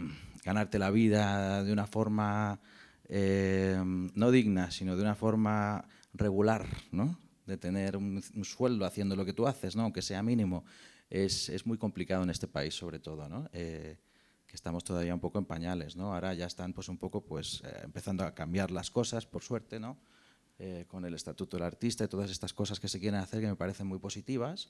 ganarte 0.45 0.79
la 0.79 0.91
vida 0.91 1.65
de 1.65 1.73
una 1.73 1.87
forma 1.89 2.61
eh, 3.09 3.77
no 4.15 4.31
digna, 4.31 4.71
sino 4.71 4.95
de 4.97 5.03
una 5.03 5.17
forma 5.17 5.85
regular, 6.13 6.65
¿no? 6.93 7.19
De 7.47 7.57
tener 7.57 7.97
un, 7.97 8.23
un 8.37 8.45
sueldo 8.45 8.85
haciendo 8.87 9.17
lo 9.17 9.25
que 9.25 9.33
tú 9.33 9.47
haces, 9.49 9.75
¿no? 9.75 9.83
Aunque 9.83 10.01
sea 10.03 10.23
mínimo, 10.23 10.65
es, 11.11 11.49
es 11.49 11.67
muy 11.67 11.77
complicado 11.77 12.23
en 12.23 12.31
este 12.31 12.47
país, 12.47 12.75
sobre 12.75 13.01
todo, 13.01 13.29
¿no? 13.29 13.49
Que 14.55 14.57
estamos 14.57 14.85
todavía 14.85 15.13
un 15.13 15.19
poco 15.19 15.41
en 15.41 15.47
pañales, 15.47 15.97
¿no? 15.97 16.15
Ahora 16.15 16.33
ya 16.33 16.47
están, 16.47 16.75
pues, 16.75 16.89
un 16.89 16.97
poco, 16.97 17.23
pues, 17.23 17.61
eh, 17.65 17.81
empezando 17.83 18.23
a 18.23 18.37
cambiar 18.37 18.71
las 18.71 18.89
cosas, 18.89 19.27
por 19.27 19.43
suerte, 19.43 19.81
¿no? 19.81 19.99
Eh, 20.61 20.85
con 20.87 21.05
el 21.05 21.13
estatuto 21.13 21.57
del 21.57 21.67
artista 21.67 22.05
y 22.05 22.07
todas 22.07 22.31
estas 22.31 22.55
cosas 22.55 22.79
que 22.79 22.87
se 22.87 23.01
quieren 23.01 23.19
hacer 23.19 23.41
que 23.41 23.49
me 23.49 23.57
parecen 23.57 23.89
muy 23.89 23.99
positivas, 23.99 24.69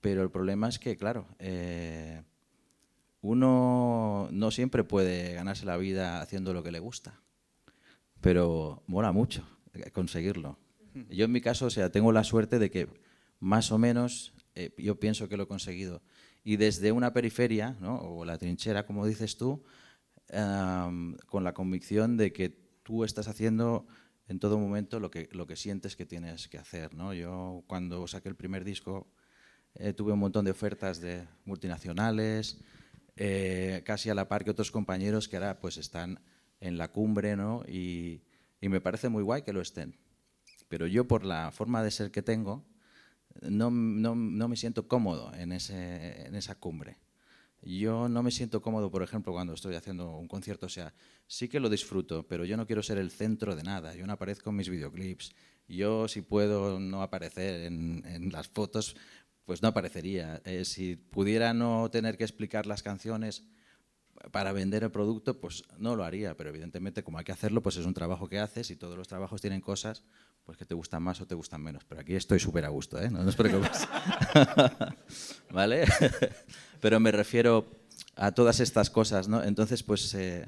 pero 0.00 0.22
el 0.22 0.30
problema 0.30 0.68
es 0.68 0.78
que, 0.78 0.96
claro, 0.96 1.26
eh, 1.40 2.22
uno 3.20 4.28
no 4.30 4.52
siempre 4.52 4.84
puede 4.84 5.34
ganarse 5.34 5.66
la 5.66 5.76
vida 5.76 6.20
haciendo 6.20 6.54
lo 6.54 6.62
que 6.62 6.70
le 6.70 6.78
gusta, 6.78 7.20
pero 8.20 8.84
mola 8.86 9.10
mucho 9.10 9.44
conseguirlo. 9.92 10.56
Yo 11.10 11.24
en 11.24 11.32
mi 11.32 11.40
caso, 11.40 11.66
o 11.66 11.70
sea, 11.70 11.90
tengo 11.90 12.12
la 12.12 12.22
suerte 12.22 12.60
de 12.60 12.70
que 12.70 12.86
más 13.40 13.72
o 13.72 13.78
menos 13.78 14.34
eh, 14.54 14.72
yo 14.78 15.00
pienso 15.00 15.28
que 15.28 15.36
lo 15.36 15.42
he 15.42 15.48
conseguido. 15.48 16.00
Y 16.44 16.56
desde 16.56 16.92
una 16.92 17.12
periferia, 17.12 17.76
¿no? 17.80 17.96
o 17.96 18.24
la 18.24 18.38
trinchera, 18.38 18.86
como 18.86 19.06
dices 19.06 19.36
tú, 19.36 19.64
am, 20.32 21.16
con 21.26 21.42
la 21.42 21.54
convicción 21.54 22.16
de 22.16 22.32
que 22.32 22.50
tú 22.82 23.02
estás 23.02 23.28
haciendo 23.28 23.86
en 24.28 24.38
todo 24.38 24.58
momento 24.58 25.00
lo 25.00 25.10
que, 25.10 25.28
lo 25.32 25.46
que 25.46 25.56
sientes 25.56 25.96
que 25.96 26.06
tienes 26.06 26.48
que 26.48 26.58
hacer. 26.58 26.94
¿no? 26.94 27.14
Yo 27.14 27.64
cuando 27.66 28.06
saqué 28.06 28.28
el 28.28 28.36
primer 28.36 28.62
disco 28.62 29.08
eh, 29.74 29.92
tuve 29.92 30.12
un 30.12 30.18
montón 30.18 30.44
de 30.44 30.50
ofertas 30.50 31.00
de 31.00 31.26
multinacionales, 31.44 32.58
eh, 33.16 33.82
casi 33.84 34.10
a 34.10 34.14
la 34.14 34.28
par 34.28 34.44
que 34.44 34.50
otros 34.50 34.70
compañeros 34.70 35.28
que 35.28 35.36
ahora 35.36 35.58
pues 35.60 35.78
están 35.78 36.20
en 36.60 36.78
la 36.78 36.92
cumbre, 36.92 37.36
¿no? 37.36 37.62
Y, 37.66 38.22
y 38.60 38.68
me 38.68 38.80
parece 38.80 39.08
muy 39.08 39.22
guay 39.22 39.42
que 39.42 39.52
lo 39.52 39.60
estén. 39.60 39.96
Pero 40.68 40.86
yo 40.86 41.06
por 41.06 41.24
la 41.24 41.50
forma 41.52 41.82
de 41.82 41.90
ser 41.90 42.10
que 42.10 42.22
tengo, 42.22 42.64
no, 43.42 43.70
no- 43.70 44.14
no 44.14 44.48
me 44.48 44.56
siento 44.56 44.88
cómodo 44.88 45.32
en, 45.34 45.52
ese, 45.52 46.26
en 46.26 46.34
esa 46.34 46.54
cumbre. 46.56 46.98
Yo 47.62 48.08
no 48.10 48.22
me 48.22 48.30
siento 48.30 48.60
cómodo, 48.60 48.90
por 48.90 49.02
ejemplo, 49.02 49.32
cuando 49.32 49.54
estoy 49.54 49.74
haciendo 49.74 50.16
un 50.16 50.28
concierto. 50.28 50.66
O 50.66 50.68
sea, 50.68 50.94
sí 51.26 51.48
que 51.48 51.60
lo 51.60 51.70
disfruto, 51.70 52.26
pero 52.28 52.44
yo 52.44 52.56
no 52.56 52.66
quiero 52.66 52.82
ser 52.82 52.98
el 52.98 53.10
centro 53.10 53.56
de 53.56 53.62
nada. 53.62 53.94
Yo 53.94 54.06
no 54.06 54.12
aparezco 54.12 54.50
en 54.50 54.56
mis 54.56 54.68
videoclips. 54.68 55.34
Yo, 55.66 56.06
si 56.08 56.20
puedo 56.20 56.78
no 56.78 57.02
aparecer 57.02 57.62
en, 57.62 58.02
en 58.06 58.30
las 58.32 58.48
fotos, 58.48 58.96
pues 59.46 59.62
no 59.62 59.68
aparecería. 59.68 60.42
Eh, 60.44 60.64
si 60.66 60.96
pudiera 60.96 61.54
no 61.54 61.90
tener 61.90 62.18
que 62.18 62.24
explicar 62.24 62.66
las 62.66 62.82
canciones 62.82 63.44
para 64.30 64.52
vender 64.52 64.84
el 64.84 64.90
producto, 64.90 65.40
pues 65.40 65.64
no 65.78 65.96
lo 65.96 66.04
haría. 66.04 66.36
Pero 66.36 66.50
evidentemente, 66.50 67.02
como 67.02 67.18
hay 67.18 67.24
que 67.24 67.32
hacerlo, 67.32 67.62
pues 67.62 67.76
es 67.76 67.86
un 67.86 67.94
trabajo 67.94 68.28
que 68.28 68.38
haces 68.38 68.70
y 68.70 68.76
todos 68.76 68.96
los 68.96 69.08
trabajos 69.08 69.40
tienen 69.40 69.60
cosas 69.60 70.02
pues 70.44 70.58
que 70.58 70.64
te 70.64 70.74
gustan 70.74 71.02
más 71.02 71.20
o 71.20 71.26
te 71.26 71.34
gustan 71.34 71.62
menos. 71.62 71.84
Pero 71.84 72.00
aquí 72.02 72.14
estoy 72.14 72.38
súper 72.38 72.64
a 72.64 72.68
gusto, 72.68 73.00
¿eh? 73.00 73.10
No, 73.10 73.22
no 73.22 73.28
os 73.28 73.36
preocupéis. 73.36 73.88
¿Vale? 75.50 75.84
Pero 76.80 77.00
me 77.00 77.10
refiero 77.12 77.66
a 78.16 78.32
todas 78.32 78.60
estas 78.60 78.90
cosas, 78.90 79.28
¿no? 79.28 79.42
Entonces, 79.42 79.82
pues, 79.82 80.12
eh, 80.14 80.46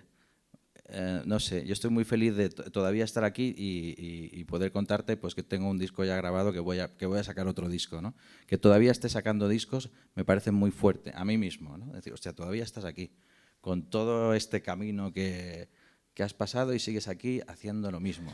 eh, 0.89 1.23
no 1.25 1.41
sé, 1.41 1.65
yo 1.67 1.73
estoy 1.73 1.91
muy 1.91 2.05
feliz 2.05 2.37
de 2.37 2.49
to- 2.51 2.71
todavía 2.71 3.05
estar 3.05 3.25
aquí 3.25 3.55
y, 3.57 3.95
y- 3.99 4.31
y 4.41 4.45
poder 4.45 4.71
contarte 4.71 5.17
pues 5.17 5.35
que 5.35 5.43
tengo 5.43 5.69
un 5.69 5.79
disco 5.79 6.05
ya 6.05 6.15
grabado, 6.17 6.53
que 6.53 6.61
voy, 6.61 6.79
a, 6.81 6.97
que 6.97 7.07
voy 7.07 7.19
a 7.19 7.25
sacar 7.25 7.49
otro 7.49 7.69
disco, 7.69 8.01
¿no? 8.01 8.15
Que 8.47 8.59
todavía 8.59 8.93
esté 8.93 9.09
sacando 9.09 9.49
discos 9.49 9.91
me 10.15 10.25
parece 10.25 10.53
muy 10.53 10.71
fuerte, 10.71 11.13
a 11.15 11.25
mí 11.25 11.39
mismo, 11.39 11.77
¿no? 11.79 11.87
Es 11.89 11.95
decir, 11.95 12.13
hostia, 12.13 12.33
todavía 12.35 12.63
estás 12.63 12.85
aquí, 12.85 13.11
con 13.61 13.91
todo 13.91 14.35
este 14.35 14.63
camino 14.63 15.13
que, 15.13 15.69
que 16.15 16.23
has 16.23 16.35
pasado 16.35 16.73
y 16.75 16.79
sigues 16.79 17.09
aquí 17.09 17.41
haciendo 17.49 17.91
lo 17.91 17.99
mismo. 17.99 18.33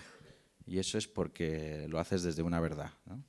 Y 0.66 0.78
eso 0.78 0.98
es 0.98 1.08
porque 1.08 1.86
lo 1.88 1.98
haces 1.98 2.22
desde 2.22 2.42
una 2.42 2.60
verdad, 2.60 2.90
¿no? 3.06 3.22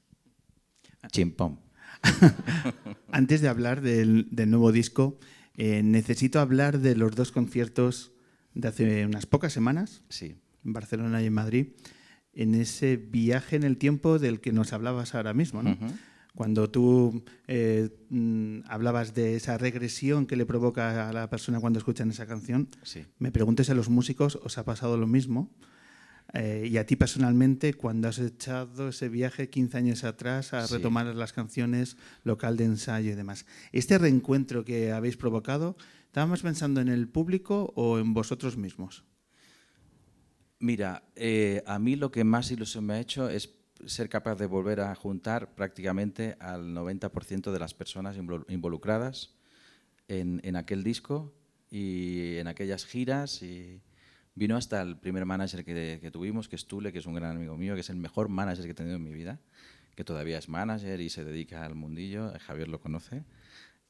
Chimpón. 1.12 1.60
Antes 3.12 3.42
de 3.42 3.48
hablar 3.48 3.82
del, 3.82 4.28
del 4.32 4.50
nuevo 4.50 4.72
disco, 4.72 5.20
eh, 5.56 5.84
necesito 5.84 6.40
hablar 6.40 6.80
de 6.80 6.96
los 6.96 7.16
dos 7.16 7.32
conciertos 7.32 8.12
de 8.54 8.68
hace 8.68 9.06
unas 9.06 9.26
pocas 9.26 9.54
semanas, 9.54 10.04
Sí. 10.10 10.36
en 10.64 10.74
Barcelona 10.74 11.22
y 11.22 11.28
en 11.28 11.34
Madrid, 11.34 11.68
en 12.34 12.56
ese 12.56 12.98
viaje 12.98 13.56
en 13.56 13.64
el 13.64 13.78
tiempo 13.78 14.20
del 14.20 14.40
que 14.40 14.52
nos 14.54 14.74
hablabas 14.74 15.14
ahora 15.16 15.34
mismo, 15.34 15.62
¿no? 15.64 15.78
Cuando 16.36 16.68
tú 16.72 17.24
eh, 17.48 17.90
mm, 18.10 18.62
hablabas 18.68 19.14
de 19.14 19.36
esa 19.36 19.58
regresión 19.60 20.26
que 20.26 20.36
le 20.36 20.48
provoca 20.48 21.10
a 21.10 21.14
la 21.14 21.30
persona 21.30 21.60
cuando 21.60 21.78
escuchan 21.78 22.10
esa 22.10 22.26
canción, 22.26 22.70
Sí. 22.84 23.06
me 23.20 23.32
pregunto 23.32 23.64
si 23.64 23.72
a 23.72 23.76
los 23.76 23.90
músicos 23.90 24.38
os 24.42 24.58
ha 24.58 24.66
pasado 24.66 24.98
lo 24.98 25.06
mismo. 25.06 25.52
Eh, 26.34 26.68
y 26.72 26.78
a 26.78 26.86
ti 26.86 26.96
personalmente, 26.96 27.74
cuando 27.76 28.08
has 28.08 28.18
echado 28.18 28.90
ese 28.90 29.10
viaje 29.10 29.50
15 29.50 29.78
años 29.78 30.04
atrás 30.04 30.54
a 30.54 30.66
Sí. 30.68 30.76
retomar 30.76 31.06
las 31.08 31.34
canciones, 31.34 31.98
local 32.24 32.58
de 32.58 32.66
ensayo 32.66 33.12
y 33.12 33.16
demás. 33.16 33.46
Este 33.72 33.98
reencuentro 33.98 34.64
que 34.66 34.92
habéis 34.92 35.18
provocado, 35.18 35.76
¿estábamos 36.06 36.42
pensando 36.42 36.82
en 36.82 36.88
el 36.88 37.08
público 37.08 37.72
o 37.76 38.00
en 38.00 38.14
vosotros 38.14 38.58
mismos? 38.58 39.04
Mira, 40.60 41.04
eh, 41.16 41.62
a 41.68 41.78
mí 41.78 41.96
lo 41.96 42.12
que 42.12 42.24
más 42.24 42.50
ilusión 42.52 42.86
me 42.86 42.94
ha 42.94 43.00
hecho 43.00 43.30
es 43.30 43.54
ser 43.86 44.08
capaz 44.08 44.36
de 44.36 44.46
volver 44.46 44.80
a 44.80 44.96
juntar 44.96 45.56
prácticamente 45.56 46.38
al 46.40 46.74
90% 46.74 47.52
de 47.52 47.60
las 47.60 47.74
personas 47.74 48.18
invol- 48.18 48.46
involucradas 48.48 49.36
en, 50.08 50.40
en 50.44 50.56
aquel 50.56 50.84
disco 50.84 51.34
y 51.70 52.38
en 52.38 52.48
aquellas 52.48 52.86
giras. 52.86 53.42
Y 53.44 53.82
vino 54.36 54.58
hasta 54.58 54.82
el 54.82 54.98
primer 54.98 55.26
manager 55.26 55.64
que, 55.64 56.10
tuvimos, 56.12 56.48
que 56.48 56.56
es 56.56 56.68
Tule, 56.68 56.92
que 56.92 57.00
es 57.00 57.06
un 57.06 57.14
gran 57.14 57.36
amigo 57.36 57.58
mío, 57.58 57.76
que 57.76 57.82
es 57.82 57.90
el 57.90 57.98
mejor 57.98 58.30
manager 58.30 58.66
que 58.66 58.72
he 58.72 58.76
tenido 58.76 58.96
en 58.96 59.04
mi 59.04 59.14
vida, 59.14 59.40
que 59.96 60.04
todavía 60.04 60.38
es 60.38 60.50
manager 60.50 61.00
y 61.02 61.10
se 61.10 61.24
dedica 61.24 61.66
al 61.66 61.76
mundillo. 61.76 62.34
Javier 62.40 62.68
lo 62.68 62.80
conoce, 62.80 63.24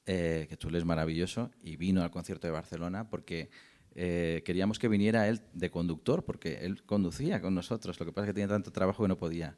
eh, 0.06 0.48
que 0.50 0.58
Tule 0.58 0.78
es 0.78 0.86
maravilloso 0.86 1.52
y 1.62 1.78
vino 1.78 2.04
al 2.04 2.12
concierto 2.12 2.48
de 2.48 2.52
Barcelona 2.52 3.10
porque 3.10 3.50
eh, 3.96 4.42
queríamos 4.46 4.80
que 4.80 4.88
viniera 4.88 5.28
él 5.28 5.42
de 5.54 5.70
conductor, 5.70 6.26
porque 6.26 6.66
él 6.66 6.84
conducía 6.84 7.42
con 7.42 7.56
nosotros. 7.56 8.00
Lo 8.00 8.06
que 8.06 8.12
pasa 8.12 8.26
es 8.26 8.30
que 8.30 8.34
tenía 8.34 8.50
tanto 8.50 8.72
trabajo 8.72 9.04
que 9.04 9.10
no 9.10 9.18
podía. 9.18 9.58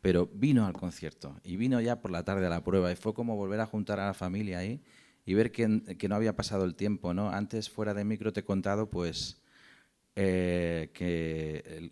Pero 0.00 0.26
vino 0.26 0.66
al 0.66 0.74
concierto 0.74 1.40
y 1.44 1.56
vino 1.56 1.80
ya 1.80 2.00
por 2.00 2.10
la 2.10 2.24
tarde 2.24 2.46
a 2.46 2.50
la 2.50 2.62
prueba 2.62 2.92
y 2.92 2.96
fue 2.96 3.14
como 3.14 3.36
volver 3.36 3.60
a 3.60 3.66
juntar 3.66 4.00
a 4.00 4.06
la 4.06 4.14
familia 4.14 4.58
ahí 4.58 4.82
y 5.24 5.32
ver 5.32 5.50
que, 5.50 5.96
que 5.98 6.08
no 6.08 6.14
había 6.14 6.36
pasado 6.36 6.64
el 6.64 6.74
tiempo. 6.74 7.14
¿no? 7.14 7.30
Antes, 7.30 7.70
fuera 7.70 7.94
de 7.94 8.04
micro, 8.04 8.32
te 8.32 8.40
he 8.40 8.44
contado 8.44 8.90
pues, 8.90 9.42
eh, 10.16 10.90
que 10.94 11.90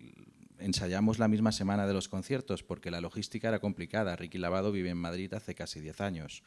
ensayamos 0.59 1.19
la 1.19 1.28
misma 1.28 1.53
semana 1.53 1.86
de 1.86 1.93
los 1.93 2.09
conciertos 2.09 2.62
porque 2.62 2.90
la 2.90 3.01
logística 3.01 3.49
era 3.49 3.59
complicada. 3.59 4.16
Ricky 4.16 4.39
Lavado 4.39 4.73
vive 4.73 4.90
en 4.90 4.99
Madrid 4.99 5.32
hace 5.35 5.55
casi 5.55 5.81
10 5.81 6.01
años. 6.01 6.43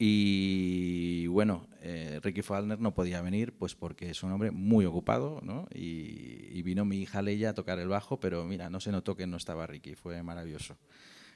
Y 0.00 1.26
bueno, 1.26 1.66
eh, 1.80 2.20
Ricky 2.22 2.42
Falner 2.42 2.78
no 2.78 2.94
podía 2.94 3.20
venir 3.20 3.52
pues 3.58 3.74
porque 3.74 4.10
es 4.10 4.22
un 4.22 4.30
hombre 4.30 4.52
muy 4.52 4.84
ocupado, 4.84 5.40
¿no? 5.42 5.66
Y, 5.74 6.48
y 6.52 6.62
vino 6.62 6.84
mi 6.84 6.98
hija 7.00 7.20
Leia 7.20 7.50
a 7.50 7.54
tocar 7.54 7.80
el 7.80 7.88
bajo, 7.88 8.20
pero 8.20 8.44
mira, 8.44 8.70
no 8.70 8.78
se 8.78 8.92
notó 8.92 9.16
que 9.16 9.26
no 9.26 9.36
estaba 9.36 9.66
Ricky, 9.66 9.96
fue 9.96 10.22
maravilloso. 10.22 10.78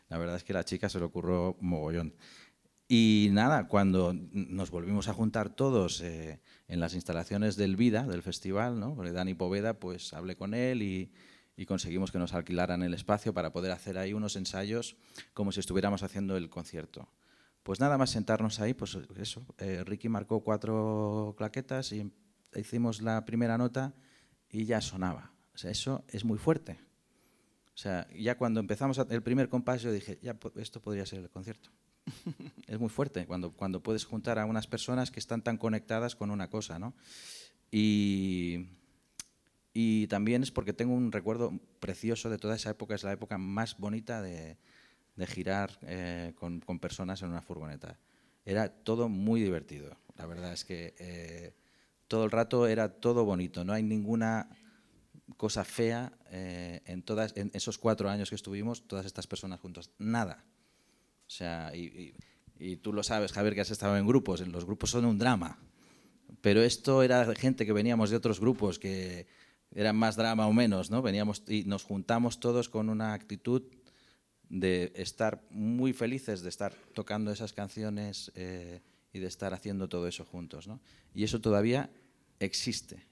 La 0.08 0.18
verdad 0.18 0.36
es 0.36 0.44
que 0.44 0.52
la 0.52 0.64
chica 0.64 0.88
se 0.88 1.00
le 1.00 1.06
ocurrió 1.06 1.56
mogollón. 1.60 2.14
Y 2.86 3.30
nada, 3.32 3.66
cuando 3.68 4.14
nos 4.14 4.70
volvimos 4.70 5.08
a 5.08 5.14
juntar 5.14 5.48
todos 5.48 6.02
eh, 6.02 6.40
en 6.72 6.80
las 6.80 6.94
instalaciones 6.94 7.56
del 7.56 7.76
Vida, 7.76 8.04
del 8.04 8.22
festival, 8.22 8.80
¿no? 8.80 8.94
Porque 8.94 9.12
Dani 9.12 9.34
Poveda, 9.34 9.78
pues 9.78 10.14
hablé 10.14 10.36
con 10.36 10.54
él 10.54 10.80
y, 10.80 11.12
y 11.54 11.66
conseguimos 11.66 12.10
que 12.10 12.18
nos 12.18 12.32
alquilaran 12.32 12.82
el 12.82 12.94
espacio 12.94 13.34
para 13.34 13.52
poder 13.52 13.72
hacer 13.72 13.98
ahí 13.98 14.14
unos 14.14 14.36
ensayos 14.36 14.96
como 15.34 15.52
si 15.52 15.60
estuviéramos 15.60 16.02
haciendo 16.02 16.34
el 16.34 16.48
concierto. 16.48 17.12
Pues 17.62 17.78
nada 17.78 17.98
más 17.98 18.08
sentarnos 18.08 18.58
ahí, 18.58 18.72
pues 18.72 18.96
eso, 19.18 19.44
eh, 19.58 19.84
Ricky 19.84 20.08
marcó 20.08 20.42
cuatro 20.42 21.34
claquetas 21.36 21.92
y 21.92 22.10
hicimos 22.54 23.02
la 23.02 23.22
primera 23.26 23.58
nota 23.58 23.94
y 24.48 24.64
ya 24.64 24.80
sonaba. 24.80 25.34
O 25.54 25.58
sea, 25.58 25.70
eso 25.70 26.06
es 26.08 26.24
muy 26.24 26.38
fuerte. 26.38 26.80
O 27.74 27.76
sea, 27.76 28.08
ya 28.18 28.38
cuando 28.38 28.60
empezamos 28.60 28.98
el 29.10 29.22
primer 29.22 29.50
compás 29.50 29.82
yo 29.82 29.92
dije, 29.92 30.18
ya 30.22 30.38
esto 30.56 30.80
podría 30.80 31.04
ser 31.04 31.18
el 31.18 31.28
concierto. 31.28 31.68
es 32.66 32.78
muy 32.78 32.88
fuerte 32.88 33.26
cuando, 33.26 33.52
cuando 33.52 33.82
puedes 33.82 34.04
juntar 34.04 34.38
a 34.38 34.46
unas 34.46 34.66
personas 34.66 35.10
que 35.10 35.20
están 35.20 35.42
tan 35.42 35.56
conectadas 35.56 36.16
con 36.16 36.30
una 36.30 36.50
cosa, 36.50 36.78
¿no? 36.78 36.94
Y, 37.70 38.66
y 39.72 40.06
también 40.08 40.42
es 40.42 40.50
porque 40.50 40.72
tengo 40.72 40.94
un 40.94 41.12
recuerdo 41.12 41.58
precioso 41.80 42.28
de 42.30 42.38
toda 42.38 42.56
esa 42.56 42.70
época, 42.70 42.94
es 42.94 43.04
la 43.04 43.12
época 43.12 43.38
más 43.38 43.78
bonita 43.78 44.20
de, 44.20 44.58
de 45.16 45.26
girar 45.26 45.78
eh, 45.82 46.32
con, 46.36 46.60
con 46.60 46.78
personas 46.78 47.22
en 47.22 47.30
una 47.30 47.42
furgoneta. 47.42 47.98
Era 48.44 48.68
todo 48.68 49.08
muy 49.08 49.40
divertido. 49.40 49.96
La 50.16 50.26
verdad 50.26 50.52
es 50.52 50.64
que 50.64 50.94
eh, 50.98 51.54
todo 52.08 52.24
el 52.24 52.30
rato 52.30 52.66
era 52.66 52.88
todo 53.00 53.24
bonito. 53.24 53.64
No 53.64 53.72
hay 53.72 53.82
ninguna 53.82 54.48
cosa 55.36 55.64
fea 55.64 56.12
eh, 56.30 56.82
en, 56.86 57.02
todas, 57.02 57.36
en 57.36 57.50
esos 57.54 57.78
cuatro 57.78 58.10
años 58.10 58.28
que 58.28 58.34
estuvimos, 58.34 58.86
todas 58.86 59.06
estas 59.06 59.26
personas 59.26 59.60
juntas. 59.60 59.90
Nada. 59.98 60.44
Sea, 61.32 61.72
y, 61.74 62.76
tú 62.76 62.92
lo 62.92 63.02
sabes, 63.02 63.32
Javier, 63.32 63.54
que 63.54 63.62
has 63.62 63.70
estado 63.70 63.96
en 63.96 64.06
grupos. 64.06 64.46
Los 64.46 64.64
grupos 64.64 64.90
son 64.90 65.04
un 65.04 65.18
drama. 65.18 65.59
Pero 66.40 66.62
esto 66.62 67.02
era 67.02 67.34
gente 67.34 67.66
que 67.66 67.72
veníamos 67.72 68.10
de 68.10 68.16
otros 68.16 68.40
grupos 68.40 68.78
que 68.78 69.26
eran 69.74 69.96
más 69.96 70.16
drama 70.16 70.46
o 70.46 70.52
menos, 70.52 70.90
¿no? 70.90 71.02
Veníamos 71.02 71.42
y 71.48 71.64
nos 71.64 71.84
juntamos 71.84 72.40
todos 72.40 72.68
con 72.68 72.88
una 72.88 73.14
actitud 73.14 73.62
de 74.48 74.92
estar 74.96 75.42
muy 75.50 75.94
felices 75.94 76.42
de 76.42 76.50
estar 76.50 76.74
tocando 76.92 77.32
esas 77.32 77.54
canciones 77.54 78.30
eh, 78.34 78.82
y 79.12 79.18
de 79.18 79.26
estar 79.26 79.54
haciendo 79.54 79.88
todo 79.88 80.06
eso 80.06 80.26
juntos, 80.26 80.66
¿no? 80.66 80.80
Y 81.14 81.24
eso 81.24 81.40
todavía 81.40 81.90
existe 82.38 83.06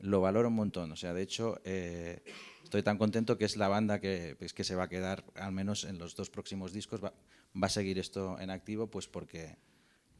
lo 0.00 0.20
valoro 0.20 0.48
un 0.48 0.54
montón. 0.54 0.92
O 0.92 0.96
sea, 0.96 1.12
de 1.14 1.22
hecho, 1.22 1.60
eh, 1.64 2.22
estoy 2.62 2.82
tan 2.82 2.98
contento 2.98 3.38
que 3.38 3.44
es 3.44 3.56
la 3.56 3.68
banda 3.68 4.00
que, 4.00 4.36
pues, 4.38 4.52
que 4.52 4.64
se 4.64 4.74
va 4.74 4.84
a 4.84 4.88
quedar, 4.88 5.24
al 5.34 5.52
menos 5.52 5.84
en 5.84 5.98
los 5.98 6.14
dos 6.16 6.30
próximos 6.30 6.72
discos, 6.72 7.02
va, 7.02 7.12
va 7.60 7.66
a 7.66 7.70
seguir 7.70 7.98
esto 7.98 8.38
en 8.40 8.50
activo, 8.50 8.88
pues 8.88 9.08
porque, 9.08 9.56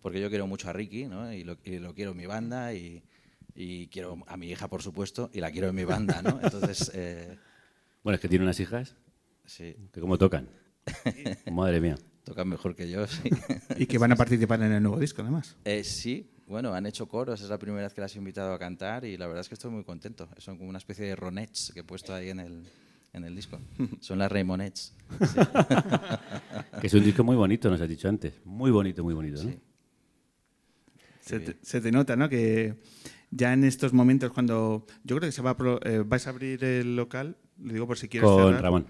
porque 0.00 0.20
yo 0.20 0.28
quiero 0.28 0.46
mucho 0.46 0.68
a 0.68 0.72
Ricky, 0.72 1.06
¿no? 1.06 1.32
Y 1.32 1.44
lo, 1.44 1.56
y 1.64 1.78
lo 1.78 1.94
quiero 1.94 2.12
en 2.12 2.16
mi 2.16 2.26
banda 2.26 2.72
y, 2.74 3.02
y 3.54 3.88
quiero 3.88 4.18
a 4.26 4.36
mi 4.36 4.50
hija, 4.50 4.68
por 4.68 4.82
supuesto, 4.82 5.30
y 5.32 5.40
la 5.40 5.50
quiero 5.50 5.68
en 5.68 5.74
mi 5.74 5.84
banda, 5.84 6.22
¿no? 6.22 6.40
Entonces, 6.42 6.90
eh, 6.94 7.36
Bueno, 8.02 8.14
es 8.16 8.20
que 8.20 8.28
tiene 8.28 8.44
unas 8.44 8.60
hijas 8.60 8.96
sí, 9.44 9.76
que 9.92 10.00
como 10.00 10.18
tocan. 10.18 10.48
Madre 11.52 11.80
mía. 11.80 11.96
tocan 12.24 12.48
mejor 12.48 12.76
que 12.76 12.88
yo, 12.88 13.06
sí. 13.06 13.28
Y 13.76 13.86
que 13.86 13.98
van 13.98 14.12
a 14.12 14.16
participar 14.24 14.62
en 14.62 14.72
el 14.72 14.82
nuevo 14.82 14.98
disco, 14.98 15.22
además. 15.22 15.56
Eh, 15.64 15.82
sí, 15.84 16.30
bueno, 16.46 16.72
han 16.74 16.86
hecho 16.86 17.06
coros, 17.08 17.40
es 17.40 17.48
la 17.48 17.58
primera 17.58 17.82
vez 17.84 17.94
que 17.94 18.00
las 18.00 18.14
he 18.14 18.18
invitado 18.18 18.52
a 18.54 18.58
cantar 18.58 19.04
y 19.04 19.16
la 19.16 19.26
verdad 19.26 19.40
es 19.40 19.48
que 19.48 19.54
estoy 19.54 19.70
muy 19.70 19.84
contento. 19.84 20.28
Son 20.38 20.56
como 20.56 20.68
una 20.68 20.78
especie 20.78 21.04
de 21.06 21.16
ronettes 21.16 21.72
que 21.74 21.80
he 21.80 21.84
puesto 21.84 22.14
ahí 22.14 22.30
en 22.30 22.40
el, 22.40 22.66
en 23.12 23.24
el 23.24 23.34
disco. 23.34 23.58
Son 24.00 24.18
las 24.18 24.30
Raymonets. 24.30 24.94
Que 26.80 26.86
es 26.88 26.94
un 26.94 27.02
disco 27.04 27.24
muy 27.24 27.36
bonito, 27.36 27.70
nos 27.70 27.80
has 27.80 27.88
dicho 27.88 28.08
antes. 28.08 28.34
Muy 28.44 28.70
bonito, 28.70 29.02
muy 29.02 29.14
bonito, 29.14 29.42
¿no? 29.42 29.50
Sí. 29.50 29.58
Se 31.20 31.40
te, 31.40 31.56
se 31.62 31.80
te 31.80 31.90
nota, 31.90 32.14
¿no? 32.16 32.28
Que 32.28 32.76
ya 33.30 33.52
en 33.52 33.64
estos 33.64 33.92
momentos, 33.92 34.30
cuando 34.32 34.86
yo 35.04 35.16
creo 35.16 35.28
que 35.28 35.32
se 35.32 35.42
va 35.42 35.50
a 35.50 35.56
pro- 35.56 35.80
eh, 35.84 36.02
vais 36.06 36.26
a 36.26 36.30
abrir 36.30 36.62
el 36.62 36.94
local, 36.94 37.36
lo 37.58 37.72
digo 37.72 37.86
por 37.86 37.98
si 37.98 38.08
quieres 38.08 38.28
Con 38.30 38.44
cerrar, 38.44 38.62
Ramón. 38.62 38.86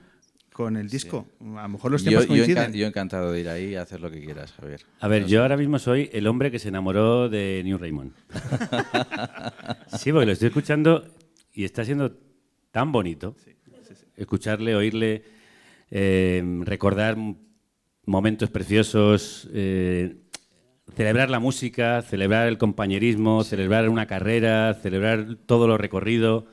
Con 0.57 0.79
el 0.79 0.89
disco. 0.89 1.27
A 1.55 1.65
lo 1.65 1.69
mejor 1.69 1.93
los 1.93 2.03
tiempos 2.03 2.25
yo, 2.25 2.29
coinciden. 2.29 2.73
yo 2.73 2.87
encantado 2.87 3.31
de 3.31 3.41
ir 3.41 3.49
ahí 3.51 3.73
y 3.73 3.75
hacer 3.75 4.01
lo 4.01 4.11
que 4.11 4.25
quieras, 4.25 4.55
Javier. 4.55 4.81
A 5.01 5.07
ver, 5.07 5.27
yo 5.27 5.43
ahora 5.43 5.59
mismo 5.59 5.79
soy 5.79 6.09
el 6.15 6.27
hombre 6.27 6.51
que 6.51 6.59
se 6.59 6.69
enamoró 6.69 7.29
de 7.29 7.61
New 7.63 7.77
Raymond. 7.77 8.13
Sí, 9.99 10.13
porque 10.13 10.25
lo 10.27 10.33
estoy 10.33 10.49
escuchando 10.49 11.15
y 11.53 11.65
está 11.65 11.85
siendo 11.85 12.17
tan 12.71 12.91
bonito 12.91 13.37
escucharle, 14.17 14.75
oírle, 14.75 15.25
eh, 15.91 16.43
recordar 16.63 17.19
momentos 18.07 18.49
preciosos, 18.49 19.51
eh, 19.53 20.17
celebrar 20.95 21.29
la 21.29 21.39
música, 21.39 22.01
celebrar 22.01 22.49
el 22.49 22.57
compañerismo, 22.57 23.45
celebrar 23.45 23.91
una 23.91 24.07
carrera, 24.07 24.73
celebrar 24.73 25.37
todo 25.45 25.69
lo 25.69 25.77
recorrido. 25.77 26.47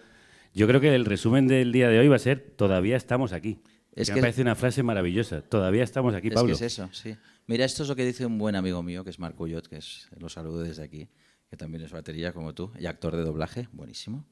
Yo 0.53 0.67
creo 0.67 0.81
que 0.81 0.93
el 0.93 1.05
resumen 1.05 1.47
del 1.47 1.71
día 1.71 1.87
de 1.87 1.99
hoy 1.99 2.09
va 2.09 2.17
a 2.17 2.19
ser 2.19 2.41
todavía 2.57 2.97
estamos 2.97 3.31
aquí. 3.31 3.61
Es 3.95 4.07
que 4.07 4.13
que- 4.13 4.15
me 4.15 4.21
parece 4.21 4.41
una 4.41 4.55
frase 4.55 4.83
maravillosa. 4.83 5.41
Todavía 5.41 5.83
estamos 5.83 6.13
aquí, 6.15 6.27
Es 6.29 6.33
Pablo. 6.33 6.47
que 6.47 6.53
es 6.53 6.61
eso, 6.73 6.89
sí. 6.91 7.15
Mira, 7.47 7.65
esto 7.65 7.83
es 7.83 7.89
lo 7.89 7.95
que 7.95 8.05
dice 8.05 8.25
un 8.25 8.37
buen 8.37 8.55
amigo 8.55 8.81
mío, 8.83 9.03
que 9.03 9.09
es 9.09 9.19
Marc 9.19 9.39
Uyot, 9.39 9.67
que 9.67 9.77
es, 9.77 10.07
lo 10.17 10.29
saludo 10.29 10.63
desde 10.63 10.83
aquí, 10.83 11.09
que 11.49 11.57
también 11.57 11.83
es 11.83 11.91
batería 11.91 12.31
como 12.33 12.53
tú, 12.53 12.71
y 12.79 12.85
actor 12.85 13.15
de 13.15 13.23
doblaje, 13.23 13.67
buenísimo. 13.71 14.25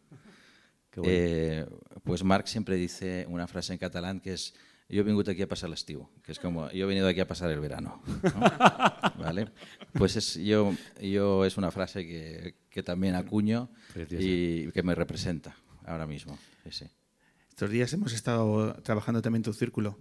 Qué 0.90 1.00
bueno. 1.00 1.16
Eh, 1.16 1.66
pues 2.04 2.24
Marc 2.24 2.48
siempre 2.48 2.76
dice 2.76 3.26
una 3.30 3.48
frase 3.48 3.74
en 3.74 3.80
catalán 3.80 4.20
que 4.20 4.34
es 4.34 4.54
yo 4.90 5.06
vengo 5.06 5.22
aquí 5.22 5.42
a 5.42 5.48
pasar 5.48 5.68
el 5.70 5.74
estiu, 5.76 6.10
que 6.22 6.34
es 6.34 6.40
como 6.40 6.70
yo 6.72 6.84
he 6.84 6.88
venido 6.88 7.08
aquí 7.08 7.22
a 7.22 7.28
pasar 7.28 7.50
el 7.50 7.62
verano. 7.62 8.02
¿no? 8.24 8.40
¿Vale? 9.24 9.48
Pues 9.94 10.18
es, 10.18 10.36
yo, 10.36 10.74
yo 11.02 11.46
es 11.46 11.56
una 11.58 11.72
frase 11.72 12.06
que, 12.06 12.56
que 12.70 12.84
también 12.84 13.16
acuño 13.16 13.70
Preciosa. 13.94 14.22
y 14.26 14.70
que 14.74 14.84
me 14.84 14.94
representa 14.94 15.56
ahora 15.86 16.06
mismo. 16.08 16.38
Sí, 16.66 16.72
sí. 16.72 16.86
Estos 17.62 17.74
días 17.74 17.94
hemos 17.94 18.12
estado 18.12 18.74
trabajando 18.82 19.22
también 19.22 19.44
tu 19.44 19.54
círculo. 19.54 19.96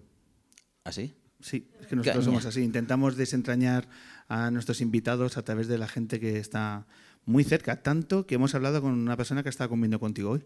¿Así? 0.83 1.15
Sí, 1.41 1.69
es 1.79 1.89
que 1.89 1.95
nosotros 1.95 2.25
Caña. 2.25 2.25
somos 2.25 2.47
así. 2.47 2.63
Intentamos 2.63 3.19
desentrañar 3.19 3.87
a 4.29 4.51
nuestros 4.51 4.81
invitados 4.81 5.37
a 5.37 5.43
través 5.43 5.69
de 5.69 5.77
la 5.77 5.87
gente 5.87 6.19
que 6.21 6.39
está 6.39 6.87
muy 7.27 7.45
cerca, 7.45 7.83
tanto 7.83 8.27
que 8.27 8.37
hemos 8.37 8.55
hablado 8.55 8.81
con 8.81 8.95
una 8.95 9.15
persona 9.15 9.43
que 9.43 9.51
está 9.51 9.69
comiendo 9.69 10.01
contigo 10.01 10.31
hoy. 10.31 10.43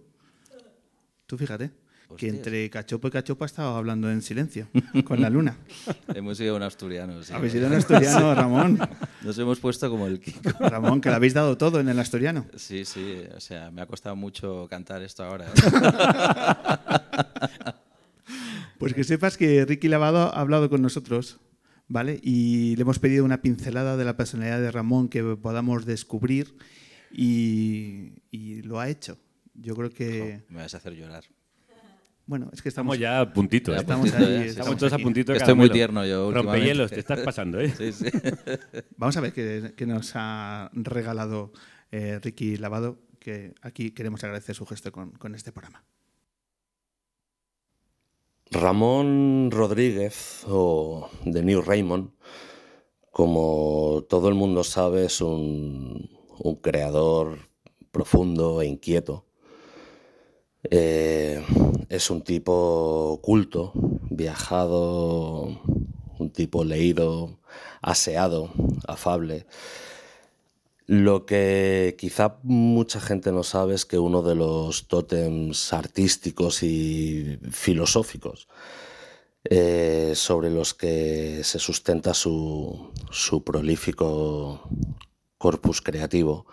Tú 1.26 1.38
fíjate, 1.38 1.70
que 2.16 2.26
Hostias. 2.26 2.34
entre 2.34 2.70
cachopo 2.70 3.08
y 3.08 3.10
cachopo 3.10 3.44
ha 3.44 3.46
estado 3.46 3.76
hablando 3.76 4.10
en 4.10 4.22
silencio 4.22 4.68
con 5.04 5.20
la 5.20 5.30
luna. 5.30 5.56
Hemos 6.14 6.38
sido 6.38 6.56
un 6.56 6.62
asturiano. 6.62 7.22
sí. 7.22 7.32
Habéis 7.32 7.52
sido 7.52 7.66
un 7.66 7.74
asturiano, 7.74 8.34
Ramón. 8.34 8.78
Nos 9.22 9.38
hemos 9.38 9.58
puesto 9.60 9.90
como 9.90 10.06
el 10.06 10.20
Kiko. 10.20 10.50
Ramón, 10.68 11.00
que 11.00 11.08
le 11.08 11.14
habéis 11.16 11.34
dado 11.34 11.56
todo 11.56 11.80
en 11.80 11.88
el 11.88 11.98
asturiano. 11.98 12.46
Sí, 12.56 12.84
sí, 12.84 13.22
o 13.34 13.40
sea, 13.40 13.70
me 13.70 13.82
ha 13.82 13.86
costado 13.86 14.16
mucho 14.16 14.66
cantar 14.68 15.02
esto 15.02 15.24
ahora. 15.24 15.46
¿eh? 15.46 15.50
Pues 18.78 18.92
que 18.92 19.04
sepas 19.04 19.36
que 19.38 19.64
Ricky 19.64 19.88
Lavado 19.88 20.34
ha 20.34 20.40
hablado 20.40 20.68
con 20.68 20.82
nosotros, 20.82 21.38
¿vale? 21.88 22.20
Y 22.22 22.76
le 22.76 22.82
hemos 22.82 22.98
pedido 22.98 23.24
una 23.24 23.40
pincelada 23.40 23.96
de 23.96 24.04
la 24.04 24.16
personalidad 24.16 24.60
de 24.60 24.70
Ramón 24.70 25.08
que 25.08 25.22
podamos 25.22 25.86
descubrir 25.86 26.56
y, 27.10 28.12
y 28.30 28.62
lo 28.62 28.80
ha 28.80 28.88
hecho. 28.88 29.16
Yo 29.54 29.74
creo 29.76 29.90
que, 29.90 30.42
me 30.48 30.58
vas 30.58 30.74
a 30.74 30.78
hacer 30.78 30.94
llorar. 30.94 31.24
Bueno, 32.26 32.48
es 32.52 32.62
que 32.62 32.68
Estamos 32.70 32.96
estamos, 32.96 32.98
ya 32.98 33.20
a 33.20 33.32
puntito. 33.32 33.72
¿eh? 33.74 33.78
Estamos 33.78 34.10
puntito, 34.10 34.30
ahí, 34.30 34.48
Estamos 34.48 34.76
todos 34.76 34.92
a 34.92 34.98
puntito 34.98 35.32
Estoy 35.34 35.54
muy 35.54 35.70
tierno 35.70 36.06
yo. 36.06 36.32
Rompehielos, 36.32 36.90
te 36.90 37.00
estás 37.00 37.20
pasando, 37.20 37.60
¿eh? 37.60 37.70
Sí, 37.76 37.92
sí. 37.92 38.06
Vamos 38.96 39.16
a 39.16 39.20
ver 39.20 39.32
qué, 39.32 39.74
qué 39.76 39.86
nos 39.86 40.12
ha 40.14 40.70
regalado 40.72 41.52
eh, 41.90 42.18
Ricky 42.22 42.56
Lavado, 42.56 42.98
que 43.18 43.54
aquí 43.60 43.90
queremos 43.90 44.24
agradecer 44.24 44.54
su 44.54 44.64
gesto 44.66 44.90
con, 44.90 45.12
con 45.12 45.34
este 45.34 45.52
programa. 45.52 45.84
Ramón 48.50 49.50
Rodríguez, 49.50 50.44
o 50.46 51.10
The 51.30 51.42
New 51.42 51.62
Raymond, 51.62 52.10
como 53.10 54.04
todo 54.08 54.28
el 54.28 54.34
mundo 54.34 54.64
sabe, 54.64 55.06
es 55.06 55.20
un, 55.20 56.10
un 56.38 56.56
creador 56.56 57.38
profundo 57.90 58.60
e 58.62 58.66
inquieto. 58.66 59.23
Eh, 60.70 61.44
es 61.88 62.10
un 62.10 62.22
tipo 62.22 63.20
culto, 63.22 63.72
viajado, 64.10 65.60
un 66.18 66.30
tipo 66.30 66.64
leído, 66.64 67.38
aseado, 67.82 68.50
afable. 68.86 69.46
Lo 70.86 71.24
que 71.24 71.96
quizá 71.98 72.38
mucha 72.42 73.00
gente 73.00 73.32
no 73.32 73.42
sabe 73.42 73.74
es 73.74 73.84
que 73.84 73.98
uno 73.98 74.22
de 74.22 74.34
los 74.34 74.86
tótems 74.86 75.72
artísticos 75.72 76.62
y 76.62 77.38
filosóficos 77.50 78.48
eh, 79.44 80.12
sobre 80.14 80.50
los 80.50 80.74
que 80.74 81.40
se 81.42 81.58
sustenta 81.58 82.12
su, 82.12 82.90
su 83.10 83.44
prolífico 83.44 84.62
corpus 85.38 85.80
creativo 85.80 86.46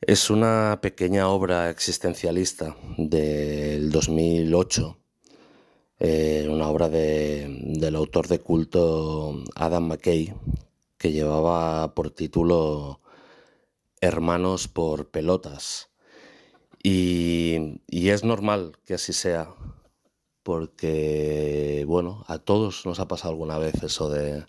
es 0.00 0.30
una 0.30 0.78
pequeña 0.82 1.28
obra 1.28 1.70
existencialista 1.70 2.76
del 2.98 3.90
2008, 3.90 4.98
eh, 5.98 6.46
una 6.50 6.68
obra 6.68 6.88
de- 6.88 7.46
del 7.78 7.96
autor 7.96 8.28
de 8.28 8.38
culto 8.40 9.42
Adam 9.54 9.84
McKay, 9.88 10.34
que 10.98 11.12
llevaba 11.12 11.94
por 11.94 12.10
título 12.10 13.00
Hermanos 14.00 14.68
por 14.68 15.10
pelotas. 15.10 15.90
Y, 16.82 17.80
y 17.88 18.10
es 18.10 18.24
normal 18.24 18.72
que 18.84 18.94
así 18.94 19.12
sea, 19.12 19.54
porque, 20.42 21.84
bueno, 21.88 22.24
a 22.28 22.38
todos 22.38 22.86
nos 22.86 23.00
ha 23.00 23.08
pasado 23.08 23.30
alguna 23.32 23.58
vez 23.58 23.82
eso 23.82 24.08
de 24.10 24.44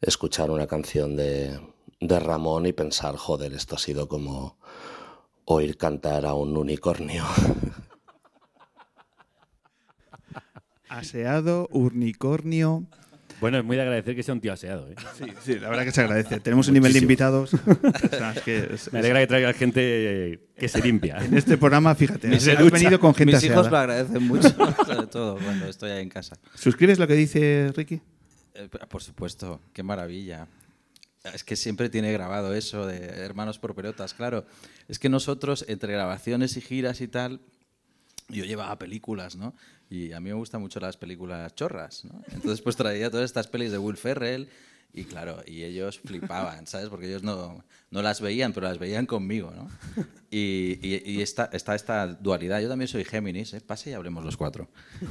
escuchar 0.00 0.50
una 0.50 0.66
canción 0.66 1.16
de, 1.16 1.58
de 2.00 2.20
Ramón 2.20 2.66
y 2.66 2.72
pensar, 2.72 3.16
joder, 3.16 3.52
esto 3.54 3.74
ha 3.76 3.78
sido 3.78 4.08
como 4.08 4.58
oír 5.44 5.76
cantar 5.76 6.26
a 6.26 6.34
un 6.34 6.56
unicornio. 6.56 7.24
Aseado, 10.88 11.68
unicornio. 11.72 12.84
Bueno, 13.40 13.58
es 13.58 13.64
muy 13.64 13.76
de 13.76 13.82
agradecer 13.82 14.16
que 14.16 14.22
sea 14.22 14.32
un 14.32 14.40
tío 14.40 14.52
aseado. 14.52 14.88
¿eh? 14.88 14.94
Sí, 15.18 15.24
sí, 15.42 15.58
la 15.58 15.68
verdad 15.68 15.84
que 15.84 15.92
se 15.92 16.00
agradece. 16.00 16.40
Tenemos 16.40 16.68
un 16.68 16.74
nivel 16.74 16.92
de 16.94 17.00
invitados. 17.00 17.52
O 18.12 18.16
sea, 18.16 18.32
es 18.32 18.40
que 18.42 18.68
es- 18.74 18.92
Me 18.92 19.00
alegra 19.00 19.20
que 19.20 19.26
traiga 19.26 19.52
gente 19.52 20.40
que 20.56 20.68
se 20.68 20.80
limpia. 20.80 21.18
en 21.18 21.36
este 21.36 21.58
programa, 21.58 21.94
fíjate, 21.94 22.28
Mis- 22.28 22.48
has 22.48 22.70
venido 22.70 22.98
con 22.98 23.14
gente 23.14 23.34
Mis 23.34 23.44
hijos 23.44 23.70
lo 23.70 23.76
agradecen 23.76 24.22
mucho, 24.26 24.48
sobre 24.86 25.06
todo 25.08 25.36
cuando 25.36 25.66
estoy 25.66 25.90
ahí 25.90 26.02
en 26.02 26.08
casa. 26.08 26.38
¿Suscribes 26.54 26.98
lo 26.98 27.06
que 27.06 27.14
dice 27.14 27.72
Ricky? 27.76 28.00
Eh, 28.54 28.68
por 28.88 29.02
supuesto, 29.02 29.60
qué 29.74 29.82
maravilla. 29.82 30.46
Es 31.34 31.44
que 31.44 31.56
siempre 31.56 31.88
tiene 31.88 32.12
grabado 32.12 32.54
eso 32.54 32.86
de 32.86 32.98
hermanos 32.98 33.58
por 33.58 33.74
pelotas, 33.74 34.14
claro. 34.14 34.46
Es 34.88 34.98
que 34.98 35.08
nosotros, 35.08 35.64
entre 35.68 35.92
grabaciones 35.92 36.56
y 36.56 36.60
giras 36.60 37.00
y 37.00 37.08
tal, 37.08 37.40
yo 38.28 38.44
llevaba 38.44 38.78
películas, 38.78 39.36
¿no? 39.36 39.54
Y 39.88 40.12
a 40.12 40.20
mí 40.20 40.30
me 40.30 40.34
gustan 40.34 40.60
mucho 40.60 40.80
las 40.80 40.96
películas 40.96 41.54
chorras, 41.54 42.04
¿no? 42.04 42.20
Entonces 42.32 42.60
pues 42.60 42.76
traía 42.76 43.10
todas 43.10 43.24
estas 43.24 43.46
pelis 43.46 43.70
de 43.70 43.78
Will 43.78 43.96
Ferrell 43.96 44.48
y 44.92 45.04
claro, 45.04 45.42
y 45.46 45.62
ellos 45.62 46.00
flipaban, 46.00 46.66
¿sabes? 46.66 46.88
Porque 46.88 47.06
ellos 47.06 47.22
no, 47.22 47.64
no 47.90 48.02
las 48.02 48.20
veían, 48.20 48.52
pero 48.52 48.66
las 48.66 48.78
veían 48.78 49.06
conmigo, 49.06 49.52
¿no? 49.54 49.68
Y, 50.30 50.78
y- 50.82 51.20
está, 51.22 51.50
está 51.52 51.74
esta 51.74 52.06
dualidad. 52.06 52.60
Yo 52.60 52.68
también 52.68 52.88
soy 52.88 53.04
Géminis, 53.04 53.52
¿eh? 53.54 53.60
Pase 53.60 53.90
y 53.90 53.92
hablemos 53.92 54.24
los 54.24 54.36
cuatro. 54.36 54.68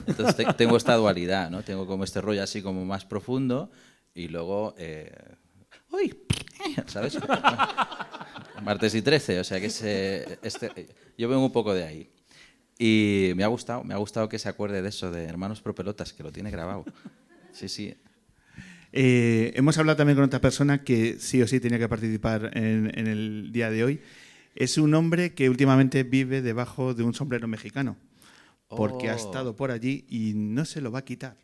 Entonces 0.08 0.36
te- 0.36 0.54
tengo 0.54 0.76
esta 0.76 0.96
dualidad, 0.96 1.50
¿no? 1.50 1.64
Tengo 1.64 1.86
como 1.88 2.04
este 2.04 2.20
rollo 2.20 2.44
así 2.44 2.62
como 2.62 2.84
más 2.86 3.06
profundo 3.06 3.72
y 4.14 4.28
luego... 4.28 4.76
eh, 4.78 5.14
¡Uy! 5.96 6.16
¿Sabes? 6.88 7.18
Martes 8.64 8.96
y 8.96 9.02
13, 9.02 9.40
o 9.40 9.44
sea 9.44 9.60
que 9.60 9.68
ese- 9.68 10.40
este, 10.42 10.88
yo 11.18 11.30
vengo 11.30 11.46
un 11.46 11.52
poco 11.52 11.74
de 11.74 11.84
ahí. 11.84 12.10
Y 12.78 13.32
me 13.36 13.44
ha 13.44 13.48
gustado, 13.48 13.84
me 13.84 13.94
ha 13.94 13.98
gustado 13.98 14.28
que 14.28 14.40
se 14.40 14.50
acuerde 14.50 14.82
de 14.82 14.90
eso, 14.90 15.12
de 15.12 15.24
Hermanos 15.26 15.62
Propelotas, 15.62 16.14
que 16.14 16.24
lo 16.24 16.32
tiene 16.32 16.52
grabado. 16.52 16.84
Sí, 17.54 17.70
sí. 17.70 17.96
Eh, 18.92 19.52
hemos 19.56 19.78
hablado 19.78 19.98
también 19.98 20.16
con 20.16 20.26
otra 20.26 20.42
persona 20.42 20.84
que 20.84 21.18
sí 21.20 21.42
o 21.42 21.48
sí 21.48 21.60
tenía 21.60 21.80
que 21.80 21.88
participar 21.90 22.52
en, 22.58 22.92
en 22.98 23.08
el 23.08 23.50
día 23.52 23.70
de 23.70 23.84
hoy. 23.84 24.02
Es 24.56 24.78
un 24.78 24.94
hombre 24.94 25.34
que 25.34 25.50
últimamente 25.50 26.04
vive 26.04 26.42
debajo 26.42 26.94
de 26.94 27.04
un 27.04 27.14
sombrero 27.14 27.48
mexicano, 27.48 27.98
porque 28.68 29.10
ha 29.10 29.14
Oh. 29.14 29.18
estado 29.18 29.56
por 29.56 29.72
allí 29.72 30.06
y 30.10 30.34
no 30.34 30.66
se 30.66 30.82
lo 30.82 30.92
va 30.92 31.00
a 31.00 31.06
quitar. 31.06 31.38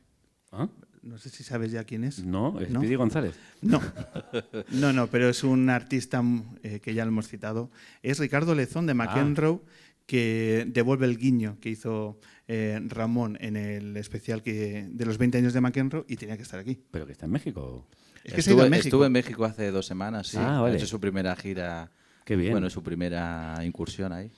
¿Ah? 0.52 0.68
No 1.04 1.18
sé 1.18 1.30
si 1.30 1.44
sabes 1.44 1.72
ya 1.72 1.84
quién 1.84 2.04
es. 2.04 2.24
No, 2.24 2.60
es 2.60 2.70
Speedy 2.70 2.96
González. 2.96 3.36
No, 3.62 3.82
no, 4.72 4.94
no, 4.94 5.08
pero 5.08 5.30
es 5.30 5.44
un 5.44 5.70
artista 5.70 6.22
mm, 6.22 6.56
eh, 6.64 6.80
que 6.80 6.94
ya 6.94 7.06
lo 7.06 7.10
hemos 7.10 7.28
citado. 7.28 7.72
Es 8.04 8.20
Ricardo 8.20 8.54
Lezón 8.54 8.86
de 8.86 8.94
McEnroe, 8.94 9.62
que 10.06 10.68
devuelve 10.68 11.08
el 11.08 11.18
guiño 11.18 11.58
que 11.60 11.70
hizo 11.70 12.20
eh, 12.48 12.80
Ramón 12.88 13.38
en 13.42 13.56
el 13.56 13.98
especial 13.98 14.44
que, 14.44 14.88
de 14.92 15.06
los 15.06 15.18
20 15.18 15.40
años 15.40 15.54
de 15.54 15.62
McEnroe 15.62 16.06
y 16.08 16.18
tenía 16.18 16.38
que 16.38 16.44
estar 16.44 16.60
aquí. 16.60 16.80
Pero 16.92 17.06
que 17.06 17.14
está 17.14 17.26
en 17.26 17.32
México. 17.32 17.88
Es 18.24 18.34
que 18.34 18.42
se 18.44 18.52
ha 18.52 18.54
ido 18.54 18.62
estuve, 18.62 18.68
a 18.68 18.70
México. 18.70 18.88
estuve 18.88 19.06
en 19.08 19.12
México 19.12 19.46
hace 19.46 19.72
dos 19.72 19.88
semanas, 19.88 20.28
sí. 20.28 20.38
Ah, 20.40 20.62
vale. 20.62 20.76
Ha 20.76 20.78
hecho 20.78 20.88
su 20.88 21.00
primera 21.00 21.36
gira. 21.36 21.92
Qué 22.26 22.36
bien. 22.36 22.52
Bueno, 22.52 22.70
su 22.70 22.84
primera 22.84 23.58
incursión 23.64 24.14
ahí. 24.14 24.32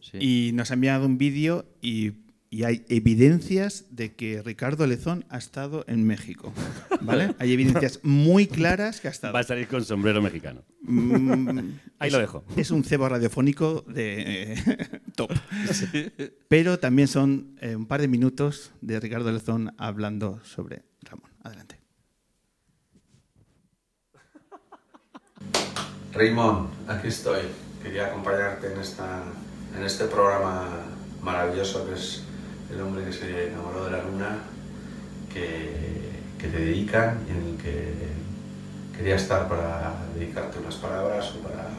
Sí. 0.00 0.18
Y 0.20 0.52
nos 0.52 0.70
ha 0.70 0.74
enviado 0.74 1.06
un 1.06 1.16
vídeo 1.16 1.66
y, 1.80 2.12
y 2.56 2.64
hay 2.64 2.86
evidencias 2.88 3.84
de 3.90 4.14
que 4.14 4.40
Ricardo 4.40 4.86
Lezón 4.86 5.26
ha 5.28 5.36
estado 5.36 5.84
en 5.88 6.06
México. 6.06 6.54
¿Vale? 7.02 7.34
Hay 7.38 7.52
evidencias 7.52 8.00
muy 8.02 8.46
claras 8.46 8.98
que 9.02 9.08
ha 9.08 9.10
estado. 9.10 9.34
Va 9.34 9.40
a 9.40 9.42
salir 9.42 9.68
con 9.68 9.84
sombrero 9.84 10.22
mexicano. 10.22 10.62
Mm, 10.80 11.58
Ahí 11.98 12.06
es- 12.08 12.12
lo 12.14 12.18
dejo. 12.18 12.44
Es 12.56 12.70
un 12.70 12.82
cebo 12.82 13.10
radiofónico 13.10 13.84
de 13.86 14.54
eh, 14.54 14.56
top. 15.16 15.32
Pero 16.48 16.78
también 16.78 17.08
son 17.08 17.58
eh, 17.60 17.76
un 17.76 17.84
par 17.84 18.00
de 18.00 18.08
minutos 18.08 18.72
de 18.80 19.00
Ricardo 19.00 19.30
Lezón 19.30 19.74
hablando 19.76 20.40
sobre 20.42 20.86
Ramón. 21.02 21.30
Adelante. 21.42 21.78
Raymond, 26.14 26.70
aquí 26.88 27.08
estoy. 27.08 27.40
Quería 27.82 28.06
acompañarte 28.06 28.72
en, 28.72 28.80
esta, 28.80 29.24
en 29.76 29.82
este 29.84 30.06
programa 30.06 30.70
maravilloso 31.22 31.86
que 31.86 31.92
es 31.96 32.22
El 32.72 32.80
hombre 32.80 33.04
que 33.04 33.12
se 33.12 33.48
enamoró 33.48 33.84
de 33.84 33.90
la 33.92 34.02
luna, 34.02 34.38
que, 35.32 35.96
te 36.40 36.48
dedican 36.48 37.24
y 37.26 37.30
en 37.32 37.36
el 37.44 37.56
que 37.56 37.92
quería 38.96 39.16
estar 39.16 39.48
para 39.48 39.96
dedicarte 40.14 40.60
unas 40.60 40.76
palabras 40.76 41.32
o 41.34 41.40
para, 41.40 41.70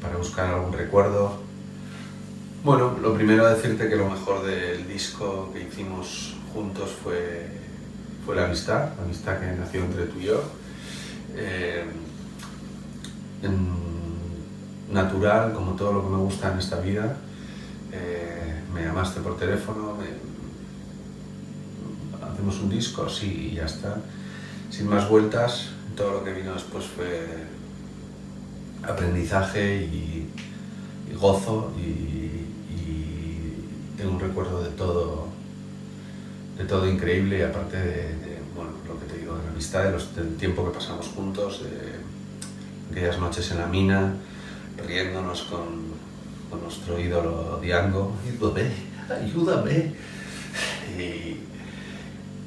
para 0.00 0.16
buscar 0.16 0.54
algún 0.54 0.72
recuerdo. 0.72 1.38
Bueno, 2.64 2.96
lo 3.02 3.12
primero 3.12 3.46
decirte 3.46 3.86
que 3.88 3.96
lo 3.96 4.08
mejor 4.08 4.46
del 4.46 4.88
disco 4.88 5.50
que 5.52 5.60
hicimos 5.60 6.36
juntos 6.54 6.90
fue, 7.02 7.48
fue 8.24 8.34
la 8.34 8.46
amistad, 8.46 8.96
la 8.96 9.04
amistad 9.04 9.38
que 9.40 9.46
nació 9.46 9.84
entre 9.84 10.06
tú 10.06 10.18
y 10.20 10.24
yo. 10.24 10.42
Eh, 11.34 11.84
natural, 14.90 15.52
como 15.52 15.72
todo 15.72 15.92
lo 15.92 16.02
que 16.02 16.08
me 16.08 16.16
gusta 16.18 16.52
en 16.52 16.58
esta 16.58 16.80
vida. 16.80 17.16
Eh, 17.92 18.57
me 18.78 18.84
llamaste 18.84 19.20
por 19.20 19.36
teléfono, 19.36 19.94
me- 19.96 20.28
hacemos 22.32 22.60
un 22.60 22.70
disco, 22.70 23.08
sí, 23.08 23.50
y 23.52 23.54
ya 23.56 23.64
está. 23.66 23.96
Sin 24.70 24.88
más 24.88 25.08
vueltas, 25.08 25.70
todo 25.96 26.12
lo 26.12 26.24
que 26.24 26.32
vino 26.32 26.52
después 26.54 26.84
fue 26.84 27.26
aprendizaje 28.82 29.76
y, 29.76 30.28
y 31.10 31.14
gozo 31.16 31.72
y, 31.78 31.82
y 32.72 33.54
tengo 33.96 34.12
un 34.12 34.20
recuerdo 34.20 34.62
de 34.62 34.70
todo 34.70 35.26
de 36.56 36.64
todo 36.64 36.88
increíble 36.88 37.38
y 37.38 37.42
aparte 37.42 37.76
de, 37.76 37.84
de, 38.16 38.38
bueno, 38.56 38.70
lo 38.88 38.98
que 38.98 39.06
te 39.06 39.18
digo, 39.18 39.36
de 39.36 39.44
la 39.44 39.50
amistad, 39.50 39.84
de 39.84 39.92
los- 39.92 40.14
del 40.16 40.36
tiempo 40.36 40.64
que 40.64 40.72
pasamos 40.76 41.06
juntos, 41.06 41.62
de 41.62 42.90
aquellas 42.90 43.20
noches 43.20 43.48
en 43.52 43.58
la 43.58 43.66
mina, 43.68 44.14
riéndonos 44.84 45.42
con, 45.42 45.87
con 46.50 46.62
nuestro 46.62 46.98
ídolo 46.98 47.58
Diango. 47.60 48.12
Ayúdame, 48.26 48.70
ayúdame. 49.08 49.92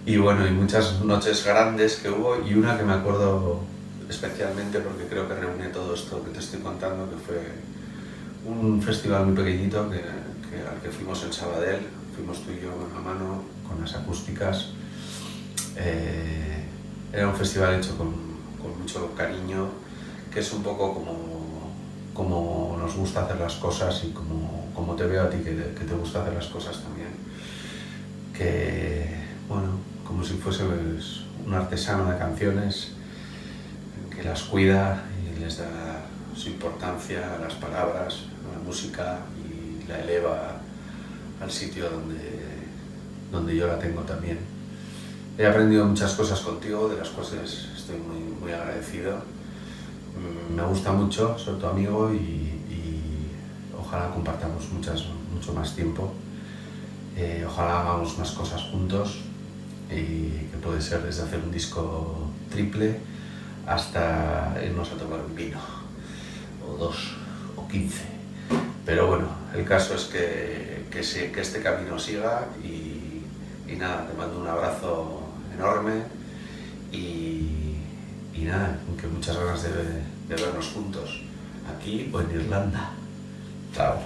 Y, 0.06 0.18
bueno, 0.18 0.48
y 0.48 0.52
muchas 0.52 1.02
noches 1.04 1.46
grandes 1.46 1.98
que 1.98 2.10
hubo 2.10 2.38
y 2.46 2.54
una 2.56 2.78
que 2.78 2.84
me 2.84 2.94
acuerdo 2.94 3.62
especialmente 4.10 4.80
porque 4.80 5.06
creo 5.06 5.28
que 5.28 5.36
reúne 5.36 5.68
todo 5.68 5.94
esto 5.94 6.24
que 6.24 6.32
te 6.32 6.40
estoy 6.40 6.60
contando, 6.60 7.10
que 7.10 7.18
fue 7.18 7.40
un 8.46 8.82
festival 8.82 9.28
muy 9.28 9.36
pequeñito 9.36 9.90
que, 9.90 10.00
al 10.00 10.82
que 10.82 10.90
fuimos 10.90 11.24
en 11.24 11.32
Sabadell, 11.32 11.82
fuimos 12.16 12.44
tú 12.44 12.52
y 12.52 12.62
yo 12.62 12.72
mano 12.72 12.98
a 12.98 13.14
mano 13.14 13.44
con 13.68 13.80
las 13.80 13.94
acústicas. 13.96 14.70
Eh, 15.78 16.66
era 17.14 17.28
un 17.28 17.36
festival 17.36 17.76
hecho 17.76 17.98
con 17.98 18.32
mucho 18.80 19.14
cariño, 19.16 19.70
que 20.34 20.40
es 20.40 20.52
un 20.54 20.64
poco 20.64 20.94
como, 20.94 21.41
como 22.22 22.78
nos 22.78 22.96
gusta 22.96 23.26
hacer 23.26 23.40
las 23.40 23.56
cosas 23.56 24.04
y 24.04 24.12
como, 24.12 24.70
como 24.76 24.96
te 24.96 25.08
veo 25.08 25.24
a 25.24 25.30
ti 25.30 25.38
que, 25.38 25.56
que 25.74 25.86
te 25.86 25.96
gusta 25.96 26.22
hacer 26.22 26.36
las 26.36 26.46
cosas 26.46 26.84
también. 26.84 27.10
Que, 28.32 29.10
bueno, 29.50 29.80
como 30.06 30.24
si 30.24 30.36
fuese 30.36 30.66
pues, 30.66 31.22
un 31.44 31.54
artesano 31.56 32.12
de 32.12 32.20
canciones 32.20 32.92
que 34.16 34.22
las 34.22 34.44
cuida 34.44 35.04
y 35.26 35.40
les 35.40 35.58
da 35.58 36.06
su 36.36 36.50
importancia 36.50 37.38
a 37.38 37.40
las 37.40 37.56
palabras, 37.56 38.26
a 38.48 38.58
la 38.58 38.64
música 38.64 39.18
y 39.44 39.88
la 39.88 40.00
eleva 40.02 40.62
al 41.42 41.50
sitio 41.50 41.90
donde, 41.90 42.40
donde 43.32 43.56
yo 43.56 43.66
la 43.66 43.80
tengo 43.80 44.02
también. 44.02 44.38
He 45.40 45.48
aprendido 45.48 45.86
muchas 45.86 46.14
cosas 46.14 46.40
contigo, 46.42 46.88
de 46.88 46.98
las 46.98 47.10
cuales 47.10 47.70
estoy 47.76 47.98
muy, 47.98 48.20
muy 48.40 48.52
agradecido. 48.52 49.24
Mm, 50.16 50.56
Me 50.56 50.64
gusta 50.64 50.92
mucho 50.92 51.38
ser 51.38 51.56
tu 51.56 51.66
amigo 51.68 52.14
y, 52.14 52.50
ojalá 53.80 54.10
compartamos 54.10 54.70
mucho 54.72 55.54
más 55.54 55.76
tiempo. 55.76 56.14
Eh, 57.18 57.44
ojalá 57.46 57.82
hagamos 57.82 58.18
más 58.18 58.32
cosas 58.32 58.62
juntos 58.72 59.20
y 59.90 60.48
que 60.50 60.58
puede 60.64 60.80
ser 60.80 61.04
desde 61.04 61.24
hacer 61.24 61.40
un 61.40 61.52
disco 61.52 62.30
triple 62.50 63.00
hasta 63.68 64.56
irnos 64.66 64.90
a 64.92 64.96
tomar 64.96 65.20
un 65.20 65.36
vino, 65.36 65.60
o 66.66 66.78
dos, 66.78 67.16
o 67.58 67.68
quince. 67.68 68.06
Pero 68.86 69.08
bueno, 69.08 69.28
el 69.54 69.66
caso 69.66 69.94
es 69.94 70.06
que, 70.06 70.86
que 70.90 71.42
este 71.42 71.62
camino 71.62 72.00
siga 72.00 72.48
y, 72.64 73.24
y 73.68 73.76
nada, 73.78 74.08
te 74.08 74.18
mando 74.18 74.40
un 74.40 74.48
abrazo 74.48 75.22
enorme 75.54 76.04
y, 76.92 77.61
y 78.42 78.46
nada, 78.46 78.80
que 79.00 79.08
muchas 79.08 79.38
ganas 79.38 79.64
de, 79.64 79.70
de 80.30 80.36
vernos 80.44 80.68
juntos, 80.74 81.22
aquí 81.76 82.10
o 82.12 82.22
en 82.22 82.32
Irlanda. 82.32 82.92
Chao. 83.76 84.00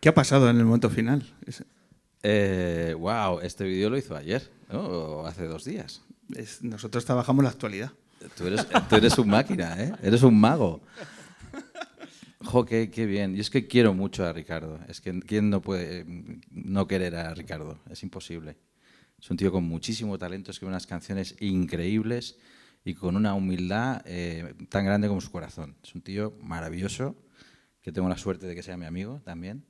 ¿Qué 0.00 0.08
ha 0.08 0.14
pasado 0.14 0.48
en 0.48 0.58
el 0.58 0.64
momento 0.64 0.90
final? 0.90 1.24
Eh, 2.22 2.94
wow, 2.98 3.40
este 3.40 3.64
vídeo 3.64 3.90
lo 3.90 3.96
hizo 3.98 4.16
ayer, 4.16 4.48
¿no? 4.72 4.80
O 4.80 5.26
hace 5.26 5.44
dos 5.46 5.64
días. 5.64 6.02
es- 6.34 6.62
nosotros 6.62 7.04
trabajamos 7.04 7.42
la 7.42 7.50
actualidad. 7.50 7.90
Tú 8.36 8.46
eres, 8.46 8.66
tú 8.88 8.96
eres 8.96 9.16
un 9.18 9.28
máquina, 9.28 9.80
¿eh? 9.82 9.92
Eres 10.02 10.22
un 10.22 10.38
mago. 10.38 10.80
Jo, 12.40 12.64
qué, 12.64 12.90
qué 12.90 13.06
bien. 13.06 13.34
Yo 13.34 13.40
es 13.40 13.50
que 13.50 13.66
quiero 13.66 13.94
mucho 13.94 14.24
a 14.24 14.32
Ricardo. 14.32 14.78
Es 14.88 15.00
que 15.00 15.18
¿quién 15.20 15.50
no 15.50 15.60
puede 15.60 16.04
mm, 16.04 16.40
no 16.50 16.86
querer 16.86 17.16
a 17.16 17.34
Ricardo? 17.34 17.80
Es 17.90 18.02
imposible. 18.02 18.56
Es 19.20 19.30
un 19.30 19.36
tío 19.36 19.50
con 19.50 19.64
muchísimo 19.64 20.16
talento, 20.18 20.52
escribe 20.52 20.70
unas 20.70 20.86
canciones 20.86 21.34
increíbles 21.40 22.38
y 22.84 22.94
con 22.94 23.16
una 23.16 23.34
humildad 23.34 24.02
eh, 24.04 24.54
tan 24.68 24.84
grande 24.84 25.08
como 25.08 25.20
su 25.20 25.32
corazón. 25.32 25.76
Es 25.82 25.94
un 25.94 26.02
tío 26.02 26.34
maravilloso, 26.40 27.16
que 27.82 27.90
tengo 27.90 28.08
la 28.08 28.16
suerte 28.16 28.46
de 28.46 28.54
que 28.54 28.62
sea 28.62 28.76
mi 28.76 28.86
amigo 28.86 29.20
también. 29.24 29.64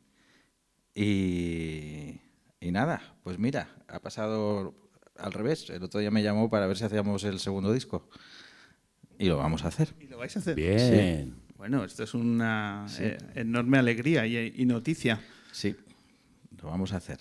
Y, 0.94 2.20
y 2.60 2.70
nada, 2.72 3.16
pues 3.22 3.38
mira, 3.38 3.74
ha 3.88 4.00
pasado 4.00 4.74
al 5.16 5.32
revés. 5.32 5.70
El 5.70 5.82
otro 5.82 6.00
día 6.00 6.10
me 6.10 6.22
llamó 6.22 6.50
para 6.50 6.66
ver 6.66 6.76
si 6.76 6.84
hacíamos 6.84 7.24
el 7.24 7.38
segundo 7.38 7.72
disco. 7.72 8.08
Y 9.18 9.26
lo 9.26 9.38
vamos 9.38 9.64
a 9.64 9.68
hacer. 9.68 9.94
¿Y 9.98 10.08
lo 10.08 10.18
vais 10.18 10.36
a 10.36 10.40
hacer? 10.40 10.54
Bien. 10.54 11.47
Bueno, 11.58 11.84
esto 11.84 12.04
es 12.04 12.14
una 12.14 12.86
eh, 13.00 13.18
enorme 13.34 13.78
alegría 13.78 14.26
y, 14.26 14.54
y 14.56 14.64
noticia. 14.64 15.20
Sí, 15.52 15.74
lo 16.62 16.68
vamos 16.68 16.92
a 16.92 16.96
hacer. 16.98 17.18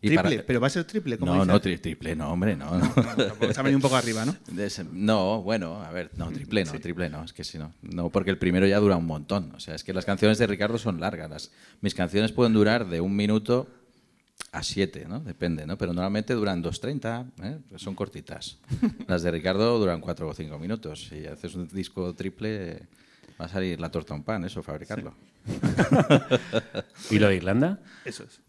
Y 0.00 0.08
Triple, 0.08 0.22
para- 0.36 0.46
pero 0.46 0.60
va 0.60 0.66
a 0.68 0.70
ser 0.70 0.84
triple, 0.84 1.18
como 1.18 1.32
No, 1.34 1.40
dices. 1.44 1.48
no, 1.48 1.60
tri- 1.60 1.80
triple, 1.80 2.14
no, 2.14 2.30
hombre, 2.32 2.54
no. 2.56 2.78
no. 2.78 2.88
Tampoco 2.90 3.52
se 3.52 3.58
ha 3.58 3.62
venido 3.62 3.78
un 3.78 3.82
poco 3.82 3.96
arriba, 3.96 4.24
¿no? 4.24 4.36
Ese- 4.62 4.84
no, 4.84 5.42
bueno, 5.42 5.82
a 5.82 5.90
ver, 5.90 6.10
no, 6.16 6.30
triple 6.30 6.64
no, 6.64 6.72
triple 6.72 7.08
no, 7.08 7.24
es 7.24 7.32
que 7.32 7.42
si 7.44 7.58
no. 7.58 7.72
No, 7.82 8.08
porque 8.10 8.30
el 8.30 8.38
primero 8.38 8.66
ya 8.66 8.78
dura 8.78 8.96
un 8.96 9.06
montón. 9.06 9.52
O 9.54 9.60
sea, 9.60 9.74
es 9.74 9.82
que 9.84 9.92
las 9.92 10.04
canciones 10.04 10.38
de 10.38 10.46
Ricardo 10.46 10.78
son 10.78 11.00
largas. 11.00 11.28
Las- 11.30 11.50
mis 11.80 11.94
canciones 11.94 12.30
pueden 12.32 12.52
durar 12.52 12.88
de 12.88 13.00
un 13.00 13.14
minuto 13.16 13.68
a 14.52 14.62
siete, 14.62 15.06
¿no? 15.08 15.18
Depende, 15.20 15.66
¿no? 15.66 15.76
Pero 15.78 15.92
normalmente 15.92 16.32
duran 16.34 16.62
2.30, 16.62 17.30
¿eh? 17.42 17.58
Pues 17.68 17.82
son 17.82 17.94
cortitas. 17.96 18.58
Las 19.08 19.22
de 19.22 19.30
Ricardo 19.32 19.78
duran 19.80 20.00
cuatro 20.00 20.28
o 20.28 20.34
cinco 20.34 20.58
minutos. 20.60 21.08
Si 21.08 21.26
haces 21.26 21.54
un 21.56 21.66
disco 21.68 22.14
triple, 22.14 22.82
va 23.40 23.44
a 23.46 23.48
salir 23.48 23.80
la 23.80 23.90
torta 23.90 24.14
a 24.14 24.16
un 24.16 24.24
pan, 24.24 24.44
eso, 24.44 24.62
fabricarlo. 24.62 25.14
¿Y 27.10 27.18
lo 27.18 27.28
de 27.28 27.36
Irlanda? 27.36 27.80
Eso 28.04 28.24
es. 28.24 28.40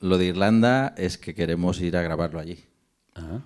Lo 0.00 0.18
de 0.18 0.26
Irlanda 0.26 0.94
es 0.96 1.18
que 1.18 1.34
queremos 1.34 1.80
ir 1.80 1.96
a 1.96 2.02
grabarlo 2.02 2.40
allí. 2.40 2.64
Ah. 3.14 3.40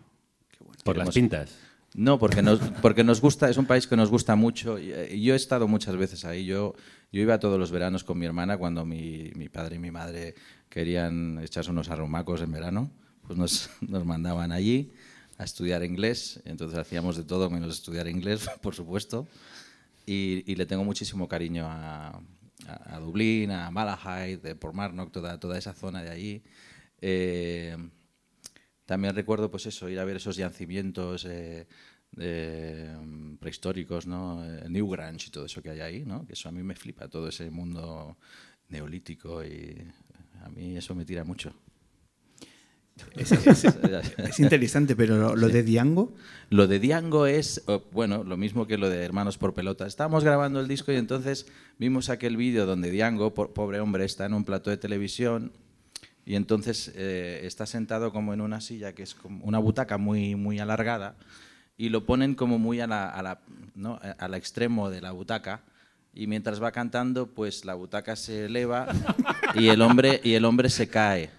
Por 0.84 0.96
las 0.96 1.08
Queremos- 1.08 1.14
pintas. 1.14 1.50
No, 1.94 2.18
porque 2.18 2.42
nos, 2.42 2.60
porque 2.82 3.04
nos 3.04 3.20
gusta, 3.22 3.48
es 3.48 3.56
un 3.56 3.64
país 3.64 3.86
que 3.86 3.96
nos 3.96 4.10
gusta 4.10 4.36
mucho. 4.36 4.76
Eh, 4.76 5.18
yo 5.18 5.32
he 5.32 5.36
estado 5.36 5.66
muchas 5.66 5.96
veces 5.96 6.26
ahí. 6.26 6.44
Yo, 6.44 6.74
yo 7.10 7.22
iba 7.22 7.38
todos 7.40 7.58
los 7.58 7.70
veranos 7.70 8.04
con 8.04 8.18
mi 8.18 8.26
hermana 8.26 8.58
cuando 8.58 8.84
mi, 8.84 9.30
mi 9.34 9.48
padre 9.48 9.76
y 9.76 9.78
mi 9.78 9.90
madre 9.90 10.34
querían 10.68 11.38
echarse 11.42 11.70
unos 11.70 11.88
arrumacos 11.88 12.42
en 12.42 12.52
verano. 12.52 12.90
Pues 13.26 13.38
nos, 13.38 13.70
nos 13.80 14.04
mandaban 14.04 14.52
allí 14.52 14.92
a 15.38 15.44
estudiar 15.44 15.84
inglés. 15.84 16.40
Entonces 16.44 16.78
hacíamos 16.78 17.16
de 17.16 17.24
todo 17.24 17.48
menos 17.48 17.74
estudiar 17.74 18.08
inglés, 18.08 18.46
por 18.60 18.74
supuesto. 18.74 19.26
Y, 20.06 20.54
le 20.54 20.66
tengo 20.66 20.84
muchísimo 20.84 21.28
cariño 21.28 21.66
a, 21.66 22.22
a, 22.68 23.00
Dublín, 23.00 23.50
a 23.50 23.70
Malahide, 23.72 24.54
Port 24.54 24.74
Marnock, 24.74 25.10
toda, 25.12 25.40
toda 25.40 25.58
esa 25.58 25.74
zona 25.74 26.02
de 26.02 26.10
allí. 26.10 26.42
Eh, 27.00 27.76
también 28.84 29.14
recuerdo, 29.14 29.50
pues 29.50 29.66
eso, 29.66 29.88
ir 29.88 29.98
a 29.98 30.04
ver 30.04 30.16
esos 30.16 30.36
yacimientos 30.36 31.26
eh, 31.28 31.66
mm, 32.16 33.36
prehistóricos, 33.36 34.06
¿no? 34.06 34.44
Eh, 34.44 34.68
Newgrange 34.68 35.26
y 35.28 35.30
todo 35.30 35.46
eso 35.46 35.60
que 35.60 35.70
hay 35.70 35.80
ahí, 35.80 36.04
¿no? 36.04 36.24
Que 36.24 36.34
eso 36.34 36.48
a 36.48 36.52
mí 36.52 36.62
me 36.62 36.76
flipa, 36.76 37.08
todo 37.08 37.28
ese 37.28 37.50
mundo 37.50 38.16
neolítico 38.68 39.44
y 39.44 39.76
a 40.42 40.48
mí 40.50 40.76
eso 40.76 40.94
me 40.94 41.04
tira 41.04 41.24
mucho. 41.24 41.52
Es, 43.14 43.32
es- 43.32 43.64
es 44.18 44.40
interesante, 44.40 44.96
pero 44.96 45.16
lo, 45.16 45.36
lo 45.36 45.48
de 45.48 45.62
Diango, 45.62 46.12
Lo 46.48 46.66
de 46.66 46.78
Diango 46.78 47.26
es, 47.26 47.62
bueno, 47.92 48.24
lo 48.24 48.36
mismo 48.36 48.66
que 48.66 48.78
lo 48.78 48.88
de 48.88 49.04
Hermanos 49.04 49.36
por 49.36 49.52
Pelota. 49.52 49.86
Estábamos 49.86 50.24
grabando 50.24 50.60
el 50.60 50.68
disco 50.68 50.92
y 50.92 50.96
entonces 50.96 51.46
vimos 51.78 52.08
aquel 52.08 52.36
vídeo 52.36 52.66
donde 52.66 52.90
Diango, 52.90 53.34
po- 53.34 53.52
pobre 53.52 53.80
hombre, 53.80 54.04
está 54.04 54.26
en 54.26 54.34
un 54.34 54.44
plato 54.44 54.70
de 54.70 54.76
televisión 54.76 55.52
y 56.24 56.34
entonces 56.36 56.90
eh, 56.94 57.40
está 57.44 57.66
sentado 57.66 58.12
como 58.12 58.32
en 58.32 58.40
una 58.40 58.60
silla 58.60 58.94
que 58.94 59.02
es 59.02 59.14
como 59.14 59.44
una 59.44 59.58
butaca 59.58 59.98
muy, 59.98 60.34
muy 60.34 60.58
alargada 60.58 61.16
y 61.76 61.90
lo 61.90 62.04
ponen 62.06 62.34
como 62.34 62.58
muy 62.58 62.80
a 62.80 62.86
la, 62.86 63.08
a 63.10 63.22
la, 63.22 63.40
¿no? 63.74 63.98
a- 64.02 64.12
al 64.24 64.34
extremo 64.34 64.88
de 64.90 65.00
la 65.02 65.10
butaca 65.12 65.60
y 66.14 66.26
mientras 66.28 66.62
va 66.62 66.72
cantando 66.72 67.26
pues 67.26 67.64
la 67.66 67.74
butaca 67.74 68.16
se 68.16 68.46
eleva 68.46 68.86
y 69.54 69.68
el 69.68 69.82
hombre, 69.82 70.20
y 70.24 70.32
el 70.34 70.44
hombre 70.46 70.70
se 70.70 70.88
cae. 70.88 71.30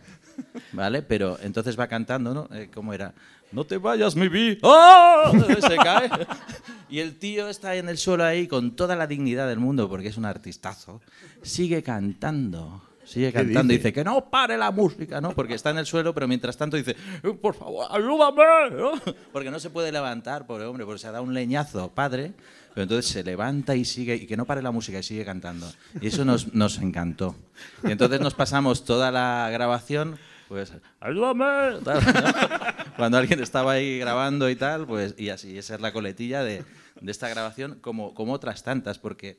¿Vale? 0.71 1.01
Pero 1.01 1.37
entonces 1.41 1.79
va 1.79 1.87
cantando, 1.87 2.33
¿no? 2.33 2.47
Eh, 2.55 2.69
¿Cómo 2.73 2.93
era? 2.93 3.13
No 3.51 3.63
te 3.63 3.77
vayas, 3.77 4.15
mi 4.15 4.27
vida. 4.27 4.59
¡Oh! 4.63 5.31
Se 5.61 5.75
cae. 5.75 6.09
Y 6.89 6.99
el 6.99 7.19
tío 7.19 7.49
está 7.49 7.75
en 7.75 7.89
el 7.89 7.97
suelo 7.97 8.23
ahí 8.23 8.47
con 8.47 8.77
toda 8.77 8.95
la 8.95 9.07
dignidad 9.07 9.45
del 9.49 9.59
mundo, 9.59 9.89
porque 9.89 10.07
es 10.07 10.15
un 10.15 10.23
artistazo. 10.23 11.01
Sigue 11.41 11.83
cantando. 11.83 12.81
Sigue 13.07 13.31
cantando. 13.31 13.71
dice? 13.71 13.77
Dice 13.77 13.93
que 13.93 14.03
no 14.03 14.29
pare 14.29 14.57
la 14.57 14.69
música, 14.71 15.21
¿no? 15.21 15.31
Porque 15.31 15.53
está 15.53 15.69
en 15.69 15.77
el 15.77 15.85
suelo, 15.85 16.13
pero 16.13 16.27
mientras 16.27 16.57
tanto 16.57 16.75
dice, 16.75 16.95
"Eh, 17.23 17.33
por 17.41 17.55
favor, 17.55 17.87
ayúdame. 17.89 18.75
¿no? 18.75 18.91
Porque 19.31 19.49
no 19.49 19.59
se 19.59 19.69
puede 19.69 19.91
levantar, 19.93 20.45
pobre 20.45 20.65
hombre, 20.65 20.85
porque 20.85 20.99
se 20.99 21.07
ha 21.07 21.11
dado 21.11 21.23
un 21.23 21.33
leñazo, 21.33 21.89
padre. 21.93 22.33
Pero 22.73 22.83
entonces 22.83 23.09
se 23.11 23.23
levanta 23.23 23.75
y 23.75 23.85
sigue, 23.85 24.15
y 24.15 24.27
que 24.27 24.35
no 24.37 24.45
pare 24.45 24.61
la 24.61 24.71
música 24.71 24.99
y 24.99 25.03
sigue 25.03 25.23
cantando. 25.25 25.71
Y 26.01 26.07
eso 26.07 26.25
nos, 26.25 26.53
nos 26.53 26.79
encantó. 26.79 27.35
Y 27.83 27.91
entonces 27.91 28.19
nos 28.19 28.33
pasamos 28.33 28.83
toda 28.85 29.09
la 29.11 29.49
grabación, 29.51 30.19
pues, 30.49 30.73
ayúdame. 30.99 31.79
tal, 31.83 32.03
¿no? 32.03 32.11
Cuando 32.97 33.17
alguien 33.17 33.39
estaba 33.41 33.71
ahí 33.73 33.99
grabando 33.99 34.49
y 34.49 34.55
tal, 34.57 34.85
pues, 34.85 35.15
y 35.17 35.29
así, 35.29 35.57
esa 35.57 35.75
es 35.75 35.81
la 35.81 35.93
coletilla 35.93 36.43
de, 36.43 36.63
de 36.99 37.11
esta 37.11 37.29
grabación, 37.29 37.79
como, 37.81 38.13
como 38.13 38.33
otras 38.33 38.63
tantas, 38.63 38.99
porque 38.99 39.37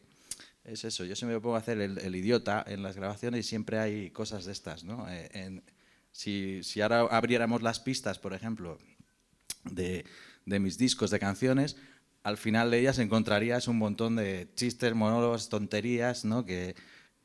es 0.70 0.84
eso, 0.84 1.04
yo 1.04 1.16
siempre 1.16 1.36
me 1.36 1.40
pongo 1.40 1.56
a 1.56 1.60
hacer 1.60 1.80
el, 1.80 2.14
idiota 2.16 2.64
en 2.66 2.82
las 2.82 2.96
grabaciones 2.96 3.40
y 3.46 3.48
siempre 3.48 3.78
hay 3.78 4.10
cosas 4.10 4.44
de 4.44 4.52
estas, 4.52 4.84
¿no? 4.84 5.06
Eh, 5.08 5.62
si, 6.12 6.62
si 6.62 6.80
ahora 6.80 7.00
abriéramos 7.10 7.62
las 7.62 7.80
pistas, 7.80 8.18
por 8.18 8.34
ejemplo, 8.34 8.78
de, 9.64 10.04
de 10.46 10.58
mis 10.60 10.78
discos 10.78 11.10
de 11.10 11.18
canciones, 11.18 11.76
al 12.22 12.36
final 12.36 12.70
de 12.70 12.80
ellas 12.80 12.98
encontrarías 12.98 13.68
un 13.68 13.78
montón 13.78 14.16
de 14.16 14.48
chistes, 14.54 14.94
monólogos, 14.94 15.48
tonterías, 15.48 16.24
¿no? 16.24 16.44
Que, 16.44 16.74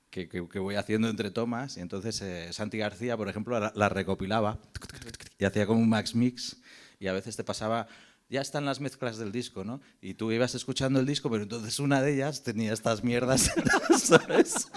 que, 0.10 0.30
que- 0.30 0.60
voy 0.60 0.76
haciendo 0.76 1.10
entre 1.10 1.32
tomas. 1.32 1.78
Y 1.78 1.82
entonces 1.82 2.22
eh, 2.22 2.54
Santi 2.54 2.78
García, 2.78 3.18
por 3.18 3.28
ejemplo, 3.28 3.60
la, 3.60 3.74
la 3.76 3.90
recopilaba 3.90 4.60
y 5.40 5.46
hacía 5.46 5.66
como 5.66 5.82
un 5.82 5.90
max 5.90 6.16
mix. 6.16 6.58
Y 7.00 7.08
a 7.08 7.14
veces 7.14 7.36
te 7.36 7.44
pasaba, 7.44 7.88
ya 8.34 8.42
están 8.42 8.66
las 8.66 8.82
mezclas 8.82 9.20
del 9.20 9.32
disco, 9.32 9.64
¿no? 9.64 9.80
Y 10.02 10.16
tú 10.16 10.32
ibas 10.32 10.56
escuchando 10.56 11.00
el 11.00 11.06
disco, 11.06 11.30
pero 11.30 11.44
entonces 11.44 11.80
una 11.80 12.02
de 12.02 12.16
ellas 12.16 12.42
tenía 12.42 12.74
estas 12.74 13.04
mierdas, 13.04 13.52
¿sabes? 14.00 14.70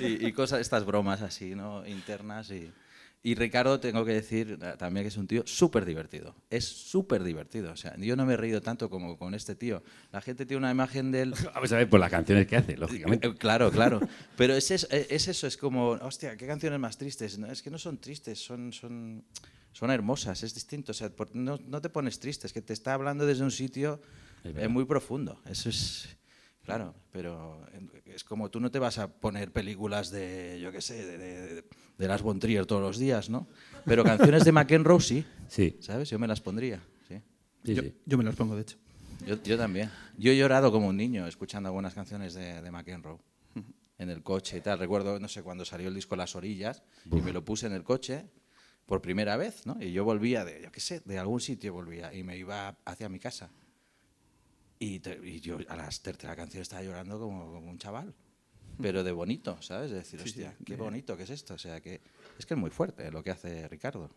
y, 0.00 0.26
y 0.26 0.32
cosas, 0.32 0.60
estas 0.60 0.86
bromas 0.86 1.20
así, 1.20 1.54
¿no? 1.54 1.86
Internas 1.86 2.50
y... 2.50 2.72
Y 3.22 3.34
Ricardo, 3.34 3.80
tengo 3.80 4.04
que 4.04 4.12
decir 4.12 4.56
eh, 4.62 4.74
también 4.78 5.02
que 5.02 5.08
es 5.08 5.16
un 5.16 5.26
tío 5.26 5.42
súper 5.46 5.84
divertido. 5.84 6.36
Es 6.48 6.64
súper 6.64 7.24
divertido. 7.24 7.72
O 7.72 7.76
sea, 7.76 7.96
yo 7.96 8.14
no 8.14 8.24
me 8.24 8.34
he 8.34 8.36
reído 8.36 8.60
tanto 8.60 8.88
como 8.88 9.18
con 9.18 9.34
este 9.34 9.56
tío. 9.56 9.82
La 10.12 10.20
gente 10.20 10.46
tiene 10.46 10.58
una 10.58 10.70
imagen 10.70 11.10
de 11.10 11.22
él. 11.22 11.34
Vamos 11.54 11.72
a 11.72 11.76
ver 11.76 11.90
por 11.90 11.98
las 11.98 12.10
canciones 12.10 12.46
que 12.46 12.56
hace, 12.56 12.76
lógicamente. 12.76 13.26
Eh, 13.26 13.34
Claro, 13.34 13.72
claro. 13.72 13.98
Pero 14.36 14.54
es 14.54 14.70
eso, 14.70 15.46
es 15.48 15.56
como, 15.56 15.90
hostia, 15.90 16.36
qué 16.36 16.46
canciones 16.46 16.78
más 16.78 16.98
tristes. 16.98 17.36
No, 17.36 17.48
es 17.48 17.62
que 17.62 17.70
no 17.70 17.78
son 17.78 17.98
tristes, 17.98 18.38
son, 18.38 18.72
son, 18.72 19.24
son 19.76 19.90
hermosas, 19.90 20.42
es 20.42 20.54
distinto. 20.54 20.92
O 20.92 20.94
sea, 20.94 21.10
por- 21.10 21.34
no, 21.36 21.58
no 21.66 21.80
te 21.82 21.90
pones 21.90 22.18
triste, 22.18 22.46
es 22.46 22.52
que 22.54 22.62
te 22.62 22.72
está 22.72 22.94
hablando 22.94 23.26
desde 23.26 23.44
un 23.44 23.50
sitio 23.50 24.00
Es 24.42 24.56
eh, 24.56 24.68
muy 24.68 24.86
profundo. 24.86 25.38
Eso 25.44 25.68
es. 25.68 26.08
Claro, 26.64 26.94
pero 27.12 27.64
es 28.06 28.24
como 28.24 28.50
tú 28.50 28.58
no 28.58 28.70
te 28.70 28.78
vas 28.78 28.98
a 28.98 29.08
poner 29.08 29.52
películas 29.52 30.10
de, 30.10 30.58
yo 30.60 30.72
qué 30.72 30.80
sé, 30.80 31.04
de, 31.04 31.18
de, 31.18 31.64
de 31.98 32.08
Las 32.08 32.22
Von 32.22 32.40
Trier 32.40 32.64
todos 32.66 32.80
los 32.82 32.98
días, 32.98 33.28
¿no? 33.30 33.46
Pero 33.84 34.02
canciones 34.02 34.44
de 34.44 34.50
McEnroe 34.50 35.00
sí, 35.00 35.24
Sí, 35.48 35.76
¿sabes? 35.80 36.08
Yo 36.10 36.18
me 36.18 36.26
las 36.26 36.40
pondría, 36.40 36.80
sí. 37.06 37.20
sí, 37.64 37.74
yo, 37.74 37.82
sí. 37.82 37.94
yo 38.06 38.18
me 38.18 38.24
los 38.24 38.34
pongo, 38.34 38.56
de 38.56 38.62
hecho. 38.62 38.78
Yo, 39.26 39.40
yo 39.44 39.56
también. 39.58 39.90
Yo 40.18 40.32
he 40.32 40.36
llorado 40.36 40.72
como 40.72 40.88
un 40.88 40.96
niño 40.96 41.26
escuchando 41.28 41.68
algunas 41.68 41.94
canciones 41.94 42.34
de, 42.34 42.60
de 42.62 42.70
McEnroe 42.70 43.18
en 43.98 44.10
el 44.10 44.22
coche 44.24 44.56
y 44.58 44.60
tal. 44.60 44.78
Recuerdo, 44.78 45.20
no 45.20 45.28
sé, 45.28 45.42
cuando 45.42 45.64
salió 45.64 45.86
el 45.88 45.94
disco 45.94 46.16
Las 46.16 46.34
Orillas 46.34 46.82
y 47.12 47.20
me 47.22 47.32
lo 47.32 47.44
puse 47.44 47.66
en 47.66 47.74
el 47.74 47.84
coche 47.84 48.26
por 48.86 49.02
primera 49.02 49.36
vez, 49.36 49.66
¿no? 49.66 49.76
Y 49.80 49.92
yo 49.92 50.04
volvía 50.04 50.44
de, 50.44 50.62
yo 50.62 50.70
qué 50.72 50.80
sé, 50.80 51.00
de 51.04 51.18
algún 51.18 51.40
sitio 51.40 51.72
volvía 51.72 52.14
y 52.14 52.22
me 52.22 52.36
iba 52.36 52.76
hacia 52.84 53.08
mi 53.08 53.18
casa. 53.18 53.50
Y, 54.78 55.00
te- 55.00 55.18
y 55.26 55.40
yo 55.40 55.58
a 55.68 55.76
la 55.76 55.88
tercera 56.02 56.36
canción 56.36 56.62
estaba 56.62 56.82
llorando 56.82 57.18
como, 57.18 57.50
como 57.52 57.70
un 57.70 57.78
chaval. 57.78 58.14
Pero 58.80 59.02
de 59.02 59.10
bonito, 59.12 59.60
¿sabes? 59.62 59.90
De 59.90 59.96
decir, 59.98 60.20
hostia, 60.20 60.54
qué 60.64 60.76
bonito 60.76 61.16
que 61.16 61.22
es 61.22 61.30
esto. 61.30 61.54
O 61.54 61.58
sea, 61.58 61.80
que 61.80 62.00
es 62.38 62.44
que 62.44 62.54
es 62.54 62.60
muy 62.60 62.68
fuerte 62.70 63.10
lo 63.10 63.22
que 63.22 63.30
hace 63.30 63.66
Ricardo. 63.68 64.10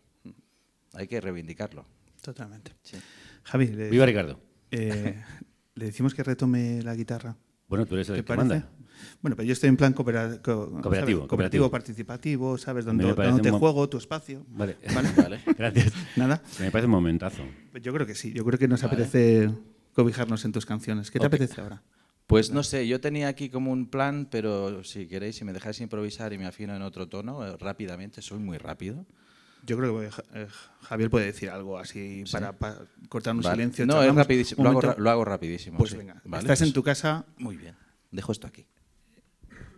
Hay 0.92 1.08
que 1.08 1.18
reivindicarlo. 1.20 1.86
Totalmente. 2.20 2.72
Sí. 2.82 2.98
Javi, 3.44 3.68
le, 3.68 3.88
Viva 3.88 4.04
Ricardo. 4.04 4.38
eh, 4.70 5.22
le 5.74 5.84
decimos 5.86 6.14
que 6.14 6.22
retome 6.22 6.82
la 6.82 6.94
guitarra. 6.94 7.36
Bueno, 7.68 7.86
tú 7.86 7.94
eres 7.94 8.08
¿Te 8.08 8.12
el 8.12 8.18
que 8.18 8.22
parece? 8.24 8.48
manda. 8.48 8.70
Bueno, 9.22 9.36
pero 9.36 9.46
yo 9.46 9.52
estoy 9.52 9.68
en 9.68 9.76
plan 9.76 9.92
coopera- 9.94 10.40
co- 10.42 10.70
Cooperativo, 10.70 10.80
¿sabes? 10.80 10.82
cooperativo. 10.82 11.28
cooperativo, 11.28 11.70
participativo, 11.70 12.58
¿sabes? 12.58 12.84
Donde, 12.84 13.04
te 13.42 13.50
juego, 13.50 13.88
tu 13.88 13.98
espacio. 13.98 14.44
Vale. 14.48 14.76
Vale. 14.94 15.10
Vale. 15.16 15.40
Gracias. 15.56 15.92
Nada. 16.16 16.42
Me 16.58 16.70
parece 16.70 16.86
un 16.86 16.92
momentazo. 16.92 17.42
Pues 17.72 17.82
Yo 17.82 17.92
creo 17.92 18.06
que 18.06 18.14
sí. 18.14 18.32
Yo 18.32 18.44
creo 18.44 18.58
que 18.58 18.68
nos 18.68 18.82
apetece 18.84 19.50
cobijarnos 19.94 20.44
en 20.44 20.52
tus 20.52 20.66
canciones. 20.66 21.10
¿Qué 21.10 21.18
te 21.18 21.26
apetece 21.26 21.60
ahora? 21.60 21.82
Pues 22.26 22.52
no 22.52 22.62
sé, 22.62 22.86
yo 22.86 23.00
tenía 23.00 23.26
aquí 23.26 23.48
como 23.48 23.72
un 23.72 23.86
plan, 23.90 24.28
pero 24.30 24.84
si 24.84 25.08
queréis, 25.08 25.34
si 25.34 25.44
me 25.44 25.52
dejáis 25.52 25.80
improvisar 25.80 26.32
y 26.32 26.38
me 26.38 26.46
afino 26.46 26.76
en 26.76 26.82
otro 26.82 27.08
tono, 27.08 27.44
eh, 27.44 27.56
rápidamente, 27.58 28.22
soy 28.22 28.38
muy 28.38 28.56
rápido. 28.56 29.04
Yo 29.66 29.76
creo 29.76 29.98
que 30.00 30.06
eh, 30.34 30.46
Javier 30.82 31.10
puede 31.10 31.26
decir 31.26 31.50
algo 31.50 31.76
así 31.76 32.22
para, 32.30 32.52
para 32.52 32.82
cortar 33.08 33.34
un 33.34 33.42
Vale. 33.42 33.56
silencio. 33.56 33.84
No, 33.84 34.00
es 34.02 34.14
rapidísimo, 34.14 34.62
lo 34.62 34.70
hago, 34.70 34.94
lo 34.96 35.24
rapidísimo. 35.24 35.76
Pues 35.76 35.90
sí. 35.90 35.96
venga, 35.96 36.22
Vale, 36.24 36.42
estás 36.42 36.62
en 36.62 36.72
tu 36.72 36.84
casa 36.84 37.26
Muy 37.36 37.56
bien, 37.56 37.74
dejo 38.12 38.30
esto 38.30 38.46
aquí. 38.46 38.64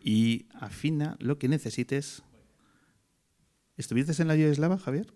Y 0.03 0.47
afina 0.59 1.17
lo 1.21 1.39
que 1.39 1.49
necesites. 1.49 2.23
¿Estuviste 3.77 4.21
en 4.21 4.29
la 4.29 4.37
Yugoslava, 4.37 4.79
Javier? 4.79 5.07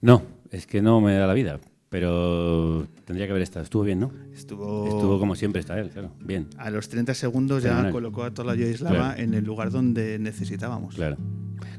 No, 0.00 0.22
es 0.50 0.66
que 0.66 0.80
no 0.82 1.00
me 1.00 1.14
da 1.14 1.26
la 1.26 1.34
vida, 1.34 1.58
pero 1.88 2.86
tendría 3.04 3.26
que 3.26 3.32
haber 3.32 3.42
estado. 3.42 3.64
Estuvo 3.64 3.82
bien, 3.82 4.00
¿no? 4.00 4.10
Estuvo, 4.32 4.86
Estuvo 4.86 5.18
como 5.18 5.34
siempre 5.34 5.60
está 5.60 5.78
él, 5.78 5.90
claro. 5.90 6.12
Bien, 6.20 6.48
a 6.58 6.70
los 6.70 6.88
30 6.88 7.14
segundos 7.14 7.62
ya 7.62 7.70
Fenomenal. 7.70 7.92
colocó 7.92 8.22
a 8.24 8.32
toda 8.32 8.54
la 8.54 8.74
Claro. 8.76 9.20
en 9.20 9.34
el 9.34 9.44
lugar 9.44 9.70
donde 9.70 10.18
necesitábamos. 10.18 10.94
claro. 10.94 11.16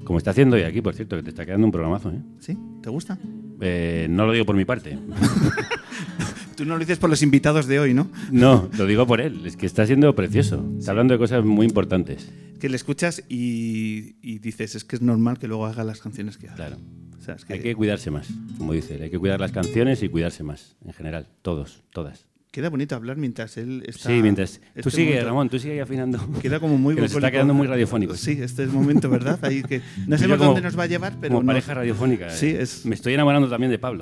Como 0.03 0.19
está 0.19 0.31
haciendo 0.31 0.55
hoy 0.55 0.61
aquí, 0.63 0.81
por 0.81 0.93
cierto, 0.93 1.15
que 1.15 1.23
te 1.23 1.29
está 1.29 1.45
quedando 1.45 1.65
un 1.65 1.71
programazo, 1.71 2.11
¿eh? 2.11 2.21
¿Sí? 2.39 2.55
¿Te 2.83 2.89
gusta? 2.91 3.17
Eh, 3.59 4.05
no 4.09 4.27
lo 4.27 4.33
digo 4.33 4.45
por 4.45 4.55
mi 4.55 4.63
parte. 4.65 4.99
Tú 6.55 6.63
no 6.63 6.75
lo 6.75 6.79
dices 6.79 6.99
por 6.99 7.09
los 7.09 7.21
invitados 7.23 7.65
de 7.65 7.79
hoy, 7.79 7.93
¿no? 7.93 8.07
No, 8.31 8.69
lo 8.77 8.85
digo 8.85 9.05
por 9.07 9.19
él. 9.19 9.45
Es 9.45 9.57
que 9.57 9.65
está 9.65 9.85
siendo 9.85 10.15
precioso. 10.15 10.63
Está 10.77 10.91
hablando 10.91 11.13
de 11.13 11.17
cosas 11.17 11.43
muy 11.43 11.65
importantes. 11.65 12.31
Que 12.59 12.69
le 12.69 12.75
escuchas 12.77 13.23
y, 13.29 14.15
y 14.21 14.39
dices, 14.39 14.75
es 14.75 14.83
que 14.85 14.95
es 14.95 15.01
normal 15.01 15.37
que 15.39 15.47
luego 15.47 15.65
haga 15.65 15.83
las 15.83 15.99
canciones 15.99 16.37
que 16.37 16.47
haga. 16.47 16.55
Claro. 16.55 16.77
O 17.19 17.21
sea, 17.21 17.35
es 17.35 17.45
que 17.45 17.53
Hay 17.53 17.59
que 17.59 17.75
cuidarse 17.75 18.11
más, 18.11 18.27
como 18.57 18.73
dice. 18.73 19.01
Hay 19.01 19.09
que 19.09 19.19
cuidar 19.19 19.39
las 19.39 19.51
canciones 19.51 20.01
y 20.03 20.09
cuidarse 20.09 20.43
más, 20.43 20.75
en 20.85 20.93
general. 20.93 21.27
Todos, 21.41 21.83
todas. 21.91 22.27
queda 22.51 22.69
bonito 22.69 22.95
hablar 22.95 23.17
mientras 23.17 23.57
él 23.57 23.83
está... 23.85 24.07
Sí, 24.09 24.21
mientras. 24.21 24.61
este 24.75 24.83
Tú 24.83 24.89
sigue, 24.91 25.07
momento- 25.09 25.27
Ramón, 25.27 25.49
tú 25.49 25.59
sigue 25.59 25.81
afinando. 25.81 26.19
Queda 26.41 26.59
como 26.61 26.77
muy 26.77 26.95
Que 26.95 27.01
nos 27.01 27.11
está 27.13 27.29
quedando 27.31 27.53
muy 27.53 27.67
radiofónico. 27.67 28.15
Sí, 28.15 28.31
este 28.31 28.63
es 28.63 28.69
el 28.69 28.75
momento, 28.75 29.09
¿verdad? 29.09 29.37
Ahí 29.43 29.61
que 29.63 29.81
no 30.07 30.17
como- 30.17 30.37
dónde 30.37 30.61
nos 30.61 30.77
va 30.79 30.83
a 30.83 30.87
llevar, 30.87 31.17
pero 31.19 31.33
Como 31.33 31.41
no- 31.43 31.47
pareja 31.47 31.73
radiofónica. 31.73 32.29
Sí, 32.29 32.47
eh. 32.47 32.61
es... 32.61 32.85
Me 32.85 32.95
estoy 32.95 33.13
enamorando 33.15 33.49
también 33.49 33.71
de 33.71 33.79
Pablo. 33.79 34.01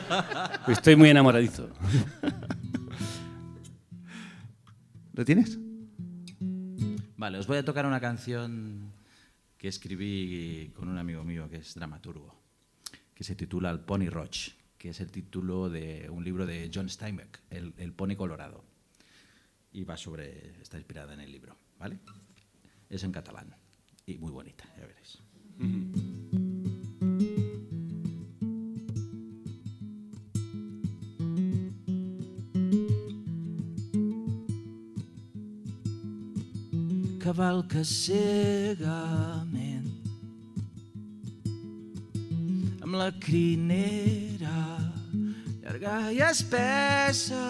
Estoy 0.68 0.96
muy 0.96 1.08
enamoradizo. 1.08 1.70
¿Lo 5.14 5.24
tienes? 5.24 5.58
Vale, 7.20 7.36
os 7.36 7.46
voy 7.46 7.58
a 7.58 7.62
tocar 7.62 7.84
una 7.84 8.00
canción 8.00 8.94
que 9.58 9.68
escribí 9.68 10.72
con 10.74 10.88
un 10.88 10.96
amigo 10.96 11.22
mío 11.22 11.50
que 11.50 11.58
es 11.58 11.74
dramaturgo, 11.74 12.34
que 13.14 13.24
se 13.24 13.34
titula 13.34 13.68
El 13.68 13.80
Pony 13.80 14.08
Roach, 14.08 14.52
que 14.78 14.88
es 14.88 15.00
el 15.00 15.10
título 15.10 15.68
de 15.68 16.08
un 16.08 16.24
libro 16.24 16.46
de 16.46 16.70
John 16.72 16.88
Steinbeck, 16.88 17.40
El, 17.50 17.74
el 17.76 17.92
Pony 17.92 18.16
Colorado. 18.16 18.64
Y 19.70 19.84
va 19.84 19.98
sobre, 19.98 20.62
está 20.62 20.78
inspirada 20.78 21.12
en 21.12 21.20
el 21.20 21.30
libro, 21.30 21.58
¿vale? 21.78 21.98
Es 22.88 23.04
en 23.04 23.12
catalán 23.12 23.54
y 24.06 24.16
muy 24.16 24.32
bonita, 24.32 24.64
ya 24.78 24.86
veréis. 24.86 25.18
Cavalca 37.30 37.84
cegament 37.86 39.86
amb 42.82 42.96
la 42.98 43.06
crinera 43.22 44.56
llarga 45.62 45.94
i 46.10 46.18
espessa 46.26 47.44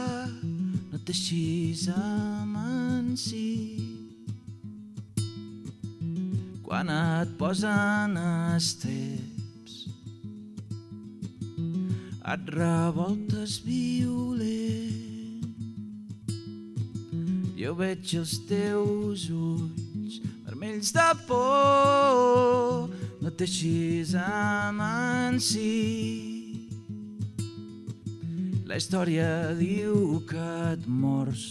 no 0.90 1.00
t'eixis 1.08 1.86
amansi 1.96 3.48
quan 6.66 6.92
et 7.00 7.32
posen 7.40 8.20
estreps 8.20 9.78
et 12.34 12.52
revoltes 12.60 13.62
violent 13.64 15.09
jo 17.60 17.74
veig 17.76 18.14
els 18.16 18.38
teus 18.48 19.26
ulls 19.28 20.14
vermells 20.46 20.94
de 20.96 21.08
por, 21.28 22.88
no 23.20 23.32
t'eixis 23.36 24.14
amansi. 24.16 25.66
La 28.64 28.78
història 28.80 29.26
diu 29.58 30.22
que 30.30 30.46
et 30.70 30.86
mors, 30.88 31.42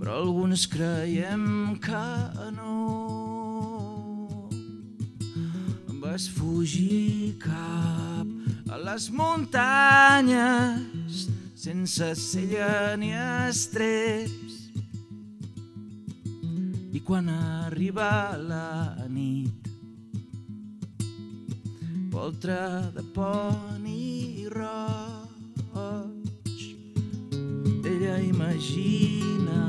però 0.00 0.16
alguns 0.24 0.66
creiem 0.72 1.76
que 1.84 2.06
no. 2.56 2.72
Vas 6.02 6.26
fugir 6.26 7.36
cap 7.38 8.26
a 8.74 8.80
les 8.88 9.06
muntanyes 9.14 11.28
sense 11.62 12.16
cella 12.16 12.96
ni 12.96 13.12
estreps. 13.14 14.54
I 16.90 17.00
quan 17.06 17.28
arriba 17.30 18.34
la 18.36 18.96
nit, 19.06 19.68
poltre 22.10 22.58
de 22.96 23.04
poni 23.14 24.48
roig, 24.50 26.58
ella 27.86 28.18
imagina 28.18 29.62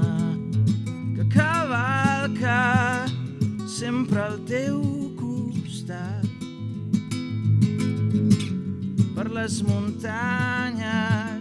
que 1.13 1.27
cavalca 1.29 3.05
sempre 3.69 4.25
al 4.31 4.41
teu 4.49 4.81
costat 5.21 6.25
per 9.13 9.29
les 9.29 9.61
muntanyes 9.61 11.32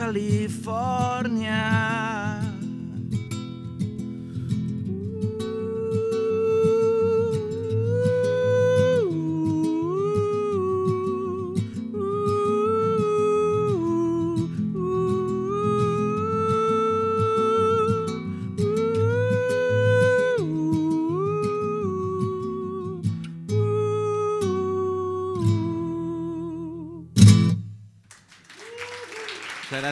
Califórnia. 0.00 1.60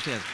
Gracias. 0.09 0.25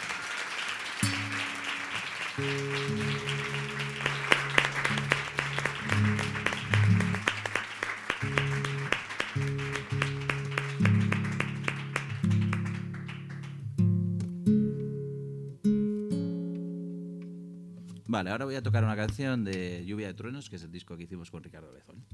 Vale, 18.06 18.30
ahora 18.30 18.44
voy 18.44 18.55
a 18.55 18.62
tocar 18.62 18.84
una 18.84 18.94
canción 18.94 19.44
de 19.44 19.84
Lluvia 19.84 20.06
de 20.06 20.14
Truenos, 20.14 20.48
que 20.48 20.55
es 20.55 20.62
el 20.62 20.70
disco 20.70 20.96
que 20.96 21.02
hicimos 21.02 21.32
con 21.32 21.42
Ricardo 21.42 21.72
Lezón. 21.72 22.05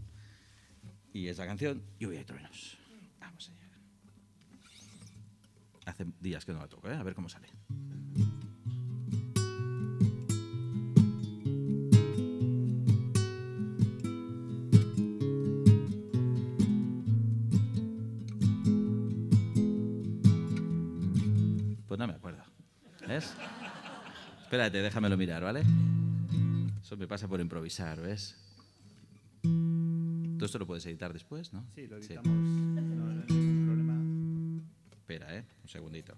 Y 1.13 1.29
esa 1.29 1.45
canción, 1.45 1.83
Lluvia 1.99 2.21
de 2.21 2.25
Truenos. 2.25 2.79
Vamos 3.19 3.51
allá. 3.51 3.61
Hace 6.01 6.11
días 6.19 6.47
que 6.47 6.55
no 6.55 6.61
la 6.61 6.67
toco, 6.67 6.89
¿eh? 6.89 6.95
a 6.95 7.03
ver 7.03 7.15
cómo 7.15 7.29
sale. 7.29 7.47
Pues 21.87 21.99
no 21.99 22.07
me 22.07 22.15
acuerdo. 22.15 22.43
¿Ves? 23.07 23.35
Espérate, 24.45 24.81
déjamelo 24.81 25.19
mirar, 25.19 25.43
¿vale? 25.43 25.65
Eso 26.81 26.97
me 26.97 27.07
pasa 27.07 27.29
por 27.29 27.43
improvisar, 27.43 28.01
¿ves? 28.01 28.39
Todo 29.43 30.47
esto 30.47 30.59
lo 30.59 30.67
puedes 30.67 30.87
editar 30.87 31.13
después, 31.13 31.53
¿no? 31.53 31.67
Sí, 31.75 31.87
lo 31.87 31.99
editamos. 31.99 32.27
No, 32.27 32.90
Espera, 35.21 35.37
¿eh? 35.37 35.45
Un 35.63 35.69
segundito. 35.69 36.15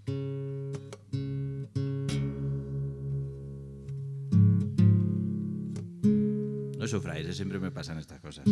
No 6.78 6.86
sufráis, 6.86 7.26
¿eh? 7.26 7.34
siempre 7.34 7.58
me 7.58 7.70
pasan 7.72 7.98
estas 7.98 8.20
cosas. 8.20 8.46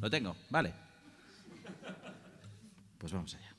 Lo 0.00 0.10
tengo, 0.10 0.36
vale. 0.50 0.72
Pues 2.98 3.12
vamos 3.12 3.34
allá. 3.34 3.51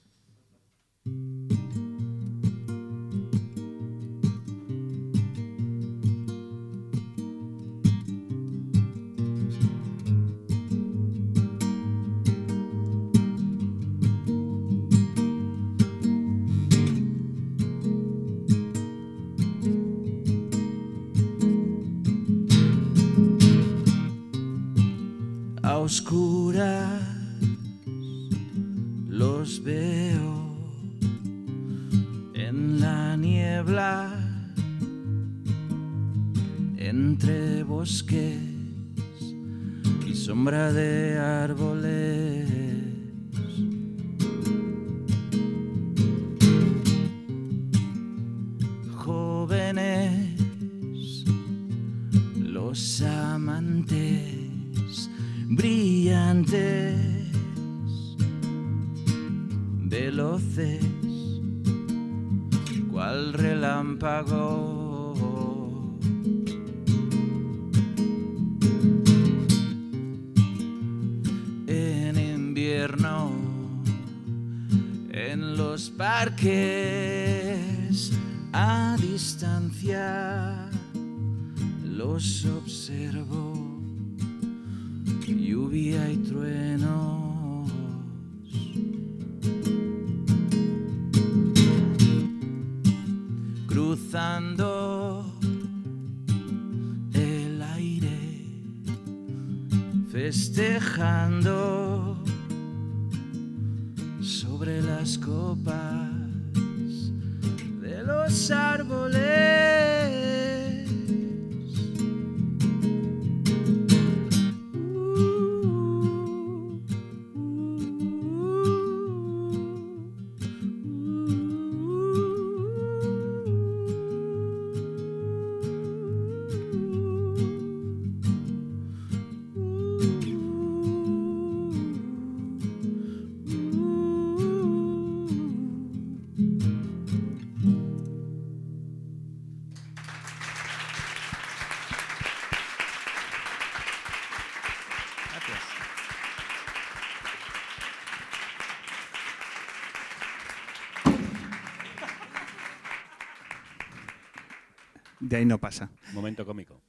Ahí 155.44 155.48
no 155.48 155.60
pasa. 155.60 155.91
Momento 156.14 156.45
cómico. 156.45 156.82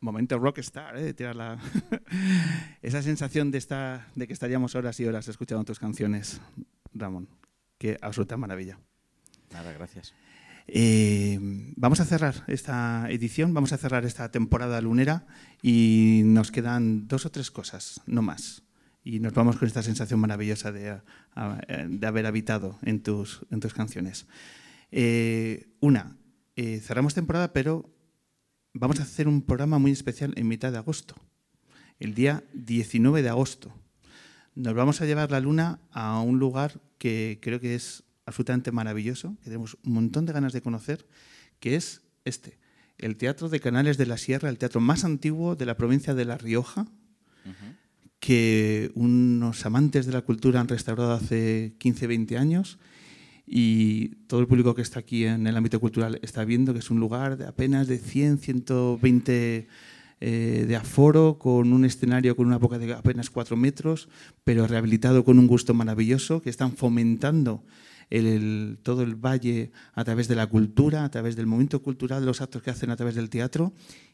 Momento 0.00 0.38
rockstar, 0.38 0.96
¿eh? 0.96 1.02
de 1.02 1.14
tirar 1.14 1.34
la... 1.36 1.58
Esa 2.82 3.02
sensación 3.02 3.50
de, 3.50 3.58
estar, 3.58 4.06
de 4.14 4.26
que 4.26 4.32
estaríamos 4.32 4.74
horas 4.74 4.98
y 5.00 5.04
horas 5.04 5.28
escuchando 5.28 5.64
tus 5.64 5.78
canciones, 5.78 6.40
Ramón. 6.94 7.28
Qué 7.76 7.98
absoluta 8.00 8.36
maravilla. 8.36 8.78
Nada, 9.52 9.72
gracias. 9.72 10.14
Eh, 10.68 11.38
vamos 11.76 11.98
a 12.00 12.04
cerrar 12.04 12.44
esta 12.46 13.06
edición, 13.10 13.52
vamos 13.52 13.72
a 13.72 13.76
cerrar 13.78 14.04
esta 14.04 14.30
temporada 14.30 14.80
lunera 14.80 15.26
y 15.60 16.22
nos 16.24 16.52
quedan 16.52 17.08
dos 17.08 17.26
o 17.26 17.30
tres 17.30 17.50
cosas, 17.50 18.00
no 18.06 18.22
más. 18.22 18.62
Y 19.02 19.18
nos 19.18 19.34
vamos 19.34 19.56
con 19.56 19.66
esta 19.66 19.82
sensación 19.82 20.20
maravillosa 20.20 20.70
de, 20.72 21.00
a- 21.34 21.60
de 21.88 22.06
haber 22.06 22.26
habitado 22.26 22.78
en 22.82 23.02
tus, 23.02 23.44
en 23.50 23.58
tus 23.60 23.74
canciones. 23.74 24.26
Eh, 24.92 25.68
una, 25.80 26.16
eh, 26.56 26.80
cerramos 26.80 27.14
temporada, 27.14 27.52
pero 27.52 27.90
vamos 28.72 29.00
a 29.00 29.04
hacer 29.04 29.28
un 29.28 29.42
programa 29.42 29.78
muy 29.78 29.92
especial 29.92 30.32
en 30.36 30.48
mitad 30.48 30.72
de 30.72 30.78
agosto, 30.78 31.14
el 31.98 32.14
día 32.14 32.44
19 32.54 33.22
de 33.22 33.28
agosto. 33.28 33.72
Nos 34.54 34.74
vamos 34.74 35.00
a 35.00 35.06
llevar 35.06 35.30
la 35.30 35.40
luna 35.40 35.80
a 35.90 36.20
un 36.20 36.38
lugar 36.38 36.80
que 36.98 37.38
creo 37.40 37.60
que 37.60 37.74
es 37.74 38.04
absolutamente 38.26 38.72
maravilloso, 38.72 39.36
que 39.38 39.44
tenemos 39.44 39.76
un 39.84 39.94
montón 39.94 40.26
de 40.26 40.32
ganas 40.32 40.52
de 40.52 40.62
conocer, 40.62 41.06
que 41.60 41.76
es 41.76 42.02
este, 42.24 42.58
el 42.98 43.16
Teatro 43.16 43.48
de 43.48 43.60
Canales 43.60 43.96
de 43.96 44.06
la 44.06 44.18
Sierra, 44.18 44.48
el 44.48 44.58
teatro 44.58 44.80
más 44.80 45.04
antiguo 45.04 45.56
de 45.56 45.66
la 45.66 45.76
provincia 45.76 46.14
de 46.14 46.24
La 46.24 46.38
Rioja, 46.38 46.86
que 48.18 48.92
unos 48.94 49.64
amantes 49.64 50.04
de 50.04 50.12
la 50.12 50.20
cultura 50.20 50.60
han 50.60 50.68
restaurado 50.68 51.14
hace 51.14 51.74
15, 51.78 52.06
20 52.06 52.36
años 52.36 52.78
y 53.52 54.10
todo 54.28 54.38
el 54.38 54.46
público 54.46 54.76
que 54.76 54.82
está 54.82 55.00
aquí 55.00 55.24
en 55.24 55.44
el 55.48 55.56
ámbito 55.56 55.80
cultural 55.80 56.20
está 56.22 56.44
viendo 56.44 56.72
que 56.72 56.78
es 56.78 56.88
un 56.90 57.00
lugar 57.00 57.36
de 57.36 57.46
apenas 57.46 57.88
de 57.88 57.98
100, 57.98 58.38
120 58.38 59.66
eh, 60.20 60.64
de 60.68 60.76
aforo, 60.76 61.36
con 61.38 61.72
un 61.72 61.84
escenario 61.84 62.36
con 62.36 62.46
una 62.46 62.58
boca 62.58 62.78
de 62.78 62.92
apenas 62.94 63.28
4 63.30 63.56
metros, 63.56 64.08
pero 64.44 64.66
rehabilitado 64.68 65.24
con 65.24 65.38
un 65.38 65.46
gusto 65.48 65.74
maravilloso, 65.74 66.42
que 66.42 66.50
están 66.50 66.72
fomentando 66.76 67.64
el- 68.10 68.78
todo 68.84 69.02
el 69.02 69.14
valle 69.16 69.72
a 69.94 70.04
través 70.04 70.28
de 70.28 70.34
la 70.36 70.46
cultura, 70.46 71.04
a 71.04 71.10
través 71.10 71.34
del 71.36 71.46
momento 71.46 71.82
cultural, 71.82 72.24
los 72.26 72.40
actos 72.42 72.62
que 72.62 72.70
hacen 72.70 72.90
a 72.90 72.96
través 72.96 73.14
del 73.16 73.30
teatro. 73.30 73.72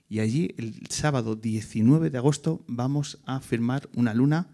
Y 0.09 0.21
allí, 0.21 0.55
el 0.59 0.75
sábado 0.89 1.35
19 1.35 2.09
de 2.11 2.19
agosto, 2.19 2.65
vamos 2.69 3.19
a 3.27 3.41
firmar 3.41 3.89
una 3.95 4.15
luna 4.15 4.47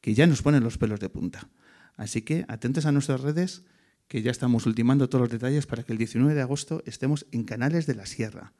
que 0.00 0.14
ya 0.14 0.26
nos 0.26 0.40
pone 0.42 0.60
los 0.60 0.78
pelos 0.78 0.98
de 0.98 1.10
punta. 1.10 1.48
Así 1.96 2.22
que 2.22 2.44
atentos 2.48 2.86
a 2.86 2.92
nuestras 2.92 3.20
redes, 3.20 3.62
que 4.08 4.22
ya 4.22 4.30
estamos 4.30 4.66
ultimando 4.66 5.08
todos 5.08 5.22
los 5.22 5.30
detalles 5.30 5.66
para 5.66 5.82
que 5.82 5.92
el 5.92 5.98
19 5.98 6.34
de 6.34 6.42
agosto 6.42 6.82
estemos 6.86 7.26
en 7.32 7.44
Canales 7.44 7.86
de 7.86 7.94
la 7.94 8.06
Sierra, 8.06 8.52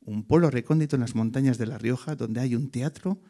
un 0.00 0.24
pueblo 0.24 0.50
recóndito 0.50 0.96
en 0.96 1.00
las 1.00 1.14
montañas 1.14 1.58
de 1.58 1.66
La 1.66 1.78
Rioja, 1.78 2.14
donde 2.14 2.40
hay 2.40 2.54
un 2.54 2.70
teatro 2.70 3.20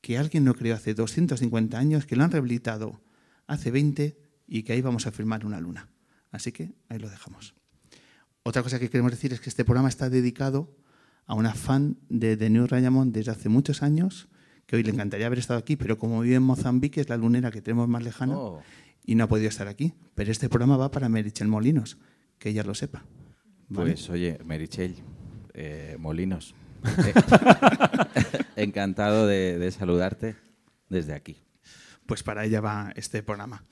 que 0.00 0.18
alguien 0.18 0.44
no 0.44 0.54
creó 0.54 0.74
hace 0.74 0.94
250 0.94 1.78
años, 1.78 2.06
que 2.06 2.16
lo 2.16 2.24
han 2.24 2.30
rehabilitado 2.30 3.00
hace 3.46 3.70
20 3.70 4.18
y 4.46 4.62
que 4.62 4.72
ahí 4.72 4.80
vamos 4.80 5.06
a 5.06 5.12
firmar 5.12 5.44
una 5.44 5.60
luna. 5.60 5.88
Así 6.30 6.52
que 6.52 6.74
ahí 6.88 6.98
lo 6.98 7.08
dejamos. 7.08 7.54
Otra 8.42 8.62
cosa 8.62 8.78
que 8.78 8.88
queremos 8.88 9.12
decir 9.12 9.32
es 9.32 9.40
que 9.40 9.48
este 9.48 9.64
programa 9.64 9.88
está 9.88 10.08
dedicado 10.08 10.76
a 11.26 11.34
una 11.34 11.54
fan 11.54 11.98
de 12.08 12.36
The 12.36 12.50
New 12.50 12.66
Rayamon 12.66 13.12
desde 13.12 13.32
hace 13.32 13.48
muchos 13.48 13.82
años, 13.82 14.28
que 14.66 14.76
hoy 14.76 14.82
le 14.82 14.90
encantaría 14.90 15.26
haber 15.26 15.38
estado 15.38 15.58
aquí, 15.58 15.76
pero 15.76 15.98
como 15.98 16.20
vive 16.20 16.36
en 16.36 16.42
Mozambique, 16.42 17.00
es 17.00 17.08
la 17.08 17.16
lunera 17.16 17.50
que 17.50 17.62
tenemos 17.62 17.88
más 17.88 18.02
lejana 18.02 18.36
Oh. 18.36 18.62
Y 19.06 19.14
no 19.14 19.24
ha 19.24 19.28
podido 19.28 19.48
estar 19.48 19.68
aquí. 19.68 19.94
Pero 20.14 20.32
este 20.32 20.48
programa 20.48 20.76
va 20.76 20.90
para 20.90 21.08
Merichel 21.08 21.48
Molinos, 21.48 21.96
que 22.38 22.50
ella 22.50 22.62
lo 22.64 22.74
sepa. 22.74 23.04
¿vale? 23.68 23.92
Pues 23.92 24.10
oye, 24.10 24.38
Merichel, 24.44 24.96
eh, 25.54 25.96
Molinos, 25.98 26.54
eh, 26.84 27.14
encantado 28.56 29.26
de, 29.26 29.58
de 29.58 29.70
saludarte 29.70 30.36
desde 30.88 31.14
aquí. 31.14 31.36
pues 32.06 32.22
para 32.22 32.44
ella 32.44 32.60
va 32.60 32.92
este 32.96 33.22
programa. 33.22 33.64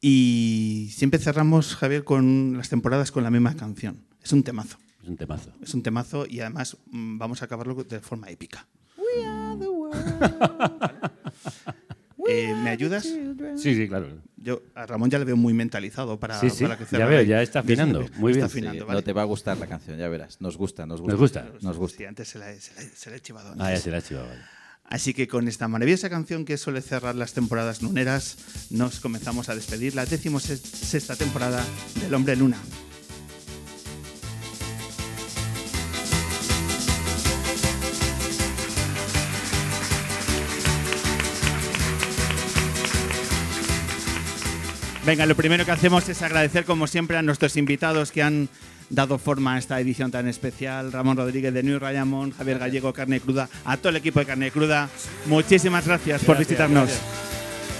Y 0.00 0.90
siempre 0.92 1.18
cerramos, 1.18 1.74
Javier, 1.76 2.04
con 2.04 2.56
las 2.58 2.68
temporadas 2.68 3.10
con 3.10 3.24
la 3.24 3.30
misma 3.30 3.54
canción. 3.56 4.04
Es 4.22 4.32
un 4.32 4.42
temazo. 4.42 4.78
Es 5.02 5.08
un 5.08 5.16
temazo. 5.16 5.52
Es 5.62 5.74
un 5.74 5.82
temazo 5.82 6.26
y 6.28 6.40
además 6.40 6.76
mm, 6.90 7.18
vamos 7.18 7.42
a 7.42 7.46
acabarlo 7.46 7.74
de 7.84 8.00
forma 8.00 8.28
épica. 8.28 8.66
Eh, 12.28 12.54
¿Me 12.62 12.70
ayudas? 12.70 13.02
Sí, 13.04 13.74
sí, 13.74 13.88
claro. 13.88 14.08
Yo 14.36 14.62
a 14.74 14.86
Ramón 14.86 15.10
ya 15.10 15.18
le 15.18 15.24
veo 15.24 15.36
muy 15.36 15.52
mentalizado 15.54 16.18
para, 16.20 16.38
Sí, 16.40 16.50
sí, 16.50 16.64
para 16.64 16.76
que 16.78 16.84
ya 16.96 17.06
veo, 17.06 17.22
ya 17.22 17.42
está 17.42 17.60
afinando. 17.60 18.00
Muy 18.16 18.32
Está 18.32 18.36
bien. 18.36 18.44
afinando, 18.44 18.78
Sí, 18.80 18.86
¿vale? 18.86 18.98
No 19.00 19.04
te 19.04 19.12
va 19.12 19.22
a 19.22 19.24
gustar 19.24 19.56
la 19.58 19.66
canción, 19.66 19.98
ya 19.98 20.08
verás. 20.08 20.40
Nos 20.40 20.56
gusta, 20.56 20.86
nos 20.86 21.00
gusta. 21.00 21.12
Nos 21.12 21.20
gusta. 21.20 21.46
Nos 21.62 21.76
gusta. 21.78 21.98
Sí, 21.98 22.04
antes 22.04 22.28
se 22.28 22.38
la, 22.38 22.50
he- 22.52 22.60
se 22.60 22.74
la 22.74 22.82
he- 22.82 22.88
se 22.94 23.10
la 23.10 23.16
he 23.16 23.20
chivado. 23.20 23.50
Ah, 23.52 23.56
ya 23.56 23.66
antes. 23.68 23.82
se 23.82 23.90
la 23.90 23.98
ha 23.98 24.02
chivado, 24.02 24.26
vale. 24.28 24.40
Así 24.86 25.14
que 25.14 25.26
con 25.28 25.48
esta 25.48 25.66
maravillosa 25.66 26.10
canción 26.10 26.44
que 26.44 26.58
suele 26.58 26.82
cerrar 26.82 27.14
las 27.14 27.32
temporadas 27.32 27.80
luneras, 27.82 28.36
nos 28.70 29.00
comenzamos 29.00 29.48
a 29.48 29.54
despedir 29.54 29.94
la 29.94 30.04
décimo 30.04 30.40
sexta 30.40 31.16
temporada 31.16 31.64
del 32.02 32.12
Hombre 32.12 32.36
Luna. 32.36 32.58
Venga, 45.06 45.26
lo 45.26 45.34
primero 45.34 45.66
que 45.66 45.70
hacemos 45.70 46.08
es 46.08 46.22
agradecer, 46.22 46.64
como 46.64 46.86
siempre, 46.86 47.18
a 47.18 47.22
nuestros 47.22 47.58
invitados 47.58 48.10
que 48.10 48.22
han 48.22 48.48
dado 48.88 49.18
forma 49.18 49.54
a 49.54 49.58
esta 49.58 49.78
edición 49.78 50.10
tan 50.10 50.28
especial. 50.28 50.92
Ramón 50.92 51.18
Rodríguez 51.18 51.52
de 51.52 51.62
New 51.62 51.78
Rayamón, 51.78 52.30
Javier 52.30 52.58
Gallego, 52.58 52.94
Carne 52.94 53.20
Cruda, 53.20 53.50
a 53.66 53.76
todo 53.76 53.90
el 53.90 53.96
equipo 53.96 54.20
de 54.20 54.26
Carne 54.26 54.50
Cruda. 54.50 54.88
Muchísimas 55.26 55.86
gracias, 55.86 56.24
por 56.24 56.38
visitarnos. 56.38 56.88
gracias. 56.88 57.02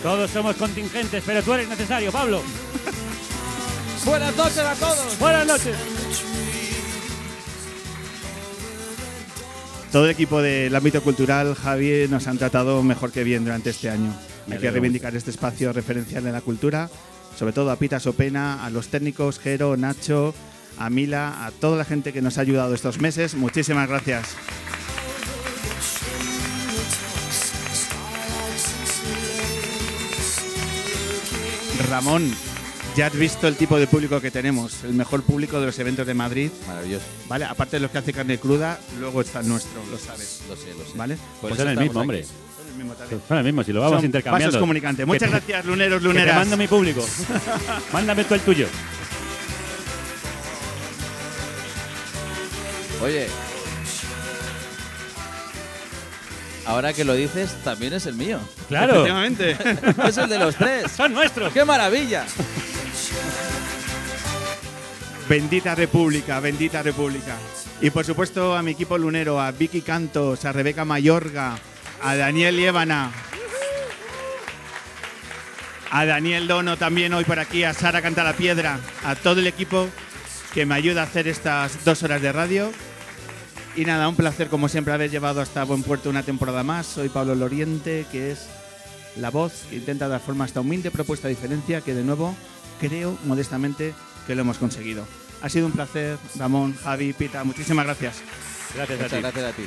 Todos 0.03 0.31
somos 0.31 0.55
contingentes, 0.57 1.23
pero 1.25 1.43
tú 1.43 1.55
eres 1.55 1.67
necesario, 1.67 2.13
Pablo. 2.13 2.43
Buenas 4.05 4.37
noches 4.37 4.59
a 4.59 4.75
todos. 4.75 5.19
Buenas 5.19 5.47
noches. 5.47 5.77
Todo 9.91 10.05
el 10.05 10.11
equipo 10.11 10.43
del 10.43 10.75
ámbito 10.75 11.03
cultural, 11.03 11.55
Javi, 11.55 12.07
nos 12.11 12.27
han 12.27 12.37
tratado 12.37 12.83
mejor 12.83 13.13
que 13.13 13.25
bien 13.25 13.45
durante 13.45 13.71
este 13.71 13.89
año. 13.89 14.13
Hay 14.51 14.59
que 14.59 14.71
reivindicar 14.71 15.17
este 15.17 15.31
espacio 15.31 15.73
referencial 15.73 16.27
en 16.27 16.33
la 16.33 16.43
cultura, 16.43 16.91
sobre 17.37 17.53
todo 17.53 17.71
a 17.71 17.77
Pita 17.77 18.01
Sopena, 18.01 18.65
a 18.65 18.71
los 18.71 18.89
técnicos, 18.89 19.39
Jero, 19.39 19.77
Nacho, 19.77 20.35
a 20.79 20.91
Mila, 20.91 21.47
a 21.47 21.51
toda 21.51 21.77
la 21.77 21.85
gente 21.85 22.13
que 22.13 22.23
nos 22.23 22.39
ha 22.39 22.43
ayudado 22.43 22.75
estos 22.75 23.01
meses. 23.01 23.35
Muchísimas 23.35 23.89
gracias. 23.89 24.37
Ramón, 31.89 32.35
ya 32.97 33.07
has 33.07 33.17
visto 33.17 33.47
el 33.47 33.57
tipo 33.57 33.79
de 33.79 33.87
público 33.87 34.21
que 34.21 34.31
tenemos, 34.31 34.85
el 34.85 34.95
mejor 34.95 35.23
público 35.23 35.61
de 35.61 35.67
los 35.67 35.79
eventos 35.79 36.07
de 36.07 36.15
Madrid. 36.15 36.51
Maravilloso. 36.67 37.05
¿Vale? 37.29 37.45
Aparte 37.45 37.77
de 37.77 37.81
los 37.81 37.91
que 37.91 37.99
hace 37.99 38.13
carne 38.13 38.39
cruda, 38.39 38.81
luego 38.99 39.21
está 39.21 39.41
el 39.41 39.49
nuestro, 39.49 39.85
lo 39.91 39.99
sabes. 39.99 40.43
Lo 40.49 40.57
sé, 40.57 40.73
lo 40.75 40.85
sé. 40.85 40.97
¿Vale? 40.97 41.19
Pues 41.41 41.55
eso 41.55 41.63
son 41.63 41.73
el 41.73 41.79
mismo, 41.79 42.01
aquí. 42.01 42.03
hombre. 42.03 42.27
El 42.75 42.79
mismo 42.79 42.95
también. 42.95 43.23
Son 43.29 43.39
el 43.39 43.45
mismo, 43.45 43.63
si 43.63 43.73
lo 43.73 43.81
vamos 43.81 43.99
Son 43.99 44.05
intercambiando. 44.05 44.49
Pasos 44.51 44.61
comunicantes. 44.61 45.07
Muchas 45.07 45.21
Que 45.23 45.27
te- 45.27 45.31
gracias, 45.53 45.65
luneros, 45.65 45.99
que 46.03 46.09
te 46.09 46.13
luneras. 46.13 46.37
mando 46.37 46.57
mi 46.57 46.67
público. 46.67 47.07
Mándame 47.93 48.25
tú 48.25 48.35
el 48.35 48.41
tuyo. 48.41 48.67
Oye. 53.03 53.27
Ahora 56.67 56.93
que 56.95 57.05
lo 57.05 57.13
dices, 57.15 57.55
también 57.63 57.93
es 57.93 58.07
el 58.07 58.15
mío. 58.15 58.39
Claro. 58.69 59.05
Efectivamente. 59.05 59.57
es 60.09 60.17
el 60.17 60.29
de 60.31 60.39
los 60.39 60.57
tres. 60.57 60.91
Son 60.91 61.13
nuestros. 61.13 61.53
¡Qué 61.53 61.65
maravilla! 61.65 62.25
Bendita 65.29 65.75
República, 65.75 66.41
bendita 66.41 66.83
República. 66.83 67.37
Y 67.81 67.91
por 67.91 68.05
supuesto 68.05 68.57
a 68.57 68.63
mi 68.63 68.73
equipo 68.73 68.97
lunero, 68.97 69.41
a 69.41 69.51
Vicky 69.51 69.83
Cantos, 69.83 70.45
a 70.45 70.53
Rebeca 70.53 70.85
Mayorga, 70.85 71.57
a 72.05 72.17
Daniel 72.17 72.55
Liébana, 72.55 73.11
a 75.91 76.05
Daniel 76.05 76.47
Dono 76.47 76.77
también 76.77 77.15
hoy 77.15 77.25
por 77.25 77.39
aquí, 77.39 77.65
a 77.65 77.73
Sara 77.73 78.03
Cantalapiedra, 78.03 78.79
a 79.05 79.15
todo 79.15 79.41
el 79.41 79.47
equipo 79.47 79.89
que 80.53 80.67
me 80.67 80.75
ayuda 80.75 81.01
a 81.01 81.05
hacer 81.05 81.29
estas 81.29 81.83
dos 81.83 82.03
horas 82.03 82.21
de 82.21 82.31
radio. 82.31 82.71
Y 83.75 83.87
nada, 83.87 84.07
un 84.07 84.17
placer 84.17 84.49
como 84.49 84.69
siempre 84.69 84.93
haber 84.93 85.11
llevado 85.11 85.41
hasta 85.41 85.65
buen 85.65 85.83
puerto 85.83 86.11
una 86.11 86.23
temporada 86.23 86.63
más. 86.63 86.87
Soy 86.87 87.09
Pablo 87.09 87.35
Loriente, 87.35 88.05
que 88.13 88.33
es 88.33 88.49
la 89.17 89.31
voz 89.31 89.65
que 89.71 89.77
intenta 89.77 90.07
dar 90.07 90.21
forma 90.21 90.45
a 90.45 90.47
esta 90.47 90.61
humilde 90.61 90.91
propuesta 90.91 91.29
de 91.29 91.35
diferencia 91.35 91.81
que 91.81 91.95
de 91.95 92.05
nuevo 92.05 92.37
creo 92.81 93.17
modestamente 93.25 93.95
que 94.27 94.35
lo 94.35 94.43
hemos 94.43 94.59
conseguido. 94.59 95.07
Ha 95.41 95.49
sido 95.49 95.67
un 95.67 95.73
placer, 95.73 96.19
Ramón, 96.37 96.77
Javi, 96.85 97.15
Pita, 97.15 97.45
muchísimas 97.45 97.87
gracias. 97.87 98.23
Gracias 98.75 99.01
a 99.01 99.09
ti. 99.09 99.17
gracias 99.23 99.45
a 99.45 99.53
ti. 99.53 99.65